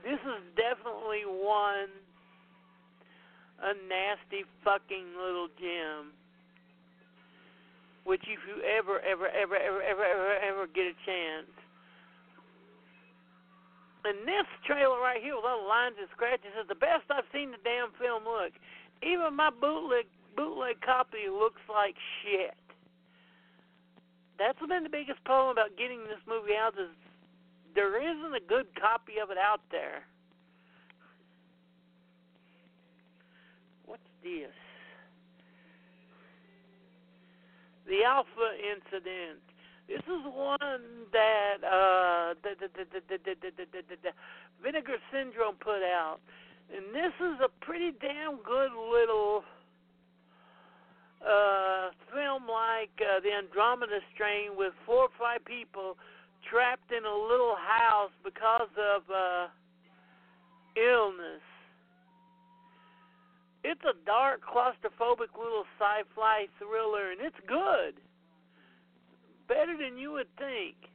This 0.03 0.19
is 0.19 0.41
definitely 0.55 1.23
one 1.27 1.89
a 3.61 3.73
nasty 3.87 4.47
fucking 4.63 5.15
little 5.17 5.47
gem. 5.59 6.13
Which 8.03 8.23
if 8.23 8.39
you 8.47 8.63
ever, 8.63 8.99
ever, 9.01 9.27
ever, 9.27 9.55
ever, 9.55 9.81
ever, 9.81 10.03
ever, 10.03 10.33
ever 10.39 10.67
get 10.67 10.87
a 10.87 10.97
chance. 11.05 11.51
And 14.05 14.25
this 14.25 14.47
trailer 14.65 14.97
right 14.97 15.21
here 15.21 15.35
with 15.35 15.43
all 15.43 15.61
the 15.61 15.67
lines 15.67 15.95
and 15.99 16.07
scratches 16.15 16.55
is 16.55 16.67
the 16.67 16.79
best 16.79 17.03
I've 17.11 17.27
seen 17.35 17.51
the 17.51 17.61
damn 17.67 17.91
film 17.99 18.23
look. 18.23 18.55
Even 19.03 19.35
my 19.35 19.51
bootleg 19.51 20.07
bootleg 20.35 20.79
copy 20.79 21.27
looks 21.27 21.61
like 21.67 21.95
shit. 22.23 22.55
That's 24.39 24.57
been 24.63 24.83
the 24.83 24.89
biggest 24.89 25.21
problem 25.25 25.51
about 25.51 25.75
getting 25.75 26.07
this 26.07 26.23
movie 26.23 26.55
out 26.55 26.79
is 26.79 26.95
there 27.75 27.99
isn't 27.99 28.33
a 28.33 28.39
good 28.39 28.67
copy 28.79 29.19
of 29.21 29.31
it 29.31 29.37
out 29.37 29.59
there. 29.69 30.07
this. 34.23 34.53
The 37.87 38.03
Alpha 38.05 38.53
incident. 38.61 39.41
This 39.87 40.05
is 40.05 40.23
one 40.29 41.09
that 41.11 41.57
Vinegar 44.61 44.97
Syndrome 45.11 45.55
put 45.59 45.81
out, 45.81 46.19
and 46.69 46.93
this 46.93 47.13
is 47.17 47.41
a 47.41 47.49
pretty 47.65 47.91
damn 47.99 48.37
good 48.45 48.69
little 48.77 49.43
uh, 51.25 51.89
film, 52.13 52.43
like 52.47 52.93
uh, 53.01 53.19
the 53.21 53.33
Andromeda 53.33 53.99
Strain, 54.13 54.55
with 54.55 54.73
four 54.85 55.09
or 55.09 55.13
five 55.17 55.43
people 55.43 55.97
trapped 56.47 56.91
in 56.91 57.03
a 57.05 57.15
little 57.27 57.55
house 57.57 58.13
because 58.23 58.69
of 58.77 59.01
uh, 59.09 59.47
illness. 60.77 61.41
It's 63.63 63.81
a 63.83 63.93
dark, 64.05 64.41
claustrophobic 64.41 65.37
little 65.37 65.65
sci-fi 65.77 66.47
thriller, 66.57 67.11
and 67.11 67.21
it's 67.21 67.39
good. 67.47 68.01
Better 69.47 69.75
than 69.77 69.97
you 69.97 70.11
would 70.13 70.27
think. 70.37 70.88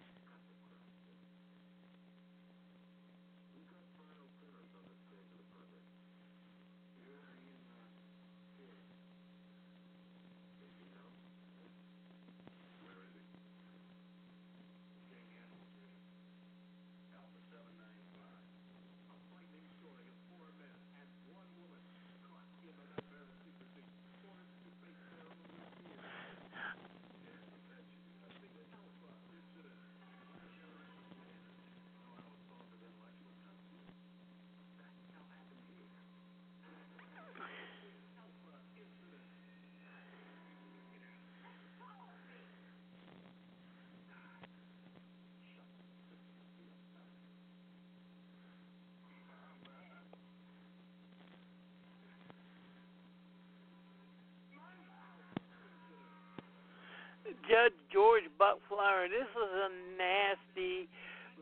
Judge 57.43 57.77
George 57.93 58.24
Buck 58.39 58.59
Flower. 58.69 59.09
This 59.09 59.28
is 59.28 59.52
a 59.52 59.70
nasty, 59.98 60.89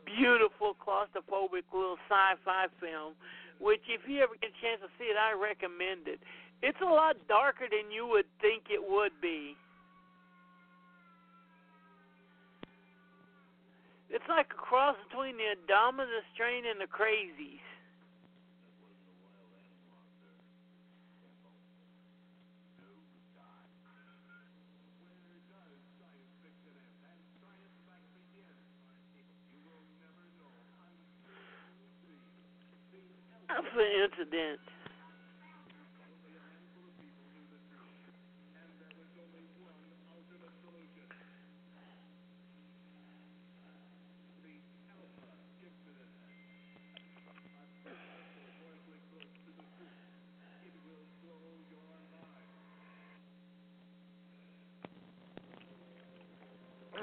beautiful, 0.04 0.74
claustrophobic 0.76 1.68
little 1.72 2.00
sci-fi 2.08 2.66
film. 2.80 3.14
Which, 3.60 3.82
if 3.86 4.02
you 4.08 4.20
ever 4.20 4.34
get 4.40 4.50
a 4.50 4.58
chance 4.58 4.82
to 4.82 4.90
see 4.98 5.06
it, 5.06 5.16
I 5.16 5.32
recommend 5.38 6.08
it. 6.10 6.18
It's 6.62 6.80
a 6.82 6.90
lot 6.90 7.16
darker 7.28 7.66
than 7.70 7.90
you 7.90 8.06
would 8.06 8.26
think 8.40 8.70
it 8.70 8.82
would 8.82 9.12
be. 9.20 9.56
It's 14.10 14.28
like 14.28 14.52
a 14.52 14.60
cross 14.60 14.96
between 15.08 15.40
the 15.40 15.56
Andromeda 15.56 16.20
Strain 16.34 16.68
and 16.68 16.78
the 16.78 16.90
Crazies. 16.90 17.64
An 33.54 33.60
incident. 34.02 34.60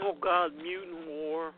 Oh 0.01 0.15
God, 0.19 0.51
mutant 0.55 1.07
war. 1.07 1.53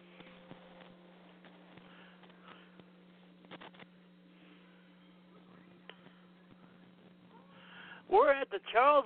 We're 8.09 8.33
at 8.33 8.49
the 8.51 8.59
Charles 8.73 9.05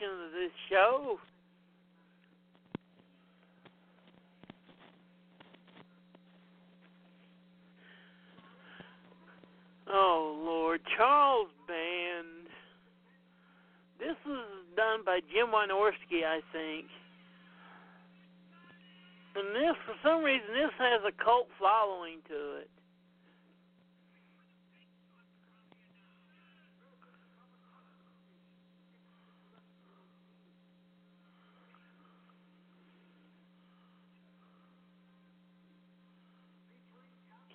Section 0.00 0.14
of 0.24 0.32
this 0.32 0.50
show. 0.70 1.18
Oh 9.92 10.40
Lord, 10.44 10.80
Charles 10.96 11.48
Band. 11.66 12.46
This 13.98 14.16
was 14.24 14.46
done 14.76 15.00
by 15.04 15.20
Jim 15.32 15.48
Wynorski, 15.48 16.24
I 16.24 16.40
think. 16.52 16.86
And 19.36 19.54
this, 19.54 19.76
for 19.84 19.94
some 20.02 20.22
reason, 20.22 20.48
this 20.52 20.70
has 20.78 21.02
a 21.06 21.24
cult 21.24 21.48
following 21.58 22.18
to 22.28 22.56
it. 22.60 22.69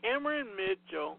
Cameron 0.05 0.47
Mitchell. 0.55 1.17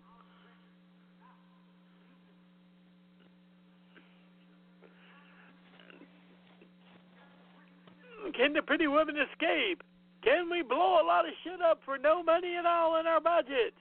Can 8.34 8.52
the 8.52 8.62
pretty 8.62 8.86
woman 8.86 9.16
escape? 9.16 9.82
Can 10.22 10.50
we 10.50 10.62
blow 10.62 11.00
a 11.02 11.06
lot 11.06 11.26
of 11.26 11.32
shit 11.42 11.60
up 11.60 11.80
for 11.84 11.98
no 11.98 12.22
money 12.22 12.54
at 12.56 12.66
all 12.66 12.98
in 13.00 13.06
our 13.06 13.20
budget? 13.20 13.74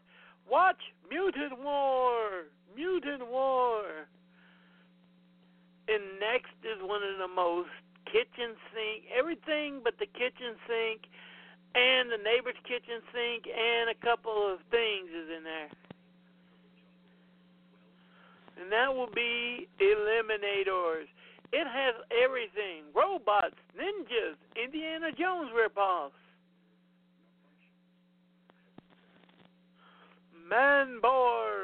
Watch 0.50 0.82
Mutant 1.10 1.60
War. 1.64 2.46
Mutant 2.76 3.28
War. 3.28 3.84
And 5.88 6.02
next 6.20 6.54
is 6.64 6.82
one 6.82 7.02
of 7.04 7.20
the 7.20 7.34
most 7.34 7.70
kitchen 8.06 8.56
sink, 8.74 9.06
everything 9.16 9.82
but 9.84 10.00
the 10.00 10.06
kitchen 10.06 10.58
sink 10.68 11.02
and 11.76 12.10
the 12.10 12.18
neighbor's 12.24 12.56
kitchen 12.64 13.04
sink 13.12 13.44
and 13.52 13.92
a 13.92 13.98
couple 14.00 14.48
of 14.48 14.60
things 14.72 15.12
is 15.12 15.28
in 15.38 15.44
there. 15.44 15.70
And 18.60 18.72
that 18.72 18.96
will 18.96 19.12
be 19.14 19.68
Eliminators. 19.82 21.12
It 21.52 21.68
has 21.68 21.96
everything 22.24 22.88
robots, 22.96 23.56
ninjas, 23.78 24.40
Indiana 24.56 25.12
Jones 25.12 25.52
ripoffs. 25.52 26.12
Manborg. 30.50 31.55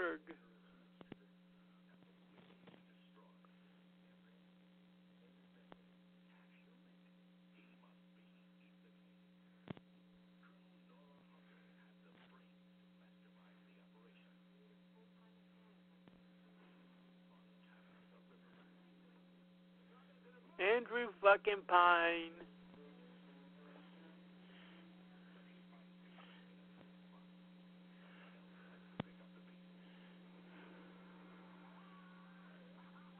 Andrew 20.91 21.07
fucking 21.21 21.63
Prine. 21.69 22.31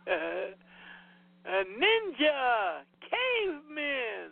Uh, 0.07 0.51
a 1.45 1.63
ninja, 1.63 2.81
cavemen. 2.99 4.31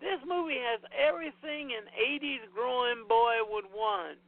This 0.00 0.20
movie 0.28 0.58
has 0.58 0.80
everything 0.92 1.70
an 1.72 1.88
80s 1.98 2.52
growing 2.54 3.06
boy 3.08 3.36
would 3.48 3.64
want. 3.74 4.18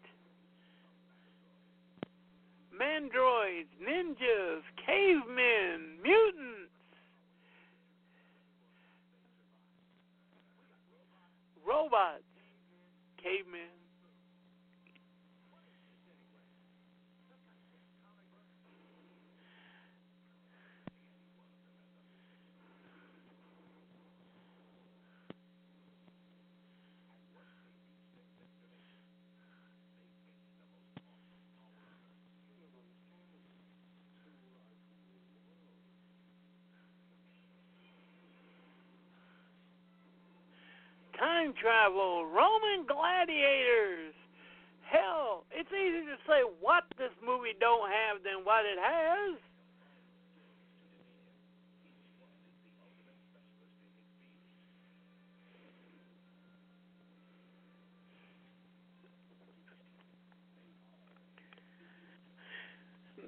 Mandroids, 2.73 3.67
ninjas, 3.83 4.63
cavemen, 4.85 5.96
robots, 11.87 12.25
cavemen. 13.23 13.71
time 41.19 41.45
travel, 41.61 42.27
Roman 42.27 42.87
gladiators. 42.87 44.15
Hell, 44.87 45.45
it's 45.51 45.71
easier 45.73 46.15
to 46.15 46.19
say 46.27 46.47
what 46.61 46.85
this 46.99 47.11
movie 47.25 47.59
don't 47.59 47.91
have 47.91 48.23
than 48.23 48.45
what 48.45 48.65
it 48.65 48.79
has. 48.79 49.37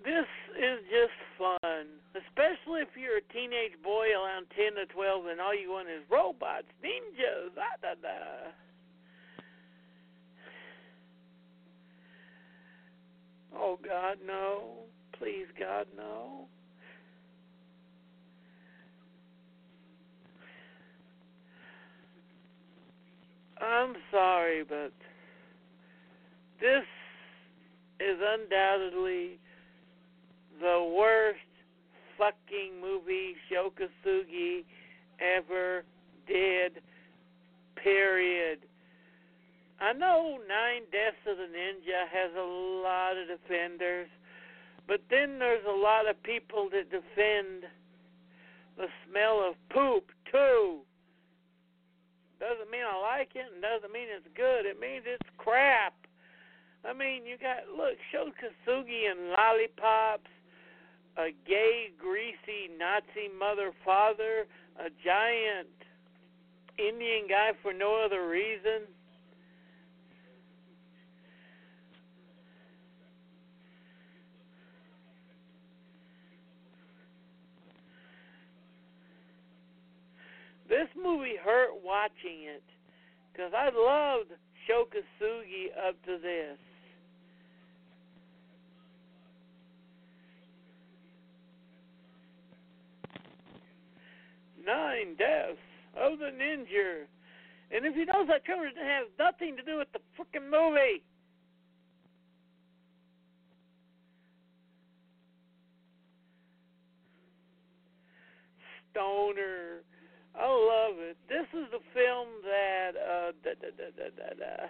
This 0.05 0.30
is 0.56 0.80
just 0.88 1.12
fun, 1.36 1.86
especially 2.16 2.80
if 2.80 2.88
you're 2.96 3.18
a 3.18 3.32
teenage 3.32 3.76
boy 3.82 4.09
around 4.14 4.46
10 4.56 4.80
to 4.80 4.86
12 4.92 5.26
and 5.26 5.40
all 5.40 5.55
you 5.55 5.70
want 5.70 5.88
is 5.88 6.02
robots, 6.09 6.66
ninjas, 6.82 7.55
da 7.55 7.76
da 7.82 7.94
da. 8.00 8.50
Oh, 13.55 13.78
God, 14.09 14.18
no. 14.26 14.62
Please, 15.18 15.47
God, 15.59 15.86
no. 15.97 16.47
I'm 23.60 23.94
sorry, 24.10 24.64
but 24.64 24.93
this 26.60 26.85
is 28.01 28.16
undoubtedly 28.22 29.39
the 30.60 30.94
worst 30.97 31.39
fucking 32.16 32.80
movie 32.80 33.35
Sho 33.51 33.72
Kosugi 33.76 34.64
ever 35.20 35.82
did 36.26 36.80
period. 37.82 38.60
I 39.80 39.93
know 39.93 40.39
Nine 40.48 40.82
Deaths 40.90 41.22
of 41.30 41.36
the 41.36 41.44
Ninja 41.44 42.10
has 42.10 42.35
a 42.35 42.43
lot 42.43 43.14
of 43.16 43.28
defenders, 43.28 43.78
but 44.89 45.02
then 45.10 45.39
there's 45.39 45.65
a 45.69 45.78
lot 45.78 46.09
of 46.09 46.20
people 46.23 46.69
that 46.73 46.90
defend 46.90 47.69
the 48.78 48.89
smell 49.05 49.44
of 49.47 49.55
poop 49.69 50.10
too. 50.32 50.81
Doesn't 52.40 52.70
mean 52.70 52.82
I 52.89 52.97
like 52.97 53.31
it 53.35 53.52
and 53.52 53.60
doesn't 53.60 53.93
mean 53.93 54.09
it's 54.09 54.27
good. 54.35 54.65
It 54.65 54.81
means 54.81 55.05
it's 55.05 55.28
crap. 55.36 55.93
I 56.89 56.94
mean, 56.94 57.27
you 57.27 57.36
got 57.36 57.69
look, 57.69 57.98
Sho 58.10 58.31
Kosugi 58.32 59.10
and 59.10 59.35
lollipops, 59.36 60.31
a 61.19 61.35
gay, 61.47 61.90
greasy 61.98 62.70
Nazi 62.78 63.28
mother 63.36 63.73
father, 63.85 64.47
a 64.78 64.89
giant 65.05 65.69
Indian 66.78 67.27
guy 67.28 67.51
for 67.60 67.74
no 67.74 68.01
other 68.01 68.28
reason. 68.28 68.86
This 80.69 80.89
movie 81.03 81.36
hurt 81.43 81.70
watching 81.82 82.45
it 82.45 82.62
because 83.32 83.53
I 83.57 83.70
loved 83.74 84.31
Sho 84.66 84.85
Kosugi 84.85 85.89
up 85.89 85.97
to 86.05 86.19
this. 86.19 86.59
Nine 94.66 95.16
deaths 95.16 95.57
of 95.97 96.19
the 96.19 96.27
ninja. 96.27 97.07
And 97.70 97.86
if 97.86 97.97
you 97.97 98.05
notice 98.05 98.28
that 98.28 98.43
it 98.47 98.77
has 98.77 99.07
nothing 99.19 99.57
to 99.57 99.62
do 99.62 99.78
with 99.78 99.89
the 99.93 100.01
freaking 100.19 100.51
movie. 100.51 101.03
Stoner. 108.93 109.82
I 110.34 110.46
love 110.46 110.96
it. 110.98 111.16
This 111.28 111.46
is 111.52 111.66
the 111.70 111.82
film 111.94 112.28
that 112.44 112.92
uh 112.96 113.32
da, 113.44 113.52
da, 113.60 113.70
da, 113.76 113.88
da, 113.96 114.09
da, 114.16 114.30
da, 114.34 114.66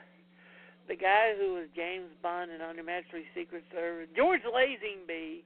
the 0.88 0.96
guy 0.96 1.34
who 1.38 1.54
was 1.54 1.68
James 1.76 2.08
Bond 2.22 2.50
in 2.50 2.60
Majesty's 2.84 3.28
Secret 3.36 3.64
Service, 3.70 4.08
George 4.16 4.40
Lazenby, 4.42 5.44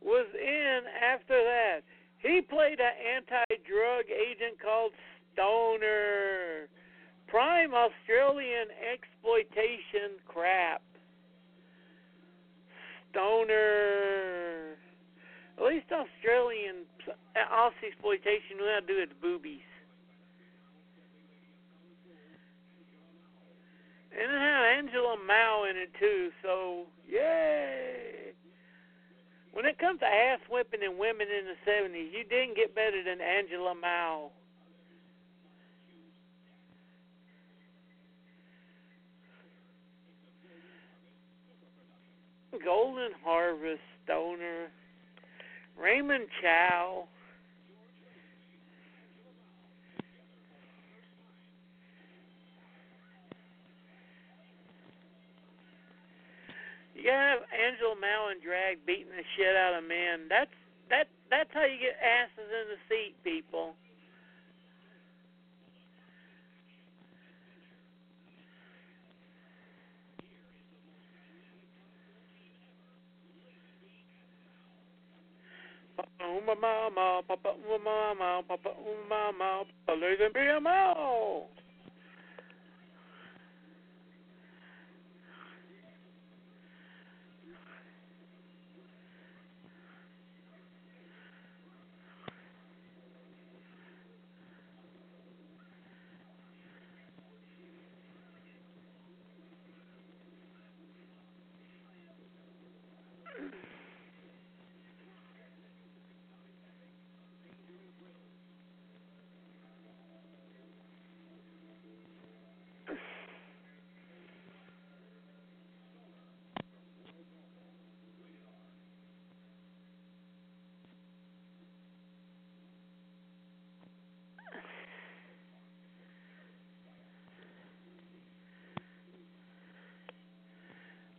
was 0.00 0.26
in 0.34 0.80
after 0.96 1.36
that. 1.44 1.80
He 2.18 2.40
played 2.40 2.80
an 2.80 2.96
anti-drug 3.16 4.04
agent 4.08 4.60
called 4.60 4.92
Stoner. 5.32 6.68
Prime 7.28 7.72
Australian 7.74 8.68
exploitation 8.80 10.18
crap. 10.26 10.82
Stoner. 13.10 14.76
At 15.58 15.64
least 15.64 15.86
Australian 15.92 16.88
Aussie 17.36 17.88
exploitation 17.88 18.58
to 18.58 18.80
do 18.86 18.98
its 18.98 19.12
boobies. 19.20 19.60
And 24.12 24.30
it 24.30 24.40
had 24.40 24.78
Angela 24.78 25.16
Mao 25.26 25.66
in 25.70 25.76
it 25.76 25.90
too, 25.98 26.30
so 26.42 26.86
yay! 27.08 28.32
When 29.52 29.64
it 29.64 29.78
comes 29.78 30.00
to 30.00 30.06
ass 30.06 30.40
whipping 30.50 30.80
and 30.82 30.98
women 30.98 31.26
in 31.28 31.46
the 31.46 31.70
70s, 31.70 32.12
you 32.12 32.24
didn't 32.24 32.56
get 32.56 32.74
better 32.74 33.02
than 33.04 33.20
Angela 33.20 33.74
Mao. 33.74 34.30
Golden 42.64 43.12
Harvest, 43.24 43.80
Stoner, 44.04 44.59
Raymond 45.80 46.28
Chow. 46.42 47.08
You 56.94 57.04
gotta 57.04 57.16
have 57.16 57.40
Angela 57.48 57.96
Mao 57.96 58.28
and 58.30 58.42
drag 58.42 58.84
beating 58.84 59.08
the 59.16 59.24
shit 59.36 59.56
out 59.56 59.72
of 59.72 59.88
men. 59.88 60.28
That's 60.28 60.52
that 60.90 61.08
that's 61.30 61.48
how 61.54 61.64
you 61.64 61.80
get 61.80 61.96
asses 61.96 62.44
in 62.44 62.76
the 62.76 62.80
seat, 62.90 63.14
people. 63.24 63.74
Uma 76.22 76.54
mama, 76.54 77.22
papa 77.22 77.52
uma 77.52 77.78
mama, 77.78 78.42
papa 78.42 78.70
uma 78.70 79.32
mama, 79.32 79.66
papa 79.86 79.98
lesen 79.98 80.30
be 80.32 80.60
mao. 80.60 81.48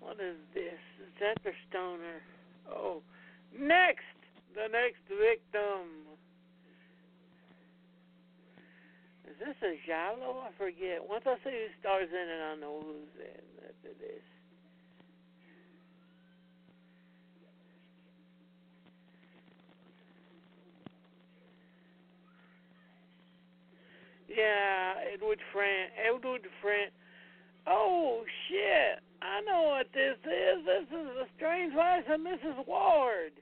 What 0.02 0.20
is 0.20 0.36
the 1.44 1.54
stoner? 1.70 2.18
Oh, 2.70 3.02
next! 3.54 4.10
The 4.56 4.68
next 4.68 5.06
victim. 5.08 6.10
Is 9.30 9.38
this 9.40 9.56
a 9.64 9.78
Giallo? 9.86 10.44
I 10.44 10.52
forget. 10.58 11.00
Once 11.08 11.24
I 11.26 11.36
see 11.46 11.54
who 11.54 11.68
stars 11.80 12.10
in 12.10 12.28
it, 12.28 12.42
I 12.42 12.56
know 12.60 12.82
who's 12.82 13.16
in 13.22 13.52
is. 14.02 14.22
Yeah, 24.28 24.94
Edwige 25.14 25.44
Fenech. 25.54 25.92
Edwige 26.08 26.50
Fenech. 26.64 26.92
Oh 27.68 28.24
shit! 28.48 29.04
I 29.22 29.42
know 29.42 29.64
what 29.70 29.88
this 29.94 30.18
is. 30.26 30.66
This 30.66 30.88
is 30.90 31.08
the 31.16 31.28
Strange 31.38 31.74
Life 31.76 32.06
of 32.10 32.20
Mrs. 32.22 32.66
Ward. 32.66 33.34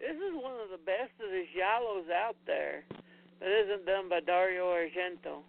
This 0.00 0.16
is 0.16 0.34
one 0.34 0.54
of 0.60 0.68
the 0.70 0.84
best 0.84 1.12
of 1.22 1.30
the 1.30 1.44
giallos 1.56 2.10
out 2.10 2.36
there 2.46 2.84
that 3.40 3.48
isn't 3.48 3.86
done 3.86 4.08
by 4.10 4.20
Dario 4.20 4.66
Argento. 4.66 5.40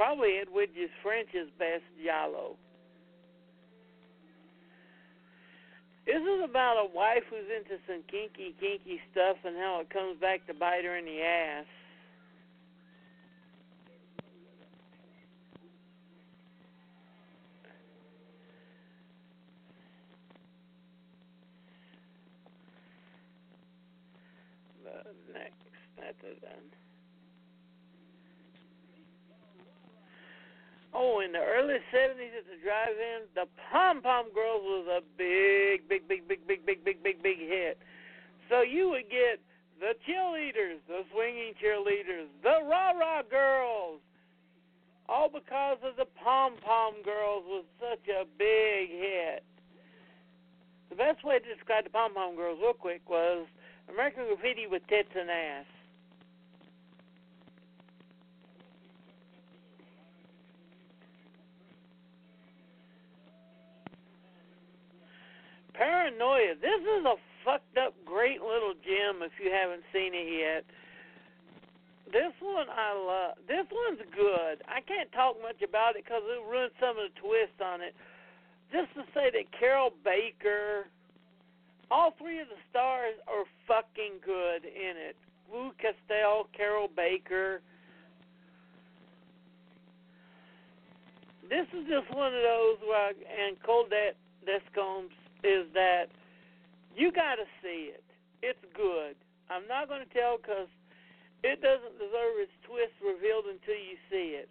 Probably 0.00 0.40
Fenech 0.40 0.48
Fenech's 1.04 1.50
best 1.58 1.84
giallo. 2.02 2.56
This 6.06 6.22
is 6.22 6.40
about 6.42 6.80
a 6.80 6.88
wife 6.96 7.22
who's 7.28 7.44
into 7.54 7.76
some 7.86 8.02
kinky, 8.10 8.54
kinky 8.58 8.98
stuff 9.12 9.36
and 9.44 9.58
how 9.58 9.82
it 9.82 9.90
comes 9.90 10.18
back 10.18 10.46
to 10.46 10.54
bite 10.54 10.86
her 10.86 10.96
in 10.96 11.04
the 11.04 11.20
ass. 11.20 11.66
Next, 25.34 25.60
that's 25.98 26.16
it. 26.24 26.40
Oh, 31.00 31.24
in 31.24 31.32
the 31.32 31.40
early 31.40 31.80
70s 31.88 32.36
at 32.36 32.44
the 32.44 32.60
drive-in, 32.60 33.24
the 33.32 33.48
Pom 33.72 34.02
Pom 34.02 34.28
Girls 34.36 34.60
was 34.60 34.84
a 34.84 35.00
big, 35.16 35.88
big, 35.88 36.06
big, 36.06 36.28
big, 36.28 36.46
big, 36.46 36.66
big, 36.66 36.84
big, 36.84 37.02
big, 37.02 37.22
big 37.22 37.38
hit. 37.40 37.78
So 38.50 38.60
you 38.60 38.90
would 38.90 39.08
get 39.08 39.40
the 39.80 39.96
cheerleaders, 40.04 40.76
the 40.92 41.08
swinging 41.08 41.56
cheerleaders, 41.56 42.28
the 42.44 42.60
rah 42.68 42.92
rah 42.92 43.22
girls, 43.22 44.04
all 45.08 45.30
because 45.32 45.78
of 45.80 45.96
the 45.96 46.04
Pom 46.22 46.60
Pom 46.60 47.00
Girls 47.02 47.48
was 47.48 47.64
such 47.80 48.04
a 48.12 48.28
big 48.36 48.92
hit. 48.92 49.42
The 50.90 50.96
best 50.96 51.24
way 51.24 51.38
to 51.38 51.48
describe 51.54 51.84
the 51.84 51.90
Pom 51.96 52.12
Pom 52.12 52.36
Girls, 52.36 52.58
real 52.60 52.74
quick, 52.74 53.08
was 53.08 53.46
American 53.88 54.26
Graffiti 54.26 54.66
with 54.66 54.86
tits 54.88 55.08
and 55.16 55.30
ass. 55.30 55.64
Paranoia. 65.80 66.60
This 66.60 66.84
is 66.84 67.08
a 67.08 67.16
fucked 67.40 67.80
up, 67.80 67.96
great 68.04 68.44
little 68.44 68.76
gem 68.84 69.24
if 69.24 69.32
you 69.40 69.48
haven't 69.48 69.80
seen 69.96 70.12
it 70.12 70.28
yet. 70.28 70.64
This 72.12 72.36
one 72.44 72.68
I 72.68 72.92
love. 72.92 73.40
This 73.48 73.64
one's 73.72 74.04
good. 74.12 74.60
I 74.68 74.84
can't 74.84 75.08
talk 75.16 75.40
much 75.40 75.64
about 75.64 75.96
it 75.96 76.04
because 76.04 76.20
it 76.28 76.44
ruins 76.44 76.76
some 76.76 77.00
of 77.00 77.08
the 77.08 77.16
twists 77.16 77.64
on 77.64 77.80
it. 77.80 77.96
Just 78.68 78.92
to 78.92 79.08
say 79.16 79.32
that 79.32 79.48
Carroll 79.56 79.96
Baker, 80.04 80.84
all 81.88 82.12
three 82.20 82.44
of 82.44 82.52
the 82.52 82.60
stars 82.68 83.16
are 83.24 83.48
fucking 83.64 84.20
good 84.20 84.68
in 84.68 85.00
it. 85.00 85.16
Lou 85.48 85.72
Castel, 85.80 86.44
Carroll 86.52 86.92
Baker. 86.92 87.64
This 91.48 91.66
is 91.72 91.88
just 91.88 92.12
one 92.12 92.36
of 92.36 92.44
those 92.44 92.76
where, 92.84 93.00
I, 93.00 93.12
and 93.16 93.56
Colette 93.64 94.20
Descombes 94.44 95.16
is 95.44 95.66
that 95.74 96.06
you 96.96 97.12
got 97.12 97.36
to 97.36 97.46
see 97.62 97.92
it. 97.92 98.04
It's 98.42 98.60
good. 98.74 99.14
I'm 99.50 99.66
not 99.66 99.88
going 99.88 100.04
to 100.04 100.12
tell 100.14 100.38
because 100.38 100.68
it 101.42 101.60
doesn't 101.60 101.96
deserve 101.96 102.34
its 102.38 102.54
twist 102.64 102.94
revealed 103.00 103.48
until 103.48 103.76
you 103.76 103.96
see 104.10 104.36
it. 104.36 104.48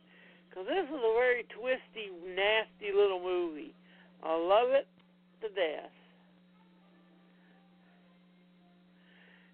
Because 0.49 0.65
this 0.65 0.85
is 0.89 1.01
a 1.01 1.13
very 1.13 1.45
twisty, 1.53 2.09
nasty 2.25 2.89
little 2.93 3.21
movie. 3.21 3.73
I 4.23 4.33
love 4.35 4.73
it 4.73 4.87
to 5.41 5.47
death. 5.53 5.93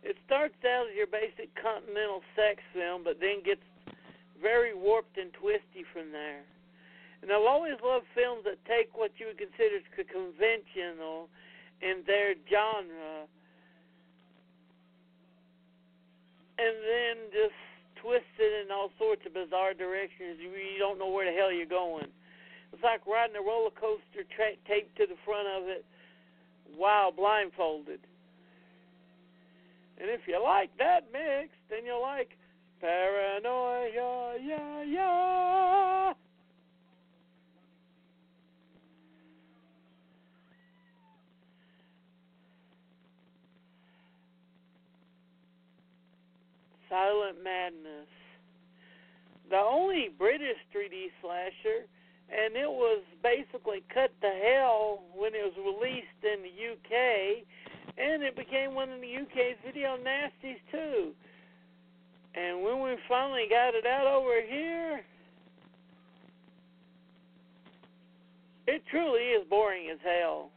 It 0.04 0.16
starts 0.26 0.56
out 0.64 0.88
as 0.88 0.96
your 0.96 1.08
basic 1.08 1.50
continental 1.58 2.22
sex 2.38 2.62
film, 2.74 3.04
but 3.04 3.20
then 3.20 3.42
gets 3.44 3.66
very 4.42 4.74
warped 4.74 5.18
and 5.18 5.34
twisty 5.34 5.84
from 5.92 6.12
there. 6.12 6.46
And 7.26 7.34
I've 7.34 7.42
always 7.42 7.74
loved 7.82 8.06
films 8.14 8.46
that 8.46 8.62
take 8.70 8.94
what 8.94 9.10
you 9.18 9.34
would 9.34 9.42
consider 9.42 9.82
conventional 10.06 11.26
in 11.82 12.06
their 12.06 12.38
genre 12.46 13.26
and 16.62 16.76
then 16.86 17.16
just 17.34 17.58
twist 17.98 18.30
it 18.38 18.54
in 18.62 18.70
all 18.70 18.94
sorts 19.02 19.26
of 19.26 19.34
bizarre 19.34 19.74
directions. 19.74 20.38
You, 20.38 20.54
don't 20.78 21.00
know 21.00 21.10
where 21.10 21.26
the 21.26 21.36
hell 21.36 21.52
you're 21.52 21.66
going. 21.66 22.14
It's 22.72 22.84
like 22.84 23.02
riding 23.10 23.36
a 23.36 23.42
roller 23.42 23.74
coaster 23.74 24.22
tra- 24.30 24.62
taped 24.70 24.96
to 25.02 25.10
the 25.10 25.18
front 25.26 25.50
of 25.50 25.66
it 25.66 25.84
while 26.78 27.12
blindfolded. 27.12 28.06
And 29.98 30.14
if 30.14 30.28
you 30.28 30.38
like 30.38 30.70
that 30.78 31.10
mix, 31.12 31.50
then 31.74 31.90
you'll 31.90 32.06
like 32.06 32.38
Paranoia, 32.80 34.38
yeah, 34.38 34.84
yeah. 34.84 36.14
Silent 46.96 47.44
Madness. 47.44 48.08
The 49.50 49.58
only 49.58 50.10
British 50.18 50.56
3D 50.74 51.12
slasher, 51.22 51.84
and 52.32 52.56
it 52.56 52.70
was 52.70 53.04
basically 53.22 53.84
cut 53.94 54.12
to 54.22 54.32
hell 54.32 55.04
when 55.14 55.36
it 55.36 55.44
was 55.44 55.58
released 55.60 56.24
in 56.24 56.40
the 56.42 56.56
UK, 56.72 57.44
and 57.98 58.24
it 58.24 58.38
became 58.38 58.74
one 58.74 58.92
of 58.92 59.02
the 59.02 59.12
UK's 59.14 59.58
video 59.66 59.98
nasties 59.98 60.60
too. 60.72 61.12
And 62.34 62.64
when 62.64 62.82
we 62.82 62.96
finally 63.10 63.48
got 63.50 63.76
it 63.76 63.86
out 63.86 64.08
over 64.08 64.42
here, 64.48 65.02
it 68.68 68.84
truly 68.90 69.36
is 69.36 69.46
boring 69.50 69.90
as 69.92 70.00
hell. 70.02 70.50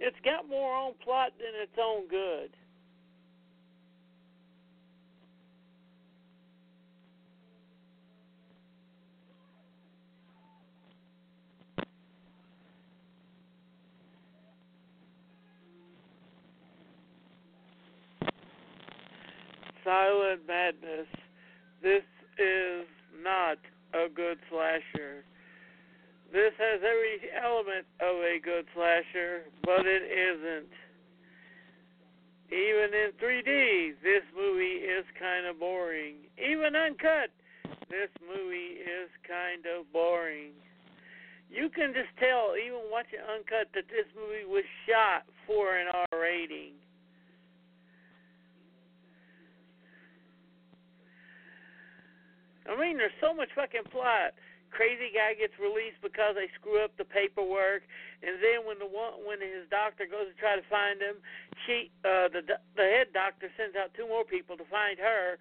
It's 0.00 0.18
got 0.24 0.48
more 0.48 0.74
on 0.74 0.94
plot 1.04 1.32
than 1.38 1.60
its 1.62 1.78
own 1.80 2.08
good. 2.08 2.50
Silent 19.88 20.44
Madness. 20.46 21.08
This 21.80 22.04
is 22.36 22.84
not 23.24 23.56
a 23.96 24.04
good 24.12 24.36
slasher. 24.52 25.24
This 26.28 26.52
has 26.60 26.84
every 26.84 27.24
element 27.32 27.88
of 28.04 28.20
a 28.20 28.36
good 28.36 28.68
slasher, 28.76 29.48
but 29.64 29.88
it 29.88 30.04
isn't. 30.04 30.68
Even 32.52 32.92
in 32.92 33.16
3D, 33.16 33.96
this 34.04 34.28
movie 34.36 34.84
is 34.84 35.08
kind 35.18 35.46
of 35.48 35.58
boring. 35.58 36.16
Even 36.36 36.76
uncut, 36.76 37.32
this 37.88 38.12
movie 38.20 38.84
is 38.84 39.08
kind 39.24 39.64
of 39.64 39.90
boring. 39.90 40.52
You 41.48 41.70
can 41.72 41.94
just 41.96 42.12
tell, 42.20 42.60
even 42.60 42.92
watching 42.92 43.24
uncut, 43.24 43.72
that 43.72 43.88
this 43.88 44.04
movie 44.12 44.44
was 44.44 44.68
shot 44.84 45.24
for 45.46 45.80
an 45.80 45.88
R 46.12 46.20
rating. 46.20 46.76
I 52.68 52.76
mean, 52.76 53.00
there's 53.00 53.16
so 53.20 53.32
much 53.32 53.48
fucking 53.56 53.88
plot. 53.90 54.36
Crazy 54.70 55.08
guy 55.16 55.32
gets 55.32 55.56
released 55.56 55.96
because 56.04 56.36
they 56.36 56.52
screw 56.60 56.84
up 56.84 56.92
the 57.00 57.08
paperwork, 57.08 57.80
and 58.20 58.36
then 58.36 58.68
when 58.68 58.76
the 58.76 58.84
one 58.84 59.24
when 59.24 59.40
his 59.40 59.64
doctor 59.72 60.04
goes 60.04 60.28
to 60.28 60.36
try 60.36 60.60
to 60.60 60.66
find 60.68 61.00
him, 61.00 61.16
she 61.64 61.88
uh, 62.04 62.28
the 62.28 62.44
the 62.76 62.84
head 62.84 63.08
doctor 63.16 63.48
sends 63.56 63.72
out 63.72 63.96
two 63.96 64.06
more 64.06 64.28
people 64.28 64.60
to 64.60 64.68
find 64.68 65.00
her, 65.00 65.40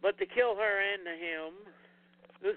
but 0.00 0.16
to 0.16 0.24
kill 0.24 0.56
her 0.56 0.80
and 0.80 1.04
him. 1.04 1.52
This 2.40 2.56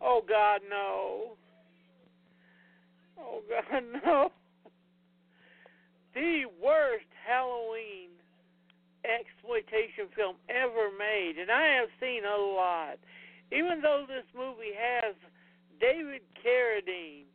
Oh 0.00 0.22
God, 0.22 0.60
no. 0.70 1.34
Oh 3.18 3.42
God, 3.50 3.82
no 4.06 4.30
the 6.16 6.48
worst 6.64 7.12
Halloween 7.28 8.08
exploitation 9.04 10.08
film 10.16 10.40
ever 10.48 10.88
made, 10.96 11.36
and 11.36 11.52
I 11.52 11.76
have 11.76 11.92
seen 12.00 12.24
a 12.24 12.40
lot. 12.56 12.96
Even 13.52 13.84
though 13.84 14.08
this 14.08 14.24
movie 14.32 14.72
has 14.72 15.14
David 15.78 16.24
Carradine 16.40 17.28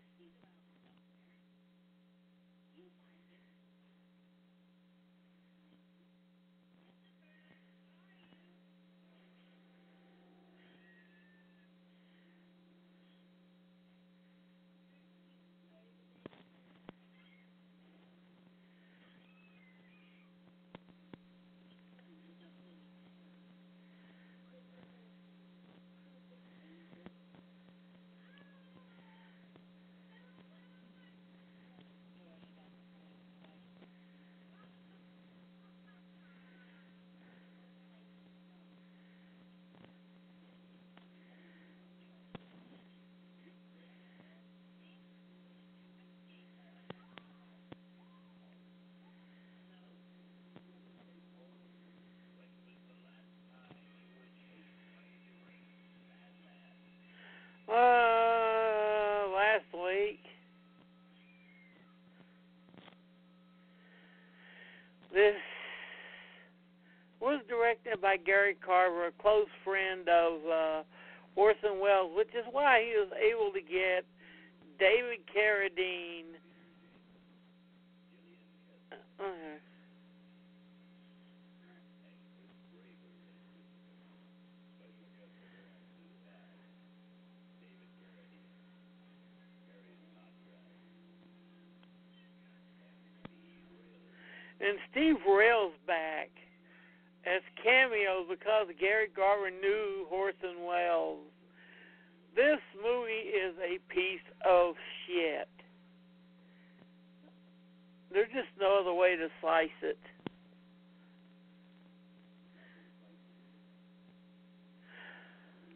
This 65.13 65.35
was 67.19 67.41
directed 67.49 68.01
by 68.01 68.15
Gary 68.17 68.55
Graver, 68.59 69.07
a 69.07 69.11
close 69.21 69.47
friend 69.63 70.07
of 70.07 70.33
uh, 70.45 70.83
Orson 71.35 71.79
Welles, 71.81 72.11
which 72.15 72.29
is 72.29 72.45
why 72.51 72.81
he 72.81 72.97
was 72.97 73.09
able 73.19 73.51
to 73.51 73.61
get 73.61 74.05
David 74.79 75.19
Carradine. 75.27 76.39
Uh, 79.19 79.59
and 94.61 94.77
Steve 94.91 95.15
Rail's 95.27 95.73
back 95.87 96.29
as 97.25 97.41
cameos 97.63 98.25
because 98.61 98.75
Gary 98.79 99.07
Graver 99.13 99.49
knew 99.49 100.05
Orson 100.11 100.65
Welles. 100.65 101.19
This 102.35 102.59
movie 102.81 103.11
is 103.11 103.55
a 103.57 103.79
piece 103.93 104.25
of 104.45 104.75
shit. 105.05 105.49
There's 108.11 108.29
just 108.29 108.49
no 108.59 108.79
other 108.81 108.93
way 108.93 109.15
to 109.15 109.27
slice 109.41 109.69
it. 109.81 109.97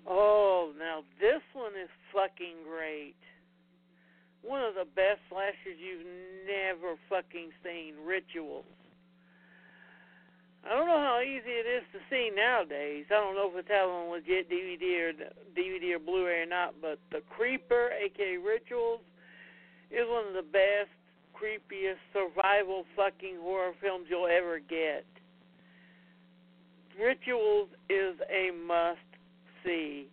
Oh, 0.08 0.72
now 0.78 1.02
this 1.20 1.42
one 1.54 1.72
is 1.72 1.90
fucking 2.14 2.64
great. 2.70 3.16
One 4.44 4.62
of 4.62 4.76
the 4.76 4.86
best 4.86 5.20
slashers 5.30 5.80
you've 5.80 6.06
never 6.46 6.96
fucking 7.10 7.50
seen, 7.64 7.96
Rituals. 8.06 8.66
I 10.66 10.70
don't 10.70 10.88
know 10.88 11.02
how 11.02 11.15
easy 11.26 11.50
it 11.50 11.68
is 11.68 11.84
to 11.92 12.00
see 12.10 12.30
nowadays. 12.30 13.06
I 13.10 13.16
don't 13.16 13.36
know 13.36 13.50
if 13.52 13.58
it's 13.58 13.70
out 13.70 13.90
on 13.90 14.12
legit 14.12 14.50
DVD 14.50 15.10
or 15.10 15.14
DVD 15.58 15.96
or 15.96 16.00
Blu-ray 16.00 16.42
or 16.42 16.46
not, 16.46 16.76
but 16.82 17.00
The 17.12 17.22
Creeper, 17.30 17.90
aka 17.92 18.38
Rituals, 18.38 19.02
is 19.92 20.06
one 20.08 20.28
of 20.28 20.34
the 20.34 20.46
best, 20.46 20.94
creepiest 21.34 22.00
survival 22.14 22.86
fucking 22.96 23.38
horror 23.42 23.74
films 23.82 24.08
you'll 24.10 24.28
ever 24.28 24.60
get. 24.60 25.06
Rituals 27.00 27.70
is 27.90 28.16
a 28.30 28.52
must 28.66 29.00
see. 29.66 30.08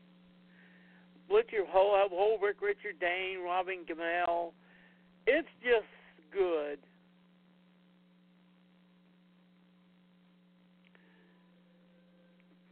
Richard 1.30 1.66
Holbrook, 1.70 2.60
Richard 2.60 2.98
Dane, 3.00 3.42
Robin 3.44 3.84
Gammell. 3.88 4.52
It's 5.26 5.48
just 5.62 5.86
good. 6.32 6.78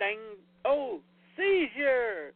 Dang. 0.01 0.17
Oh, 0.65 1.01
seizure. 1.37 2.33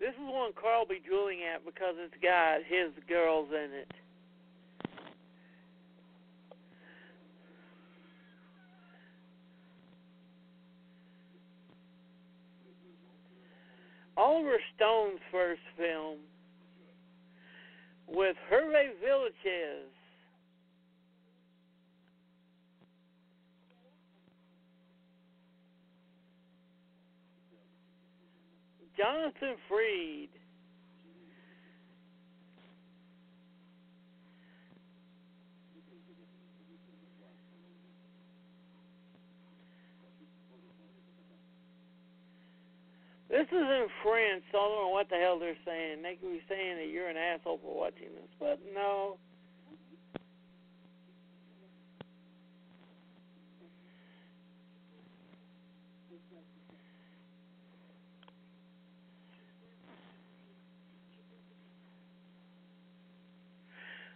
This 0.00 0.10
is 0.10 0.26
one 0.26 0.50
Carl 0.60 0.80
will 0.80 0.88
be 0.88 1.00
drooling 1.06 1.38
at 1.42 1.64
because 1.64 1.94
it's 1.96 2.12
got 2.20 2.58
his 2.66 2.92
girls 3.08 3.48
in 3.50 3.70
it. 3.72 3.92
Oliver 14.16 14.56
Stone's 14.74 15.20
first 15.30 15.60
film 15.76 16.18
with 18.08 18.36
Hervé 18.50 18.90
Villechaize. 19.04 19.95
Jonathan 28.96 29.56
Frid. 29.68 30.28
This 43.28 43.48
is 43.48 43.52
in 43.52 43.86
French, 44.02 44.44
so 44.50 44.58
I 44.58 44.62
don't 44.62 44.82
know 44.82 44.88
what 44.88 45.10
the 45.10 45.16
hell 45.16 45.38
they're 45.38 45.58
saying. 45.66 46.00
They 46.02 46.14
could 46.14 46.32
be 46.32 46.42
saying 46.48 46.76
that 46.76 46.88
you're 46.88 47.08
an 47.08 47.18
asshole 47.18 47.58
for 47.60 47.76
watching 47.76 48.08
this, 48.14 48.30
but 48.40 48.60
no. 48.72 49.18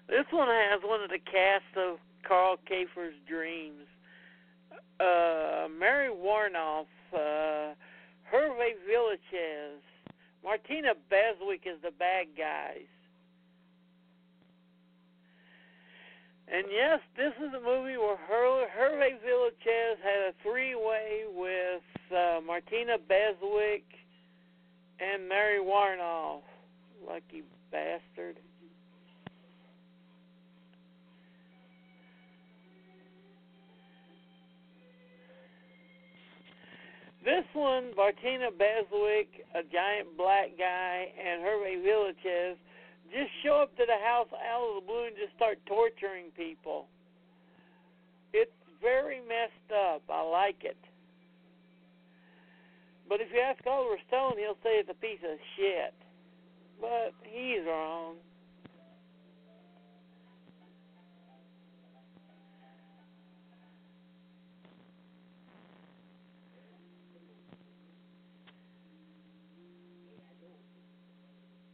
This 0.09 0.27
one 0.31 0.49
has 0.49 0.81
one 0.83 1.03
of 1.03 1.11
the 1.11 1.19
cast 1.19 1.77
of 1.77 1.99
Karl 2.27 2.57
Kafer's 2.69 3.15
dreams. 3.29 3.87
Uh, 4.99 5.69
Mary 5.79 6.11
Woronov, 6.11 6.87
uh, 7.15 7.75
Hervé 8.31 8.75
Villechaize, 8.89 9.81
Martina 10.45 10.95
Beswick 11.11 11.63
is 11.65 11.81
the 11.83 11.91
bad 11.91 12.27
guys. 12.37 12.87
And 16.53 16.67
yes, 16.71 16.99
this 17.17 17.33
is 17.39 17.55
a 17.55 17.61
movie 17.61 17.97
where 17.97 18.17
Her- 18.17 18.67
Hervé 18.77 19.19
Villechaize 19.25 20.01
had 20.03 20.31
a 20.31 20.35
three-way 20.43 21.25
with 21.33 21.83
uh, 22.13 22.41
Martina 22.45 22.99
Beswick 22.99 23.85
and 24.99 25.29
Mary 25.29 25.61
Woronov. 25.61 26.41
Lucky 27.07 27.45
bastard. 27.71 28.37
This 37.25 37.45
one, 37.53 37.93
Martina 37.97 38.51
Beswick, 38.51 39.45
a 39.55 39.63
giant 39.63 40.17
black 40.17 40.57
guy, 40.59 41.13
and 41.21 41.43
Hervé 41.43 41.85
Villechaize 41.85 42.57
just 43.13 43.31
show 43.43 43.61
up 43.61 43.77
to 43.77 43.85
the 43.85 43.99
house 44.07 44.29
out 44.33 44.69
of 44.69 44.83
the 44.83 44.87
blue 44.87 45.05
and 45.07 45.17
just 45.17 45.37
start 45.37 45.59
torturing 45.67 46.31
people. 46.37 46.87
It's 48.33 48.51
very 48.81 49.21
messed 49.29 49.71
up. 49.75 50.03
I 50.09 50.23
like 50.23 50.65
it. 50.65 50.79
But 53.09 53.21
if 53.21 53.29
you 53.35 53.41
ask 53.41 53.67
Oliver 53.67 53.99
Stone, 54.09 54.39
he'll 54.39 54.57
say 54.63 54.79
it's 54.79 54.89
a 54.89 54.95
piece 54.95 55.21
of 55.25 55.37
shit. 55.57 55.93
But 56.81 57.13
he's 57.25 57.67
wrong. 57.67 58.15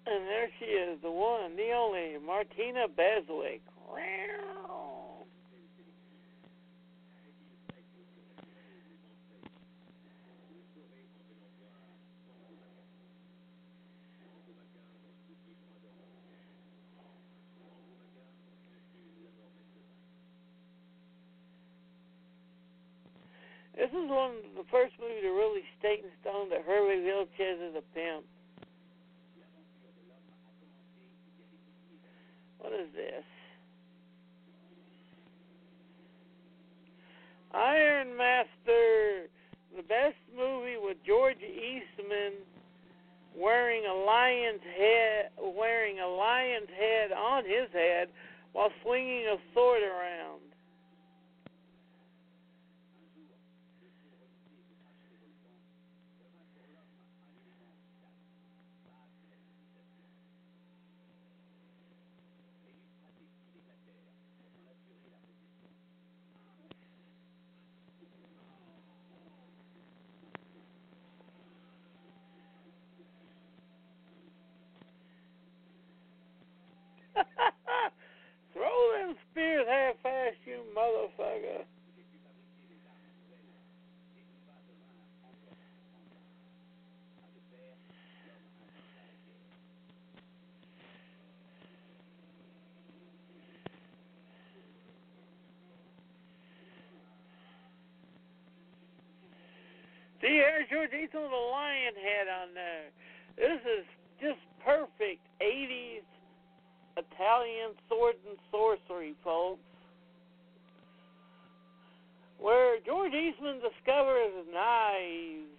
And 0.07 0.23
there 0.24 0.49
she 0.61 0.66
is, 0.66 0.99
the 1.03 1.11
one, 1.11 1.57
the 1.57 1.73
only, 1.73 2.16
Martina 2.24 2.87
Beswick. 2.87 3.61
This 23.77 23.91
is 23.91 24.09
one 24.09 24.31
of 24.31 24.57
the 24.57 24.65
first 24.70 24.95
movies 24.99 25.23
to 25.23 25.31
really 25.31 25.62
state 25.78 26.03
in 26.03 26.11
stone 26.23 26.49
that 26.51 26.66
Hervé 26.66 27.05
Villechaize 27.05 27.70
is 27.70 27.77
a 27.77 27.85
pimp. 27.95 28.24
What 32.66 32.80
is 32.80 32.88
this? 32.97 33.22
Iron 37.55 38.16
Master, 38.16 39.30
the 39.76 39.84
best 39.86 40.18
movie 40.36 40.74
with 40.76 40.97
George 41.06 41.38
Eastman 41.38 42.32
wearing 43.38 43.84
a 43.86 43.94
lion's 43.94 44.66
head, 44.76 45.30
wearing 45.38 46.01
a 46.01 46.09
lion's 46.09 46.68
head 46.76 47.12
on 47.12 47.44
his 47.44 47.70
head 47.72 48.09
while 48.51 48.70
swinging 48.82 49.26
a 49.30 49.36
sword 49.55 49.84
around. 49.84 50.43
See, 100.27 100.43
there's 100.43 100.66
George 100.69 100.90
Eastman 100.90 101.23
with 101.23 101.31
a 101.31 101.47
lion 101.55 101.94
head 101.94 102.27
on 102.27 102.48
there. 102.53 102.90
This 103.36 103.62
is 103.62 103.86
just 104.20 104.43
perfect 104.65 105.23
80s 105.40 106.03
Italian 106.97 107.78
sword 107.89 108.16
and 108.28 108.36
sorcery, 108.51 109.15
folks. 109.23 109.62
Where 112.40 112.81
George 112.85 113.15
Eastman 113.15 113.61
discovers 113.62 114.32
knives. 114.53 115.57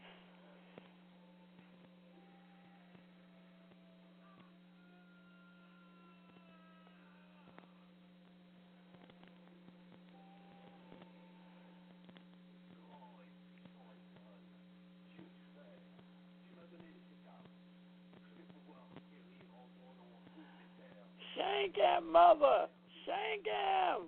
Shank 21.38 21.76
him, 21.76 22.12
mother! 22.12 22.68
Shank 23.06 23.46
him! 23.46 24.08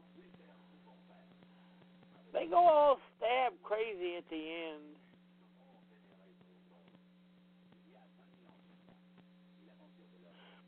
They 2.34 2.45
go 2.45 2.57
all 2.57 2.99
stab 3.18 3.53
crazy 3.64 4.18
at 4.18 4.23
the 4.30 4.38
end. 4.38 4.95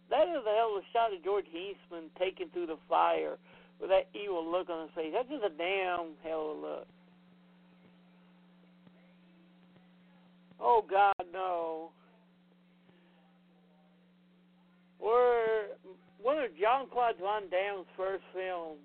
That 0.10 0.28
is 0.28 0.44
a 0.46 0.56
hell 0.56 0.76
of 0.76 0.84
a 0.84 0.86
shot 0.92 1.14
of 1.14 1.24
George 1.42 1.56
Eastman 1.56 2.10
taken 2.20 2.50
through 2.50 2.68
the 2.68 2.78
fire 2.90 3.38
with 3.80 3.90
that 3.90 4.10
evil 4.14 4.50
look 4.50 4.70
on 4.70 4.84
his 4.84 4.92
face. 4.96 5.12
That's 5.14 5.30
just 5.30 5.44
a 5.44 5.58
damn 5.58 6.14
hell 6.24 6.52
of 6.52 6.58
a 6.58 6.62
look. 6.62 6.88
Oh 10.60 10.86
God, 10.90 11.26
no. 11.34 11.90
We're 15.00 15.66
one 16.22 16.38
of 16.38 16.52
Jean 16.60 16.88
Claude 16.92 17.16
Van 17.20 17.50
Damme's 17.50 17.88
first 17.98 18.24
films, 18.34 18.78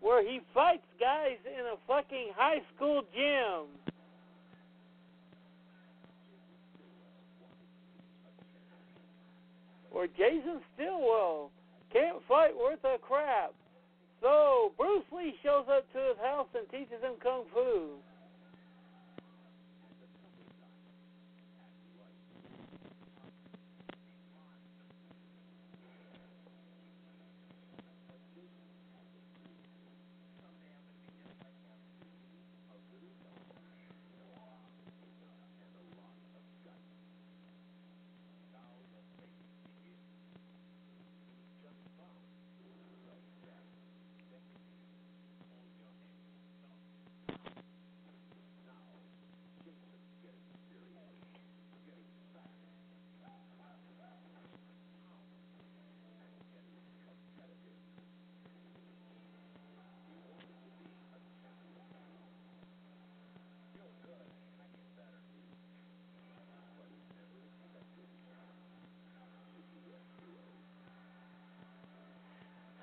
where 0.00 0.22
he 0.22 0.40
fights 0.52 0.82
guys 1.00 1.38
in 1.46 1.64
a 1.64 1.76
fucking 1.86 2.32
high 2.36 2.60
school 2.76 3.02
gym. 3.14 3.68
Or 9.90 10.06
Jason 10.06 10.60
Stillwell 10.74 11.50
can't 11.92 12.18
fight 12.26 12.56
worth 12.56 12.82
a 12.84 12.98
crap. 12.98 13.52
So 14.20 14.72
Bruce 14.78 15.04
Lee 15.12 15.34
shows 15.42 15.66
up 15.68 15.90
to 15.92 15.98
his 15.98 16.18
house 16.22 16.48
and 16.54 16.68
teaches 16.70 17.02
him 17.02 17.14
kung 17.22 17.44
fu. 17.52 17.98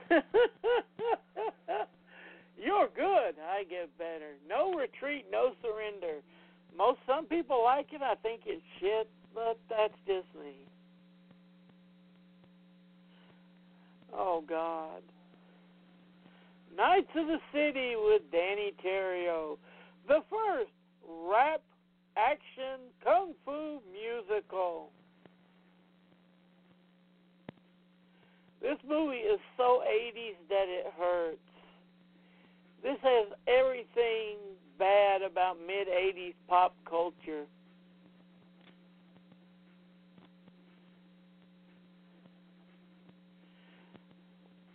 You're 2.58 2.90
good. 2.96 3.36
I 3.40 3.64
get 3.70 3.96
better. 3.98 4.36
No 4.48 4.74
retreat, 4.74 5.26
no 5.32 5.54
surrender. 5.62 6.22
Most 6.78 7.00
some 7.08 7.26
people 7.26 7.64
like 7.64 7.88
it. 7.94 8.02
I 8.02 8.16
think 8.16 8.42
it's 8.46 8.62
shit, 8.80 9.10
but 9.34 9.58
that's 9.70 9.94
just 10.06 10.28
me. 10.36 10.56
Oh 14.14 14.44
God. 14.48 15.02
Knights 16.76 17.10
of 17.16 17.28
the 17.28 17.40
City 17.54 17.96
with 17.98 18.22
Danny 18.32 18.74
Terrio. 18.86 19.58
The 20.08 20.24
first 20.30 20.72
rap 21.08 21.62
action 22.16 22.92
kung 23.04 23.34
fu 23.46 23.80
musical. 23.92 24.92
This 28.62 28.78
movie 28.88 29.18
is 29.18 29.40
so 29.56 29.82
80s 29.88 30.36
that 30.50 30.66
it 30.68 30.94
hurts. 30.98 31.38
This 32.84 32.98
has 33.02 33.28
everything 33.48 34.38
bad 34.78 35.22
about 35.22 35.58
mid 35.66 35.88
80s 35.88 36.34
pop 36.48 36.76
culture. 36.90 37.46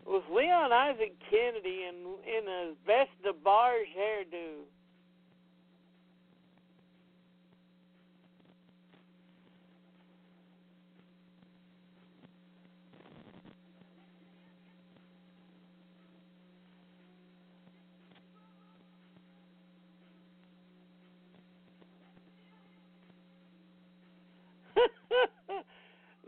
With 0.07 0.23
Leon 0.31 0.71
Isaac 0.71 1.17
Kennedy 1.31 1.85
in 1.89 1.97
in 2.29 2.69
his 2.69 2.77
best 2.87 3.11
DeBarge 3.25 3.89
hairdo. 3.99 4.65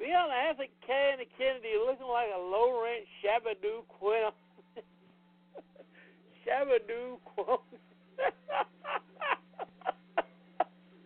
Leon 0.07 0.31
Isaac 0.31 0.71
Kennedy 0.87 1.29
Kennedy 1.37 1.75
looking 1.85 2.07
like 2.07 2.29
a 2.35 2.39
low 2.39 2.81
rent 2.83 3.05
Shabadoo 3.23 3.83
Quinn. 3.89 4.31
Shabadoo 6.47 7.19
Quinn. 7.25 7.59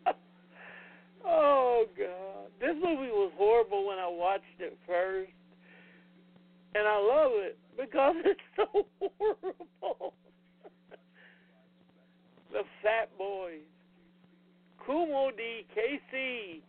oh 1.25 1.87
God. 1.97 2.51
This 2.61 2.75
movie 2.75 3.11
was 3.11 3.33
horrible 3.39 3.87
when 3.87 3.99
I 3.99 4.09
watched 4.09 4.45
it 4.59 4.77
first. 4.87 5.33
And 6.75 6.87
I 6.87 6.99
love 6.99 7.33
it 7.37 7.59
because 7.81 8.17
it's 8.25 8.41
so 8.57 8.87
horrible. 9.01 10.13
the 12.53 12.65
Fat 12.83 13.09
Boys. 13.17 13.61
Kumo 14.85 15.31
D. 15.31 15.65
KC. 15.75 16.61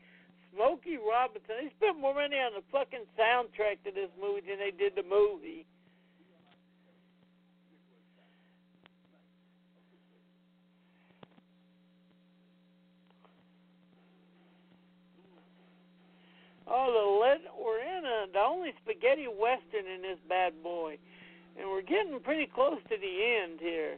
Smokey 0.61 0.97
Robinson. 0.97 1.55
They 1.57 1.71
spent 1.77 1.99
more 1.99 2.13
money 2.13 2.35
on 2.35 2.53
the 2.53 2.61
fucking 2.71 3.05
soundtrack 3.17 3.81
to 3.83 3.91
this 3.91 4.09
movie 4.21 4.41
than 4.47 4.59
they 4.59 4.69
did 4.69 4.93
the 4.95 5.01
movie. 5.01 5.65
Oh, 16.67 16.93
the 16.93 17.49
le- 17.49 17.63
we're 17.65 17.79
in 17.79 18.05
a, 18.05 18.31
the 18.31 18.39
only 18.39 18.71
spaghetti 18.83 19.25
western 19.25 19.91
in 19.93 20.03
this 20.03 20.19
bad 20.29 20.53
boy, 20.61 20.97
and 21.59 21.67
we're 21.69 21.81
getting 21.81 22.19
pretty 22.23 22.45
close 22.45 22.77
to 22.87 22.97
the 22.97 23.41
end 23.43 23.59
here. 23.59 23.97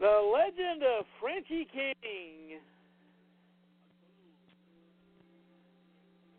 The 0.00 0.32
Legend 0.32 0.82
of 0.82 1.04
Frenchy 1.20 1.68
King. 1.70 2.58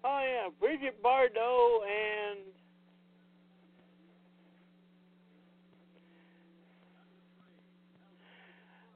Oh 0.03 0.21
yeah, 0.23 0.49
Brigitte 0.59 1.01
Bardot 1.03 1.85
and 1.85 2.39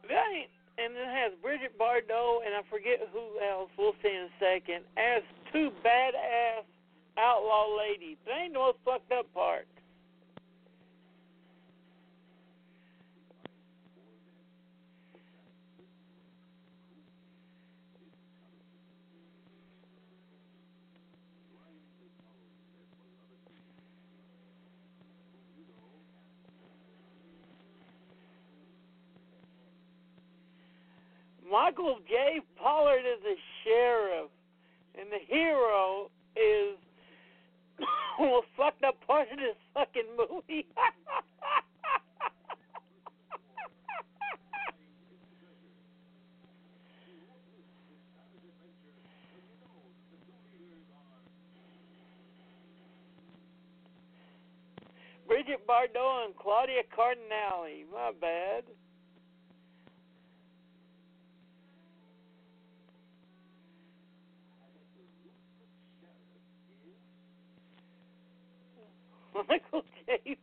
that 0.10 0.26
ain't, 0.34 0.50
and 0.78 0.96
it 0.96 1.08
has 1.08 1.34
Brigitte 1.42 1.78
Bardot 1.78 2.46
and 2.46 2.56
I 2.56 2.62
forget 2.70 3.08
who 3.14 3.40
else. 3.46 3.70
We'll 3.78 3.94
see 4.02 4.10
in 4.10 4.30
a 4.30 4.36
second. 4.40 4.84
As 4.98 5.22
two 5.54 5.72
badass 5.86 6.66
outlaw 7.18 7.78
ladies. 7.78 8.18
That 8.26 8.44
ain't 8.44 8.54
the 8.54 8.60
most 8.60 8.78
fucked 8.84 9.12
up 9.12 9.32
part. 9.34 9.68
Michael 31.66 31.98
J. 32.08 32.42
Pollard 32.62 33.00
is 33.00 33.24
the 33.24 33.34
sheriff, 33.64 34.30
and 35.00 35.12
the 35.12 35.18
hero 35.28 36.12
is 36.36 36.78
well 38.20 38.44
fucked 38.56 38.84
up 38.84 39.02
part 39.08 39.32
of 39.32 39.38
this 39.40 39.56
fucking 39.74 40.04
movie. 40.16 40.68
Brigitte 55.28 55.66
Bardot 55.66 56.26
and 56.26 56.36
Claudia 56.36 56.84
Cardinale. 56.96 57.86
My 57.92 58.12
bad. 58.22 58.66
Michael 69.50 69.84
J. 70.08 70.38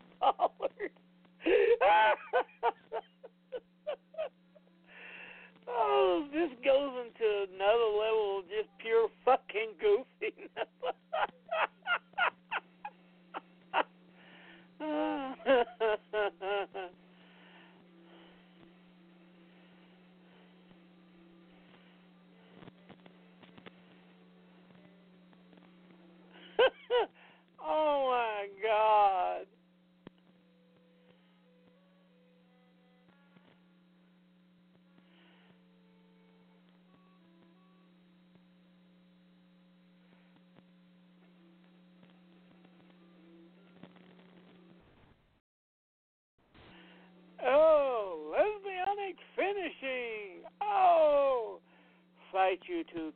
32 52.84 53.12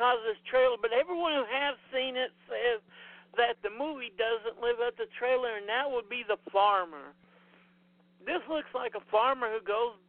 because 0.00 0.16
of 0.24 0.32
this 0.32 0.40
trailer. 0.48 0.80
But 0.80 0.96
everyone 0.96 1.36
who 1.36 1.44
has 1.44 1.76
seen 1.92 2.16
it 2.16 2.32
says 2.48 2.80
that 3.36 3.60
the 3.60 3.68
movie 3.68 4.16
doesn't 4.16 4.56
live 4.56 4.80
up 4.80 4.96
to 4.96 5.04
the 5.04 5.12
trailer, 5.12 5.60
and 5.60 5.68
that 5.68 5.84
would 5.84 6.08
be 6.08 6.24
The 6.24 6.40
Farmer. 6.48 7.12
This 8.24 8.40
looks 8.48 8.72
like 8.72 8.96
a 8.96 9.04
farmer 9.12 9.52
who 9.52 9.60
goes. 9.60 10.00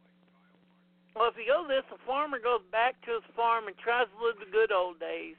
Well, 1.12 1.28
if 1.28 1.36
you 1.36 1.44
go 1.44 1.68
this, 1.68 1.84
the 1.92 2.00
farmer 2.08 2.40
goes 2.40 2.64
back 2.72 2.96
to 3.04 3.20
his 3.20 3.28
farm 3.36 3.68
and 3.68 3.76
tries 3.76 4.08
to 4.08 4.16
live 4.16 4.40
the 4.40 4.48
good 4.48 4.72
old 4.72 4.96
days. 4.96 5.36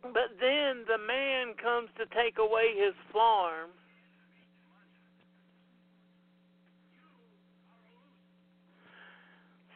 But 0.00 0.40
then 0.40 0.88
the 0.88 0.96
man 0.96 1.52
comes 1.60 1.92
to 2.00 2.08
take 2.16 2.40
away 2.40 2.72
his 2.72 2.96
farm. 3.12 3.68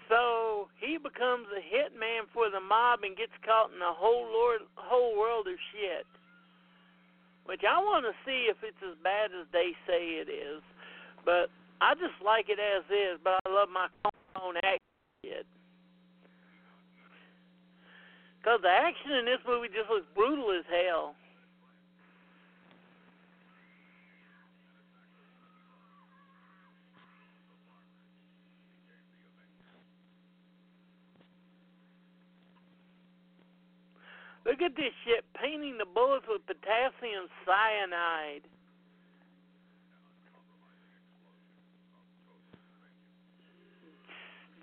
So 0.08 0.68
he 0.80 0.96
becomes 0.96 1.46
a 1.52 1.60
hitman 1.60 2.24
for 2.32 2.48
the 2.50 2.60
mob 2.60 3.04
and 3.04 3.16
gets 3.16 3.36
caught 3.44 3.70
in 3.76 3.80
a 3.84 3.92
whole 3.92 4.24
lord, 4.32 4.64
whole 4.76 5.16
world 5.16 5.46
of 5.46 5.56
shit. 5.72 6.08
Which 7.44 7.60
I 7.64 7.78
want 7.78 8.04
to 8.04 8.12
see 8.24 8.48
if 8.48 8.56
it's 8.64 8.80
as 8.84 8.96
bad 9.04 9.30
as 9.32 9.46
they 9.52 9.72
say 9.86 10.20
it 10.20 10.28
is. 10.28 10.60
But 11.24 11.52
I 11.80 11.94
just 11.94 12.16
like 12.24 12.48
it 12.48 12.58
as 12.60 12.84
is. 12.88 13.20
But 13.22 13.40
I 13.44 13.48
love 13.48 13.68
my 13.68 13.88
own 14.40 14.56
action 14.56 14.92
shit. 15.24 15.46
Because 18.40 18.60
the 18.62 18.72
action 18.72 19.12
in 19.12 19.24
this 19.24 19.44
movie 19.44 19.68
just 19.68 19.90
looks 19.90 20.08
brutal 20.14 20.52
as 20.56 20.64
hell. 20.68 21.16
Look 34.48 34.62
at 34.62 34.74
this 34.76 34.96
shit, 35.04 35.26
painting 35.38 35.76
the 35.76 35.84
bullets 35.84 36.24
with 36.26 36.40
potassium 36.46 37.28
cyanide. 37.44 38.48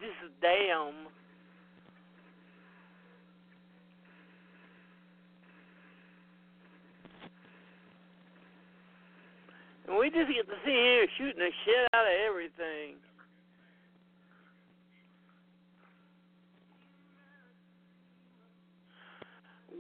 This 0.02 0.10
is 0.26 0.32
damn. 0.42 1.06
And 9.88 10.00
we 10.00 10.10
just 10.10 10.34
get 10.34 10.48
to 10.48 10.56
see 10.66 10.72
here 10.72 11.06
shooting 11.16 11.38
the 11.38 11.52
shit 11.64 11.88
out 11.94 12.08
of 12.08 12.14
everything. 12.28 12.96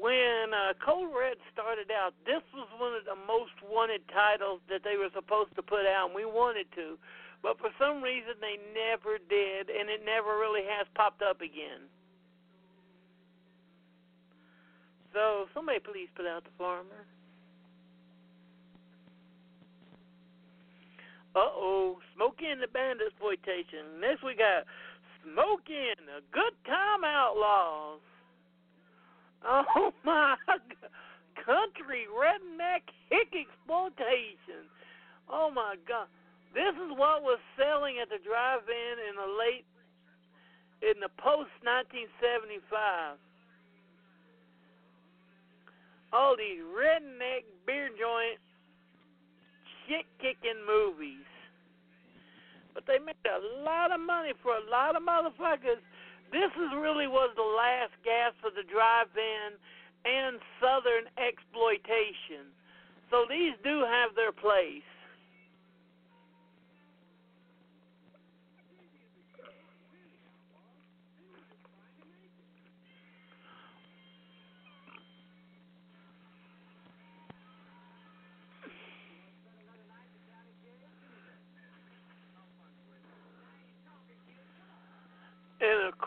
when 0.05 0.53
uh, 0.53 0.74
Code 0.85 1.09
Red 1.09 1.41
started 1.49 1.89
out, 1.89 2.13
this 2.29 2.45
was 2.53 2.69
one 2.77 2.93
of 2.93 3.09
the 3.09 3.17
most 3.25 3.57
wanted 3.65 4.05
titles 4.13 4.61
that 4.69 4.85
they 4.85 5.01
were 5.01 5.09
supposed 5.17 5.49
to 5.57 5.65
put 5.65 5.81
out, 5.89 6.13
and 6.13 6.15
we 6.15 6.29
wanted 6.29 6.69
to. 6.77 7.01
But 7.41 7.57
for 7.57 7.73
some 7.81 8.05
reason, 8.05 8.37
they 8.37 8.61
never 8.69 9.17
did, 9.17 9.73
and 9.73 9.89
it 9.89 10.05
never 10.05 10.37
really 10.37 10.61
has 10.69 10.85
popped 10.93 11.25
up 11.25 11.41
again. 11.41 11.89
So, 15.09 15.49
somebody 15.57 15.81
please 15.81 16.09
put 16.13 16.29
out 16.29 16.45
the 16.45 16.53
farmer. 16.53 17.09
Uh 21.33 21.49
oh, 21.49 21.97
Smokey 22.13 22.45
and 22.45 22.61
the 22.61 22.69
Bandit 22.69 23.07
exploitation. 23.09 23.99
Next 23.99 24.23
we 24.23 24.35
got 24.35 24.69
Smokey 25.25 25.97
and 25.97 26.07
the 26.07 26.21
Good 26.31 26.53
Time 26.63 27.03
Outlaws. 27.03 27.99
Oh 29.47 29.93
my 30.03 30.35
country 31.45 32.09
redneck 32.09 32.89
hick 33.09 33.29
exploitation. 33.29 34.65
Oh 35.29 35.51
my 35.53 35.75
god. 35.87 36.07
This 36.53 36.73
is 36.73 36.91
what 36.97 37.21
was 37.21 37.39
selling 37.59 37.99
at 38.01 38.09
the 38.09 38.17
drive-in 38.23 38.95
in 39.09 39.15
the 39.15 39.29
late 39.37 39.65
in 40.81 40.99
the 40.99 41.09
post 41.21 41.51
1975. 41.61 43.17
All 46.13 46.35
these 46.37 46.63
redneck 46.63 47.43
beer 47.67 47.89
joint 47.93 48.39
shit 49.85 50.05
kicking 50.17 50.63
movies. 50.65 51.27
But 52.73 52.87
they 52.87 52.99
made 52.99 53.19
a 53.27 53.63
lot 53.63 53.91
of 53.91 53.99
money 53.99 54.33
for 54.41 54.55
a 54.55 54.65
lot 54.69 54.95
of 54.95 55.03
motherfuckers 55.03 55.83
this 56.35 56.51
is 56.59 56.71
really 56.75 57.07
was 57.07 57.31
the 57.39 57.51
last 57.55 57.95
gasp 58.03 58.43
of 58.43 58.59
the 58.59 58.67
drive-in 58.67 59.55
and 60.03 60.35
southern 60.59 61.07
exploitation. 61.15 62.51
So 63.07 63.23
these 63.23 63.55
do 63.63 63.87
have 63.87 64.11
their 64.19 64.35
place. 64.35 64.83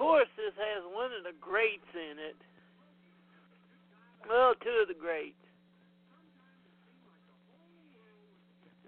Course, 0.09 0.32
this 0.40 0.56
has 0.56 0.80
one 0.97 1.12
of 1.12 1.20
the 1.20 1.36
greats 1.36 1.93
in 1.93 2.16
it. 2.16 2.40
Well, 4.24 4.56
two 4.56 4.80
of 4.80 4.89
the 4.89 4.97
greats. 4.97 5.36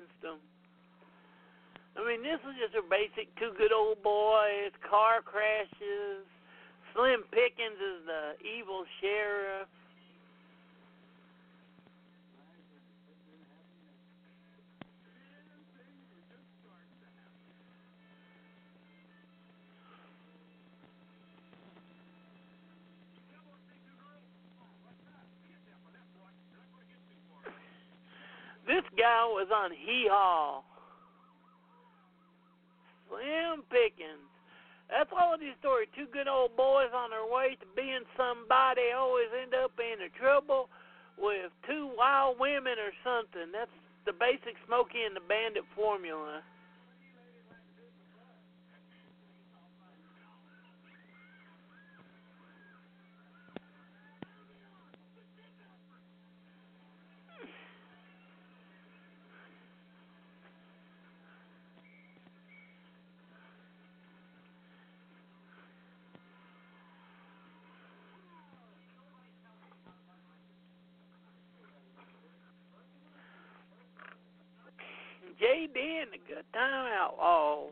System. 0.00 0.40
I 1.92 2.00
mean, 2.08 2.24
this 2.24 2.40
is 2.40 2.56
just 2.56 2.72
a 2.72 2.80
basic 2.88 3.28
two 3.36 3.52
good 3.60 3.68
old 3.68 4.00
boys, 4.00 4.72
car 4.80 5.20
crashes. 5.20 6.24
Slim 6.96 7.28
Pickens 7.28 7.76
is 7.76 8.00
the 8.08 8.40
evil 8.40 8.88
sheriff. 9.04 9.68
This 28.80 28.88
guy 28.96 29.28
was 29.28 29.52
on 29.52 29.76
Hee 29.76 30.08
Haw. 30.08 30.64
Slim 33.12 33.60
Pickens. 33.68 34.24
That's 34.88 35.12
all 35.12 35.34
of 35.36 35.40
these 35.40 35.52
stories. 35.60 35.92
Two 35.92 36.08
good 36.08 36.24
old 36.24 36.56
boys 36.56 36.88
on 36.96 37.12
their 37.12 37.28
way 37.28 37.60
to 37.60 37.66
being 37.76 38.08
somebody 38.16 38.88
always 38.96 39.28
end 39.36 39.52
up 39.52 39.76
in 39.76 40.00
trouble 40.16 40.72
with 41.20 41.52
two 41.68 41.92
wild 41.92 42.40
women 42.40 42.80
or 42.80 42.88
something. 43.04 43.52
That's 43.52 43.68
the 44.08 44.16
basic 44.16 44.56
Smokey 44.64 45.04
and 45.04 45.12
the 45.12 45.28
Bandit 45.28 45.68
formula. 45.76 46.40
JD 75.60 75.76
and 75.76 76.10
the 76.12 76.22
Good 76.24 76.44
Time 76.54 76.88
Outlaw. 76.88 77.68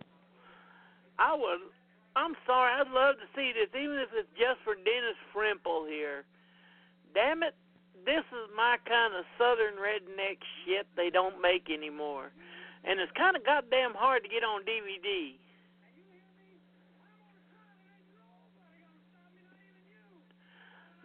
I 1.19 1.35
would. 1.35 1.73
I'm 2.17 2.37
sorry. 2.47 2.73
I'd 2.73 2.93
love 2.93 3.17
to 3.17 3.29
see 3.35 3.53
this, 3.57 3.73
even 3.73 3.97
if 3.97 4.11
it's 4.13 4.29
just 4.37 4.61
for 4.65 4.75
Dennis 4.75 5.17
Fimple 5.33 5.89
here. 5.89 6.25
Damn 7.15 7.43
it, 7.43 7.55
this 8.05 8.25
is 8.29 8.47
my 8.55 8.77
kind 8.85 9.17
of 9.17 9.25
southern 9.39 9.81
redneck 9.81 10.37
shit 10.65 10.87
they 10.97 11.09
don't 11.09 11.41
make 11.41 11.71
anymore, 11.73 12.31
and 12.85 13.01
it's 13.01 13.13
kind 13.17 13.37
of 13.37 13.45
goddamn 13.45 13.95
hard 13.97 14.23
to 14.23 14.29
get 14.29 14.45
on 14.45 14.63
DVD. 14.69 15.33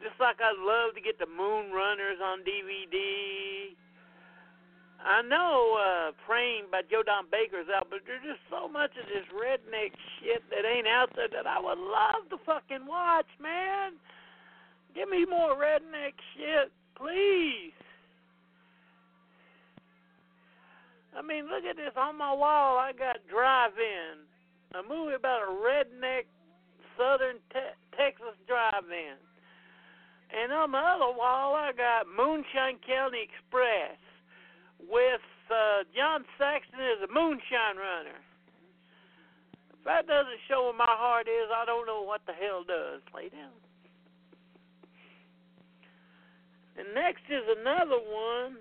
Just 0.04 0.20
like 0.20 0.36
I'd 0.44 0.60
love 0.60 0.96
to 0.96 1.02
get 1.02 1.18
the 1.18 1.32
Moon 1.32 1.72
Runners 1.72 2.20
on 2.20 2.44
DVD. 2.44 3.72
I 5.04 5.22
know 5.22 5.78
uh 5.78 6.12
Praying 6.26 6.72
by 6.72 6.82
Joe 6.90 7.04
Don 7.04 7.26
Baker's 7.30 7.68
out, 7.76 7.88
but 7.90 8.00
there's 8.08 8.24
just 8.24 8.40
so 8.50 8.68
much 8.68 8.92
of 8.96 9.06
this 9.12 9.28
redneck 9.36 9.92
shit 10.20 10.44
that 10.50 10.64
ain't 10.64 10.88
out 10.88 11.12
there 11.16 11.28
that 11.28 11.46
I 11.46 11.60
would 11.60 11.78
love 11.78 12.30
to 12.32 12.38
fucking 12.46 12.88
watch, 12.88 13.28
man. 13.42 14.00
Give 14.96 15.10
me 15.10 15.26
more 15.26 15.56
redneck 15.60 16.16
shit, 16.38 16.72
please. 16.96 17.76
I 21.16 21.22
mean, 21.22 21.46
look 21.46 21.64
at 21.66 21.76
this 21.76 21.94
on 21.98 22.18
my 22.18 22.34
wall. 22.34 22.78
I 22.78 22.92
got 22.94 23.18
Drive 23.30 23.74
In, 23.78 24.80
a 24.80 24.82
movie 24.88 25.16
about 25.16 25.44
a 25.44 25.52
redneck 25.52 26.26
Southern 26.98 27.38
te- 27.52 27.78
Texas 27.98 28.38
drive-in, 28.48 29.18
and 30.30 30.52
on 30.54 30.72
the 30.72 30.78
other 30.78 31.12
wall 31.18 31.56
I 31.56 31.72
got 31.76 32.06
Moonshine 32.08 32.78
County 32.86 33.30
Express 33.30 33.98
with 34.90 35.26
uh, 35.52 35.84
John 35.96 36.26
Saxon 36.38 36.80
as 36.80 37.04
a 37.08 37.12
moonshine 37.12 37.78
runner. 37.78 38.20
If 39.72 39.84
that 39.86 40.08
doesn't 40.08 40.40
show 40.48 40.72
where 40.72 40.78
my 40.78 40.96
heart 40.96 41.28
is, 41.28 41.50
I 41.54 41.66
don't 41.66 41.86
know 41.86 42.02
what 42.02 42.22
the 42.26 42.34
hell 42.34 42.64
does. 42.64 43.02
Lay 43.14 43.30
down. 43.30 43.52
And 46.78 46.88
next 46.96 47.24
is 47.30 47.44
another 47.60 48.02
one, 48.02 48.58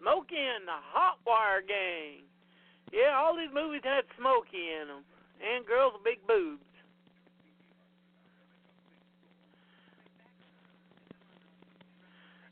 Smokey 0.00 0.34
and 0.34 0.66
the 0.66 0.80
Hot 0.90 1.18
Wire 1.26 1.62
Gang. 1.62 2.26
Yeah, 2.90 3.14
all 3.14 3.36
these 3.36 3.52
movies 3.54 3.82
had 3.84 4.04
Smokey 4.18 4.74
in 4.82 4.88
them, 4.88 5.04
and 5.38 5.64
girls 5.64 5.94
with 5.94 6.04
big 6.04 6.26
boobs. 6.26 6.66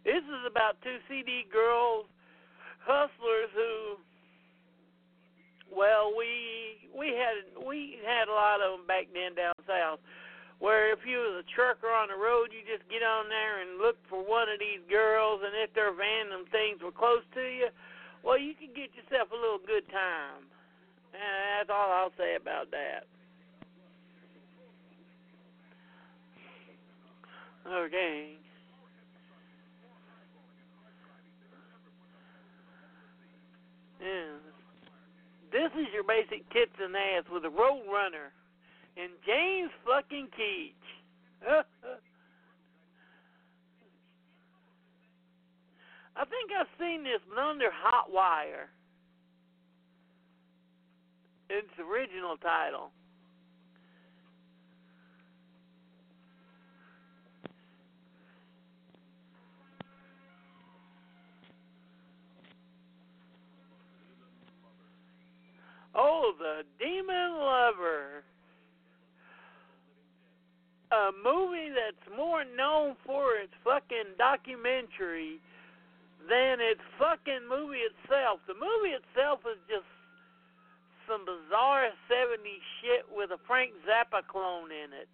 This 0.05 0.23
is 0.25 0.43
about 0.47 0.81
two 0.83 0.97
CB 1.11 1.53
girls 1.53 2.07
hustlers 2.91 3.51
who 3.55 4.03
well 5.71 6.11
we 6.11 6.91
we 6.91 7.15
had 7.15 7.47
we 7.63 8.03
had 8.03 8.27
a 8.27 8.35
lot 8.35 8.59
of 8.59 8.79
them 8.79 8.87
back 8.91 9.07
then 9.15 9.39
down 9.39 9.55
south 9.63 10.03
where 10.59 10.93
if 10.93 10.99
you 11.07 11.23
was 11.23 11.41
a 11.41 11.47
trucker 11.55 11.87
on 11.87 12.11
the 12.11 12.19
road 12.19 12.51
you 12.51 12.67
just 12.67 12.83
get 12.91 13.07
on 13.07 13.31
there 13.31 13.63
and 13.63 13.79
look 13.79 13.95
for 14.11 14.19
one 14.19 14.51
of 14.51 14.59
these 14.59 14.83
girls 14.91 15.39
and 15.47 15.55
if 15.55 15.71
their 15.79 15.95
random 15.95 16.43
things 16.51 16.83
were 16.83 16.91
close 16.91 17.23
to 17.31 17.47
you 17.47 17.71
well 18.27 18.37
you 18.37 18.59
could 18.59 18.75
get 18.75 18.91
yourself 18.99 19.31
a 19.31 19.39
little 19.39 19.63
good 19.63 19.87
time. 19.89 20.45
And 21.11 21.67
that's 21.67 21.71
all 21.71 21.91
I'll 21.91 22.15
say 22.17 22.37
about 22.37 22.71
that. 22.71 23.07
Okay 27.67 28.39
Yeah. 34.01 34.37
This 35.53 35.71
is 35.79 35.87
your 35.93 36.05
basic 36.05 36.49
tits 36.51 36.73
and 36.81 36.95
ass 36.95 37.25
with 37.31 37.45
a 37.45 37.51
road 37.51 37.83
runner 37.91 38.33
and 38.97 39.13
James 39.27 39.71
fucking 39.85 40.29
Keach. 40.35 40.73
I 46.17 46.25
think 46.25 46.51
I've 46.53 46.67
seen 46.79 47.03
this, 47.03 47.21
but 47.29 47.39
under 47.39 47.71
Hot 47.73 48.13
Wire. 48.13 48.69
Its 51.49 51.71
original 51.79 52.37
title. 52.37 52.91
Oh, 65.95 66.33
The 66.39 66.63
Demon 66.79 67.39
Lover. 67.39 68.23
A 70.91 71.11
movie 71.23 71.71
that's 71.71 72.17
more 72.17 72.43
known 72.57 72.97
for 73.07 73.37
its 73.39 73.55
fucking 73.63 74.19
documentary 74.19 75.39
than 76.29 76.59
its 76.59 76.83
fucking 76.99 77.47
movie 77.47 77.87
itself. 77.87 78.43
The 78.51 78.59
movie 78.59 78.99
itself 78.99 79.41
is 79.47 79.59
just 79.71 79.87
some 81.07 81.23
bizarre 81.23 81.95
70s 82.11 82.65
shit 82.83 83.07
with 83.07 83.31
a 83.31 83.39
Frank 83.47 83.71
Zappa 83.87 84.27
clone 84.27 84.75
in 84.75 84.91
it. 84.91 85.11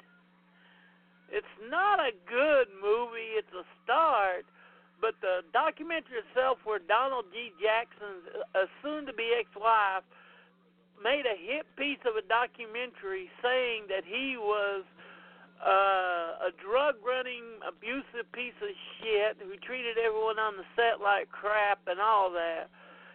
It's 1.28 1.56
not 1.68 2.00
a 2.00 2.12
good 2.24 2.68
movie, 2.80 3.36
it's 3.36 3.52
a 3.52 3.64
start, 3.84 4.48
but 5.00 5.12
the 5.20 5.44
documentary 5.52 6.24
itself, 6.24 6.56
where 6.64 6.80
Donald 6.80 7.26
G. 7.32 7.52
Jackson's 7.60 8.24
uh, 8.54 8.64
soon 8.80 9.04
to 9.04 9.12
be 9.12 9.34
ex 9.36 9.48
wife 9.56 10.04
made 11.02 11.24
a 11.26 11.36
hit 11.36 11.64
piece 11.76 12.00
of 12.04 12.16
a 12.16 12.24
documentary 12.24 13.30
saying 13.42 13.88
that 13.88 14.04
he 14.04 14.36
was 14.36 14.84
uh, 15.60 16.48
a 16.48 16.52
drug 16.60 17.00
running, 17.00 17.60
abusive 17.64 18.28
piece 18.32 18.56
of 18.60 18.72
shit 18.98 19.40
who 19.40 19.56
treated 19.64 19.96
everyone 19.96 20.38
on 20.38 20.56
the 20.56 20.66
set 20.76 21.00
like 21.00 21.32
crap 21.32 21.80
and 21.88 22.00
all 22.00 22.30
that, 22.32 22.68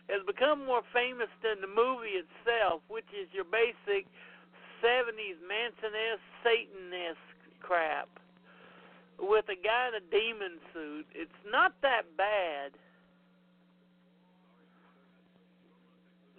has 0.10 0.26
become 0.26 0.66
more 0.66 0.82
famous 0.92 1.30
than 1.46 1.62
the 1.62 1.70
movie 1.70 2.18
itself, 2.18 2.82
which 2.90 3.08
is 3.14 3.30
your 3.32 3.46
basic 3.46 4.10
70s 4.82 5.38
Manson 5.46 5.94
esque, 5.94 6.26
Satan 6.44 6.90
esque 6.90 7.38
crap 7.62 8.10
with 9.22 9.46
a 9.54 9.56
guy 9.56 9.94
in 9.94 10.02
a 10.02 10.06
demon 10.10 10.58
suit. 10.74 11.06
It's 11.14 11.42
not 11.46 11.78
that 11.86 12.10
bad. 12.18 12.74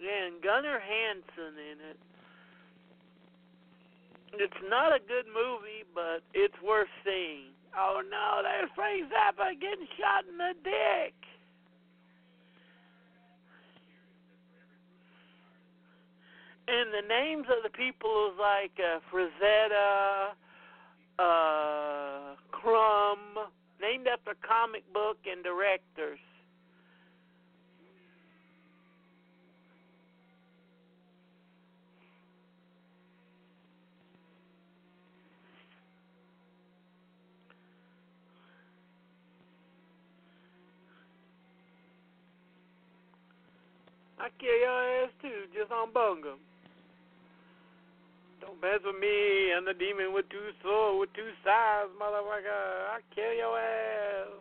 Yeah, 0.03 0.27
and 0.27 0.43
Gunnar 0.43 0.81
Hansen 0.83 1.55
in 1.55 1.79
it. 1.91 1.99
It's 4.35 4.63
not 4.69 4.91
a 4.91 4.99
good 4.99 5.27
movie, 5.31 5.87
but 5.95 6.27
it's 6.35 6.59
worth 6.67 6.91
seeing. 7.05 7.55
Oh 7.79 8.03
no, 8.11 8.43
there's 8.43 8.69
Frank 8.75 9.07
Zappa 9.13 9.55
getting 9.61 9.87
shot 9.95 10.25
in 10.29 10.37
the 10.39 10.55
dick. 10.65 11.15
And 16.67 16.91
the 16.93 17.07
names 17.07 17.47
of 17.49 17.63
the 17.63 17.71
people 17.71 18.33
is 18.33 18.39
like 18.41 18.73
uh, 18.83 18.99
Frazetta, 19.13 20.35
uh, 21.19 22.35
Crumb, 22.51 23.47
named 23.81 24.09
after 24.09 24.35
comic 24.43 24.83
book 24.93 25.19
and 25.31 25.45
directors. 25.45 26.19
Kill 44.43 44.59
your 44.59 45.07
ass 45.07 45.15
too, 45.23 45.47
just 45.55 45.71
on 45.71 45.95
bunga. 45.95 46.35
Don't 48.43 48.59
mess 48.59 48.83
with 48.83 48.99
me. 48.99 49.55
I'm 49.55 49.63
the 49.63 49.71
demon 49.71 50.11
with 50.11 50.27
two 50.35 50.51
swords, 50.59 50.99
with 50.99 51.15
two 51.15 51.31
sides, 51.47 51.95
motherfucker. 51.95 52.91
I 52.91 52.99
kill 53.15 53.31
your 53.39 53.55
ass. 53.55 54.35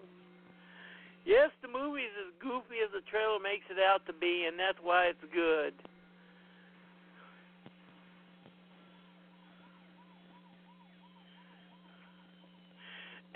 Yes, 1.22 1.53
the 1.61 1.69
movie 1.69 2.10
is 2.10 2.18
as 2.18 2.34
goofy 2.41 2.82
as 2.82 2.90
the 2.90 3.06
trailer 3.06 3.38
makes 3.38 3.69
it 3.69 3.78
out 3.78 4.02
to 4.10 4.14
be, 4.18 4.49
and 4.49 4.57
that's 4.57 4.82
why 4.82 5.14
it's 5.14 5.22
good. 5.30 5.78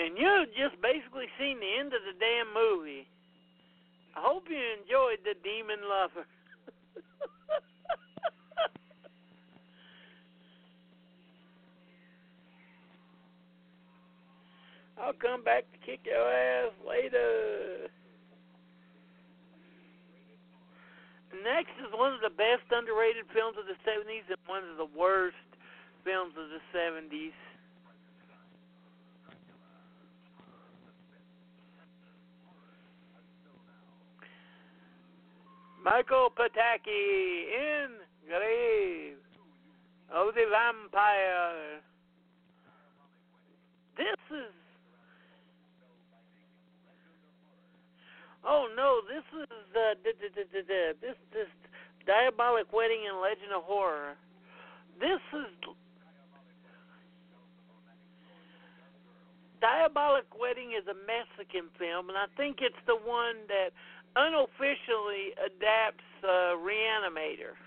And 0.01 0.17
you've 0.17 0.49
just 0.57 0.81
basically 0.81 1.29
seen 1.37 1.61
the 1.61 1.71
end 1.77 1.93
of 1.93 2.01
the 2.01 2.17
damn 2.17 2.49
movie. 2.57 3.05
I 4.17 4.25
hope 4.25 4.49
you 4.49 4.57
enjoyed 4.81 5.21
the 5.21 5.37
Demon 5.45 5.85
Lover. 5.85 6.25
I'll 15.05 15.13
come 15.13 15.43
back 15.43 15.65
to 15.71 15.77
kick 15.85 15.99
your 16.03 16.17
ass 16.17 16.71
later. 16.81 17.89
Next 21.43 21.77
is 21.77 21.93
one 21.93 22.13
of 22.13 22.21
the 22.21 22.33
best 22.33 22.65
underrated 22.71 23.25
films 23.31 23.55
of 23.59 23.69
the 23.69 23.77
70s 23.85 24.25
and 24.29 24.41
one 24.47 24.63
of 24.63 24.77
the 24.77 24.89
worst 24.97 25.35
films 26.03 26.33
of 26.33 26.49
the 26.49 26.57
70s. 26.73 27.37
Michael 35.83 36.31
Pataki 36.35 37.45
in 37.53 37.89
Grave 38.27 39.17
of 40.11 40.33
the 40.33 40.45
Vampire. 40.49 41.79
This 43.97 44.17
is. 44.31 44.64
Oh 48.45 48.67
no! 48.77 49.01
This 49.09 49.25
is 49.41 49.49
uh, 49.75 49.95
this 51.01 51.15
this 51.33 51.47
diabolic 52.05 52.71
wedding 52.71 53.09
and 53.09 53.19
legend 53.19 53.51
of 53.55 53.63
horror. 53.63 54.13
This 54.99 55.19
is 55.33 55.49
diabolic 59.59 60.25
wedding 60.39 60.73
is 60.77 60.85
a 60.87 60.93
Mexican 60.93 61.69
film, 61.79 62.09
and 62.09 62.17
I 62.17 62.25
think 62.37 62.57
it's 62.61 62.77
the 62.85 62.95
one 62.95 63.35
that 63.47 63.73
unofficially 64.15 65.33
adapts 65.41 66.05
uh, 66.23 66.55
Reanimator. 66.61 67.57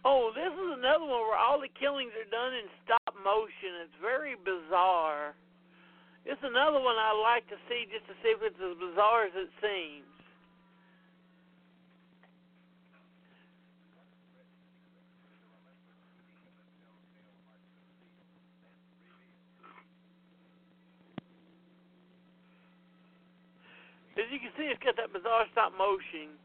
Oh, 0.00 0.32
this 0.32 0.48
is 0.48 0.68
another 0.80 1.04
one 1.04 1.20
where 1.28 1.36
all 1.36 1.60
the 1.60 1.68
killings 1.76 2.12
are 2.16 2.30
done 2.32 2.56
in 2.56 2.64
stop 2.84 3.12
motion. 3.20 3.84
It's 3.84 4.00
very 4.00 4.32
bizarre. 4.32 5.36
It's 6.24 6.40
another 6.40 6.80
one 6.80 6.96
I 6.96 7.12
like 7.12 7.44
to 7.52 7.56
see 7.68 7.84
just 7.92 8.08
to 8.08 8.16
see 8.24 8.32
if 8.32 8.40
it's 8.40 8.56
as 8.56 8.76
bizarre 8.80 9.28
as 9.28 9.36
it 9.36 9.52
seems. 9.60 10.08
As 24.16 24.28
you 24.32 24.40
can 24.40 24.52
see, 24.56 24.68
it's 24.68 24.80
got 24.84 24.96
that 24.96 25.12
bizarre 25.12 25.44
stop 25.52 25.72
motion. 25.76 26.36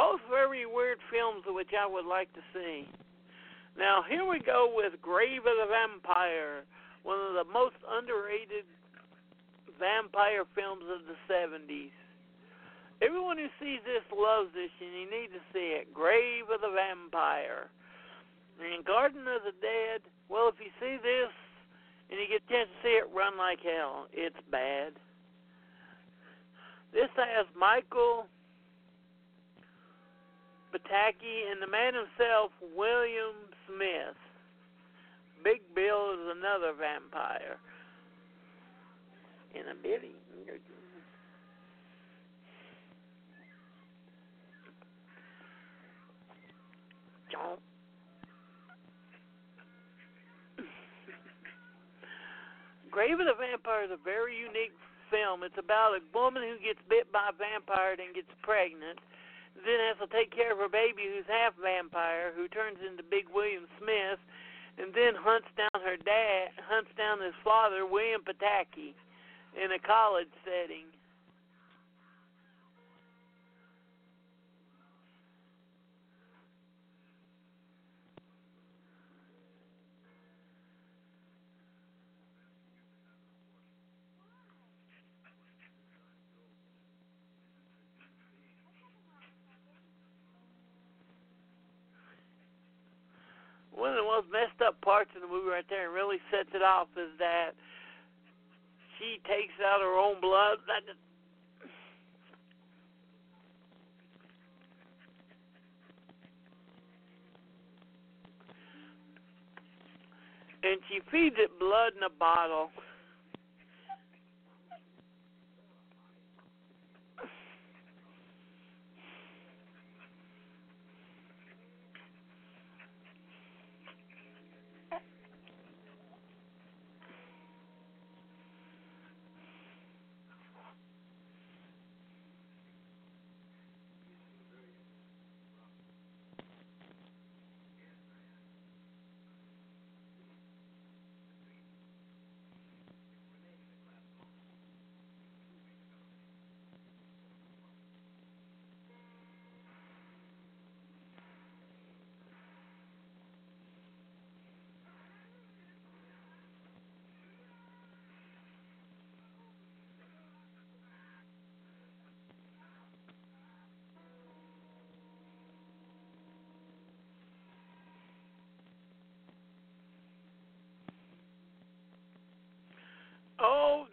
Both 0.00 0.24
very 0.32 0.64
weird 0.64 0.96
films 1.12 1.44
which 1.44 1.76
I 1.76 1.84
would 1.84 2.08
like 2.08 2.32
to 2.32 2.40
see. 2.56 2.88
Now, 3.76 4.00
here 4.00 4.24
we 4.24 4.40
go 4.40 4.72
with 4.72 4.96
Grave 5.04 5.44
of 5.44 5.52
the 5.60 5.68
Vampire, 5.68 6.64
one 7.04 7.20
of 7.20 7.36
the 7.36 7.44
most 7.44 7.76
underrated 7.84 8.64
vampire 9.76 10.48
films 10.56 10.88
of 10.88 11.04
the 11.04 11.20
70s. 11.28 11.92
Everyone 13.04 13.36
who 13.36 13.52
sees 13.60 13.84
this 13.84 14.00
loves 14.08 14.48
this, 14.56 14.72
and 14.80 14.88
you 14.88 15.04
need 15.04 15.36
to 15.36 15.42
see 15.52 15.76
it. 15.76 15.92
Grave 15.92 16.48
of 16.48 16.64
the 16.64 16.72
Vampire. 16.72 17.68
And 18.56 18.80
Garden 18.80 19.28
of 19.28 19.44
the 19.44 19.52
Dead, 19.60 20.00
well, 20.32 20.48
if 20.48 20.56
you 20.64 20.72
see 20.80 20.96
this 20.96 21.32
and 22.08 22.16
you 22.16 22.24
get 22.24 22.40
a 22.40 22.48
chance 22.48 22.72
to 22.72 22.88
see 22.88 22.96
it, 22.96 23.04
run 23.12 23.36
like 23.36 23.60
hell. 23.60 24.08
It's 24.16 24.40
bad. 24.48 24.96
This 26.88 27.12
has 27.20 27.44
Michael 27.52 28.32
Pataki 30.70 31.50
and 31.50 31.60
the 31.60 31.66
man 31.66 31.94
himself, 31.94 32.52
William 32.76 33.34
Smith. 33.66 34.18
Big 35.42 35.62
Bill 35.74 36.14
is 36.14 36.36
another 36.36 36.72
vampire. 36.72 37.58
In 39.54 39.62
a. 39.66 39.74
John. 47.32 47.58
Grave 52.90 53.20
of 53.20 53.26
the 53.26 53.38
Vampire 53.38 53.84
is 53.84 53.90
a 53.90 54.02
very 54.02 54.36
unique 54.36 54.74
film. 55.10 55.42
It's 55.42 55.58
about 55.58 55.94
a 55.94 56.02
woman 56.12 56.42
who 56.42 56.58
gets 56.58 56.82
bit 56.88 57.10
by 57.12 57.30
a 57.30 57.34
vampire 57.34 57.94
and 57.94 58.14
gets 58.14 58.30
pregnant 58.42 58.98
then 59.56 59.78
has 59.90 59.98
to 60.00 60.08
take 60.10 60.30
care 60.34 60.52
of 60.52 60.58
her 60.58 60.68
baby 60.68 61.08
who's 61.10 61.26
half 61.28 61.54
vampire, 61.58 62.32
who 62.34 62.48
turns 62.48 62.78
into 62.80 63.02
Big 63.02 63.26
William 63.32 63.66
Smith, 63.78 64.20
and 64.78 64.94
then 64.94 65.14
hunts 65.14 65.50
down 65.58 65.76
her 65.84 65.96
dad, 65.96 66.56
hunts 66.64 66.90
down 66.96 67.20
his 67.20 67.36
father, 67.44 67.84
William 67.84 68.22
Pataki, 68.22 68.94
in 69.58 69.72
a 69.72 69.80
college 69.82 70.30
setting. 70.46 70.86
one 93.80 93.96
of 93.96 93.96
the 93.96 94.12
most 94.12 94.28
messed 94.28 94.60
up 94.60 94.76
parts 95.00 95.16
of 95.16 95.22
the 95.22 95.28
movie 95.28 95.48
right 95.48 95.64
there 95.70 95.86
and 95.86 95.94
really 95.94 96.18
sets 96.30 96.50
it 96.52 96.60
off 96.60 96.88
is 96.94 97.08
that 97.18 97.52
she 98.98 99.18
takes 99.24 99.56
out 99.64 99.80
her 99.80 99.96
own 99.96 100.20
blood. 100.20 100.58
That 100.66 100.84
just, 100.84 101.00
and 110.62 110.78
she 110.90 111.00
feeds 111.10 111.36
it 111.38 111.58
blood 111.58 111.92
in 111.96 112.02
a 112.02 112.10
bottle. 112.10 112.68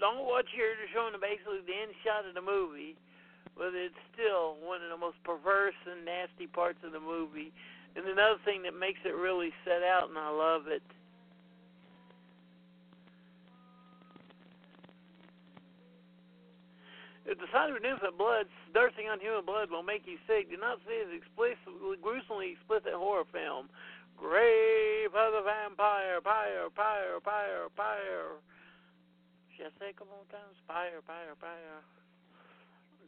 On 0.07 0.23
what 0.23 0.47
you're 0.55 0.79
showing 0.95 1.11
basically 1.19 1.59
the 1.67 1.75
end 1.75 1.91
shot 1.99 2.23
of 2.23 2.31
the 2.31 2.43
movie, 2.43 2.95
but 3.59 3.75
it's 3.75 3.99
still 4.15 4.55
one 4.63 4.79
of 4.79 4.87
the 4.87 4.95
most 4.95 5.19
perverse 5.27 5.75
and 5.83 6.07
nasty 6.07 6.47
parts 6.47 6.79
of 6.87 6.95
the 6.95 7.03
movie. 7.03 7.51
And 7.99 8.07
another 8.07 8.39
thing 8.47 8.63
that 8.63 8.77
makes 8.77 9.03
it 9.03 9.11
really 9.11 9.51
set 9.67 9.83
out, 9.83 10.07
and 10.07 10.15
I 10.15 10.31
love 10.31 10.71
it. 10.71 10.85
If 17.27 17.35
the 17.43 17.49
sight 17.51 17.67
of 17.67 17.75
innocent 17.83 18.15
blood 18.15 18.47
thirsting 18.71 19.11
on 19.11 19.19
human 19.19 19.43
blood 19.43 19.67
will 19.67 19.83
make 19.83 20.07
you 20.07 20.15
sick, 20.23 20.47
do 20.47 20.55
not 20.55 20.79
see 20.87 20.95
this 21.03 21.19
explicitly, 21.19 21.99
gruesomely 21.99 22.55
explicit 22.55 22.95
horror 22.95 23.27
film. 23.35 23.67
Grave 24.15 25.11
of 25.11 25.35
the 25.35 25.43
Vampire, 25.43 26.23
Pyre, 26.23 26.71
Pyre, 26.71 27.19
Pyre, 27.19 27.67
Pyre. 27.75 28.39
Say 29.57 29.89
a 29.89 29.93
couple 29.93 30.13
more 30.13 30.29
times? 30.29 30.53
Pyre, 30.69 31.01
Pyre, 31.01 31.33
Pyre. 31.41 31.81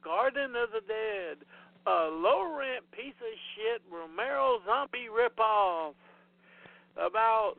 Garden 0.01 0.57
of 0.57 0.73
the 0.73 0.81
Dead. 0.81 1.45
A 1.85 2.09
low 2.09 2.57
rent 2.57 2.83
piece 2.91 3.17
of 3.21 3.33
shit 3.55 3.81
Romero 3.89 4.59
zombie 4.65 5.07
ripoff 5.07 5.93
about 6.97 7.55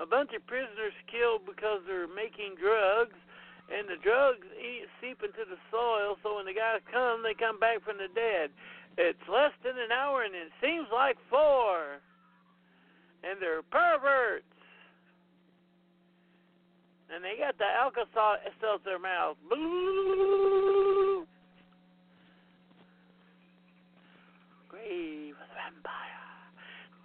a 0.00 0.06
bunch 0.06 0.32
of 0.34 0.46
prisoners 0.46 0.96
killed 1.06 1.46
because 1.46 1.84
they're 1.86 2.08
making 2.08 2.56
drugs, 2.58 3.16
and 3.70 3.86
the 3.86 4.00
drugs 4.02 4.46
eat, 4.58 4.88
seep 5.00 5.22
into 5.22 5.44
the 5.44 5.60
soil. 5.70 6.16
So 6.22 6.36
when 6.36 6.46
the 6.46 6.56
guys 6.56 6.80
come, 6.90 7.22
they 7.22 7.34
come 7.34 7.60
back 7.60 7.84
from 7.84 7.98
the 7.98 8.08
dead. 8.10 8.50
It's 8.96 9.22
less 9.30 9.52
than 9.62 9.78
an 9.78 9.92
hour, 9.92 10.24
and 10.24 10.34
it 10.34 10.50
seems 10.64 10.88
like 10.90 11.16
four. 11.30 12.00
And 13.22 13.38
they're 13.38 13.62
perverts. 13.62 14.57
And 17.14 17.24
they 17.24 17.36
got 17.40 17.56
the 17.56 17.64
in 17.64 18.84
their 18.84 18.98
mouth. 18.98 19.36
Grave 24.68 25.34
of 25.34 25.48
the 25.48 25.56
vampire, 25.56 26.28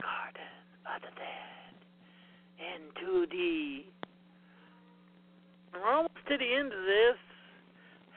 garden 0.02 0.54
of 0.86 1.02
the 1.02 1.14
dead 1.16 1.64
and 2.60 2.84
2D. 3.00 3.86
We're 5.74 5.90
almost 5.90 6.14
to 6.28 6.38
the 6.38 6.54
end 6.54 6.74
of 6.74 6.84
this. 6.84 7.18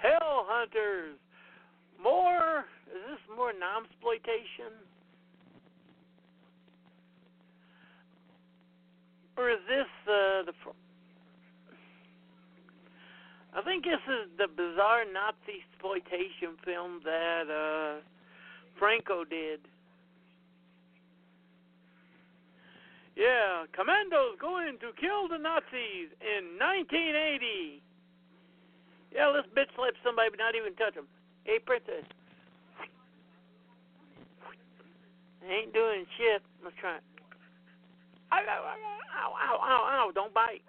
Hell 0.03 0.45
Hunters. 0.49 1.17
More. 2.03 2.65
Is 2.87 3.03
this 3.11 3.37
more 3.37 3.53
non-exploitation? 3.59 4.75
Or 9.37 9.51
is 9.51 9.59
this 9.69 9.87
uh, 10.07 10.43
the? 10.47 10.53
I 13.57 13.63
think 13.63 13.85
this 13.85 14.05
is 14.05 14.29
the 14.37 14.49
bizarre 14.53 15.09
Nazi 15.09 15.65
exploitation 15.65 16.61
film 16.63 17.01
that 17.05 17.49
uh, 17.49 18.05
Franco 18.79 19.25
did. 19.25 19.61
Yeah, 23.17 23.65
commandos 23.73 24.37
going 24.39 24.77
to 24.85 24.93
kill 25.01 25.25
the 25.33 25.41
Nazis 25.41 26.13
in 26.21 26.61
1980. 26.61 27.81
Yeah, 29.17 29.33
let's 29.33 29.49
bitch 29.57 29.73
slap 29.73 29.97
somebody 30.05 30.29
but 30.29 30.39
not 30.39 30.55
even 30.55 30.77
touch 30.77 30.93
them. 30.93 31.09
Hey, 31.45 31.59
princess. 31.59 32.05
ain't 35.49 35.73
doing 35.73 36.05
shit. 36.19 36.43
Let's 36.63 36.77
try 36.77 36.97
it. 36.97 37.05
Ow, 38.33 38.37
ow, 38.37 38.63
ow, 38.69 39.33
ow, 39.33 39.59
ow, 39.65 39.83
ow, 39.89 40.11
don't 40.13 40.35
bite. 40.35 40.61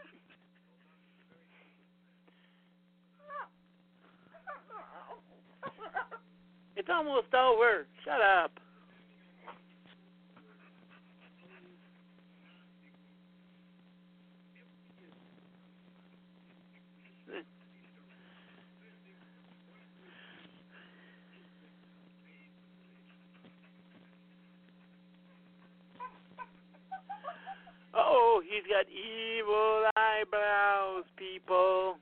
It's 6.78 6.90
almost 6.92 7.34
over. 7.34 7.88
Shut 8.06 8.22
up. 8.22 8.52
Oh, 27.96 28.44
he's 28.44 28.62
got 28.70 28.86
evil 28.88 29.90
eyebrows, 29.98 31.06
people. 31.18 31.98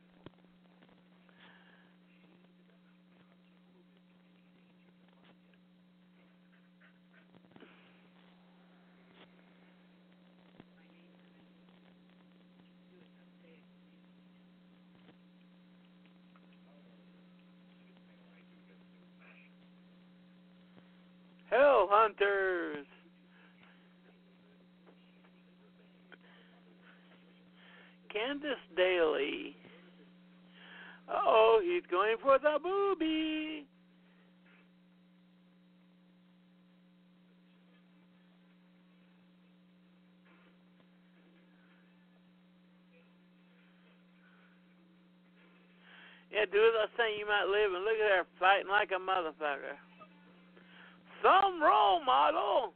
Hunters. 22.18 22.86
Candice 28.14 28.76
Daly. 28.76 29.56
Oh, 31.10 31.62
he's 31.64 31.84
going 31.92 32.16
for 32.22 32.40
the 32.40 32.58
booby. 32.62 33.66
Yeah, 46.32 46.46
do 46.52 46.52
the 46.52 46.88
thing 46.98 47.16
you 47.18 47.26
might 47.26 47.46
live 47.48 47.74
and 47.74 47.84
look 47.86 47.94
at 47.94 48.18
her 48.18 48.26
fighting 48.40 48.70
like 48.70 48.92
a 48.92 49.00
motherfucker. 49.00 49.95
Some 51.22 51.62
role 51.62 52.04
model. 52.04 52.74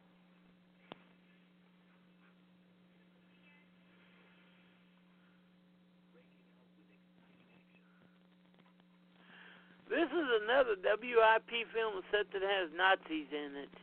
This 9.89 10.05
is 10.05 10.27
another 10.43 10.75
WIP 10.77 11.65
film 11.73 12.03
set 12.11 12.29
that 12.31 12.43
has 12.45 12.69
Nazis 12.77 13.25
in 13.33 13.57
it. 13.57 13.73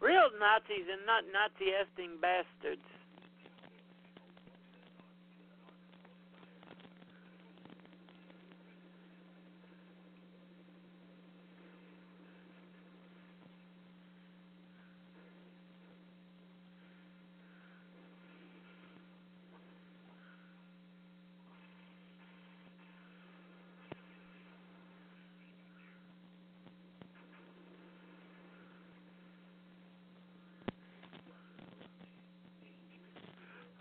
Real 0.00 0.30
Nazis 0.38 0.86
and 0.86 1.04
not 1.06 1.24
Nazi-esting 1.32 2.20
bastards. 2.20 2.86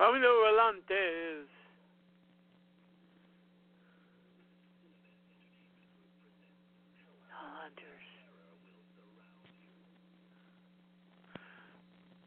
Camino 0.03 0.27
Volantes. 0.27 1.47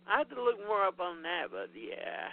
I 0.08 0.18
have 0.18 0.30
to 0.30 0.42
look 0.42 0.56
more 0.66 0.84
up 0.86 1.00
on 1.00 1.20
that, 1.22 1.50
but 1.50 1.68
yeah. 1.74 2.32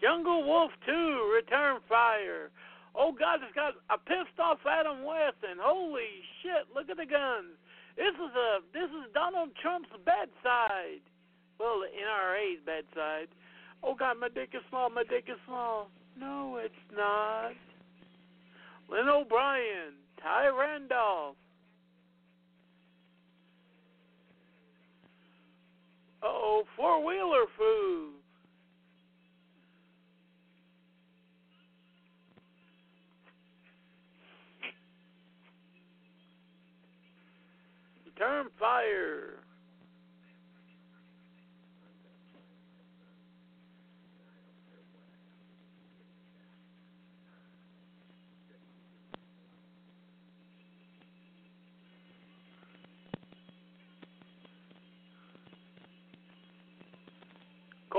Jungle 0.00 0.46
Wolf 0.46 0.70
2, 0.86 1.32
Return 1.34 1.80
Fire. 1.88 2.50
Oh 2.94 3.10
God, 3.10 3.40
it's 3.42 3.54
got 3.54 3.74
a 3.90 3.98
pissed 3.98 4.38
off 4.38 4.58
Adam 4.68 5.02
West, 5.02 5.42
and 5.42 5.58
holy 5.58 6.22
shit, 6.42 6.68
look 6.72 6.88
at 6.88 6.98
the 6.98 7.06
guns. 7.06 7.56
This 7.96 8.14
is 8.14 8.36
a 8.36 8.60
this 8.72 8.90
is 8.90 9.10
Donald 9.12 9.50
Trump's 9.60 9.90
bedside. 10.04 11.02
Well, 11.58 11.80
the 11.80 11.86
NRA's 11.86 12.60
bad 12.66 12.84
side. 12.94 13.28
Oh 13.82 13.94
God, 13.94 14.16
my 14.20 14.28
dick 14.28 14.50
is 14.54 14.62
small. 14.68 14.90
My 14.90 15.04
dick 15.04 15.24
is 15.28 15.38
small. 15.46 15.88
No, 16.18 16.58
it's 16.62 16.74
not. 16.94 17.52
Lynn 18.90 19.08
O'Brien, 19.08 19.94
Ty 20.22 20.48
Randolph. 20.48 21.36
Oh, 26.22 26.62
four 26.76 27.04
wheeler 27.04 27.46
food. 27.58 28.12
Term 38.18 38.50
fire. 38.56 39.42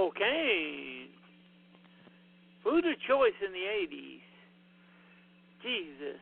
Cocaine. 0.04 1.08
Food 2.62 2.86
of 2.86 3.00
choice 3.08 3.32
in 3.46 3.54
the 3.54 3.96
80s. 3.96 4.20
Jesus. 5.62 6.20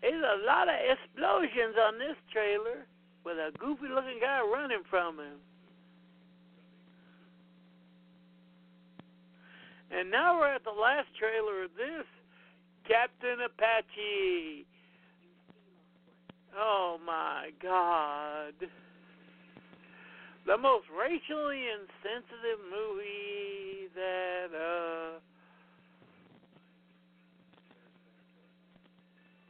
There's 0.00 0.24
a 0.24 0.44
lot 0.44 0.66
of 0.68 0.74
explosions 0.74 1.76
on 1.86 1.98
this 2.00 2.16
trailer 2.32 2.84
with 3.24 3.36
a 3.36 3.56
goofy 3.58 3.86
looking 3.94 4.18
guy 4.20 4.40
running 4.40 4.82
from 4.90 5.18
him. 5.20 5.38
And 9.92 10.10
now 10.10 10.40
we're 10.40 10.54
at 10.54 10.64
the 10.64 10.72
last 10.72 11.08
trailer 11.18 11.64
of 11.64 11.70
this 11.76 12.08
Captain 12.88 13.44
Apache. 13.44 14.64
Oh 16.56 16.98
my 17.04 17.50
God. 17.62 18.54
The 20.46 20.56
most 20.56 20.86
racially 20.88 21.68
insensitive 21.68 22.60
movie 22.72 23.92
that, 23.94 24.48
uh. 24.56 25.20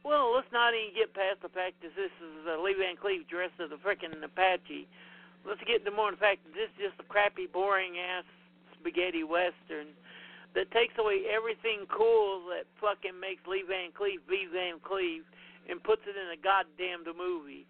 Well, 0.03 0.35
let's 0.35 0.51
not 0.51 0.75
even 0.75 0.93
get 0.93 1.15
past 1.15 1.39
the 1.41 1.49
fact 1.49 1.79
that 1.81 1.95
this 1.95 2.11
is 2.19 2.35
uh, 2.45 2.61
Lee 2.61 2.75
Van 2.77 2.99
Cleef 2.99 3.23
dressed 3.31 3.55
as 3.63 3.71
a 3.71 3.79
freaking 3.79 4.19
Apache. 4.19 4.87
Let's 5.47 5.63
get 5.63 5.79
into 5.79 5.95
more 5.95 6.11
the 6.11 6.17
fact 6.17 6.43
that 6.43 6.53
this 6.53 6.67
is 6.75 6.91
just 6.91 6.99
a 6.99 7.07
crappy, 7.07 7.47
boring 7.47 7.95
ass 7.97 8.27
spaghetti 8.77 9.23
western 9.23 9.95
that 10.55 10.69
takes 10.71 10.93
away 11.01 11.25
everything 11.29 11.89
cool 11.89 12.45
that 12.53 12.69
fucking 12.77 13.17
makes 13.17 13.41
Lee 13.49 13.65
Van 13.65 13.89
Cleef 13.91 14.21
be 14.29 14.45
Van 14.53 14.77
Cleef 14.79 15.25
and 15.69 15.81
puts 15.81 16.05
it 16.05 16.13
in 16.13 16.29
a 16.29 16.39
goddamned 16.39 17.09
movie. 17.17 17.65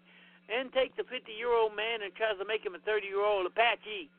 And 0.52 0.68
takes 0.72 0.98
a 1.00 1.04
50 1.08 1.32
year 1.32 1.48
old 1.48 1.72
man 1.72 2.04
and 2.04 2.12
tries 2.14 2.36
to 2.36 2.44
make 2.44 2.60
him 2.60 2.76
a 2.76 2.82
30 2.84 3.06
year 3.08 3.24
old 3.24 3.46
Apache. 3.46 4.12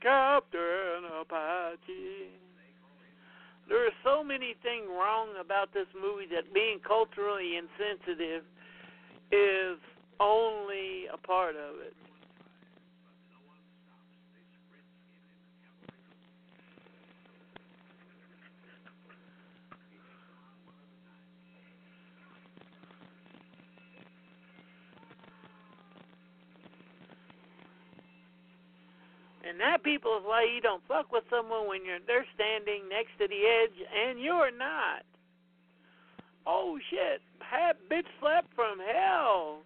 Captain 0.00 1.04
Apache. 1.20 2.32
There 3.68 3.86
are 3.86 3.96
so 4.02 4.24
many 4.24 4.56
things 4.62 4.88
wrong 4.88 5.28
about 5.40 5.72
this 5.72 5.86
movie 5.94 6.26
that 6.34 6.52
being 6.52 6.80
culturally 6.80 7.56
insensitive 7.56 8.42
is 9.30 9.78
only 10.22 11.06
a 11.12 11.16
part 11.18 11.56
of 11.56 11.80
it. 11.80 11.94
And 29.44 29.60
that 29.60 29.82
people 29.82 30.16
is 30.16 30.24
why 30.24 30.44
you 30.44 30.62
don't 30.62 30.82
fuck 30.88 31.12
with 31.12 31.24
someone 31.28 31.68
when 31.68 31.84
you're 31.84 31.98
they're 32.06 32.24
standing 32.34 32.88
next 32.88 33.10
to 33.18 33.28
the 33.28 33.42
edge 33.44 33.76
and 33.92 34.20
you're 34.20 34.56
not. 34.56 35.04
Oh 36.46 36.78
shit! 36.90 37.20
Hat 37.38 37.76
bitch 37.90 38.06
slap 38.20 38.46
from 38.54 38.78
hell. 38.78 39.58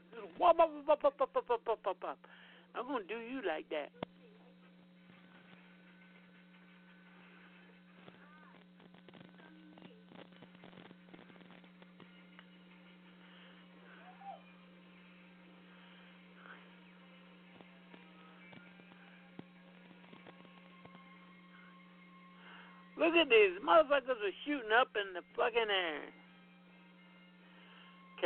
I'm 2.75 2.87
gonna 2.87 3.05
do 3.09 3.15
you 3.15 3.41
like 3.47 3.69
that. 3.71 3.91
Look 22.99 23.15
at 23.15 23.29
these 23.29 23.61
motherfuckers 23.63 24.09
are 24.09 24.37
shooting 24.45 24.73
up 24.79 24.89
in 24.97 25.15
the 25.15 25.23
fucking 25.37 25.71
air. 25.71 26.26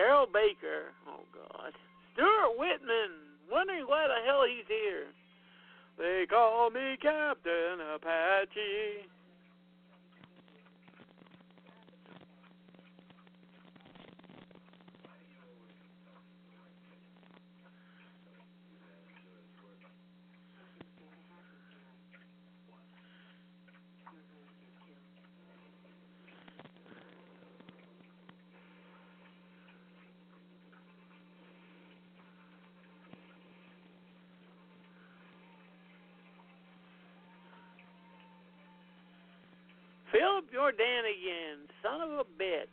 Carroll 0.00 0.26
Baker. 0.32 0.96
Oh 1.06 1.20
God. 1.36 1.72
Stuart 2.14 2.56
Whitman. 2.56 3.12
Wondering 3.52 3.84
why 3.86 4.08
the 4.08 4.26
hell 4.26 4.44
he's 4.48 4.64
here. 4.66 5.12
They 5.98 6.24
call 6.26 6.70
me 6.70 6.96
Captain 7.02 7.84
Apache. 7.94 9.10
Philip 40.12 40.39
Jordan 40.52 41.04
again, 41.04 41.58
son 41.82 42.00
of 42.00 42.10
a 42.18 42.24
bitch. 42.24 42.66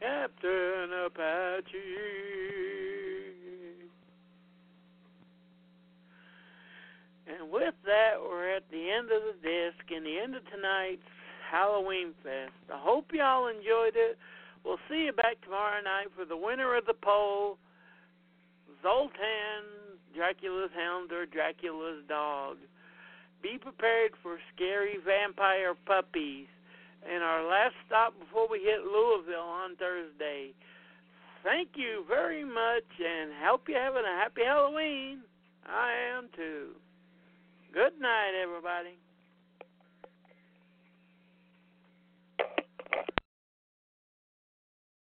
Captain 0.00 0.90
Apache. 1.06 1.74
And 7.26 7.50
with 7.50 7.74
that, 7.86 8.14
we're 8.20 8.54
at 8.54 8.64
the 8.70 8.90
end 8.90 9.08
of 9.10 9.22
the 9.22 9.36
disc 9.42 9.90
and 9.90 10.04
the 10.04 10.18
end 10.18 10.34
of 10.34 10.42
tonight's 10.50 11.00
Halloween 11.50 12.12
Fest. 12.22 12.52
I 12.72 12.78
hope 12.78 13.06
y'all 13.12 13.48
enjoyed 13.48 13.96
it. 13.96 14.18
We'll 14.64 14.80
see 14.90 15.04
you 15.04 15.12
back 15.12 15.40
tomorrow 15.42 15.82
night 15.82 16.08
for 16.16 16.24
the 16.24 16.36
winner 16.36 16.76
of 16.76 16.84
the 16.86 16.94
poll, 16.94 17.58
Zoltan, 18.82 20.00
Dracula's 20.14 20.70
Hound 20.74 21.12
or 21.12 21.26
Dracula's 21.44 22.02
Dog. 22.08 22.56
Be 23.42 23.58
prepared 23.60 24.12
for 24.22 24.38
scary 24.54 24.96
vampire 25.04 25.74
puppies. 25.84 26.46
And 27.04 27.22
our 27.22 27.44
last 27.44 27.74
stop 27.86 28.18
before 28.18 28.48
we 28.48 28.60
hit 28.60 28.80
Louisville 28.80 29.44
on 29.44 29.76
Thursday. 29.76 30.52
Thank 31.42 31.76
you 31.76 32.04
very 32.08 32.44
much 32.44 32.88
and 32.96 33.30
hope 33.44 33.68
you're 33.68 33.78
having 33.78 34.08
a 34.08 34.16
happy 34.16 34.40
Halloween. 34.46 35.20
I 35.66 36.16
am 36.16 36.28
too. 36.34 36.68
Good 37.74 38.00
night, 38.00 38.32
everybody. 38.42 38.96